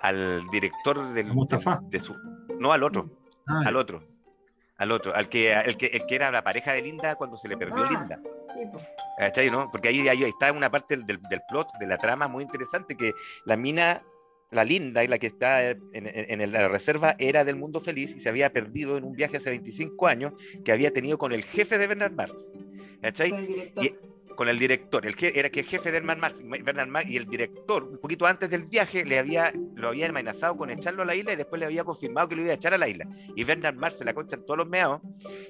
al 0.00 0.46
director 0.50 1.12
del, 1.12 1.26
de, 1.88 2.00
su. 2.00 2.14
No, 2.58 2.72
al 2.72 2.82
otro. 2.82 3.10
Ah, 3.46 3.62
al 3.66 3.76
otro. 3.76 4.02
Al 4.76 4.92
otro. 4.92 5.14
Al 5.14 5.28
que, 5.28 5.52
el 5.52 5.76
que, 5.76 5.86
el 5.86 6.06
que 6.06 6.14
era 6.14 6.30
la 6.30 6.42
pareja 6.42 6.72
de 6.72 6.82
Linda 6.82 7.16
cuando 7.16 7.36
se 7.36 7.48
le 7.48 7.56
perdió 7.56 7.84
ah, 7.84 7.88
Linda. 7.90 8.20
Sí, 9.34 9.50
¿no? 9.50 9.70
Porque 9.70 9.88
ahí, 9.88 10.06
ahí, 10.08 10.24
está 10.24 10.52
una 10.52 10.70
parte 10.70 10.96
del, 10.96 11.06
del 11.06 11.40
plot, 11.48 11.68
de 11.78 11.86
la 11.86 11.98
trama 11.98 12.28
muy 12.28 12.44
interesante, 12.44 12.96
que 12.96 13.12
la 13.44 13.56
mina 13.56 14.02
la 14.50 14.64
linda 14.64 15.04
y 15.04 15.08
la 15.08 15.18
que 15.18 15.26
está 15.26 15.70
en, 15.70 16.52
la 16.52 16.68
reserva 16.68 17.16
era 17.18 17.44
del 17.44 17.56
mundo 17.56 17.80
feliz 17.80 18.14
y 18.16 18.20
se 18.20 18.28
había 18.28 18.52
perdido 18.52 18.96
en 18.96 19.04
un 19.04 19.12
viaje 19.12 19.36
hace 19.36 19.50
25 19.50 20.06
años 20.06 20.32
que 20.64 20.72
había 20.72 20.92
tenido 20.92 21.18
con 21.18 21.32
el 21.32 21.44
jefe 21.44 21.78
de 21.78 21.86
Bernard 21.86 22.12
Marx. 22.12 22.34
¿Cachai? 23.02 23.72
Con 24.38 24.48
el 24.48 24.56
director, 24.56 25.04
el 25.04 25.16
que 25.16 25.32
era 25.34 25.50
que 25.50 25.58
el 25.58 25.66
jefe 25.66 25.90
de 25.90 25.98
Bernard 25.98 26.88
Marx, 26.88 27.10
y 27.10 27.16
el 27.16 27.24
director, 27.24 27.82
un 27.82 27.98
poquito 27.98 28.24
antes 28.24 28.48
del 28.48 28.66
viaje, 28.66 29.04
le 29.04 29.18
había, 29.18 29.52
lo 29.74 29.88
había 29.88 30.08
amenazado 30.08 30.56
con 30.56 30.70
echarlo 30.70 31.02
a 31.02 31.06
la 31.06 31.16
isla 31.16 31.32
y 31.32 31.36
después 31.36 31.58
le 31.58 31.66
había 31.66 31.82
confirmado 31.82 32.28
que 32.28 32.36
lo 32.36 32.42
iba 32.42 32.52
a 32.52 32.54
echar 32.54 32.72
a 32.72 32.78
la 32.78 32.88
isla. 32.88 33.08
Y 33.34 33.42
Bernard 33.42 33.74
Marx 33.74 33.98
se 33.98 34.04
la 34.04 34.14
concha 34.14 34.36
en 34.36 34.46
todos 34.46 34.56
los 34.56 34.68
meados 34.68 35.00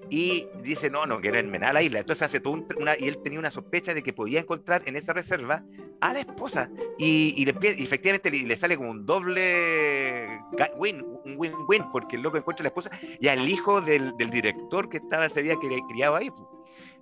y 0.09 0.47
dice, 0.63 0.89
no, 0.89 1.05
no, 1.05 1.21
quiero 1.21 1.39
enmenar 1.39 1.69
a 1.69 1.73
la 1.75 1.83
isla. 1.83 1.99
Entonces 1.99 2.23
hace 2.23 2.41
todo 2.41 2.65
una, 2.79 2.99
y 2.99 3.09
él 3.09 3.19
tenía 3.23 3.39
una 3.39 3.51
sospecha 3.51 3.93
de 3.93 4.03
que 4.03 4.15
podía 4.15 4.41
encontrar 4.41 4.83
en 4.87 4.97
esa 4.97 5.13
reserva 5.13 5.63
a 6.01 6.15
la 6.15 6.21
esposa. 6.21 6.71
Y, 6.97 7.35
y, 7.37 7.47
efectivamente 7.47 8.31
le, 8.31 8.57
sale 8.57 8.79
como 8.79 8.91
un 8.91 9.05
doble 9.05 10.41
win, 10.79 11.05
un 11.27 11.35
win-win, 11.37 11.91
porque 11.93 12.17
el 12.17 12.23
loco 12.23 12.39
encuentra 12.39 12.63
a 12.63 12.65
la 12.65 12.69
esposa 12.69 12.91
y 13.21 13.29
al 13.29 13.47
hijo 13.51 13.83
del, 13.83 14.17
del 14.17 14.31
director 14.31 14.89
que 14.89 14.97
estaba, 14.97 15.29
se 15.29 15.41
había 15.41 15.57
criado 15.57 16.17
ahí. 16.17 16.31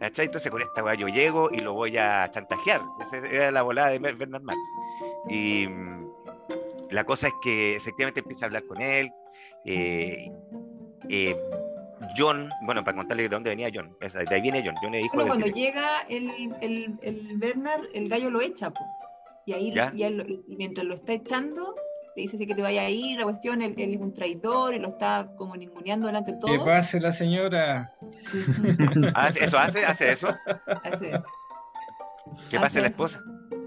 Entonces 0.00 0.50
con 0.50 0.60
esta 0.60 0.84
weá 0.84 0.94
yo 0.94 1.08
llego 1.08 1.50
y 1.50 1.58
lo 1.60 1.72
voy 1.72 1.96
a 1.96 2.30
chantajear. 2.30 2.82
Esa 3.00 3.16
era 3.16 3.50
la 3.50 3.62
volada 3.62 3.90
de 3.90 3.98
Bernard 3.98 4.42
Marx. 4.42 4.60
Y 5.28 5.66
mm, 5.68 6.06
la 6.90 7.04
cosa 7.04 7.28
es 7.28 7.34
que 7.42 7.76
efectivamente 7.76 8.20
empieza 8.20 8.44
a 8.44 8.48
hablar 8.48 8.64
con 8.66 8.80
él. 8.80 9.10
Eh, 9.64 10.30
eh, 11.08 11.36
John, 12.16 12.50
bueno, 12.62 12.84
para 12.84 12.96
contarle 12.96 13.24
de 13.24 13.28
dónde 13.28 13.50
venía 13.50 13.70
John, 13.72 13.96
de 14.00 14.34
ahí 14.34 14.40
viene 14.40 14.62
John. 14.64 14.74
John 14.82 14.94
es 14.94 15.04
hijo 15.04 15.26
cuando 15.26 15.46
llega 15.46 16.02
el, 16.08 16.30
el, 16.60 16.98
el, 17.02 17.38
Bernard, 17.38 17.84
el 17.94 18.08
gallo 18.08 18.30
lo 18.30 18.40
echa, 18.40 18.72
y 19.46 19.52
ahí 19.54 19.74
y 20.46 20.56
mientras 20.56 20.86
lo 20.86 20.94
está 20.94 21.14
echando, 21.14 21.74
le 22.16 22.22
dice 22.22 22.46
que 22.46 22.54
te 22.54 22.62
vaya 22.62 22.80
a 22.80 22.88
ir, 22.88 23.18
la 23.18 23.24
cuestión, 23.24 23.60
él, 23.60 23.74
es 23.76 24.00
un 24.00 24.14
traidor 24.14 24.74
y 24.74 24.78
lo 24.78 24.88
está 24.88 25.28
como 25.36 25.54
ninguneando 25.54 26.06
delante 26.06 26.32
de 26.32 26.38
todos. 26.38 26.56
¿Qué 26.56 26.64
pase 26.64 26.98
la 26.98 27.12
señora? 27.12 27.92
Ah, 29.14 29.28
¿Eso 29.28 29.58
hace? 29.58 29.84
¿Hace 29.84 30.12
eso? 30.12 30.34
Hace 30.82 31.10
eso. 31.10 31.24
¿Qué 32.50 32.58
pase 32.58 32.80
la 32.80 32.86
esposa? 32.88 33.20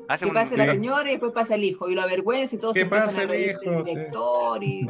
Hace 0.08 0.26
¿Qué 0.26 0.32
pase 0.32 0.58
la 0.58 0.66
señora 0.66 1.10
y 1.10 1.12
después 1.12 1.32
pasa 1.32 1.56
el 1.56 1.64
hijo 1.64 1.90
y 1.90 1.96
lo 1.96 2.02
avergüenza 2.02 2.56
y 2.56 2.60
todo 2.60 2.74
¿Qué 2.74 2.88
pasa 2.88 3.22
el 3.22 3.50
hijo? 3.52 3.84
director 3.84 4.64
y, 4.64 4.90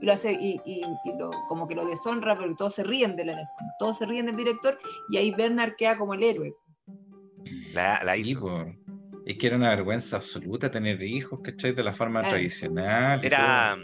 lo 0.00 0.12
hace 0.12 0.32
y, 0.32 0.60
y, 0.64 0.82
lo, 1.16 1.30
como 1.48 1.68
que 1.68 1.76
lo 1.76 1.86
deshonra 1.86 2.36
porque 2.36 2.54
todos 2.56 2.74
se 2.74 2.82
ríen 2.82 3.14
de 3.14 3.26
la 3.26 3.48
todos 3.78 3.98
se 3.98 4.06
ríen 4.06 4.26
del 4.26 4.36
director 4.36 4.76
y 5.10 5.18
ahí 5.18 5.30
Bernard 5.30 5.76
queda 5.76 5.96
como 5.96 6.14
el 6.14 6.24
héroe. 6.24 6.56
La, 7.72 8.02
la 8.02 8.16
hizo. 8.16 8.66
Es 9.28 9.36
que 9.36 9.46
era 9.46 9.56
una 9.56 9.68
vergüenza 9.68 10.16
absoluta 10.16 10.70
tener 10.70 11.02
hijos, 11.02 11.40
¿cachai? 11.42 11.72
De 11.72 11.82
la 11.82 11.92
forma 11.92 12.26
tradicional. 12.26 13.22
Era. 13.22 13.76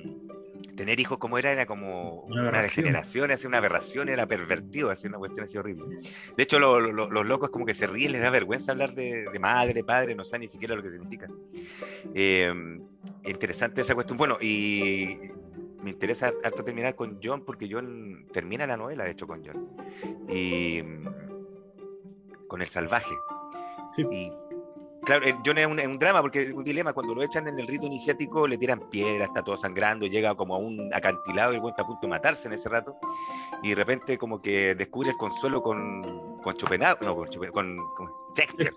Tener 0.74 0.98
hijos 0.98 1.18
como 1.18 1.36
era, 1.36 1.52
era 1.52 1.66
como 1.66 2.22
una, 2.22 2.62
degeneración, 2.62 3.30
hacía 3.30 3.48
una 3.48 3.58
aberración, 3.58 4.08
era 4.08 4.26
pervertido, 4.26 4.90
hacía 4.90 5.10
una 5.10 5.18
cuestión 5.18 5.44
así 5.44 5.58
horrible. 5.58 5.98
De 6.34 6.42
hecho, 6.42 6.58
los 6.58 7.26
locos 7.26 7.50
como 7.50 7.66
que 7.66 7.74
se 7.74 7.86
ríen, 7.86 8.12
les 8.12 8.22
da 8.22 8.30
vergüenza 8.30 8.72
hablar 8.72 8.94
de, 8.94 9.28
madre, 9.38 9.84
padre, 9.84 10.14
no 10.14 10.24
saben 10.24 10.40
ni 10.40 10.48
siquiera 10.48 10.74
lo 10.74 10.82
que 10.82 10.90
significa. 10.90 11.28
Em, 12.14 12.80
interesante 13.26 13.82
esa 13.82 13.94
cuestión. 13.94 14.16
Bueno, 14.16 14.38
y 14.40 15.18
me 15.82 15.90
interesa 15.90 16.32
harto 16.42 16.64
terminar 16.64 16.96
con 16.96 17.20
John, 17.22 17.44
porque 17.44 17.68
John 17.70 18.26
termina 18.32 18.66
la 18.66 18.78
novela, 18.78 19.04
de 19.04 19.10
hecho, 19.10 19.26
con 19.26 19.44
John. 19.44 19.68
Y 20.26 20.82
con 22.48 22.62
el 22.62 22.68
salvaje. 22.68 23.14
Sí. 23.94 24.04
Y 24.10 24.32
Claro, 25.04 25.26
John 25.44 25.58
es 25.58 25.66
un, 25.66 25.78
es 25.78 25.86
un, 25.86 25.98
drama 25.98 26.22
porque 26.22 26.40
es 26.42 26.52
un 26.52 26.64
dilema. 26.64 26.92
Cuando 26.92 27.14
lo 27.14 27.22
echan 27.22 27.46
en 27.46 27.58
el 27.58 27.66
rito 27.66 27.86
iniciático, 27.86 28.46
le 28.46 28.56
tiran 28.56 28.80
piedra, 28.90 29.24
está 29.24 29.42
todo 29.42 29.56
sangrando, 29.56 30.06
llega 30.06 30.34
como 30.34 30.54
a 30.54 30.58
un 30.58 30.92
acantilado 30.94 31.52
y 31.52 31.56
está 31.56 31.82
a 31.82 31.86
punto 31.86 32.02
de 32.02 32.08
matarse 32.08 32.48
en 32.48 32.54
ese 32.54 32.68
rato. 32.68 32.98
Y 33.62 33.70
de 33.70 33.74
repente, 33.74 34.16
como 34.18 34.40
que 34.40 34.74
descubre 34.74 35.10
el 35.10 35.16
consuelo 35.16 35.62
con, 35.62 36.40
con 36.40 36.54
Schopenhauer, 36.56 37.02
no, 37.02 37.14
con, 37.14 37.28
con, 37.28 37.76
con 37.96 38.10
Shakespeare. 38.36 38.72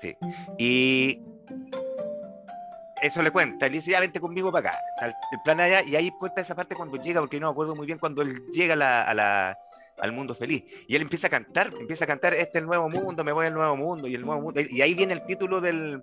Sí. 0.00 0.16
Y 0.58 1.22
eso 3.02 3.22
le 3.22 3.30
cuenta. 3.30 3.66
Él 3.66 3.72
dice, 3.72 3.90
ya 3.90 4.00
vente 4.00 4.20
conmigo 4.20 4.50
para 4.52 4.70
acá. 4.70 4.78
El 5.00 5.40
plan 5.44 5.60
allá, 5.60 5.82
y 5.82 5.96
ahí 5.96 6.10
cuenta 6.12 6.40
esa 6.40 6.54
parte 6.54 6.74
cuando 6.74 6.96
llega, 7.00 7.20
porque 7.20 7.40
no 7.40 7.48
me 7.48 7.52
acuerdo 7.52 7.74
muy 7.74 7.86
bien 7.86 7.98
cuando 7.98 8.22
él 8.22 8.44
llega 8.52 8.74
a 8.74 9.14
la 9.14 9.58
al 10.00 10.12
mundo 10.12 10.34
feliz. 10.34 10.64
Y 10.86 10.96
él 10.96 11.02
empieza 11.02 11.26
a 11.26 11.30
cantar, 11.30 11.72
empieza 11.78 12.04
a 12.04 12.06
cantar, 12.06 12.34
este 12.34 12.58
es 12.58 12.62
el 12.62 12.66
nuevo 12.66 12.88
mundo, 12.88 13.24
me 13.24 13.32
voy 13.32 13.46
al 13.46 13.54
nuevo 13.54 13.76
mundo, 13.76 14.08
y 14.08 14.14
el 14.14 14.24
nuevo 14.24 14.40
mundo. 14.40 14.60
Y 14.60 14.82
ahí 14.82 14.94
viene 14.94 15.14
el 15.14 15.24
título 15.24 15.60
del, 15.60 16.02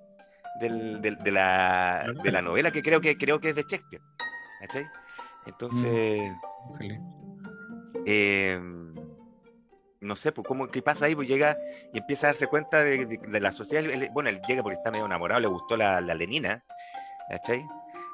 del, 0.59 1.01
de, 1.01 1.31
la, 1.31 2.05
de, 2.23 2.31
la, 2.31 2.41
novela 2.41 2.71
que 2.71 2.81
creo 2.81 3.01
que 3.01 3.17
creo 3.17 3.39
que 3.39 3.49
es 3.49 3.55
de 3.55 3.63
Shakespeare. 3.63 4.01
Entonces. 5.45 6.31
Mm, 6.79 6.91
eh, 8.05 8.59
no 10.01 10.15
sé, 10.15 10.31
pues, 10.31 10.47
¿cómo, 10.47 10.67
¿qué 10.67 10.81
pasa 10.81 11.05
ahí? 11.05 11.15
Pues 11.15 11.27
llega 11.27 11.57
y 11.93 11.97
empieza 11.97 12.27
a 12.27 12.29
darse 12.29 12.47
cuenta 12.47 12.83
de, 12.83 13.39
la 13.39 13.51
sociedad. 13.51 13.83
bueno, 14.13 14.29
él 14.29 14.39
llega 14.47 14.61
porque 14.61 14.77
está 14.77 14.91
medio 14.91 15.05
enamorado, 15.05 15.41
le 15.41 15.47
gustó 15.47 15.75
la, 15.75 15.99
la 16.01 16.13
Lenina, 16.13 16.63
¿cachai? 17.29 17.65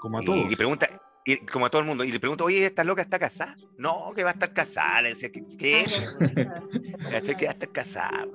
Como 0.01 0.19
a 0.19 0.21
todos. 0.21 0.37
Y, 0.37 0.53
y 0.53 0.55
pregunta, 0.55 0.87
y, 1.25 1.37
como 1.37 1.65
a 1.65 1.69
todo 1.69 1.81
el 1.81 1.87
mundo. 1.87 2.03
Y 2.03 2.11
le 2.11 2.19
pregunto, 2.19 2.45
oye, 2.45 2.65
¿esta 2.65 2.83
loca 2.83 3.01
está 3.01 3.19
casada? 3.19 3.55
No, 3.77 4.13
que 4.15 4.23
va 4.23 4.31
a 4.31 4.33
estar 4.33 4.53
casada. 4.53 5.01
Le 5.03 5.09
decía, 5.09 5.31
¿qué, 5.31 5.45
qué 5.57 5.81
es? 5.81 6.15
que 7.37 7.45
va 7.45 7.51
a 7.51 7.53
estar 7.53 7.69
casada. 7.71 8.27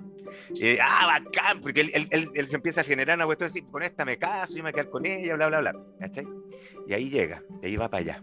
ah, 0.82 1.07
bacán, 1.07 1.61
porque 1.61 1.82
él, 1.82 2.09
él, 2.11 2.30
él, 2.34 2.47
se 2.47 2.57
empieza 2.57 2.80
a 2.82 2.84
generar 2.84 3.16
una 3.16 3.26
cuestión 3.26 3.51
así, 3.51 3.62
con 3.62 3.82
esta 3.82 4.05
me 4.05 4.18
caso, 4.18 4.57
yo 4.57 4.62
me 4.62 4.62
voy 4.62 4.70
a 4.70 4.72
quedar 4.72 4.91
con 4.91 5.07
ella, 5.07 5.34
bla, 5.34 5.49
bla, 5.49 5.61
bla. 5.61 5.72
Y 6.87 6.95
ahí 6.95 7.11
llega, 7.11 7.43
y 7.62 7.66
ahí 7.66 7.76
va 7.76 7.91
para 7.91 8.03
allá. 8.03 8.22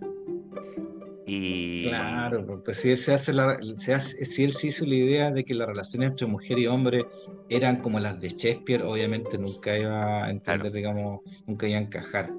Y... 1.26 1.88
Claro, 1.88 2.62
pues 2.64 2.78
si 2.82 2.92
él, 2.92 2.98
se 2.98 3.14
hace 3.14 3.32
la, 3.32 3.58
se 3.78 3.94
hace, 3.94 4.26
si 4.26 4.44
él 4.44 4.52
se 4.52 4.68
hizo 4.68 4.86
la 4.86 4.96
idea 4.96 5.32
de 5.32 5.46
que 5.46 5.54
las 5.54 5.68
relaciones 5.68 6.10
entre 6.10 6.28
mujer 6.28 6.60
y 6.60 6.68
hombre 6.68 7.06
eran 7.50 7.82
como 7.82 8.00
las 8.00 8.20
de 8.20 8.30
Shakespeare, 8.30 8.84
obviamente 8.84 9.38
nunca 9.38 9.78
iba 9.78 10.26
a 10.26 10.30
entender, 10.30 10.72
digamos, 10.72 11.22
nunca 11.46 11.68
iba 11.68 11.80
a 11.80 11.82
encajar. 11.82 12.32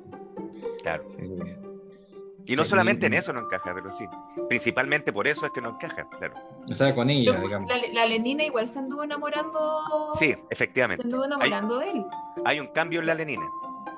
Claro. 0.83 1.09
Y 2.47 2.57
no 2.57 2.65
solamente 2.65 3.07
en 3.07 3.15
eso 3.15 3.33
no 3.33 3.41
encaja, 3.41 3.73
pero 3.75 3.93
sí. 3.93 4.07
Principalmente 4.49 5.13
por 5.13 5.27
eso 5.27 5.47
es 5.47 5.53
que 5.53 5.61
no 5.61 5.71
encaja, 5.71 6.09
claro. 6.11 6.35
O 6.71 6.75
sea, 6.75 6.95
con 6.95 7.09
ella, 7.09 7.39
digamos. 7.41 7.71
La, 7.93 8.07
Lenina 8.07 8.45
igual 8.45 8.69
se 8.69 8.79
anduvo 8.79 9.03
enamorando. 9.05 10.13
Sí, 10.19 10.37
efectivamente. 10.51 11.03
Se 11.03 11.09
anduvo 11.09 11.25
enamorando 11.25 11.79
de 11.79 11.91
él. 11.91 12.05
Hay 12.45 12.61
un 12.61 12.67
cambio 12.69 13.01
en 13.01 13.07
la 13.07 13.15
Lenina. 13.15 13.47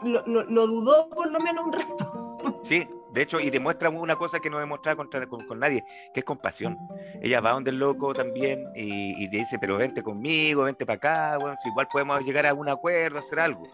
Lo, 0.02 0.24
lo, 0.26 0.44
lo, 0.44 0.66
dudó 0.66 1.08
por 1.08 1.30
lo 1.30 1.40
menos 1.40 1.64
un 1.64 1.72
rato. 1.72 2.58
Sí, 2.62 2.88
de 3.16 3.22
hecho, 3.22 3.40
y 3.40 3.48
demuestra 3.48 3.88
una 3.88 4.16
cosa 4.16 4.40
que 4.40 4.50
no 4.50 4.58
demostraba 4.58 4.96
contra, 4.96 5.26
con, 5.26 5.58
nadie, 5.58 5.82
que 6.12 6.20
es 6.20 6.24
compasión. 6.24 6.76
Ella 7.22 7.40
va 7.40 7.52
donde 7.52 7.70
el 7.70 7.78
loco 7.78 8.12
también 8.12 8.62
y, 8.74 9.24
y 9.24 9.28
dice, 9.28 9.56
pero 9.58 9.78
vente 9.78 10.02
conmigo, 10.02 10.64
vente 10.64 10.84
para 10.84 10.96
acá, 10.98 11.38
bueno, 11.38 11.56
si 11.62 11.70
igual 11.70 11.88
podemos 11.90 12.22
llegar 12.26 12.44
a 12.44 12.52
un 12.52 12.68
acuerdo, 12.68 13.18
hacer 13.18 13.38
algo. 13.38 13.72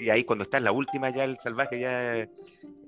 y 0.00 0.08
ahí 0.08 0.24
cuando 0.24 0.44
está 0.44 0.56
en 0.56 0.64
la 0.64 0.72
última 0.72 1.10
ya 1.10 1.24
el 1.24 1.38
salvaje, 1.38 1.80
ya 1.80 2.26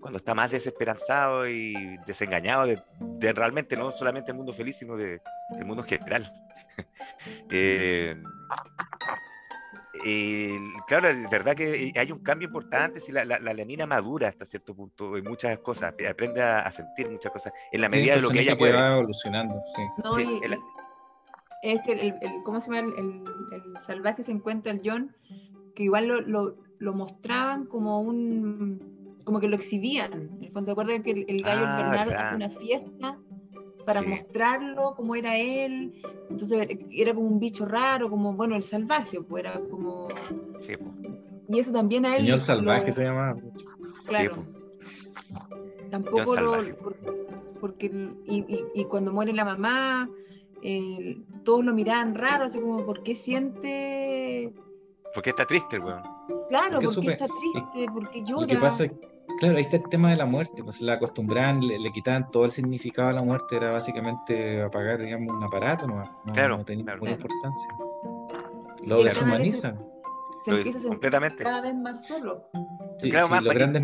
cuando 0.00 0.16
está 0.16 0.34
más 0.34 0.50
desesperanzado 0.50 1.46
y 1.46 1.98
desengañado 2.06 2.66
de, 2.66 3.32
realmente 3.34 3.76
no 3.76 3.92
solamente 3.92 4.30
el 4.30 4.38
mundo 4.38 4.54
feliz, 4.54 4.78
sino 4.78 4.96
de, 4.96 5.20
del 5.50 5.66
mundo 5.66 5.82
general. 5.82 6.32
eh, 7.50 8.16
eh, 10.04 10.58
claro, 10.86 11.08
es 11.08 11.28
verdad 11.28 11.54
que 11.54 11.92
hay 11.94 12.12
un 12.12 12.20
cambio 12.20 12.48
importante 12.48 13.00
si 13.00 13.12
la, 13.12 13.24
la, 13.24 13.54
Lenina 13.54 13.86
madura 13.86 14.28
hasta 14.28 14.46
cierto 14.46 14.74
punto 14.74 15.16
en 15.16 15.24
muchas 15.24 15.58
cosas, 15.58 15.94
aprende 16.08 16.42
a, 16.42 16.70
sentir 16.72 17.10
muchas 17.10 17.30
cosas 17.30 17.52
en 17.70 17.80
la 17.80 17.88
medida 17.88 18.14
de 18.16 18.22
lo 18.22 18.30
que 18.30 18.40
ella 18.40 18.56
puede. 18.56 18.72
va 18.72 18.92
evolucionando, 18.92 19.62
sí. 19.76 19.82
No, 20.02 20.16
este, 21.62 21.92
el, 22.08 22.14
¿cómo 22.44 22.60
se 22.60 22.72
llama? 22.72 22.92
El, 22.96 23.22
salvaje 23.86 24.22
se 24.22 24.32
encuentra 24.32 24.72
el 24.72 24.80
John, 24.84 25.14
que 25.76 25.84
igual 25.84 26.06
lo, 26.06 26.20
lo, 26.20 26.56
lo, 26.78 26.94
mostraban 26.94 27.66
como 27.66 28.00
un, 28.00 29.20
como 29.24 29.40
que 29.40 29.48
lo 29.48 29.56
exhibían. 29.56 30.12
En 30.12 30.44
el 30.44 30.52
fondo, 30.52 30.66
¿se 30.66 30.72
acuerdan 30.72 31.02
que 31.02 31.10
el, 31.10 31.42
gallo 31.42 31.64
ah, 31.64 32.02
hace 32.02 32.36
una 32.36 32.50
fiesta? 32.50 33.18
Para 33.84 34.02
mostrarlo 34.02 34.94
como 34.94 35.14
era 35.14 35.36
él. 35.36 35.92
Entonces 36.30 36.68
era 36.90 37.14
como 37.14 37.26
un 37.28 37.40
bicho 37.40 37.64
raro, 37.64 38.08
como, 38.08 38.34
bueno, 38.34 38.56
el 38.56 38.62
salvaje, 38.62 39.20
pues 39.20 39.44
era 39.44 39.60
como... 39.70 40.08
Sí, 40.60 40.74
Y 41.48 41.58
eso 41.58 41.72
también 41.72 42.06
a 42.06 42.16
él... 42.16 42.20
Señor 42.20 42.38
salvaje 42.38 42.92
se 42.92 43.04
llama. 43.04 43.36
Claro. 44.06 44.44
Tampoco 45.90 46.36
lo... 46.36 46.56
Porque, 47.60 47.86
y, 48.26 48.64
y, 48.74 48.84
cuando 48.86 49.12
muere 49.12 49.32
la 49.32 49.44
mamá, 49.44 50.10
todos 51.44 51.64
lo 51.64 51.72
miraban 51.72 52.16
raro, 52.16 52.44
así 52.44 52.58
como, 52.60 52.84
¿por 52.84 53.02
qué 53.02 53.14
siente...? 53.14 54.52
Porque 55.14 55.30
está 55.30 55.44
triste, 55.44 55.78
weón. 55.78 56.02
Claro, 56.48 56.80
porque, 56.80 57.10
está 57.10 57.26
triste, 57.26 57.92
porque 57.92 58.24
llora. 58.24 58.40
Lo 58.40 58.46
que 58.46 58.56
pasa 58.56 58.84
Claro, 59.42 59.56
ahí 59.56 59.64
está 59.64 59.78
el 59.78 59.88
tema 59.88 60.08
de 60.08 60.16
la 60.16 60.24
muerte, 60.24 60.62
pues 60.62 60.80
la 60.80 60.92
acostumbraban, 60.92 61.66
le, 61.66 61.90
quitaban 61.90 62.30
todo 62.30 62.44
el 62.44 62.52
significado 62.52 63.08
a 63.08 63.12
la 63.12 63.22
muerte, 63.22 63.56
era 63.56 63.72
básicamente 63.72 64.62
apagar, 64.62 65.02
digamos, 65.02 65.36
un 65.36 65.42
aparato, 65.42 65.84
no, 65.84 65.96
no, 66.24 66.64
tenía 66.64 66.92
ninguna 66.92 67.10
importancia. 67.10 67.68
Lo 68.86 69.02
deshumanizan. 69.02 69.84
Se 70.44 70.52
empieza 70.52 70.78
a 70.78 70.90
completamente. 70.90 71.42
cada 71.42 71.60
vez 71.60 71.74
más 71.74 72.06
solo. 72.06 72.48
Sí, 72.98 73.10
claro, 73.10 73.26
sí, 73.26 73.44
los 73.44 73.52
grandes, 73.52 73.82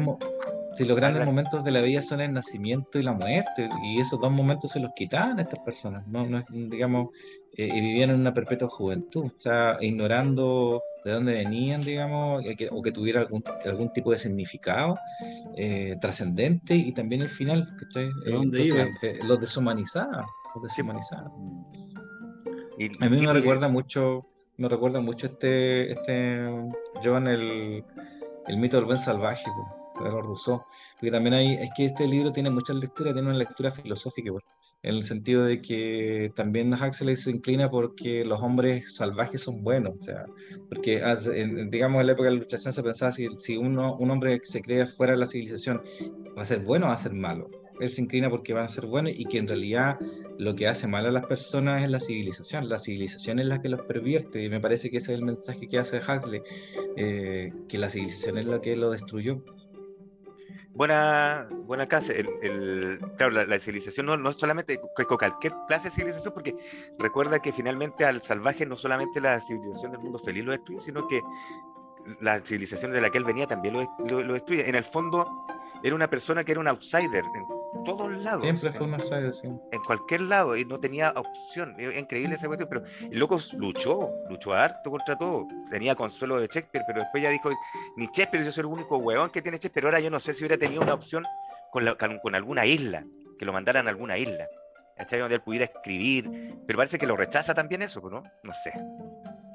si 0.77 0.85
los 0.85 0.97
grandes 0.97 1.27
momentos 1.27 1.65
de 1.65 1.73
la 1.73 1.81
vida 1.81 2.03
son 2.03 2.21
el 2.21 2.33
nacimiento 2.33 3.01
y 3.01 3.03
la 3.03 3.15
muerte, 3.15 3.69
y 3.83 4.01
esos 4.01 4.21
dos 4.21 4.31
momentos 4.31 4.71
se 4.71 4.79
los 4.79 4.93
quitaban 4.95 5.41
a 5.41 5.43
estas 5.43 5.59
personas, 5.65 6.07
no, 6.07 6.25
no 6.25 6.45
digamos, 6.51 7.09
eh, 7.57 7.67
y 7.67 7.81
vivían 7.81 8.11
en 8.11 8.21
una 8.21 8.33
perpetua 8.33 8.69
juventud, 8.69 9.25
o 9.25 9.41
sea, 9.41 9.77
ignorando 9.81 10.81
de 11.09 11.15
dónde 11.15 11.33
venían, 11.33 11.83
digamos, 11.83 12.45
o 12.71 12.83
que 12.83 12.93
tuviera 12.93 13.21
algún, 13.21 13.43
algún 13.65 13.91
tipo 13.91 14.13
de 14.13 14.19
significado 14.19 14.99
eh, 15.57 15.97
trascendente, 16.01 16.75
y 16.75 16.93
también 16.93 17.23
el 17.23 17.31
final, 17.31 17.67
que 17.79 18.11
Entonces, 18.27 18.89
eh, 19.03 19.19
los 19.25 19.41
deshumanizaba, 19.41 20.27
los 20.55 20.63
deshumanizaba. 20.63 21.31
a 23.01 23.09
mí 23.09 23.21
me 23.27 23.33
recuerda 23.33 23.69
mucho, 23.69 24.27
me 24.59 24.69
recuerda 24.69 25.01
mucho 25.01 25.29
este, 25.29 25.93
este 25.93 26.47
Joan, 27.03 27.27
el, 27.27 27.85
el 28.47 28.57
mito 28.59 28.77
del 28.77 28.85
buen 28.85 28.99
salvaje, 28.99 29.51
de 30.05 30.11
los 30.11 30.25
Rousseau, 30.25 30.63
porque 30.95 31.11
también 31.11 31.35
hay, 31.35 31.55
es 31.55 31.71
que 31.75 31.87
este 31.87 32.07
libro 32.07 32.33
tiene 32.33 32.51
muchas 32.51 32.77
lecturas, 32.77 33.15
tiene 33.15 33.29
una 33.29 33.39
lectura 33.39 33.71
filosófica, 33.71 34.31
en 34.83 34.95
el 34.95 35.03
sentido 35.03 35.45
de 35.45 35.61
que 35.61 36.33
también 36.37 36.73
Huxley 36.73 37.17
se 37.17 37.31
inclina 37.31 37.71
porque 37.71 38.25
los 38.25 38.41
hombres 38.41 38.95
salvajes 38.95 39.43
son 39.43 39.63
buenos, 39.63 39.95
o 40.01 40.05
sea, 40.05 40.27
porque 40.69 41.03
digamos 41.69 42.01
en 42.01 42.07
la 42.07 42.13
época 42.13 42.27
de 42.27 42.31
la 42.31 42.37
ilustración 42.37 42.73
se 42.73 42.83
pensaba 42.83 43.11
si, 43.13 43.29
si 43.39 43.57
uno, 43.57 43.97
un 43.97 44.11
hombre 44.11 44.41
se 44.45 44.63
cree 44.63 44.87
fuera 44.87 45.15
de 45.15 45.19
la 45.19 45.27
civilización 45.27 45.83
va 46.37 46.43
a 46.43 46.45
ser 46.45 46.61
bueno 46.61 46.87
o 46.87 46.89
va 46.91 46.95
a 46.95 46.99
ser 46.99 47.13
malo. 47.13 47.51
Él 47.81 47.91
se 47.91 48.03
inclina 48.03 48.29
porque 48.29 48.53
van 48.53 48.65
a 48.65 48.69
ser 48.69 48.87
buenos 48.87 49.13
y 49.15 49.25
que 49.25 49.39
en 49.39 49.47
realidad 49.47 49.99
lo 50.39 50.55
que 50.57 50.67
hace 50.67 50.89
mal 50.89 51.07
a 51.07 51.13
las 51.13 51.27
personas 51.27 51.85
es 51.85 51.91
la 51.91 52.01
civilización. 52.01 52.69
La 52.69 52.79
civilización 52.79 53.39
es 53.39 53.47
la 53.47 53.63
que 53.63 53.69
los 53.69 53.83
pervierte 53.83 54.43
y 54.43 54.49
me 54.49 54.59
parece 54.59 54.91
que 54.91 54.97
ese 54.97 55.13
es 55.13 55.19
el 55.21 55.25
mensaje 55.25 55.69
que 55.69 55.79
hace 55.79 55.99
Huxley, 55.99 56.43
eh, 56.97 57.53
que 57.69 57.79
la 57.79 57.89
civilización 57.89 58.39
es 58.39 58.47
la 58.47 58.61
que 58.61 58.75
lo 58.75 58.91
destruyó 58.91 59.45
buena, 60.79 61.49
buena 61.51 61.87
casa. 61.87 62.13
El, 62.13 63.01
claro, 63.17 63.45
la, 63.45 63.59
civilización 63.59 64.07
no, 64.07 64.17
no 64.17 64.31
es 64.31 64.37
solamente 64.37 64.81
cualquier 64.81 65.53
clase 65.67 65.91
de 65.91 65.95
civilización, 65.95 66.33
porque 66.33 66.57
recuerda 66.99 67.41
que 67.41 67.53
finalmente 67.53 68.05
al 68.05 68.23
salvaje 68.23 68.65
no 68.65 68.77
solamente 68.77 69.21
la 69.21 69.41
civilización 69.41 69.91
del 69.91 70.01
mundo 70.01 70.21
feliz 70.21 70.45
lo 70.45 70.53
destruye, 70.53 70.81
sino 70.81 71.09
que 71.09 71.21
la 72.21 72.39
civilización 72.41 72.93
de 72.93 73.01
la 73.01 73.11
que 73.11 73.19
él 73.19 73.25
venía 73.25 73.47
también 73.47 73.75
lo, 73.75 74.23
lo 74.23 74.33
destruye. 74.33 74.69
En 74.69 74.77
el 74.77 74.85
fondo, 74.85 75.47
era 75.83 75.95
una 75.97 76.09
persona 76.09 76.45
que 76.45 76.53
era 76.53 76.61
un 76.61 76.69
outsider 76.69 77.25
todos 77.85 78.17
lados. 78.19 78.43
Siempre 78.43 78.73
fue 78.73 78.87
una 78.87 79.01
saga, 79.01 79.31
En 79.43 79.83
cualquier 79.83 80.23
lado, 80.23 80.57
y 80.57 80.65
no 80.65 80.79
tenía 80.79 81.13
opción. 81.17 81.77
increíble 81.79 82.35
esa 82.35 82.47
cuestión, 82.47 82.69
pero 82.69 82.85
el 83.11 83.19
loco 83.19 83.39
luchó, 83.59 84.11
luchó 84.29 84.55
harto 84.55 84.91
contra 84.91 85.17
todo. 85.17 85.47
Tenía 85.71 85.95
consuelo 85.95 86.39
de 86.39 86.47
Shakespeare, 86.47 86.85
pero 86.87 87.01
después 87.01 87.23
ya 87.23 87.31
dijo, 87.31 87.51
ni 87.97 88.07
Shakespeare, 88.07 88.45
yo 88.45 88.53
soy 88.53 88.63
el 88.63 88.67
único 88.67 88.97
huevón 88.99 89.31
que 89.31 89.43
tiene 89.43 89.57
Shakespeare, 89.57 89.75
pero 89.75 89.89
ahora 89.89 90.01
yo 90.01 90.11
no 90.11 90.21
sé 90.21 90.35
si 90.35 90.43
hubiera 90.43 90.59
tenido 90.59 90.83
una 90.83 90.95
opción 90.95 91.25
con, 91.71 91.85
con, 92.23 92.35
alguna 92.35 92.67
isla, 92.67 93.05
que 93.39 93.45
lo 93.45 93.53
mandaran 93.53 93.87
a 93.87 93.91
alguna 93.91 94.19
isla. 94.19 94.49
¿Cachai? 94.97 95.21
Donde 95.21 95.37
él 95.37 95.43
pudiera 95.43 95.65
escribir, 95.65 96.57
pero 96.67 96.77
parece 96.77 96.99
que 96.99 97.07
lo 97.07 97.17
rechaza 97.17 97.55
también 97.55 97.83
eso, 97.83 98.01
¿no? 98.11 98.25
No 98.43 98.53
sé. 98.65 98.73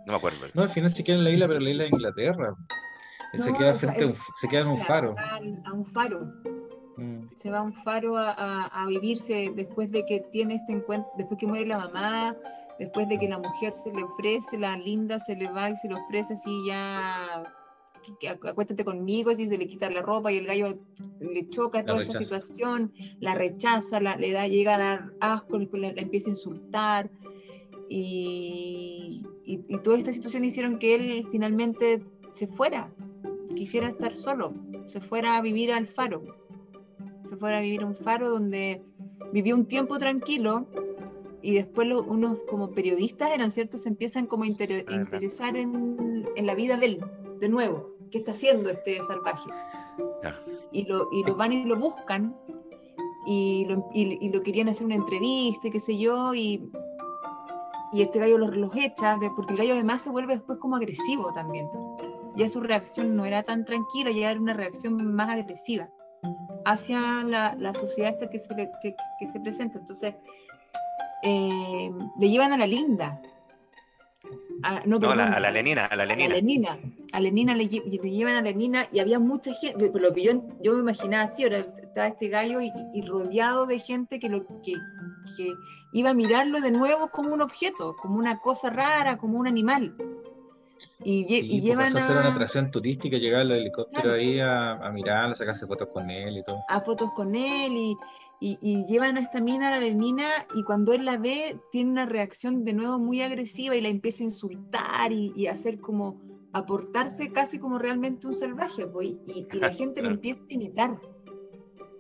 No 0.06 0.14
me 0.14 0.16
acuerdo. 0.16 0.48
No, 0.54 0.64
al 0.64 0.70
final 0.70 0.90
se 0.92 1.04
queda 1.04 1.18
en 1.18 1.24
la 1.26 1.32
isla, 1.32 1.48
pero 1.48 1.60
la 1.60 1.70
isla 1.70 1.84
de 1.84 1.90
Inglaterra. 1.90 2.54
se, 3.34 3.54
queda 3.54 3.74
frente 3.74 4.08
se 4.40 4.48
queda 4.48 4.62
en 4.62 4.68
un 4.68 4.78
faro. 4.78 5.16
A 5.18 5.74
un 5.74 5.86
faro. 5.86 6.32
Mm. 6.98 7.30
Se 7.36 7.50
va 7.50 7.60
a 7.60 7.62
un 7.64 7.74
faro 7.74 8.16
a, 8.18 8.86
vivirse 8.88 9.52
después 9.56 9.92
de 9.92 10.06
que 10.06 10.20
tiene 10.32 10.56
este 10.56 10.74
encuentro, 10.74 11.10
después 11.18 11.40
que 11.40 11.48
muere 11.48 11.66
la 11.66 11.78
mamá 11.78 12.36
después 12.80 13.08
de 13.08 13.20
que 13.20 13.28
la 13.28 13.38
mujer 13.38 13.74
se 13.76 13.92
le 13.92 14.04
ofrece, 14.04 14.58
la 14.58 14.78
linda 14.78 15.20
se 15.20 15.36
le 15.36 15.50
va 15.50 15.70
y 15.70 15.76
se 15.76 15.88
le 15.88 15.96
ofrece 15.96 16.34
así 16.34 16.52
ya, 16.68 17.44
acuéstate 18.30 18.84
conmigo, 18.84 19.32
así 19.32 19.48
se 19.48 19.58
le 19.58 19.68
quita 19.68 19.90
la 19.90 20.02
ropa 20.02 20.32
y 20.32 20.38
el 20.38 20.46
gallo 20.46 20.80
le 21.20 21.50
choca 21.50 21.86
toda 21.86 22.02
esta 22.02 22.20
situación, 22.20 22.92
la 23.20 23.36
rechaza, 23.36 24.00
la, 24.00 24.16
le 24.16 24.32
da, 24.32 24.48
llega 24.48 24.76
a 24.76 24.78
dar 24.78 25.14
asco, 25.20 25.60
después 25.60 25.82
la, 25.82 25.90
empieza 25.90 26.28
a 26.28 26.32
insultar. 26.32 27.10
Y, 27.90 29.24
y, 29.46 29.60
y 29.68 29.78
toda 29.80 29.98
esta 29.98 30.14
situación 30.14 30.46
hicieron 30.46 30.80
que 30.80 30.96
él 30.96 31.28
finalmente 31.32 32.04
se 32.32 32.48
fuera, 32.48 32.92
quisiera 33.56 33.88
estar 33.88 34.16
solo, 34.16 34.54
se 34.88 35.00
fuera 35.00 35.38
a 35.38 35.42
vivir 35.42 35.72
al 35.72 35.86
faro, 35.86 36.24
se 37.28 37.38
fuera 37.38 37.58
a 37.58 37.62
vivir 37.62 37.84
a 37.84 37.86
un 37.86 37.96
faro 37.96 38.30
donde 38.30 38.84
vivió 39.32 39.56
un 39.56 39.66
tiempo 39.66 39.98
tranquilo 39.98 40.68
y 41.42 41.54
después 41.54 41.88
unos 41.92 42.38
como 42.50 42.72
periodistas 42.72 43.32
eran 43.32 43.52
ciertos 43.52 43.82
se 43.82 43.90
empiezan 43.90 44.28
como 44.28 44.44
a 44.44 44.48
interesar 44.48 45.58
en, 45.58 46.26
en, 46.36 46.46
la 46.46 46.56
vida 46.56 46.78
de 46.78 46.86
él 46.86 47.06
de 47.40 47.50
nuevo. 47.50 47.92
Qué 48.12 48.20
está 48.20 48.32
haciendo 48.32 48.70
este 48.70 49.02
salvaje 49.04 49.50
y, 50.72 50.86
lo, 50.86 51.10
y 51.12 51.24
lo 51.24 51.36
van 51.36 51.52
y 51.52 51.66
lo 51.66 51.76
buscan 51.76 52.36
y 53.26 53.66
lo, 53.66 53.90
y, 53.94 54.30
lo, 54.30 54.42
querían 54.42 54.70
hacer 54.70 54.86
una 54.86 54.96
entrevista 54.96 55.68
y 55.68 55.72
qué 55.72 55.80
sé 55.80 55.98
yo 55.98 56.34
y, 56.34 56.70
y 57.92 58.02
este 58.02 58.20
gallo 58.20 58.38
los, 58.38 58.56
los 58.56 58.76
echa 58.76 59.18
porque 59.36 59.54
el 59.54 59.60
gallo 59.60 59.74
además 59.74 60.02
se 60.02 60.10
vuelve 60.10 60.36
después 60.36 60.60
como 60.60 60.76
agresivo 60.76 61.34
también. 61.34 61.68
Ya 62.36 62.50
su 62.50 62.62
reacción 62.62 63.16
no 63.16 63.26
era 63.26 63.44
tan 63.44 63.66
tranquila 63.66 64.12
ya 64.12 64.32
era 64.32 64.40
una 64.40 64.54
reacción 64.54 65.14
más 65.14 65.30
agresiva 65.30 65.90
hacia 66.66 67.24
la, 67.24 67.56
la 67.60 67.74
sociedad 67.74 68.12
esta 68.12 68.30
que 68.30 68.40
se, 68.40 68.56
que, 68.56 68.96
que 69.20 69.28
se 69.28 69.40
presenta 69.40 69.80
entonces 69.80 70.16
eh, 71.24 71.90
le 72.20 72.30
llevan 72.30 72.52
a 72.52 72.58
la 72.58 72.68
linda. 72.68 73.22
no, 74.86 74.98
a, 74.98 75.16
la, 75.16 75.34
a, 75.34 75.40
la, 75.40 75.52
Lenina, 75.52 75.86
a 75.86 75.96
la 75.96 76.06
Lenina. 76.06 76.26
A 76.26 76.30
la 76.30 76.36
Lenina, 76.36 76.80
a 77.14 77.20
Lenina 77.22 77.56
le, 77.56 77.66
le, 77.66 78.12
llevan 78.12 78.36
a 78.36 78.42
la 78.42 78.50
Lenina 78.50 78.88
y 78.92 79.00
había 79.00 79.20
mucha 79.20 79.54
gente, 79.54 79.90
por 79.90 80.02
lo 80.02 80.14
que 80.14 80.22
yo, 80.22 80.44
yo 80.62 80.74
me 80.74 80.80
imaginaba 80.80 81.24
así, 81.24 81.44
ahora 81.44 81.66
estaba 81.82 82.08
este 82.08 82.28
gallo 82.28 82.60
y, 82.60 82.72
y, 82.94 83.02
rodeado 83.04 83.66
de 83.66 83.80
gente 83.80 84.20
que, 84.20 84.28
lo, 84.28 84.46
que, 84.62 84.74
que 85.38 85.54
iba 85.94 86.10
a 86.10 86.14
mirarlo 86.14 86.60
de 86.60 86.72
nuevo 86.72 87.10
como 87.10 87.34
un 87.34 87.42
objeto, 87.42 87.96
como 88.02 88.20
una 88.20 88.40
cosa 88.40 88.70
rara, 88.70 89.18
como 89.18 89.40
un 89.40 89.48
animal. 89.48 89.96
Y, 91.04 91.22
y 91.22 91.24
pues, 91.26 91.64
llevan 91.64 91.96
a 91.96 92.00
hacer 92.00 92.18
una 92.18 92.30
atracción 92.30 92.72
turística, 92.72 93.18
llegar 93.18 93.42
al 93.42 93.52
helicóptero 93.52 94.14
ahí 94.14 94.40
a, 94.40 94.74
a 94.74 94.92
mirarlo, 94.92 95.34
a 95.34 95.36
sacarse 95.36 95.68
fotos 95.68 95.90
con 95.90 96.10
él 96.10 96.38
y 96.38 96.44
todo. 96.44 96.60
A 96.70 96.82
fotos 96.82 97.12
con 97.12 97.36
él 97.36 97.74
y, 97.76 97.98
y, 98.46 98.86
llevan 98.88 99.16
a 99.16 99.22
esta 99.22 99.40
mina, 99.40 99.70
a 99.70 99.72
la 99.72 99.80
Lenina, 99.80 100.28
y 100.54 100.64
cuando 100.64 100.92
él 100.92 101.06
la 101.06 101.18
ve, 101.18 101.58
tiene 101.72 101.92
una 101.92 102.06
reacción 102.06 102.66
de 102.66 102.74
nuevo 102.74 103.00
muy 103.00 103.22
agresiva 103.22 103.76
y 103.76 103.82
la 103.82 103.88
empieza 103.88 104.24
a 104.24 104.26
insultar 104.26 105.14
y, 105.14 105.48
a 105.48 105.54
hacer 105.54 105.80
como, 105.80 106.22
aportarse 106.52 107.32
casi 107.32 107.58
como 107.58 107.80
realmente 107.80 108.28
un 108.28 108.36
salvaje, 108.36 108.86
pues, 108.86 109.16
y, 109.28 109.48
la 109.58 109.70
gente 109.74 110.02
lo 110.02 110.10
empieza 110.10 110.42
a 110.42 110.54
imitar. 110.54 111.00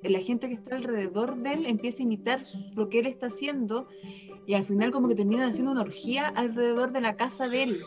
La 0.02 0.20
gente 0.20 0.50
que 0.50 0.56
está 0.56 0.76
alrededor 0.76 1.38
de 1.38 1.54
él 1.54 1.66
empieza 1.66 2.00
a 2.00 2.04
imitar 2.04 2.42
lo 2.76 2.90
que 2.90 3.00
él 3.00 3.06
está 3.06 3.28
haciendo 3.28 3.88
y 4.46 4.56
al 4.56 4.66
final 4.66 4.92
como 4.92 5.08
que 5.08 5.16
terminan 5.16 5.50
haciendo 5.50 5.72
una 5.72 5.82
orgía 5.82 6.28
alrededor 6.28 6.92
de 6.92 7.00
la 7.00 7.16
casa 7.16 7.48
de 7.48 7.64
él. 7.64 7.82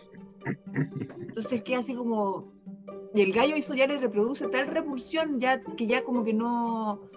Entonces 0.74 1.62
queda 1.62 1.78
así 1.78 1.94
como... 1.94 2.52
Y 3.14 3.22
el 3.22 3.32
gallo 3.32 3.56
eso 3.56 3.74
ya 3.74 3.86
le 3.86 3.98
reproduce 3.98 4.46
tal 4.48 4.66
repulsión 4.66 5.40
ya 5.40 5.60
que 5.60 5.86
ya 5.86 6.04
como 6.04 6.22
que 6.22 6.34
no 6.34 7.08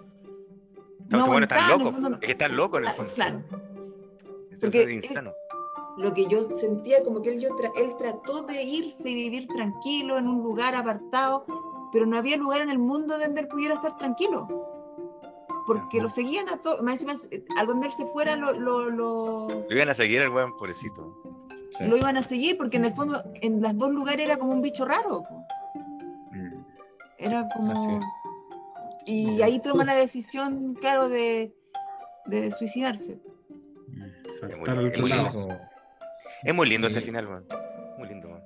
no, 1.10 1.26
bueno, 1.26 1.42
están 1.42 1.68
locos. 1.68 1.94
Es 2.12 2.18
que 2.20 2.32
están 2.32 2.56
locos 2.56 2.80
en 2.80 2.86
el 2.86 2.92
fondo. 2.92 3.12
Claro. 3.14 3.42
Porque 4.60 4.82
es 4.82 5.04
insano. 5.04 5.32
Lo 5.98 6.14
que 6.14 6.26
yo 6.26 6.42
sentía 6.56 7.02
como 7.02 7.20
que 7.20 7.30
él, 7.30 7.40
yo 7.40 7.48
él 7.76 7.96
trató 7.98 8.42
de 8.42 8.62
irse 8.62 9.10
y 9.10 9.14
vivir 9.14 9.48
tranquilo 9.48 10.18
en 10.18 10.28
un 10.28 10.42
lugar 10.42 10.74
apartado, 10.74 11.44
pero 11.92 12.06
no 12.06 12.16
había 12.16 12.36
lugar 12.36 12.62
en 12.62 12.70
el 12.70 12.78
mundo 12.78 13.18
donde 13.18 13.40
él 13.40 13.48
pudiera 13.48 13.74
estar 13.74 13.96
tranquilo. 13.96 14.46
Porque 15.66 16.00
lo 16.00 16.08
seguían 16.08 16.48
a 16.48 16.60
todos, 16.60 16.80
más 16.82 17.04
al 17.56 17.66
donde 17.66 17.88
él 17.88 17.92
se 17.92 18.06
fuera 18.06 18.36
lo, 18.36 18.52
lo, 18.52 18.88
lo... 18.88 19.48
lo 19.48 19.74
iban 19.76 19.88
a 19.88 19.94
seguir 19.94 20.20
el 20.22 20.30
buen 20.30 20.52
pobrecito. 20.56 21.12
Lo 21.80 21.96
iban 21.96 22.16
a 22.16 22.22
seguir 22.22 22.56
porque 22.58 22.76
en 22.76 22.86
el 22.86 22.92
fondo 22.92 23.22
en 23.40 23.62
los 23.62 23.76
dos 23.76 23.90
lugares 23.90 24.26
era 24.26 24.36
como 24.36 24.52
un 24.52 24.62
bicho 24.62 24.84
raro. 24.84 25.22
Mm. 26.32 26.62
Era 27.18 27.48
como... 27.48 28.00
Y 29.06 29.42
ahí 29.42 29.60
toma 29.60 29.84
la 29.84 29.94
decisión, 29.94 30.74
claro, 30.74 31.08
de, 31.08 31.54
de 32.26 32.50
suicidarse. 32.50 33.18
Es 34.48 34.56
muy, 34.56 35.12
es 36.42 36.54
muy, 36.54 36.68
lindo 36.68 36.86
ese 36.86 37.00
final, 37.00 37.28
man. 37.28 37.44
Muy 37.98 38.08
lindo, 38.08 38.28
man. 38.28 38.42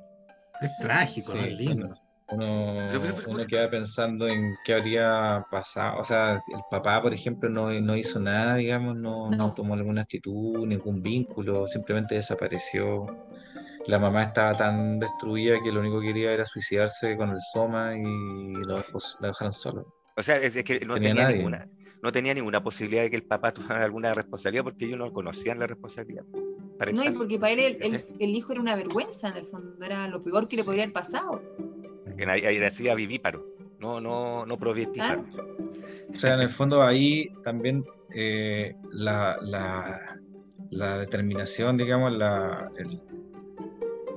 Es 0.63 0.71
trágico, 0.81 1.33
es 1.35 1.55
lindo. 1.55 1.95
Uno, 2.31 2.89
uno, 3.27 3.47
queda 3.47 3.71
pensando 3.71 4.27
en 4.27 4.57
qué 4.65 4.75
habría 4.75 5.45
pasado. 5.51 6.01
O 6.01 6.05
sea, 6.05 6.35
el 6.35 6.61
papá, 6.71 7.03
por 7.03 7.13
ejemplo, 7.13 7.51
no, 7.51 7.71
no 7.71 7.97
hizo 7.97 8.19
nada, 8.19 8.57
digamos, 8.57 8.97
no, 8.97 9.31
no. 9.31 9.53
tomó 9.53 9.75
alguna 9.75 10.03
actitud, 10.03 10.67
ningún 10.67 11.03
vínculo, 11.03 11.67
simplemente 11.67 12.15
desapareció. 12.15 13.07
La 13.87 13.99
mamá 13.99 14.23
estaba 14.23 14.57
tan 14.57 14.99
destruida 14.99 15.63
que 15.63 15.71
lo 15.71 15.81
único 15.81 16.01
que 16.01 16.07
quería 16.09 16.33
era 16.33 16.47
suicidarse 16.47 17.17
con 17.17 17.31
el 17.31 17.39
soma 17.53 17.95
y 17.95 18.55
lo, 18.55 18.79
dejó, 18.79 18.99
lo 19.21 19.29
dejaron 19.29 19.53
solo. 19.53 19.95
O 20.17 20.23
sea, 20.23 20.39
es, 20.39 20.55
que 20.65 20.81
no 20.87 20.95
tenía, 20.95 21.29
ninguna, 21.29 21.69
no 22.03 22.11
tenía 22.11 22.33
ninguna 22.33 22.63
posibilidad 22.63 23.03
de 23.03 23.11
que 23.11 23.17
el 23.17 23.25
papá 23.25 23.53
tuviera 23.55 23.85
alguna 23.85 24.15
responsabilidad 24.15 24.65
porque 24.65 24.87
ellos 24.87 24.99
no 24.99 25.13
conocían 25.13 25.59
la 25.59 25.67
responsabilidad. 25.67 26.25
No, 26.93 27.05
y 27.05 27.11
porque 27.11 27.39
para 27.39 27.53
él 27.53 27.79
el, 28.19 28.31
hijo 28.31 28.53
era 28.53 28.61
una 28.61 28.75
vergüenza, 28.75 29.29
en 29.29 29.37
el 29.37 29.47
fondo, 29.47 29.85
era 29.85 30.09
lo 30.09 30.23
peor 30.23 30.49
que 30.49 30.57
le 30.57 30.65
podría 30.65 30.83
haber 30.83 30.93
pasado. 30.93 31.41
Decía 32.17 32.95
vivíparo, 32.95 33.45
no, 33.79 34.01
no, 34.01 34.47
no 34.47 34.59
proviestíparo. 34.59 35.25
O 36.13 36.17
sea, 36.17 36.35
en 36.35 36.41
el 36.41 36.49
fondo 36.49 36.83
ahí 36.83 37.33
también 37.43 37.85
eh, 38.15 38.77
la, 38.93 39.39
la, 39.43 40.17
la, 40.71 40.99
determinación, 40.99 41.77
digamos, 41.77 42.13
la, 42.13 42.71
el, 42.79 43.01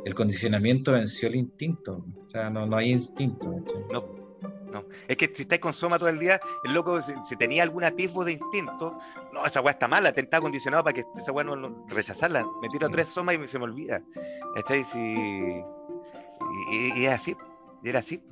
el, 0.06 0.16
condicionamiento 0.16 0.92
venció 0.92 1.28
el 1.30 1.36
instinto. 1.36 2.06
O 2.28 2.30
sea, 2.30 2.50
no, 2.50 2.66
no 2.68 2.78
hay 2.78 2.92
instinto. 2.92 3.64
No, 4.72 4.86
es 5.08 5.16
que 5.16 5.32
si 5.34 5.44
estáis 5.44 5.62
con 5.62 5.74
Soma 5.74 5.98
todo 5.98 6.10
el 6.10 6.20
día, 6.20 6.40
el 6.64 6.74
loco, 6.74 7.02
si, 7.02 7.36
tenía 7.38 7.64
algún 7.64 7.84
atisbo 7.84 8.26
de 8.26 8.34
instinto, 8.34 9.00
no, 9.34 9.46
esa 9.46 9.62
weá 9.62 9.72
está 9.72 9.88
mala, 9.88 10.12
te 10.12 10.22
está 10.22 10.42
condicionado 10.42 10.84
para 10.84 10.94
que 10.94 11.06
esa 11.16 11.32
weá 11.32 11.44
no, 11.46 11.86
rechazarla. 11.88 12.46
Me 12.62 12.68
tiro 12.70 12.90
tres 12.90 13.08
Somas 13.08 13.36
y 13.36 13.48
se 13.48 13.58
me 13.58 13.64
olvida. 13.64 14.02
¿Estáis? 14.56 14.94
Y, 14.94 15.64
y, 16.72 17.06
es 17.06 17.12
así. 17.12 17.36
Era 17.84 18.00
así, 18.00 18.24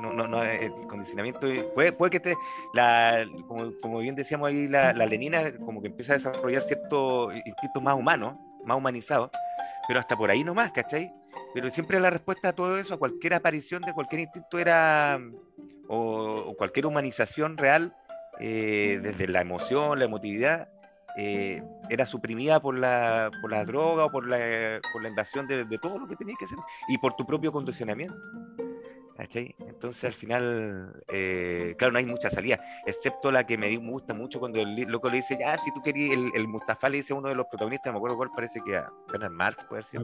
no, 0.00 0.12
no, 0.12 0.28
no, 0.28 0.42
el 0.42 0.70
condicionamiento 0.88 1.46
puede, 1.74 1.92
puede 1.92 2.10
que 2.10 2.20
te, 2.20 2.34
la, 2.72 3.26
como, 3.48 3.72
como, 3.82 3.98
bien 3.98 4.14
decíamos 4.14 4.48
ahí, 4.48 4.68
la, 4.68 4.92
la, 4.92 5.04
lenina 5.04 5.52
como 5.58 5.82
que 5.82 5.88
empieza 5.88 6.12
a 6.12 6.16
desarrollar 6.16 6.62
ciertos 6.62 7.34
instintos 7.44 7.82
más 7.82 7.96
humanos, 7.96 8.36
más 8.64 8.76
humanizados, 8.76 9.30
pero 9.88 9.98
hasta 9.98 10.16
por 10.16 10.30
ahí 10.30 10.44
nomás, 10.44 10.70
¿cachai? 10.72 11.12
Pero 11.52 11.70
siempre 11.70 12.00
la 12.00 12.10
respuesta 12.10 12.50
a 12.50 12.52
todo 12.52 12.78
eso, 12.78 12.94
a 12.94 12.98
cualquier 12.98 13.34
aparición 13.34 13.82
de 13.82 13.92
cualquier 13.92 14.22
instinto 14.22 14.58
era, 14.58 15.20
o, 15.88 16.54
cualquier 16.56 16.86
humanización 16.86 17.56
real, 17.56 17.96
eh, 18.40 19.00
desde 19.02 19.28
la 19.28 19.40
emoción, 19.40 19.98
la 19.98 20.04
emotividad, 20.04 20.68
eh, 21.16 21.62
era 21.88 22.06
suprimida 22.06 22.60
por 22.60 22.76
la, 22.76 23.30
por 23.40 23.52
la 23.52 23.64
droga 23.64 24.06
o 24.06 24.10
por 24.10 24.26
la, 24.26 24.80
por 24.92 25.02
la 25.02 25.08
invasión 25.08 25.46
de, 25.46 25.64
de, 25.64 25.78
todo 25.78 25.98
lo 25.98 26.08
que 26.08 26.16
tenías 26.16 26.36
que 26.38 26.44
hacer 26.44 26.58
y 26.88 26.98
por 26.98 27.14
tu 27.14 27.24
propio 27.24 27.52
condicionamiento. 27.52 28.16
Entonces 29.16 30.04
al 30.04 30.12
final, 30.12 31.04
eh, 31.08 31.74
claro, 31.78 31.92
no 31.92 31.98
hay 31.98 32.06
mucha 32.06 32.30
salida, 32.30 32.60
excepto 32.84 33.30
la 33.30 33.46
que 33.46 33.56
me 33.56 33.74
gusta 33.76 34.12
mucho 34.12 34.40
cuando 34.40 34.60
el 34.60 34.74
loco 34.88 35.08
le 35.08 35.18
dice, 35.18 35.36
ya, 35.38 35.56
si 35.56 35.72
tú 35.72 35.82
querías, 35.82 36.18
el, 36.18 36.32
el, 36.34 36.48
Mustafa 36.48 36.88
le 36.88 36.98
dice 36.98 37.12
a 37.12 37.16
uno 37.16 37.28
de 37.28 37.34
los 37.34 37.46
protagonistas, 37.46 37.92
me 37.92 37.98
acuerdo 37.98 38.16
cuál, 38.16 38.30
parece 38.34 38.60
que 38.60 38.76
a 38.76 38.90
Bernard 39.10 39.32
Marx, 39.32 39.64
puede 39.68 39.84
ser. 39.84 40.00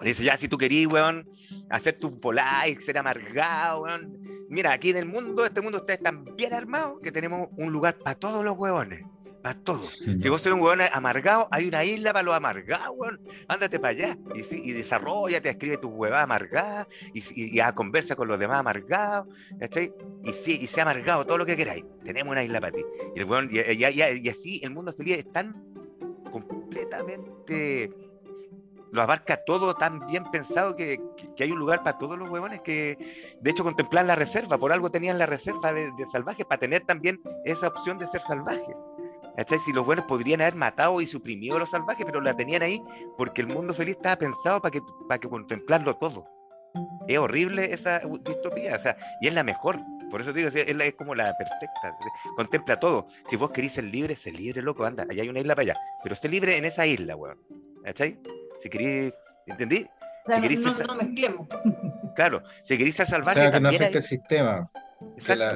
Dice, 0.00 0.24
ya, 0.24 0.36
si 0.36 0.48
tú 0.48 0.56
querías, 0.56 0.90
weón, 0.90 1.28
hacer 1.68 1.98
tu 1.98 2.18
polite, 2.18 2.80
ser 2.80 2.98
amargado, 2.98 3.82
weón. 3.82 4.46
Mira, 4.48 4.72
aquí 4.72 4.90
en 4.90 4.96
el 4.96 5.06
mundo, 5.06 5.44
este 5.46 5.60
mundo, 5.60 5.78
ustedes 5.78 5.98
están 5.98 6.24
bien 6.36 6.54
armados 6.54 7.00
que 7.02 7.12
tenemos 7.12 7.48
un 7.56 7.72
lugar 7.72 7.98
para 7.98 8.18
todos 8.18 8.44
los 8.44 8.56
huevones. 8.56 9.04
Para 9.42 9.58
todos. 9.58 9.98
Si 9.98 10.28
vos 10.28 10.44
eres 10.46 10.56
un 10.56 10.62
huevón 10.62 10.80
amargado, 10.92 11.48
hay 11.50 11.66
una 11.66 11.84
isla 11.84 12.12
para 12.12 12.22
los 12.22 12.34
amargados, 12.34 12.94
weón. 12.96 13.20
Ándate 13.48 13.80
para 13.80 13.90
allá. 13.90 14.18
Y, 14.34 14.70
y 14.70 14.72
desarrollate, 14.72 15.48
escribe 15.48 15.78
tus 15.78 15.90
huevas 15.90 16.22
amargadas 16.22 16.86
y, 17.12 17.20
y, 17.34 17.60
y 17.60 17.72
conversa 17.74 18.14
con 18.14 18.28
los 18.28 18.38
demás 18.38 18.58
amargados. 18.58 19.26
¿cachai? 19.58 19.92
Y, 20.22 20.32
sí, 20.32 20.58
y 20.60 20.66
sea 20.68 20.84
amargado 20.84 21.26
todo 21.26 21.38
lo 21.38 21.46
que 21.46 21.56
queráis. 21.56 21.84
Tenemos 22.04 22.30
una 22.30 22.44
isla 22.44 22.60
para 22.60 22.72
ti. 22.72 22.84
Y, 23.16 23.18
el 23.18 23.24
huevón, 23.24 23.48
y, 23.50 24.28
así 24.28 24.60
el 24.62 24.70
mundo 24.70 24.92
feliz 24.92 25.18
es 25.18 25.32
tan 25.32 25.54
completamente 26.30 27.90
lo 28.92 29.00
abarca 29.00 29.38
todo 29.38 29.74
tan 29.74 30.06
bien 30.06 30.30
pensado 30.30 30.76
que, 30.76 31.00
que, 31.34 31.44
hay 31.44 31.50
un 31.50 31.58
lugar 31.58 31.82
para 31.82 31.96
todos 31.96 32.18
los 32.18 32.28
huevones 32.28 32.60
que, 32.60 33.34
de 33.40 33.50
hecho, 33.50 33.64
contemplan 33.64 34.06
la 34.06 34.14
reserva. 34.14 34.58
Por 34.58 34.70
algo 34.70 34.90
tenían 34.90 35.18
la 35.18 35.24
reserva 35.24 35.72
de, 35.72 35.90
de 35.92 36.06
salvaje, 36.12 36.44
para 36.44 36.60
tener 36.60 36.84
también 36.84 37.18
esa 37.46 37.68
opción 37.68 37.96
de 37.96 38.06
ser 38.06 38.20
salvaje. 38.20 38.76
Si 39.64 39.72
los 39.72 39.84
buenos 39.84 40.04
podrían 40.04 40.40
haber 40.40 40.56
matado 40.56 41.00
y 41.00 41.06
suprimido 41.06 41.56
a 41.56 41.60
los 41.60 41.70
salvajes, 41.70 42.04
pero 42.04 42.20
la 42.20 42.36
tenían 42.36 42.62
ahí 42.62 42.82
porque 43.16 43.40
el 43.40 43.48
mundo 43.48 43.74
feliz 43.74 43.96
estaba 43.96 44.16
pensado 44.16 44.60
para 44.60 44.72
que, 44.72 44.80
para 45.08 45.20
que 45.20 45.28
contemplarlo 45.28 45.96
todo. 45.96 46.26
Es 47.06 47.18
horrible 47.18 47.72
esa 47.72 48.00
distopía, 48.24 48.76
o 48.76 48.78
sea, 48.78 48.96
y 49.20 49.28
es 49.28 49.34
la 49.34 49.44
mejor. 49.44 49.80
Por 50.10 50.20
eso 50.20 50.32
digo, 50.32 50.48
es, 50.48 50.54
es 50.54 50.94
como 50.94 51.14
la 51.14 51.32
perfecta. 51.36 51.96
Contempla 52.36 52.78
todo. 52.78 53.08
Si 53.28 53.36
vos 53.36 53.50
querís 53.50 53.72
ser 53.72 53.84
libre, 53.84 54.14
sé 54.16 54.30
libre, 54.30 54.62
loco, 54.62 54.84
anda. 54.84 55.06
Allá 55.08 55.22
hay 55.22 55.28
una 55.28 55.40
isla 55.40 55.54
para 55.54 55.72
allá. 55.72 55.80
Pero 56.02 56.14
sé 56.16 56.28
libre 56.28 56.56
en 56.56 56.64
esa 56.64 56.86
isla, 56.86 57.16
weón. 57.16 57.38
¿Cachai? 57.82 58.18
Si 58.60 58.68
querís, 58.68 59.12
¿entendí? 59.46 59.86
si 60.26 60.40
querís 60.40 60.60
no, 60.60 60.72
ser, 60.74 60.86
no, 60.86 60.94
mezclemos. 60.94 61.48
Claro, 62.14 62.42
si 62.62 62.76
querís 62.76 62.94
ser 62.94 63.06
salvaje. 63.06 63.40
Claro, 63.40 63.52
que 63.52 63.60
no 63.60 63.68
afecte 63.70 63.98
el 63.98 64.04
sistema. 64.04 64.68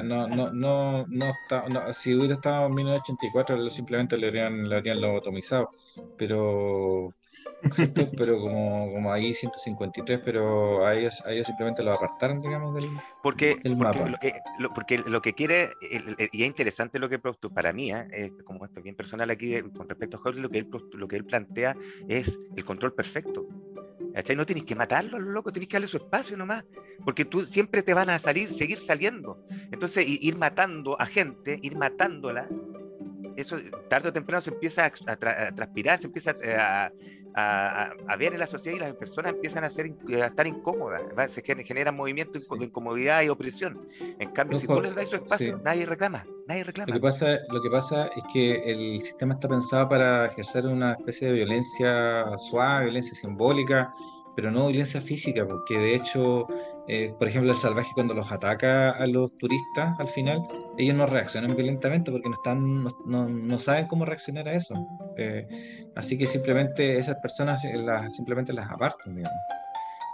No, 0.03 0.27
no, 0.27 0.51
no, 0.51 1.05
no, 1.07 1.25
está, 1.25 1.67
no, 1.69 1.93
si 1.93 2.13
hubiera 2.15 2.35
estado 2.35 2.67
en 2.67 2.75
1984, 2.75 3.69
simplemente 3.69 4.17
le 4.17 4.27
habrían, 4.27 4.69
le 4.69 4.75
habrían 4.75 5.01
lobotomizado. 5.01 5.71
Pero 6.17 7.13
pero 8.17 8.39
como, 8.39 8.91
como 8.91 9.11
ahí 9.11 9.33
153, 9.33 10.19
pero 10.23 10.85
a 10.85 10.95
ellos, 10.95 11.23
a 11.25 11.31
ellos 11.31 11.47
simplemente 11.47 11.83
lo 11.83 11.93
apartaron, 11.93 12.39
digamos, 12.39 12.75
del, 12.75 12.89
porque, 13.23 13.57
porque 13.63 14.09
Lo 14.09 14.17
que, 14.17 14.33
lo, 14.59 14.69
porque 14.73 14.97
lo 14.99 15.21
que 15.21 15.33
quiere, 15.33 15.71
y 16.31 16.41
es 16.41 16.47
interesante 16.47 16.99
lo 16.99 17.09
que 17.09 17.19
para 17.19 17.73
mí, 17.73 17.91
¿eh? 17.91 18.07
es 18.11 18.31
como 18.43 18.65
esto 18.65 18.81
bien 18.81 18.95
personal 18.95 19.29
aquí 19.29 19.61
con 19.75 19.87
respecto 19.87 20.17
a 20.17 20.19
Huxley, 20.19 20.41
lo 20.41 20.49
que 20.49 20.59
él, 20.59 20.69
lo 20.93 21.07
que 21.07 21.15
él 21.15 21.25
plantea 21.25 21.75
es 22.07 22.37
el 22.55 22.65
control 22.65 22.93
perfecto. 22.93 23.47
No 24.35 24.45
tienes 24.45 24.65
que 24.65 24.75
matarlo, 24.75 25.19
loco, 25.19 25.51
tienes 25.51 25.69
que 25.69 25.75
darle 25.75 25.87
su 25.87 25.97
espacio 25.97 26.35
nomás, 26.37 26.65
porque 27.05 27.25
tú 27.25 27.43
siempre 27.43 27.83
te 27.83 27.93
van 27.93 28.09
a 28.09 28.19
salir, 28.19 28.53
seguir 28.53 28.77
saliendo. 28.77 29.43
Entonces, 29.71 30.05
ir 30.07 30.37
matando 30.37 30.99
a 30.99 31.05
gente, 31.05 31.59
ir 31.61 31.75
matándola, 31.77 32.47
eso 33.37 33.57
tarde 33.87 34.09
o 34.09 34.13
temprano 34.13 34.41
se 34.41 34.49
empieza 34.49 34.85
a, 34.85 34.91
transpirar, 35.53 35.99
se 35.99 36.07
empieza 36.07 36.35
a, 36.57 36.91
a, 37.39 38.15
ver 38.17 38.33
en 38.33 38.39
la 38.39 38.47
sociedad 38.47 38.77
y 38.77 38.79
las 38.79 38.93
personas 38.95 39.33
empiezan 39.33 39.63
a, 39.63 39.69
ser, 39.69 39.91
a 40.21 40.25
estar 40.25 40.47
incómodas, 40.47 41.03
se 41.31 41.43
genera 41.43 41.91
movimiento 41.91 42.39
de 42.39 42.65
incomodidad 42.65 43.21
y 43.21 43.29
opresión. 43.29 43.87
En 44.17 44.31
cambio, 44.31 44.57
si 44.57 44.65
tú 44.65 44.81
les 44.81 44.95
das 44.95 45.09
su 45.09 45.17
espacio, 45.17 45.61
nadie 45.63 45.85
reclama, 45.85 46.25
nadie 46.47 46.63
reclama. 46.63 46.87
Lo 46.87 46.93
que, 46.95 46.99
pasa, 46.99 47.37
lo 47.49 47.61
que 47.61 47.69
pasa 47.69 48.07
es 48.15 48.23
que 48.33 48.55
el 48.71 48.99
sistema 49.01 49.35
está 49.35 49.47
pensado 49.47 49.87
para 49.87 50.25
ejercer 50.25 50.65
una 50.65 50.93
especie 50.93 51.27
de 51.27 51.33
violencia 51.35 52.25
suave, 52.37 52.85
violencia 52.85 53.15
simbólica, 53.15 53.93
pero 54.37 54.51
no 54.51 54.67
violencia 54.67 55.01
física, 55.01 55.45
porque 55.45 55.77
de 55.77 55.95
hecho 55.95 56.47
eh, 56.89 57.13
por 57.19 57.27
ejemplo, 57.27 57.51
el 57.51 57.57
salvaje 57.57 57.91
cuando 57.93 58.13
los 58.13 58.31
ataca 58.31 58.91
a 58.91 59.05
los 59.07 59.37
turistas 59.37 59.99
al 59.99 60.07
final, 60.07 60.41
ellos 60.77 60.95
no 60.95 61.05
reaccionan 61.05 61.53
violentamente 61.53 62.11
porque 62.11 62.29
no, 62.29 62.35
están, 62.35 62.83
no, 63.05 63.27
no, 63.27 63.59
saben 63.59 63.87
cómo 63.87 64.05
reaccionar 64.05 64.47
a 64.47 64.53
eso. 64.53 64.73
Eh, 65.17 65.45
así 65.97 66.17
que 66.17 66.27
simplemente 66.27 66.97
esas 66.97 67.17
personas 67.17 67.61
las, 67.65 68.15
simplemente 68.15 68.53
las 68.53 68.71
apartan, 68.71 69.15
digamos. 69.15 69.37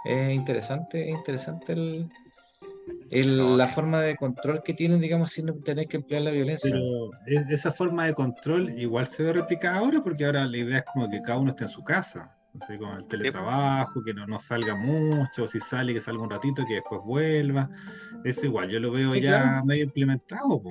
Es 0.04 0.34
interesante, 0.34 1.10
es 1.10 1.16
interesante 1.16 1.74
el, 1.74 2.08
el, 3.10 3.56
la 3.56 3.68
forma 3.68 4.02
de 4.02 4.16
control 4.16 4.60
que 4.64 4.74
tienen, 4.74 5.00
digamos, 5.00 5.30
sin 5.30 5.62
tener 5.62 5.86
que 5.86 5.98
emplear 5.98 6.22
la 6.22 6.32
violencia. 6.32 6.72
Pero 6.72 7.10
esa 7.50 7.70
forma 7.70 8.04
de 8.06 8.14
control 8.14 8.76
igual 8.76 9.06
se 9.06 9.22
ve 9.22 9.32
replicada 9.32 9.78
ahora 9.78 10.02
porque 10.02 10.24
ahora 10.24 10.44
la 10.44 10.58
idea 10.58 10.78
es 10.78 10.84
como 10.92 11.08
que 11.08 11.22
cada 11.22 11.38
uno 11.38 11.50
esté 11.50 11.64
en 11.64 11.70
su 11.70 11.84
casa. 11.84 12.33
Como 12.78 12.96
el 12.96 13.06
teletrabajo, 13.08 14.02
que 14.04 14.14
no, 14.14 14.26
no, 14.26 14.38
salga 14.38 14.74
mucho, 14.76 15.48
si 15.48 15.58
sale 15.60 15.92
que 15.92 16.00
salga 16.00 16.22
un 16.22 16.30
ratito, 16.30 16.64
que 16.66 16.74
después 16.74 17.00
vuelva. 17.04 17.68
Eso 18.24 18.46
igual, 18.46 18.68
yo 18.70 18.78
lo 18.78 18.92
veo 18.92 19.14
ya 19.16 19.62
medio 19.64 19.84
implementado. 19.84 20.62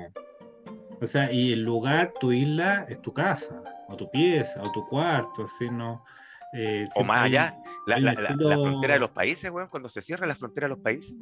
O 1.02 1.06
sea, 1.06 1.32
y 1.32 1.52
el 1.52 1.64
lugar, 1.64 2.14
tu 2.20 2.32
isla, 2.32 2.86
es 2.88 3.02
tu 3.02 3.14
casa, 3.14 3.62
o 3.90 3.98
tu 3.98 4.10
pieza, 4.10 4.64
o 4.64 4.72
tu 4.72 4.86
cuarto, 4.88 5.44
así 5.44 5.70
no. 5.70 6.06
Eh, 6.54 6.88
o 6.96 7.04
más 7.04 7.24
allá, 7.24 7.58
la, 7.86 8.00
la, 8.00 8.14
la, 8.14 8.58
frontera 8.58 8.94
de 8.94 9.00
los 9.00 9.10
países, 9.10 9.52
weón, 9.52 9.68
cuando 9.68 9.90
se 9.90 10.02
cierra 10.02 10.26
la 10.26 10.36
frontera 10.36 10.66
de 10.66 10.76
los 10.76 10.80
países. 10.80 11.14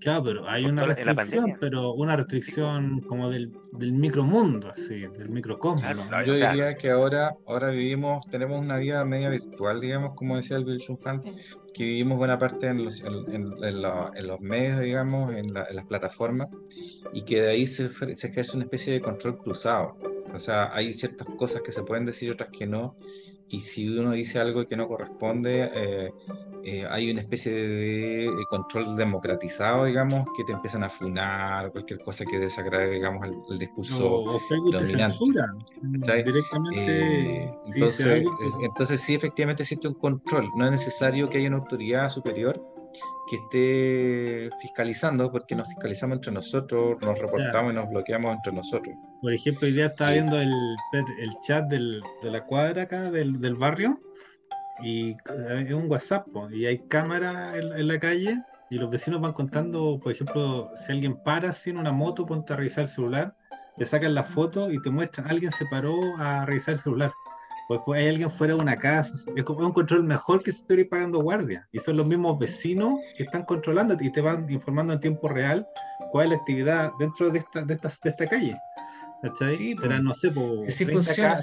Claro, 0.00 0.24
pero 0.24 0.48
hay 0.48 0.64
una 0.64 0.86
restricción, 0.86 1.56
pero 1.60 1.92
una 1.92 2.16
restricción 2.16 3.00
como 3.00 3.28
del, 3.28 3.52
del 3.72 3.92
micromundo, 3.92 4.70
así, 4.70 5.00
del 5.00 5.28
microcosmos. 5.28 5.84
Yo 6.24 6.32
diría 6.32 6.74
que 6.74 6.90
ahora, 6.90 7.36
ahora 7.46 7.68
vivimos, 7.68 8.26
tenemos 8.30 8.64
una 8.64 8.78
vida 8.78 9.04
media 9.04 9.28
virtual, 9.28 9.80
digamos, 9.80 10.14
como 10.14 10.36
decía 10.36 10.56
el 10.56 10.64
Bill 10.64 10.80
que 11.74 11.84
vivimos 11.84 12.16
buena 12.16 12.38
parte 12.38 12.68
en 12.68 12.84
los, 12.84 13.02
en, 13.02 13.12
en, 13.62 14.26
los 14.26 14.40
medios, 14.40 14.80
digamos, 14.80 15.34
en, 15.34 15.52
las 15.52 15.84
plataformas, 15.86 16.48
y 17.12 17.22
que 17.22 17.42
de 17.42 17.50
ahí 17.50 17.66
se, 17.66 17.90
se 17.90 18.28
ejerce 18.28 18.56
una 18.56 18.64
especie 18.64 18.94
de 18.94 19.00
control 19.00 19.36
cruzado. 19.36 19.98
O 20.32 20.38
sea, 20.38 20.74
hay 20.74 20.94
ciertas 20.94 21.28
cosas 21.36 21.60
que 21.60 21.72
se 21.72 21.82
pueden 21.82 22.06
decir 22.06 22.28
y 22.28 22.32
otras 22.32 22.48
que 22.50 22.66
no, 22.66 22.96
y 23.50 23.60
si 23.60 23.88
uno 23.98 24.12
dice 24.12 24.38
algo 24.38 24.64
que 24.64 24.76
no 24.76 24.86
corresponde, 24.86 25.70
eh, 25.74 26.12
eh, 26.64 26.86
hay 26.88 27.10
una 27.10 27.20
especie 27.20 27.52
de, 27.52 28.30
control 28.48 28.96
democratizado, 28.96 29.84
digamos, 29.84 30.26
que 30.36 30.44
te 30.44 30.52
empiezan 30.52 30.84
a 30.84 30.88
funar, 30.88 31.70
cualquier 31.72 32.00
cosa 32.00 32.24
que 32.24 32.38
desagrade, 32.38 32.90
digamos, 32.90 33.26
el, 33.50 33.58
discurso 33.58 34.40
dominante. 34.70 36.24
directamente. 36.24 37.44
Eh, 37.44 37.54
entonces, 37.66 38.24
entonces, 38.62 39.00
sí, 39.00 39.14
efectivamente 39.14 39.62
existe 39.62 39.88
un 39.88 39.94
control. 39.94 40.48
No 40.56 40.64
es 40.66 40.70
necesario 40.70 41.28
que 41.28 41.38
haya 41.38 41.48
una 41.48 41.58
autoridad 41.58 42.10
superior 42.10 42.60
que 43.28 43.36
esté 43.36 44.56
fiscalizando, 44.60 45.30
porque 45.30 45.54
nos 45.54 45.68
fiscalizamos 45.68 46.16
entre 46.16 46.32
nosotros, 46.32 47.00
nos 47.00 47.18
reportamos 47.18 47.72
y 47.72 47.76
nos 47.76 47.88
bloqueamos 47.88 48.34
entre 48.34 48.52
nosotros. 48.52 48.96
Por 49.22 49.32
ejemplo, 49.32 49.68
hoy 49.68 49.74
día 49.74 49.86
estaba 49.86 50.12
viendo 50.12 50.40
el, 50.40 50.50
el 50.92 51.30
chat 51.46 51.68
del, 51.68 52.02
de 52.22 52.30
la 52.30 52.44
cuadra 52.44 52.82
acá, 52.82 53.10
del, 53.10 53.40
del, 53.40 53.54
barrio, 53.54 54.00
y 54.82 55.16
es 55.66 55.74
un 55.74 55.90
WhatsApp, 55.90 56.26
y 56.52 56.66
hay 56.66 56.78
cámara 56.78 57.56
en, 57.56 57.88
la 57.88 57.98
calle, 57.98 58.38
y 58.70 58.78
los 58.78 58.90
vecinos 58.90 59.20
van 59.20 59.32
contando, 59.32 59.98
por 60.02 60.12
ejemplo, 60.12 60.70
si 60.76 60.92
alguien 60.92 61.16
para 61.16 61.52
sin 61.52 61.76
una 61.76 61.92
moto, 61.92 62.26
ponte 62.26 62.52
a 62.52 62.56
revisar 62.56 62.84
el 62.84 62.88
celular, 62.88 63.34
le 63.76 63.86
sacan 63.86 64.14
la 64.14 64.24
foto 64.24 64.70
y 64.70 64.80
te 64.82 64.90
muestran, 64.90 65.28
alguien 65.28 65.52
se 65.52 65.66
paró 65.66 65.96
a 66.18 66.44
revisar 66.44 66.74
el 66.74 66.80
celular 66.80 67.12
pues, 67.70 67.82
pues, 67.86 68.00
hay 68.00 68.08
alguien 68.08 68.32
fuera 68.32 68.54
de 68.54 68.58
una 68.58 68.76
casa, 68.76 69.12
es 69.36 69.44
como 69.44 69.64
un 69.64 69.72
control 69.72 70.02
mejor 70.02 70.42
que 70.42 70.50
si 70.50 70.58
estoy 70.58 70.82
pagando 70.82 71.22
guardia. 71.22 71.68
Y 71.70 71.78
son 71.78 71.98
los 71.98 72.04
mismos 72.04 72.36
vecinos 72.36 72.98
que 73.16 73.22
están 73.22 73.44
controlando 73.44 73.96
y 74.00 74.10
te 74.10 74.20
van 74.20 74.50
informando 74.50 74.92
en 74.92 74.98
tiempo 74.98 75.28
real 75.28 75.64
cuál 76.10 76.24
es 76.24 76.30
la 76.30 76.36
actividad 76.38 76.90
dentro 76.98 77.30
de 77.30 77.38
esta, 77.38 77.64
de 77.64 77.74
esta, 77.74 77.88
de 78.02 78.10
esta 78.10 78.26
calle. 78.26 78.56
¿Cachai? 79.22 79.52
Sí, 79.52 79.76
Será, 79.76 80.00
no 80.00 80.14
sé, 80.14 80.32
por 80.32 80.58
sí, 80.58 80.84
funciona, 80.84 81.38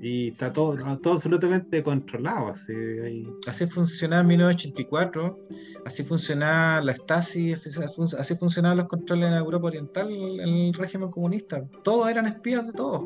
y 0.00 0.28
está 0.28 0.52
todo, 0.52 0.76
todo 0.98 1.14
absolutamente 1.14 1.82
controlado. 1.82 2.48
Así, 2.48 3.26
así 3.46 3.66
funcionaba 3.66 4.22
en 4.22 4.28
1984, 4.28 5.38
así 5.84 6.04
funcionaba 6.04 6.80
la 6.80 6.94
Stasi, 6.94 7.52
así 7.52 8.34
funcionaban 8.36 8.78
los 8.78 8.86
controles 8.86 9.28
en 9.28 9.34
Europa 9.34 9.66
Oriental, 9.66 10.10
en 10.10 10.48
el 10.48 10.74
régimen 10.74 11.10
comunista. 11.10 11.64
Todos 11.82 12.08
eran 12.08 12.26
espías 12.26 12.66
de 12.66 12.72
todos. 12.72 13.02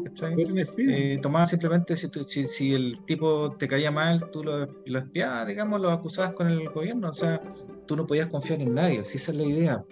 Eh, 0.76 1.18
tomaban 1.22 1.46
simplemente, 1.46 1.96
si, 1.96 2.08
si, 2.26 2.46
si, 2.46 2.74
el 2.74 3.02
tipo 3.06 3.56
te 3.56 3.66
caía 3.66 3.90
mal, 3.90 4.30
tú 4.30 4.44
lo, 4.44 4.66
lo 4.84 4.98
espiabas, 4.98 5.46
digamos, 5.46 5.80
lo 5.80 5.90
acusabas 5.90 6.32
con 6.32 6.48
el 6.48 6.68
gobierno. 6.68 7.10
O 7.10 7.14
sea, 7.14 7.40
tú 7.86 7.96
no 7.96 8.06
podías 8.06 8.26
confiar 8.26 8.60
en 8.60 8.74
nadie, 8.74 9.04
si 9.06 9.16
esa 9.16 9.32
es 9.32 9.38
la 9.38 9.44
idea. 9.44 9.84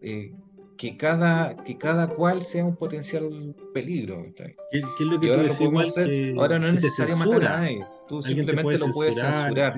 Eh, 0.00 0.32
que 0.76 0.96
cada, 0.96 1.56
que 1.56 1.78
cada 1.78 2.08
cual 2.08 2.42
sea 2.42 2.64
un 2.64 2.76
potencial 2.76 3.54
peligro. 3.72 4.26
¿Qué, 4.34 4.56
es 4.72 5.00
lo 5.00 5.20
que 5.20 5.30
ahora, 5.30 5.42
lo 5.42 5.80
hacer, 5.80 6.34
ahora 6.38 6.58
no 6.58 6.68
es 6.68 6.74
necesario 6.74 7.16
matar 7.16 7.44
a 7.44 7.60
nadie, 7.60 7.86
tú 8.08 8.22
simplemente 8.22 8.78
lo 8.78 8.90
puedes 8.92 9.16
censurar, 9.16 9.76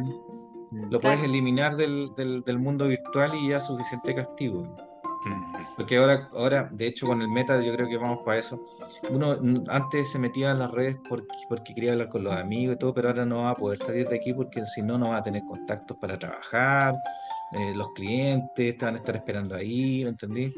lo 0.91 1.01
puedes 1.01 1.23
eliminar 1.23 1.77
del, 1.77 2.11
del, 2.17 2.43
del, 2.43 2.59
mundo 2.59 2.89
virtual 2.89 3.35
y 3.35 3.51
ya 3.51 3.61
suficiente 3.61 4.15
castigo. 4.15 4.65
Porque 5.77 5.97
ahora, 5.97 6.29
ahora, 6.35 6.69
de 6.71 6.87
hecho, 6.87 7.07
con 7.07 7.23
el 7.23 7.29
meta 7.29 7.61
yo 7.61 7.73
creo 7.75 7.89
que 7.89 7.97
vamos 7.97 8.21
para 8.25 8.39
eso. 8.39 8.65
Uno 9.11 9.39
antes 9.69 10.13
se 10.13 10.19
metía 10.19 10.51
en 10.53 10.59
las 10.59 10.71
redes 10.71 10.97
porque, 11.09 11.27
porque 11.49 11.75
quería 11.75 11.93
hablar 11.93 12.11
con 12.11 12.25
los 12.25 12.35
amigos 12.35 12.77
y 12.77 12.79
todo, 12.79 12.95
pero 12.95 13.09
ahora 13.09 13.25
no 13.25 13.43
va 13.43 13.51
a 13.51 13.57
poder 13.57 13.79
salir 13.79 14.09
de 14.09 14.17
aquí 14.17 14.33
porque 14.33 14.65
si 14.67 14.83
no, 14.83 14.99
no 14.99 15.11
va 15.11 15.19
a 15.19 15.23
tener 15.23 15.43
contactos 15.45 15.97
para 15.97 16.19
trabajar, 16.19 16.95
eh, 17.53 17.73
los 17.75 17.89
clientes 17.95 18.77
te 18.77 18.85
van 18.85 18.95
a 18.95 18.99
estar 18.99 19.17
esperando 19.17 19.55
ahí, 19.55 20.05
¿me 20.05 20.11
entendí? 20.11 20.55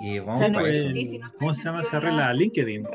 Y 0.00 0.18
vamos 0.20 0.40
para 0.40 0.68
eso. 0.68 0.88
¿Cómo 1.38 1.54
se 1.54 1.64
llama 1.64 1.82
esa 1.82 2.00
regla? 2.00 2.32
LinkedIn. 2.32 2.86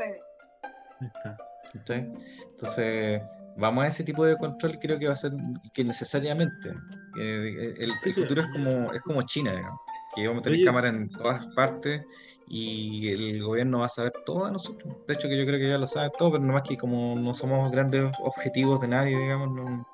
Entonces, 1.74 3.22
vamos 3.58 3.84
a 3.84 3.88
ese 3.88 4.04
tipo 4.04 4.26
de 4.26 4.38
control 4.38 4.80
creo 4.80 5.00
que 5.00 5.08
va 5.08 5.14
a 5.14 5.18
ser 5.18 5.34
que 5.74 5.84
necesariamente. 5.84 6.74
el, 7.16 7.92
futuro 8.14 8.42
es 8.42 8.48
como, 8.48 8.94
es 8.94 9.02
como 9.02 9.22
China, 9.24 9.52
digamos, 9.52 9.80
que 10.16 10.28
vamos 10.28 10.42
a 10.42 10.44
tener 10.44 10.66
cámaras 10.66 10.96
en 10.96 11.10
todas 11.10 11.46
partes 11.56 12.02
y 12.48 13.10
el 13.10 13.44
gobierno 13.44 13.80
va 13.80 13.86
a 13.86 13.90
saber 13.90 14.14
todo 14.26 14.46
de 14.46 14.52
nosotros. 14.52 14.96
De 15.08 15.14
hecho, 15.14 15.28
que 15.28 15.38
yo 15.38 15.46
creo 15.46 15.60
que 15.60 15.70
ya 15.70 15.78
lo 15.78 15.88
sabe 15.88 16.12
todo, 16.18 16.34
pero 16.34 16.44
nomás 16.44 16.64
que 16.64 16.78
como 16.78 17.16
no 17.16 17.34
somos 17.34 17.72
grandes 17.72 18.12
objetivos 18.20 18.82
de 18.82 18.88
nadie, 18.88 19.18
digamos, 19.18 19.52
no, 19.52 19.86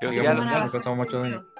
pero 0.00 0.12
ya, 0.12 0.34
lo, 0.34 0.44
ya, 0.44 0.70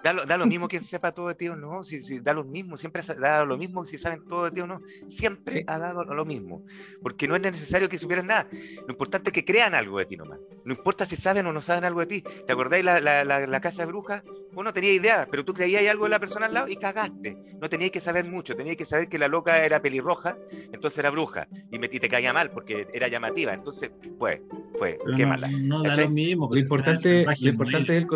Da 0.02 0.36
lo, 0.36 0.46
mismo 0.46 0.68
que 0.68 0.78
sepa 0.80 1.12
todo 1.12 1.28
de 1.28 1.34
ti 1.34 1.48
o 1.48 1.56
no, 1.56 1.82
si, 1.82 2.20
da 2.20 2.32
lo 2.32 2.44
mismo, 2.44 2.76
siempre 2.76 3.02
ha 3.02 3.14
dado 3.14 3.46
lo 3.46 3.56
mismo 3.56 3.84
si 3.84 3.98
saben 3.98 4.24
todo 4.24 4.44
de 4.44 4.50
ti 4.52 4.60
o 4.60 4.66
no, 4.66 4.80
siempre 5.08 5.64
ha 5.66 5.78
dado 5.78 6.04
lo 6.04 6.24
mismo, 6.24 6.64
porque 7.02 7.26
no 7.26 7.34
es 7.34 7.42
necesario 7.42 7.88
que 7.88 7.98
supieran 7.98 8.26
nada, 8.26 8.48
lo 8.86 8.90
importante 8.90 9.30
es 9.30 9.34
que 9.34 9.44
crean 9.44 9.74
algo 9.74 9.98
de 9.98 10.04
ti 10.04 10.16
nomás, 10.16 10.38
no 10.64 10.74
importa 10.74 11.06
si 11.06 11.16
saben 11.16 11.46
o 11.46 11.52
no 11.52 11.60
saben 11.60 11.84
algo 11.84 12.00
de 12.00 12.06
ti, 12.06 12.22
¿te 12.22 12.52
acordáis 12.52 12.84
la, 12.84 13.00
la, 13.00 13.24
la, 13.24 13.60
casa 13.60 13.82
de 13.82 13.86
brujas? 13.86 14.22
Vos 14.52 14.64
no 14.64 14.72
tenías 14.72 14.94
idea, 14.94 15.26
pero 15.30 15.44
tú 15.44 15.52
creías 15.52 15.86
algo 15.90 16.04
de 16.04 16.10
la 16.10 16.20
persona 16.20 16.46
al 16.46 16.54
lado 16.54 16.68
y 16.68 16.76
cagaste, 16.76 17.36
no 17.60 17.68
tenías 17.68 17.90
que 17.90 18.00
saber 18.00 18.26
mucho, 18.26 18.54
tenías 18.54 18.76
que 18.76 18.86
saber 18.86 19.08
que 19.08 19.18
la 19.18 19.28
loca 19.28 19.64
era 19.64 19.82
pelirroja, 19.82 20.36
entonces 20.72 20.98
era 20.98 21.10
bruja, 21.10 21.48
y, 21.70 21.78
me, 21.78 21.88
te 21.88 22.08
caía 22.08 22.32
mal 22.32 22.50
porque 22.50 22.86
era 22.92 23.08
llamativa, 23.08 23.54
entonces, 23.54 23.90
pues, 24.18 24.40
fue, 24.76 24.98
qué 25.16 25.26
mala. 25.26 25.48
No, 25.48 25.82
da 25.82 25.96
lo 25.96 26.10
mismo. 26.10 26.48
Lo 26.50 26.58
importante, 26.58 27.24
lo 27.24 27.48
importante 27.48 27.96
es 27.96 28.02
el 28.02 28.08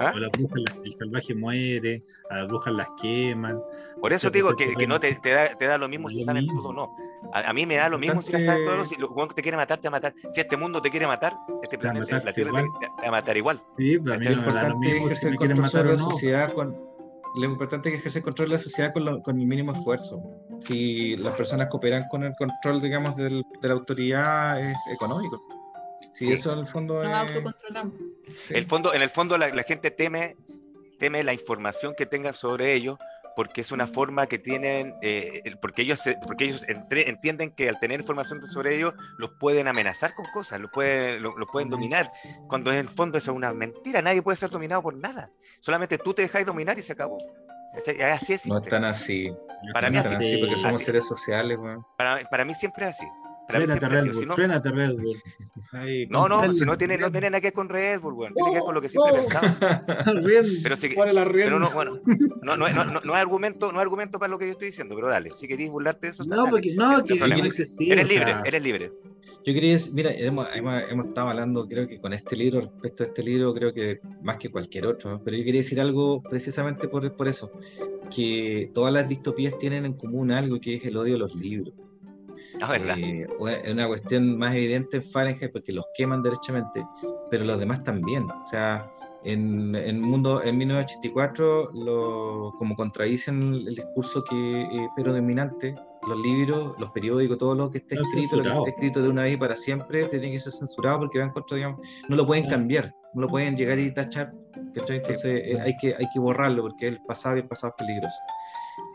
¿Ah? 0.00 0.12
las 0.16 0.30
brujas, 0.32 0.62
el 0.84 0.92
salvaje 0.94 1.34
muere, 1.34 2.02
a 2.30 2.38
las 2.38 2.48
brujas 2.48 2.74
las 2.74 2.88
queman. 3.00 3.60
Por 4.00 4.12
eso 4.12 4.30
te 4.30 4.38
digo 4.38 4.54
que, 4.56 4.74
que, 4.74 4.86
no 4.86 4.98
te, 4.98 5.14
te, 5.14 5.30
da, 5.30 5.56
te, 5.56 5.66
da, 5.66 5.78
lo 5.78 5.88
mismo 5.88 6.08
si 6.08 6.22
saben 6.24 6.46
todo 6.46 6.68
o 6.68 6.72
no. 6.72 6.96
A, 7.32 7.52
mí 7.52 7.64
me 7.64 7.76
da 7.76 7.88
lo 7.88 7.98
mismo 7.98 8.20
si 8.22 8.32
las 8.32 8.44
saben 8.44 8.64
todo 8.64 8.74
o 8.74 8.78
no. 8.78 8.86
Si 8.86 8.96
lo 8.96 9.08
te 9.28 9.42
quiere 9.42 9.56
matar, 9.56 9.80
te 9.80 9.88
va 9.88 9.96
a 9.96 9.98
matar. 9.98 10.14
Si 10.32 10.40
este 10.40 10.56
mundo 10.56 10.82
te 10.82 10.90
quiere 10.90 11.06
matar, 11.06 11.34
este 11.62 11.78
planeta, 11.78 12.20
la 12.24 12.32
Tierra 12.32 12.50
te, 12.52 12.86
va 13.02 13.08
a 13.08 13.10
matar 13.10 13.36
igual. 13.36 13.62
Sí, 13.78 13.98
pero 13.98 14.16
pues, 14.16 14.26
lo 14.26 14.32
importante 14.32 14.96
es 14.96 15.02
ejercer 15.02 15.36
control 15.36 15.68
sobre 15.68 15.90
la 15.92 15.98
sociedad 15.98 16.52
con, 16.52 16.76
lo 17.34 17.44
importante 17.44 17.88
es 17.88 17.96
ejercer 17.96 18.22
control 18.22 18.48
de 18.48 18.54
la 18.54 18.60
sociedad 18.60 18.92
con, 18.92 19.20
con, 19.22 19.40
el 19.40 19.46
mínimo 19.46 19.72
esfuerzo. 19.72 20.22
Si 20.60 21.16
las 21.16 21.34
personas 21.34 21.68
cooperan 21.68 22.04
con 22.08 22.22
el 22.22 22.34
control, 22.36 22.80
digamos, 22.80 23.16
del, 23.16 23.44
de 23.60 23.68
la 23.68 23.74
autoridad 23.74 24.60
es 24.60 24.76
económico. 24.92 25.40
Sí, 26.14 26.32
eso 26.32 26.52
en 26.52 26.60
el 26.60 26.66
fondo 26.66 27.02
Nos 27.02 27.12
autocontrolamos. 27.12 27.94
El 28.48 28.64
fondo, 28.66 28.94
en 28.94 29.02
el 29.02 29.10
fondo 29.10 29.36
la, 29.36 29.50
gente 29.64 29.90
teme, 29.90 30.36
teme 30.98 31.24
la 31.24 31.32
información 31.32 31.94
que 31.96 32.06
tengan 32.06 32.34
sobre 32.34 32.72
ellos 32.72 32.98
porque 33.36 33.62
es 33.62 33.72
una 33.72 33.88
forma 33.88 34.28
que 34.28 34.38
tienen, 34.38 34.94
eh, 35.02 35.42
porque 35.60 35.82
ellos, 35.82 36.02
porque 36.24 36.44
ellos 36.44 36.64
entienden 36.68 37.50
que 37.50 37.68
al 37.68 37.80
tener 37.80 37.98
información 37.98 38.40
sobre 38.44 38.76
ellos 38.76 38.94
los 39.18 39.32
pueden 39.40 39.66
amenazar 39.66 40.14
con 40.14 40.26
cosas, 40.26 40.60
los 40.60 40.70
pueden, 40.70 41.20
lo, 41.20 41.34
pueden 41.50 41.68
dominar, 41.68 42.12
cuando 42.46 42.70
en 42.70 42.78
el 42.78 42.88
fondo 42.88 43.18
eso 43.18 43.32
es 43.32 43.36
una 43.36 43.52
mentira, 43.52 44.00
nadie 44.02 44.22
puede 44.22 44.36
ser 44.36 44.50
dominado 44.50 44.82
por 44.82 44.96
nada, 44.96 45.32
solamente 45.58 45.98
tú 45.98 46.14
te 46.14 46.22
dejas 46.22 46.46
dominar 46.46 46.78
y 46.78 46.82
se 46.82 46.92
acabó. 46.92 47.18
Así 48.12 48.34
es. 48.34 48.46
No 48.46 48.58
es 48.58 48.68
tan 48.68 48.84
así. 48.84 49.32
Para 49.72 49.90
mí 49.90 49.98
así, 49.98 50.14
así, 50.14 50.36
porque 50.36 50.56
somos 50.56 50.80
seres 50.80 51.04
sociales. 51.04 51.58
Para, 51.98 52.22
para 52.30 52.44
mí 52.44 52.54
siempre 52.54 52.84
es 52.84 52.90
así. 52.92 53.06
Frénate 53.48 53.88
Red 53.88 54.12
Bull, 54.12 54.26
no, 54.26 54.36
Red 54.36 54.94
Bull. 54.94 55.16
no, 56.08 56.28
no, 56.28 56.54
si 56.54 56.64
no 56.64 56.78
tiene, 56.78 56.96
no 56.96 57.10
tiene 57.10 57.28
nada 57.28 57.40
que 57.40 57.48
ver 57.48 57.52
con 57.52 57.68
Red 57.68 58.00
Bull, 58.00 58.14
bueno, 58.14 58.34
tiene 58.34 58.50
que 58.50 58.56
ver 58.56 58.64
con 58.64 58.74
lo 58.74 58.80
que 58.80 58.88
siempre 58.88 59.12
oh, 59.12 59.22
pensaba. 59.22 59.84
pero, 60.62 60.76
si, 60.76 60.88
pero 60.88 61.58
no, 61.58 61.70
bueno, 61.70 62.00
no, 62.42 62.56
no, 62.56 62.68
no, 62.68 63.00
no, 63.00 63.14
hay 63.14 63.20
argumento, 63.20 63.70
no 63.70 63.78
hay 63.78 63.82
argumento 63.82 64.18
para 64.18 64.30
lo 64.30 64.38
que 64.38 64.46
yo 64.46 64.52
estoy 64.52 64.68
diciendo, 64.68 64.94
pero 64.94 65.08
dale, 65.08 65.32
si 65.36 65.46
queréis 65.46 65.70
burlarte 65.70 66.06
de 66.06 66.10
eso. 66.12 66.24
No, 66.24 66.48
porque 66.48 66.74
no, 66.74 67.04
que, 67.04 67.14
eres 67.14 68.08
libre, 68.08 68.34
eres 68.44 68.62
libre. 68.62 68.92
Yo 69.46 69.52
quería 69.52 69.72
decir, 69.72 69.92
mira, 69.92 70.10
hemos, 70.10 70.48
hemos, 70.54 70.82
hemos, 70.90 71.06
estado 71.06 71.28
hablando, 71.28 71.68
creo 71.68 71.86
que 71.86 72.00
con 72.00 72.14
este 72.14 72.34
libro, 72.34 72.62
respecto 72.62 73.02
a 73.02 73.06
este 73.06 73.22
libro, 73.22 73.52
creo 73.52 73.74
que 73.74 74.00
más 74.22 74.38
que 74.38 74.48
cualquier 74.48 74.86
otro, 74.86 75.20
pero 75.22 75.36
yo 75.36 75.44
quería 75.44 75.60
decir 75.60 75.78
algo 75.82 76.22
precisamente 76.22 76.88
por, 76.88 77.14
por 77.14 77.28
eso, 77.28 77.52
que 78.14 78.70
todas 78.72 78.90
las 78.90 79.06
distopías 79.06 79.58
tienen 79.58 79.84
en 79.84 79.92
común 79.92 80.32
algo 80.32 80.58
que 80.62 80.76
es 80.76 80.86
el 80.86 80.96
odio 80.96 81.16
a 81.16 81.18
los 81.18 81.34
libros. 81.34 81.74
Ah, 82.60 82.76
eh, 82.76 83.26
es 83.64 83.72
una 83.72 83.86
cuestión 83.86 84.38
más 84.38 84.54
evidente 84.54 84.98
en 84.98 85.02
Fahrenheit 85.02 85.52
porque 85.52 85.72
los 85.72 85.84
queman 85.94 86.22
derechamente, 86.22 86.86
pero 87.30 87.44
los 87.44 87.58
demás 87.58 87.82
también. 87.82 88.24
O 88.24 88.46
sea, 88.48 88.90
en, 89.24 89.74
el 89.74 89.98
mundo 89.98 90.42
en 90.42 90.58
1984, 90.58 91.72
lo, 91.72 92.52
como 92.58 92.74
contradicen 92.76 93.54
el 93.54 93.74
discurso 93.74 94.22
que 94.24 94.62
eh, 94.62 94.88
pero 94.94 95.12
dominante, 95.12 95.74
los 96.06 96.20
libros, 96.20 96.74
los 96.78 96.90
periódicos, 96.90 97.38
todo 97.38 97.54
lo 97.54 97.70
que 97.70 97.78
esté 97.78 97.96
escrito, 97.96 98.36
lo 98.36 98.42
que 98.42 98.58
esté 98.58 98.70
escrito 98.70 99.02
de 99.02 99.08
una 99.08 99.22
vez 99.24 99.34
y 99.34 99.36
para 99.36 99.56
siempre, 99.56 100.06
tiene 100.06 100.30
que 100.30 100.40
ser 100.40 100.52
censurado 100.52 101.00
porque 101.00 101.18
van 101.18 101.30
contra, 101.30 101.56
digamos, 101.56 101.80
no 102.08 102.16
lo 102.16 102.26
pueden 102.26 102.46
cambiar, 102.46 102.94
no 103.14 103.22
lo 103.22 103.28
pueden 103.28 103.56
llegar 103.56 103.78
y 103.78 103.92
tachar. 103.92 104.32
Entonces 104.74 105.24
eh, 105.24 105.58
hay, 105.60 105.76
que, 105.76 105.94
hay 105.94 106.06
que 106.12 106.20
borrarlo 106.20 106.62
porque 106.62 106.88
el 106.88 107.00
pasado 107.02 107.36
y 107.36 107.40
el 107.40 107.48
pasado 107.48 107.74
es 107.76 107.86
peligroso. 107.86 108.18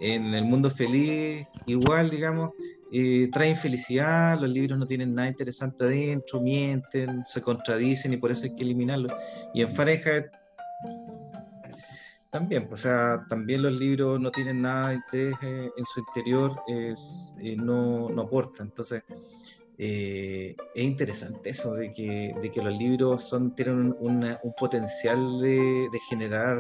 En 0.02 0.34
el 0.34 0.46
mundo 0.46 0.70
feliz, 0.70 1.48
igual, 1.66 2.10
digamos, 2.10 2.52
eh, 2.92 3.30
traen 3.32 3.56
felicidad, 3.56 4.40
los 4.40 4.50
libros 4.50 4.80
no 4.80 4.88
tienen 4.88 5.14
nada 5.14 5.28
interesante 5.28 5.84
adentro, 5.84 6.42
mienten, 6.42 7.24
se 7.26 7.42
contradicen 7.42 8.14
y 8.14 8.18
por 8.18 8.32
eso 8.32 8.46
hay 8.46 8.56
que 8.56 8.64
eliminarlos. 8.64 9.12
Y 9.54 9.62
en 9.62 9.70
Fahrenheit 9.70 10.26
también, 12.30 12.68
o 12.72 12.76
sea, 12.76 13.26
también 13.28 13.64
los 13.64 13.74
libros 13.74 14.20
no 14.20 14.32
tienen 14.32 14.62
nada 14.62 14.90
de 14.90 14.96
interés 14.96 15.36
eh, 15.42 15.70
en 15.76 15.86
su 15.86 16.00
interior, 16.00 16.52
es, 16.68 17.36
eh, 17.42 17.56
no, 17.56 18.10
no 18.10 18.24
aportan. 18.24 18.68
Entonces, 18.68 19.04
es 19.78 20.56
interesante 20.76 21.52
eso 21.52 21.74
de 21.74 21.90
que, 21.94 22.36
de 22.42 22.52
que 22.52 22.62
los 22.62 22.78
libros 22.78 23.24
son, 23.24 23.56
tienen 23.56 23.96
un, 23.98 24.38
un 24.44 24.54
potencial 24.60 25.40
de, 25.40 25.88
de 25.90 26.00
generar 26.10 26.60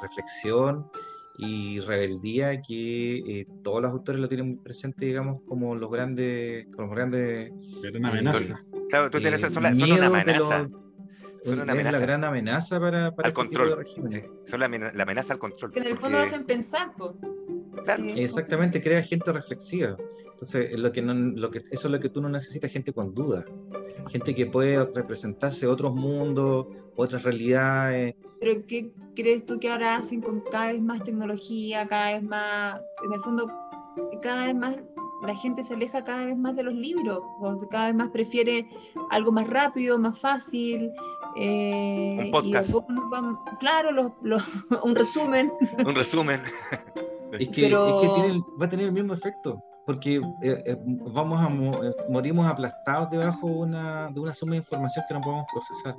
reflexión 0.00 0.88
y 1.36 1.80
rebeldía 1.80 2.62
que 2.62 3.16
eh, 3.18 3.46
todos 3.62 3.82
los 3.82 3.90
autores 3.90 4.20
lo 4.20 4.28
tienen 4.28 4.58
presente, 4.58 5.06
digamos, 5.06 5.42
como 5.46 5.74
los 5.74 5.90
grandes. 5.90 6.66
Como 6.74 6.90
grandes 6.90 7.50
una 7.94 8.10
amenaza. 8.10 8.64
Claro, 8.88 9.10
tú 9.10 9.18
tienes, 9.18 9.40
son, 9.40 9.52
son 9.52 9.64
una 9.92 10.06
amenaza. 10.06 10.68
son 11.44 11.60
una 11.60 11.72
amenaza. 11.72 11.98
la 11.98 12.06
gran 12.06 12.24
amenaza 12.24 12.78
para, 12.78 13.14
para 13.14 13.28
al 13.28 13.30
este 13.30 13.34
control. 13.34 13.86
son 14.46 14.60
la, 14.60 14.68
la, 14.68 15.02
amenaza 15.02 15.32
al 15.32 15.38
control. 15.40 15.72
Que 15.72 15.80
en 15.80 15.86
el 15.86 15.98
fondo 15.98 16.18
hacen 16.18 16.44
pensar, 16.44 16.92
pues. 16.96 17.12
Claro. 17.82 18.04
Exactamente, 18.14 18.80
crea 18.80 19.02
gente 19.02 19.32
reflexiva. 19.32 19.96
Entonces, 20.30 20.78
lo 20.78 20.92
que 20.92 21.02
no, 21.02 21.14
lo 21.14 21.50
que, 21.50 21.58
eso 21.58 21.88
es 21.88 21.90
lo 21.90 22.00
que 22.00 22.08
tú 22.08 22.20
no 22.20 22.28
necesitas, 22.28 22.70
gente 22.70 22.92
con 22.92 23.14
duda. 23.14 23.44
Gente 24.10 24.34
que 24.34 24.46
puede 24.46 24.84
representarse 24.84 25.66
otros 25.66 25.94
mundos, 25.94 26.66
otras 26.96 27.22
realidades, 27.22 28.14
pero 28.44 28.66
¿qué 28.66 28.92
crees 29.16 29.46
tú 29.46 29.58
que 29.58 29.70
ahora 29.70 29.96
hacen 29.96 30.20
con 30.20 30.42
cada 30.52 30.72
vez 30.72 30.82
más 30.82 31.02
tecnología, 31.02 31.88
cada 31.88 32.12
vez 32.12 32.22
más, 32.22 32.78
en 33.02 33.12
el 33.14 33.20
fondo, 33.20 33.50
cada 34.20 34.44
vez 34.44 34.54
más 34.54 34.76
la 35.22 35.34
gente 35.34 35.62
se 35.62 35.72
aleja 35.72 36.04
cada 36.04 36.26
vez 36.26 36.36
más 36.36 36.54
de 36.54 36.62
los 36.62 36.74
libros, 36.74 37.20
porque 37.40 37.66
cada 37.70 37.86
vez 37.86 37.94
más 37.94 38.10
prefiere 38.10 38.68
algo 39.10 39.32
más 39.32 39.48
rápido, 39.48 39.98
más 39.98 40.18
fácil. 40.18 40.90
Eh, 41.36 42.18
un 42.24 42.30
podcast. 42.30 42.70
claro, 43.58 44.14
un 44.82 44.94
resumen. 44.94 45.50
un 45.78 45.94
resumen. 45.94 46.40
es 47.40 47.48
que, 47.48 47.72
va 47.72 48.66
a 48.66 48.68
tener 48.68 48.86
el 48.86 48.92
mismo 48.92 49.14
efecto 49.14 49.62
porque 49.86 50.16
eh, 50.42 50.62
eh, 50.66 50.76
vamos 50.86 51.40
a 51.42 51.48
morimos 52.08 52.46
aplastados 52.46 53.10
debajo 53.10 53.48
de 53.48 53.54
una, 53.54 54.10
de 54.10 54.20
una 54.20 54.32
suma 54.32 54.52
de 54.52 54.58
información 54.58 55.04
que 55.06 55.14
no 55.14 55.20
podemos 55.20 55.46
procesar. 55.52 55.96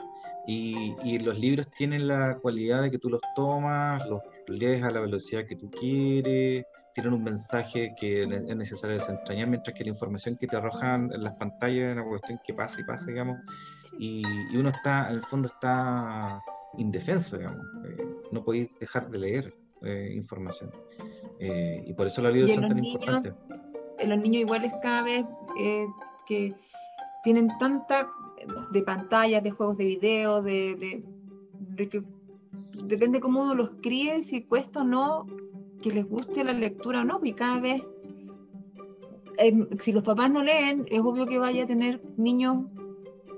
Y, 0.47 1.19
los 1.19 1.39
libros 1.39 1.67
tienen 1.71 2.07
la 2.07 2.37
cualidad 2.37 2.83
de 2.83 2.91
que 2.91 2.99
tú 2.99 3.09
los 3.09 3.21
tomas, 3.35 4.07
los 4.07 4.21
lees 4.47 4.83
a 4.83 4.91
la 4.91 5.01
velocidad 5.01 5.45
que 5.45 5.55
tú 5.55 5.71
quieres, 5.71 6.65
tienen 6.93 7.13
un 7.13 7.23
mensaje 7.23 7.93
que 7.99 8.23
es 8.23 8.55
necesario 8.55 8.95
desentrañar, 8.95 9.47
mientras 9.47 9.75
que 9.75 9.83
la 9.83 9.89
información 9.89 10.37
que 10.37 10.47
te 10.47 10.55
arrojan 10.55 11.11
en 11.13 11.23
las 11.23 11.33
pantallas 11.35 11.89
es 11.89 11.93
una 11.93 12.05
cuestión 12.05 12.39
que 12.45 12.53
pasa 12.53 12.79
y 12.79 12.83
pasa, 12.83 13.05
digamos, 13.07 13.37
y, 13.99 14.23
uno 14.55 14.69
está, 14.69 15.09
en 15.09 15.15
el 15.15 15.23
fondo 15.23 15.47
está 15.47 16.41
indefenso, 16.77 17.37
digamos, 17.37 17.65
eh, 17.85 18.05
no 18.31 18.43
podéis 18.43 18.69
dejar 18.79 19.09
de 19.09 19.17
leer 19.17 19.53
eh, 19.83 20.11
información. 20.15 20.71
Eh, 21.39 21.83
y 21.85 21.93
por 21.93 22.07
eso 22.07 22.21
los 22.21 22.33
libros 22.33 22.53
son 22.53 22.67
tan 22.67 22.83
importantes. 22.83 23.33
Los 24.05 24.17
niños 24.19 24.41
iguales 24.41 24.73
cada 24.81 25.03
vez 25.03 25.25
que 26.25 26.53
tienen 27.23 27.49
tanta 27.57 28.09
de 28.71 28.81
pantallas, 28.83 29.43
de 29.43 29.51
juegos 29.51 29.77
de 29.77 29.85
video, 29.85 30.41
de, 30.41 31.03
de, 31.75 31.89
que 31.89 32.03
depende 32.83 33.19
cómo 33.19 33.41
uno 33.41 33.55
los 33.55 33.71
críe, 33.81 34.21
si 34.21 34.43
cuesta 34.43 34.81
o 34.81 34.83
no 34.83 35.25
que 35.81 35.91
les 35.91 36.07
guste 36.07 36.43
la 36.43 36.53
lectura 36.53 37.01
o 37.01 37.03
no, 37.03 37.19
y 37.23 37.33
cada 37.33 37.59
vez, 37.59 37.83
eh, 39.37 39.67
si 39.79 39.91
los 39.91 40.03
papás 40.03 40.31
no 40.31 40.43
leen, 40.43 40.85
es 40.89 40.99
obvio 40.99 41.25
que 41.25 41.37
vaya 41.37 41.63
a 41.63 41.67
tener 41.67 42.01
niños 42.17 42.65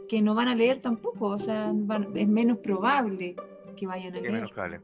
que 0.08 0.22
no 0.22 0.34
van 0.34 0.48
a 0.48 0.56
leer 0.56 0.82
tampoco, 0.82 1.28
o 1.28 1.40
sea, 1.40 1.74
es 2.16 2.28
menos 2.28 2.60
probable 2.60 3.36
que 3.76 3.88
vayan 3.88 4.16
a 4.16 4.22
leer. 4.22 4.50
Pues, 4.54 4.82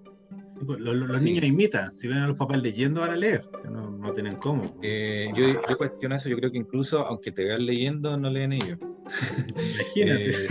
los, 0.65 1.22
niños 1.22 1.45
imitan, 1.45 1.91
si 1.91 2.07
ven 2.07 2.19
a 2.19 2.27
los 2.27 2.38
papás 2.38 2.61
leyendo 2.61 3.02
van 3.02 3.11
a 3.11 3.15
leer, 3.15 3.45
no, 3.69 3.91
no 3.91 4.14
tienen 4.14 4.35
cómo. 4.38 4.77
Eh, 4.81 5.30
yo, 5.35 5.48
yo, 5.68 5.77
cuestiono 5.77 6.15
eso, 6.15 6.30
yo 6.30 6.38
creo 6.38 6.52
que 6.52 6.57
incluso 6.57 7.06
aunque 7.06 7.31
te 7.31 7.44
vean 7.44 7.65
leyendo, 7.65 8.18
no 8.18 8.30
leen 8.30 8.53
ellos. 8.53 8.80
Imagínate. 9.76 10.31
Eh, 10.31 10.48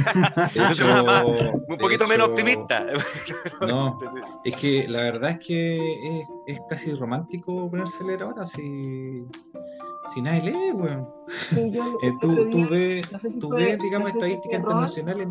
un 1.68 1.76
poquito 1.78 2.06
menos 2.06 2.28
optimista. 2.28 2.86
no, 3.60 3.98
es 4.44 4.56
que 4.56 4.86
la 4.88 5.02
verdad 5.02 5.30
es 5.30 5.38
que 5.38 6.20
es, 6.20 6.28
es 6.46 6.60
casi 6.68 6.94
romántico 6.94 7.70
ponerse 7.70 8.02
a 8.02 8.06
leer 8.06 8.22
ahora, 8.22 8.46
si, 8.46 9.24
si 10.12 10.22
nadie 10.22 10.50
lee, 10.50 10.72
weón. 10.72 11.08
Eh, 11.56 12.12
tú, 12.20 12.34
tú, 12.50 12.68
ves, 12.68 13.08
tú 13.40 13.50
ves, 13.50 13.78
digamos, 13.78 14.10
estadísticas 14.10 14.58
internacionales 14.60 15.28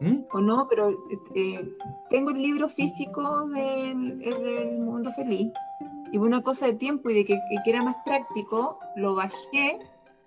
¿Mm? 0.00 0.18
o 0.32 0.40
no, 0.40 0.68
pero 0.68 0.90
eh, 1.34 1.74
tengo 2.08 2.30
el 2.30 2.40
libro 2.40 2.68
físico 2.68 3.48
del, 3.48 4.18
del, 4.20 4.78
Mundo 4.78 5.12
Feliz 5.12 5.52
y 6.12 6.18
una 6.18 6.40
cosa 6.42 6.66
de 6.66 6.74
tiempo 6.74 7.10
y 7.10 7.14
de 7.14 7.24
que, 7.24 7.38
que, 7.64 7.70
era 7.70 7.82
más 7.82 7.96
práctico, 8.04 8.78
lo 8.94 9.16
bajé, 9.16 9.78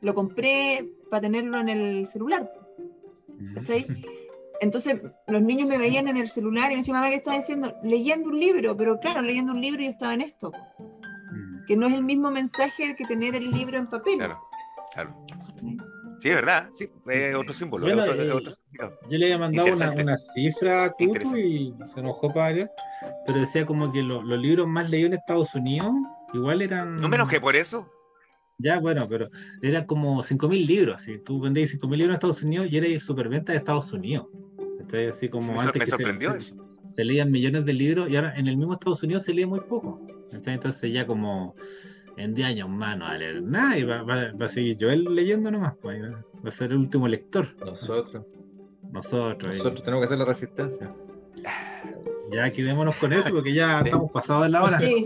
lo 0.01 0.13
compré 0.13 0.89
para 1.09 1.21
tenerlo 1.21 1.59
en 1.59 1.69
el 1.69 2.07
celular. 2.07 2.51
Entonces 4.59 5.01
los 5.27 5.41
niños 5.41 5.67
me 5.67 5.77
veían 5.77 6.07
en 6.07 6.17
el 6.17 6.27
celular 6.27 6.71
y 6.71 6.75
me 6.75 6.81
decían, 6.81 6.97
mamá, 6.97 7.09
¿qué 7.09 7.15
estás 7.15 7.37
diciendo? 7.37 7.73
Leyendo 7.81 8.29
un 8.29 8.39
libro, 8.39 8.77
pero 8.77 8.99
claro, 8.99 9.21
leyendo 9.21 9.53
un 9.53 9.61
libro 9.61 9.81
yo 9.81 9.89
estaba 9.89 10.13
en 10.13 10.21
esto. 10.21 10.51
Que 11.65 11.75
no 11.75 11.87
es 11.87 11.93
el 11.93 12.03
mismo 12.03 12.29
mensaje 12.29 12.95
que 12.95 13.05
tener 13.05 13.35
el 13.35 13.49
libro 13.51 13.77
en 13.77 13.87
papel. 13.87 14.17
Claro, 14.17 14.39
claro. 14.93 15.15
Sí, 15.59 15.77
es 16.29 16.35
verdad, 16.35 16.69
sí, 16.73 16.89
es 17.07 17.35
otro 17.35 17.53
símbolo. 17.53 17.87
Yo, 17.87 17.93
otro, 17.99 18.15
le, 18.15 18.31
otro, 18.31 18.51
yo 19.09 19.17
le 19.17 19.25
había 19.25 19.37
mandado 19.37 19.73
una, 19.73 19.91
una, 19.91 20.17
cifra 20.17 20.85
a 20.85 20.91
Cutu 20.91 21.37
y 21.37 21.73
se 21.85 21.99
enojó 21.99 22.29
para 22.29 22.45
varios, 22.45 22.69
pero 23.25 23.39
decía 23.39 23.65
como 23.65 23.91
que 23.91 24.01
lo, 24.01 24.21
los 24.21 24.39
libros 24.39 24.67
más 24.67 24.89
leídos 24.89 25.13
en 25.13 25.19
Estados 25.19 25.53
Unidos 25.55 25.91
igual 26.33 26.61
eran... 26.61 26.95
No 26.95 27.09
menos 27.09 27.29
que 27.29 27.41
por 27.41 27.55
eso. 27.55 27.89
Ya, 28.57 28.79
bueno, 28.79 29.07
pero 29.09 29.27
eran 29.61 29.85
como 29.85 30.21
5.000 30.21 30.65
libros. 30.65 31.01
Si 31.01 31.17
tú 31.17 31.39
vendías 31.41 31.71
5.000 31.71 31.89
libros 31.89 32.09
en 32.09 32.13
Estados 32.13 32.43
Unidos 32.43 32.67
y 32.69 32.77
era 32.77 32.99
superventa 32.99 33.51
de 33.51 33.57
Estados 33.57 33.91
Unidos. 33.91 34.27
Entonces, 34.79 35.13
así 35.13 35.29
como 35.29 35.53
sí, 35.53 35.59
antes 35.59 35.79
me 35.79 35.85
que 35.85 35.91
sorprendió 35.91 36.31
se, 36.31 36.37
eso. 36.37 36.67
Se, 36.93 37.03
leían 37.03 37.31
millones 37.31 37.65
de 37.65 37.73
libros 37.73 38.09
y 38.09 38.15
ahora 38.15 38.35
en 38.37 38.47
el 38.47 38.57
mismo 38.57 38.73
Estados 38.73 39.01
Unidos 39.01 39.23
se 39.23 39.33
lee 39.33 39.45
muy 39.45 39.61
poco. 39.61 39.99
Entonces, 40.25 40.53
entonces 40.53 40.93
ya 40.93 41.07
como 41.07 41.55
en 42.17 42.33
10 42.33 42.47
años 42.49 42.69
más 42.69 42.97
no 42.97 43.05
va 43.05 43.11
a 43.11 43.17
leer 43.17 43.41
nada 43.41 43.77
y 43.77 43.83
va, 43.83 44.03
va, 44.03 44.31
va 44.39 44.45
a 44.45 44.49
seguir 44.49 44.77
Joel 44.79 45.03
leyendo 45.15 45.49
nomás. 45.51 45.73
Pues, 45.81 46.01
va, 46.03 46.09
va 46.43 46.49
a 46.49 46.51
ser 46.51 46.71
el 46.71 46.77
último 46.77 47.07
lector. 47.07 47.55
Nosotros. 47.65 48.25
Nosotros. 48.91 49.55
Nosotros 49.57 49.83
tenemos 49.83 50.01
que 50.01 50.05
hacer 50.05 50.17
la 50.19 50.25
resistencia. 50.25 50.93
Ya 52.31 52.49
quedémonos 52.51 52.95
con 52.95 53.11
eso 53.13 53.29
porque 53.31 53.53
ya 53.53 53.81
estamos 53.81 54.09
pasados 54.11 54.43
de 54.43 54.49
la 54.49 54.63
hora. 54.63 54.79
Sí. 54.79 55.05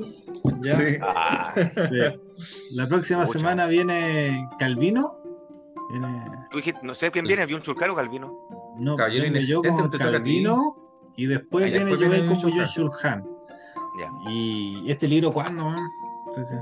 ¿Ya? 0.61 0.76
Sí. 0.76 0.98
Ah, 1.02 1.53
Sí. 1.56 2.19
La 2.76 2.88
próxima 2.88 3.26
Mucho. 3.26 3.40
semana 3.40 3.65
viene 3.68 4.48
Calvino. 4.60 5.18
Viene- 5.91 6.23
tú 6.52 6.57
dijiste, 6.57 6.80
no 6.84 6.94
sé 6.94 7.10
quién 7.11 7.26
viene, 7.26 7.41
había 7.44 7.56
un 7.56 7.61
chulcaro 7.61 7.94
o 7.94 7.95
Calvino. 7.95 8.48
no, 8.80 8.95
vengo 8.98 9.40
yo 9.40 9.61
con. 9.61 9.90
Calvino 9.90 10.76
y 11.15 11.26
después 11.27 11.65
Ah, 11.65 11.68
y 11.68 11.72
viene 11.72 11.86
después 11.86 12.10
viene 12.11 12.27
como 12.27 12.41
John 12.41 12.65
Shulhan. 12.65 13.27
Y 14.30 14.91
este 14.91 15.07
libro, 15.07 15.32
¿cuándo? 15.32 15.64
man? 15.65 15.88
Entonces, 16.27 16.57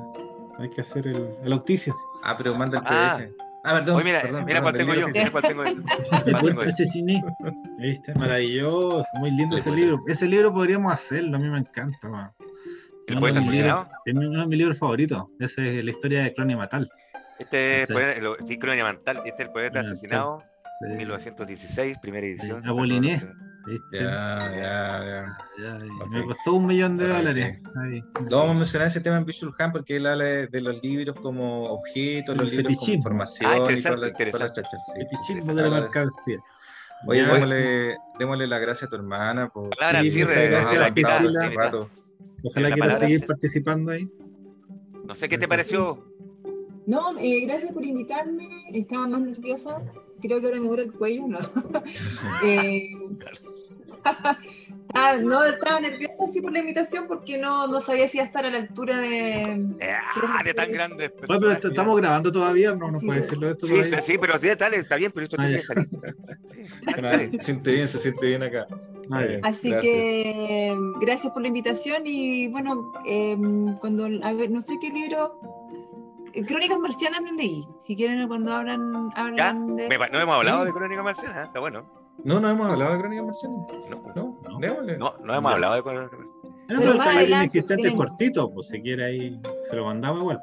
hay 0.60 0.70
que 0.70 0.82
hacer 0.82 1.08
el, 1.08 1.30
el 1.44 1.54
auspicio. 1.54 1.96
Ah, 2.24 2.36
pero 2.38 2.54
manda 2.56 2.80
el 2.80 2.84
Ah. 2.88 3.18
PDF. 3.20 3.34
Ah, 3.66 3.74
perdón. 3.76 3.96
Oye, 3.96 4.04
mira, 4.06 4.22
perdón, 4.22 4.46
mira 4.46 4.62
perdón, 4.62 4.64
cuál 4.64 4.78
tengo 4.78 4.94
yo, 4.94 5.08
mira 5.14 5.32
cuál 5.32 5.44
tengo 5.44 5.64
yo. 5.66 5.72
Cuál 6.32 6.46
tengo 6.46 6.62
asesiní. 6.62 7.22
¿Viste? 7.80 8.14
Maravilloso, 8.16 9.06
muy 9.20 9.32
lindo 9.32 9.58
ese 9.58 9.72
libro. 9.72 9.98
Ese 10.08 10.26
libro 10.28 10.54
podríamos 10.54 10.92
hacerlo, 10.92 11.38
a 11.38 11.40
mí 11.40 11.48
me 11.50 11.60
encanta. 11.60 12.10
man. 12.10 12.32
¿El 13.08 13.20
poeta 13.20 13.40
asesinado? 13.40 13.88
Es 14.06 14.14
uno 14.14 14.42
de 14.42 14.48
mis 14.48 14.58
libros 14.58 14.78
favoritos. 14.78 15.26
Esa 15.40 15.62
es 15.66 15.84
la 15.84 15.92
historia 15.92 16.24
de 16.24 16.34
Crónica 16.34 16.58
Matal. 16.58 16.90
Este 17.40 17.82
es 17.84 17.88
Sí. 17.88 17.94
poeta- 17.94 18.22
lo- 18.22 18.36
sí, 18.46 18.58
Crónica 18.60 18.84
Mental, 18.86 19.18
este 19.26 19.44
es 19.44 19.48
el 19.48 19.54
poeta 19.54 19.80
asesinado, 19.80 20.42
Sí. 20.82 20.96
1916, 20.98 21.98
primera 22.02 22.26
edición. 22.28 22.68
Apoliné. 22.68 23.22
¿Viste? 23.66 23.98
Ya, 23.98 24.52
ya, 24.56 25.38
ya. 25.58 26.06
Me 26.10 26.26
costó 26.26 26.54
un 26.56 26.66
millón 26.66 26.98
de 26.98 27.08
dólares. 27.08 27.60
Ahí. 27.82 28.02
No 28.30 28.40
vamos 28.40 28.52
a 28.52 28.60
mencionar 28.60 28.88
ese 28.90 29.00
tema 29.00 29.18
en 29.18 29.26
Visual 29.26 29.54
Han 29.58 29.72
porque 29.72 29.96
él 29.96 30.06
habla 30.06 30.26
de, 30.26 30.48
de 30.48 30.62
los 30.62 30.82
libros 30.84 31.16
como 31.22 31.64
objetos, 31.66 32.36
los 32.36 32.50
libros 32.50 32.66
como 32.66 32.76
fetichismo. 32.76 32.94
información 32.96 33.50
Ah, 33.52 33.56
y 33.56 33.60
interesante, 33.62 34.02
las- 34.02 34.10
interesante. 34.12 34.44
las 34.48 34.54
chachas, 34.54 34.82
sí. 34.88 34.94
Fetichismo 35.02 35.54
de 35.56 35.62
la 35.64 35.70
mercancía. 35.70 36.40
Oye, 37.08 37.22
Ya. 37.22 37.34
démosle, 37.34 37.96
démosle 38.20 38.48
la 38.48 38.60
gracia 38.60 38.88
a 38.88 38.90
tu 38.90 38.96
hermana 38.98 39.50
por 39.50 39.70
Palabra 39.70 40.00
al 40.00 40.06
Sí, 40.06 40.12
cierre 40.12 40.34
gracias, 40.34 40.72
de 40.96 41.02
la 41.02 41.20
la 41.32 41.50
rato. 41.50 41.90
Ojalá 42.44 42.70
La 42.70 42.76
quieras 42.76 42.80
palabra 42.80 43.00
seguir 43.00 43.20
se- 43.22 43.26
participando 43.28 43.92
ahí. 43.94 44.12
No 45.06 45.16
sé 45.16 45.30
qué 45.30 45.38
te 45.38 45.48
pareció. 45.48 46.06
No, 46.86 47.18
eh, 47.18 47.46
gracias 47.46 47.72
por 47.72 47.86
invitarme. 47.86 48.50
Estaba 48.74 49.08
más 49.08 49.22
nerviosa. 49.22 49.82
Creo 50.24 50.40
que 50.40 50.48
ahora 50.48 50.60
me 50.60 50.68
duele 50.68 50.84
el 50.84 50.94
cuello, 50.94 51.28
¿no? 51.28 51.40
Eh, 52.44 52.90
ah, 54.96 55.18
no, 55.22 55.44
estaba 55.46 55.80
nerviosa 55.80 56.28
sí 56.32 56.42
por 56.42 56.52
la 56.52 56.60
invitación 56.60 57.06
porque 57.08 57.38
no, 57.38 57.68
no 57.68 57.80
sabía 57.80 58.08
si 58.08 58.18
iba 58.18 58.24
a 58.24 58.28
estar 58.28 58.46
a 58.46 58.50
la 58.50 58.58
altura 58.58 59.00
de... 59.00 59.66
Ah, 60.24 60.42
de 60.44 60.54
tan 60.54 60.72
grandes 60.72 61.12
Oye, 61.30 61.40
pero 61.40 61.70
estamos 61.70 61.98
grabando 62.02 62.32
todavía, 62.32 62.74
no, 62.74 62.90
no 62.92 63.00
Sí, 63.00 63.06
puede 63.06 63.20
es. 63.20 63.26
decirlo 63.28 63.50
esto 63.50 63.68
Sí, 63.68 63.74
sí, 63.74 63.80
todavía. 63.82 64.02
sí, 64.02 64.18
pero 64.20 64.38
sí, 64.40 64.48
dale, 64.58 64.78
está 64.78 64.96
bien, 64.96 65.12
pero 65.14 65.24
esto 65.26 65.38
tiene 65.38 65.58
que 65.58 65.64
salir. 65.64 65.90
Se 67.38 67.40
siente 67.40 67.72
bien, 67.74 67.88
se 67.88 68.00
siente 68.00 68.28
bien 68.28 68.44
acá. 68.44 68.68
Eh, 69.20 69.40
Así 69.44 69.70
gracias. 69.70 69.82
que 69.94 70.70
eh, 70.72 70.78
gracias 71.02 71.32
por 71.34 71.42
la 71.42 71.50
invitación 71.50 72.04
y 72.06 72.48
bueno, 72.48 72.92
eh, 73.06 73.38
cuando, 73.80 74.06
a 74.24 74.34
ver, 74.34 74.50
no 74.50 74.62
sé 74.62 74.74
qué 74.82 74.90
libro... 74.90 75.40
Crónicas 76.48 76.80
marcianas 76.80 77.22
no 77.22 77.32
leí. 77.34 77.64
Si 77.80 77.96
quieren, 77.96 78.28
cuando 78.28 78.54
hablan, 78.54 79.12
hablan 79.16 79.76
de... 79.76 79.88
No 80.12 80.20
hemos 80.20 80.36
hablado 80.36 80.66
de 80.66 80.72
Crónica 80.72 81.04
Marciana, 81.04 81.44
está 81.44 81.60
bueno. 81.60 81.86
No, 82.24 82.40
no 82.40 82.50
hemos 82.50 82.68
hablado 82.72 82.94
de 82.94 83.00
Crónica 83.00 83.24
Marciana. 83.24 83.56
No, 83.90 84.14
No, 84.16 84.60
No. 84.60 84.82
no, 84.98 85.14
no 85.24 85.34
hemos 85.34 85.52
hablado 85.52 85.76
de 85.76 85.84
Crónica 85.84 86.02
Marciana. 86.04 86.30
Ah, 86.70 86.76
Pero 86.80 87.20
el 87.22 87.30
inexistente 87.30 87.88
es 87.90 87.94
cortito, 87.94 88.50
pues 88.54 88.68
si 88.68 88.82
quiere 88.82 89.06
ahí 89.06 89.42
se 89.70 89.76
lo 89.76 89.86
mandamos 89.86 90.22
igual. 90.22 90.42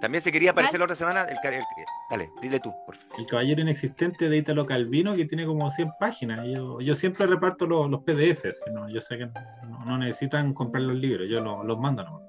También 0.00 0.22
se 0.22 0.32
quería 0.32 0.50
aparecer 0.52 0.80
la 0.80 0.84
otra 0.84 0.96
semana. 0.96 1.22
El, 1.24 1.36
el- 1.54 1.62
dale, 2.10 2.30
dile 2.40 2.58
tú, 2.58 2.72
por 2.86 2.96
favor. 2.96 3.20
El 3.20 3.26
caballero 3.26 3.60
inexistente 3.60 4.28
de 4.28 4.36
Italo 4.38 4.64
Calvino 4.66 5.14
que 5.14 5.26
tiene 5.26 5.44
como 5.46 5.70
100 5.70 5.92
páginas. 6.00 6.40
Yo, 6.46 6.80
yo 6.80 6.94
siempre 6.94 7.26
reparto 7.26 7.66
los, 7.66 7.88
los 7.90 8.00
PDFs, 8.02 8.64
¿no? 8.72 8.88
yo 8.88 9.00
sé 9.00 9.18
que 9.18 9.26
no, 9.26 9.84
no 9.84 9.98
necesitan 9.98 10.52
comprar 10.54 10.82
los 10.84 10.96
libros, 10.96 11.28
yo 11.30 11.40
lo- 11.40 11.62
los 11.64 11.78
mando 11.78 12.02
nomás. 12.04 12.22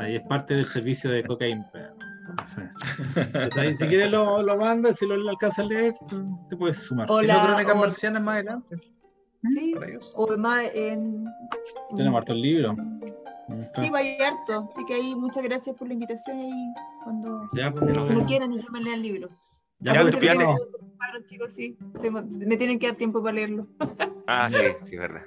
Ahí 0.00 0.16
es 0.16 0.22
parte 0.22 0.54
del 0.54 0.64
servicio 0.66 1.10
de 1.10 1.22
cocaína. 1.24 1.70
Entonces, 2.30 3.56
ahí, 3.56 3.74
si 3.76 3.86
quieres 3.86 4.10
lo, 4.10 4.42
lo 4.42 4.56
mandas, 4.56 4.96
si 4.96 5.06
lo 5.06 5.14
alcanzas 5.14 5.60
a 5.60 5.64
leer, 5.68 5.94
te 6.48 6.56
puedes 6.56 6.76
sumar. 6.78 7.06
O 7.10 7.20
Si 7.20 7.26
la- 7.26 7.34
no, 7.42 7.46
Crónicas 7.48 7.74
o- 7.74 7.78
Marcianas 7.78 8.22
más 8.22 8.34
adelante. 8.34 8.76
Sí, 9.54 9.74
o 10.14 10.36
más 10.36 10.64
en... 10.74 11.24
Tenemos 11.96 12.18
harto 12.18 12.32
el 12.32 12.42
libro. 12.42 12.76
Sí, 13.82 13.90
vaya 13.90 14.28
harto. 14.28 14.70
Así 14.74 14.84
que 14.86 14.94
ahí 14.94 15.14
muchas 15.16 15.42
gracias 15.42 15.74
por 15.76 15.88
la 15.88 15.94
invitación 15.94 16.40
y 16.40 16.52
cuando, 17.02 17.48
Ya, 17.54 17.72
pues, 17.72 17.96
cuando 17.96 18.24
quieran 18.26 18.52
y 18.52 18.62
yo 18.62 18.68
me 18.70 18.80
lea 18.82 18.94
el 18.94 19.02
libro. 19.02 19.28
ya, 19.80 19.94
Ya, 19.94 20.02
pues, 20.02 20.14
no. 20.38 20.56
Chicos, 21.26 21.52
sí. 21.54 21.76
Tengo- 22.00 22.22
me 22.22 22.56
tienen 22.56 22.78
que 22.78 22.86
dar 22.86 22.96
tiempo 22.96 23.22
para 23.22 23.34
leerlo. 23.34 23.66
Ah, 24.26 24.48
sí, 24.50 24.58
sí, 24.84 24.96
verdad. 24.96 25.22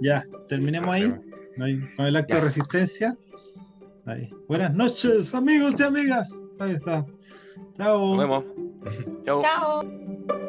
Ya, 0.00 0.24
terminemos 0.48 0.88
ahí, 0.94 1.12
ahí, 1.60 1.80
con 1.96 2.06
el 2.06 2.16
acto 2.16 2.32
Ya. 2.34 2.36
de 2.36 2.40
resistencia. 2.44 3.16
Ahí. 4.06 4.30
Buenas 4.48 4.72
noches, 4.74 5.34
amigos 5.34 5.80
y 5.80 5.82
amigas. 5.82 6.30
Ahí 6.60 6.74
está. 6.74 7.04
Chao. 7.76 8.14
Nos 8.14 8.18
vemos. 8.18 8.44
Chao. 9.24 9.42
Chao. 9.42 10.45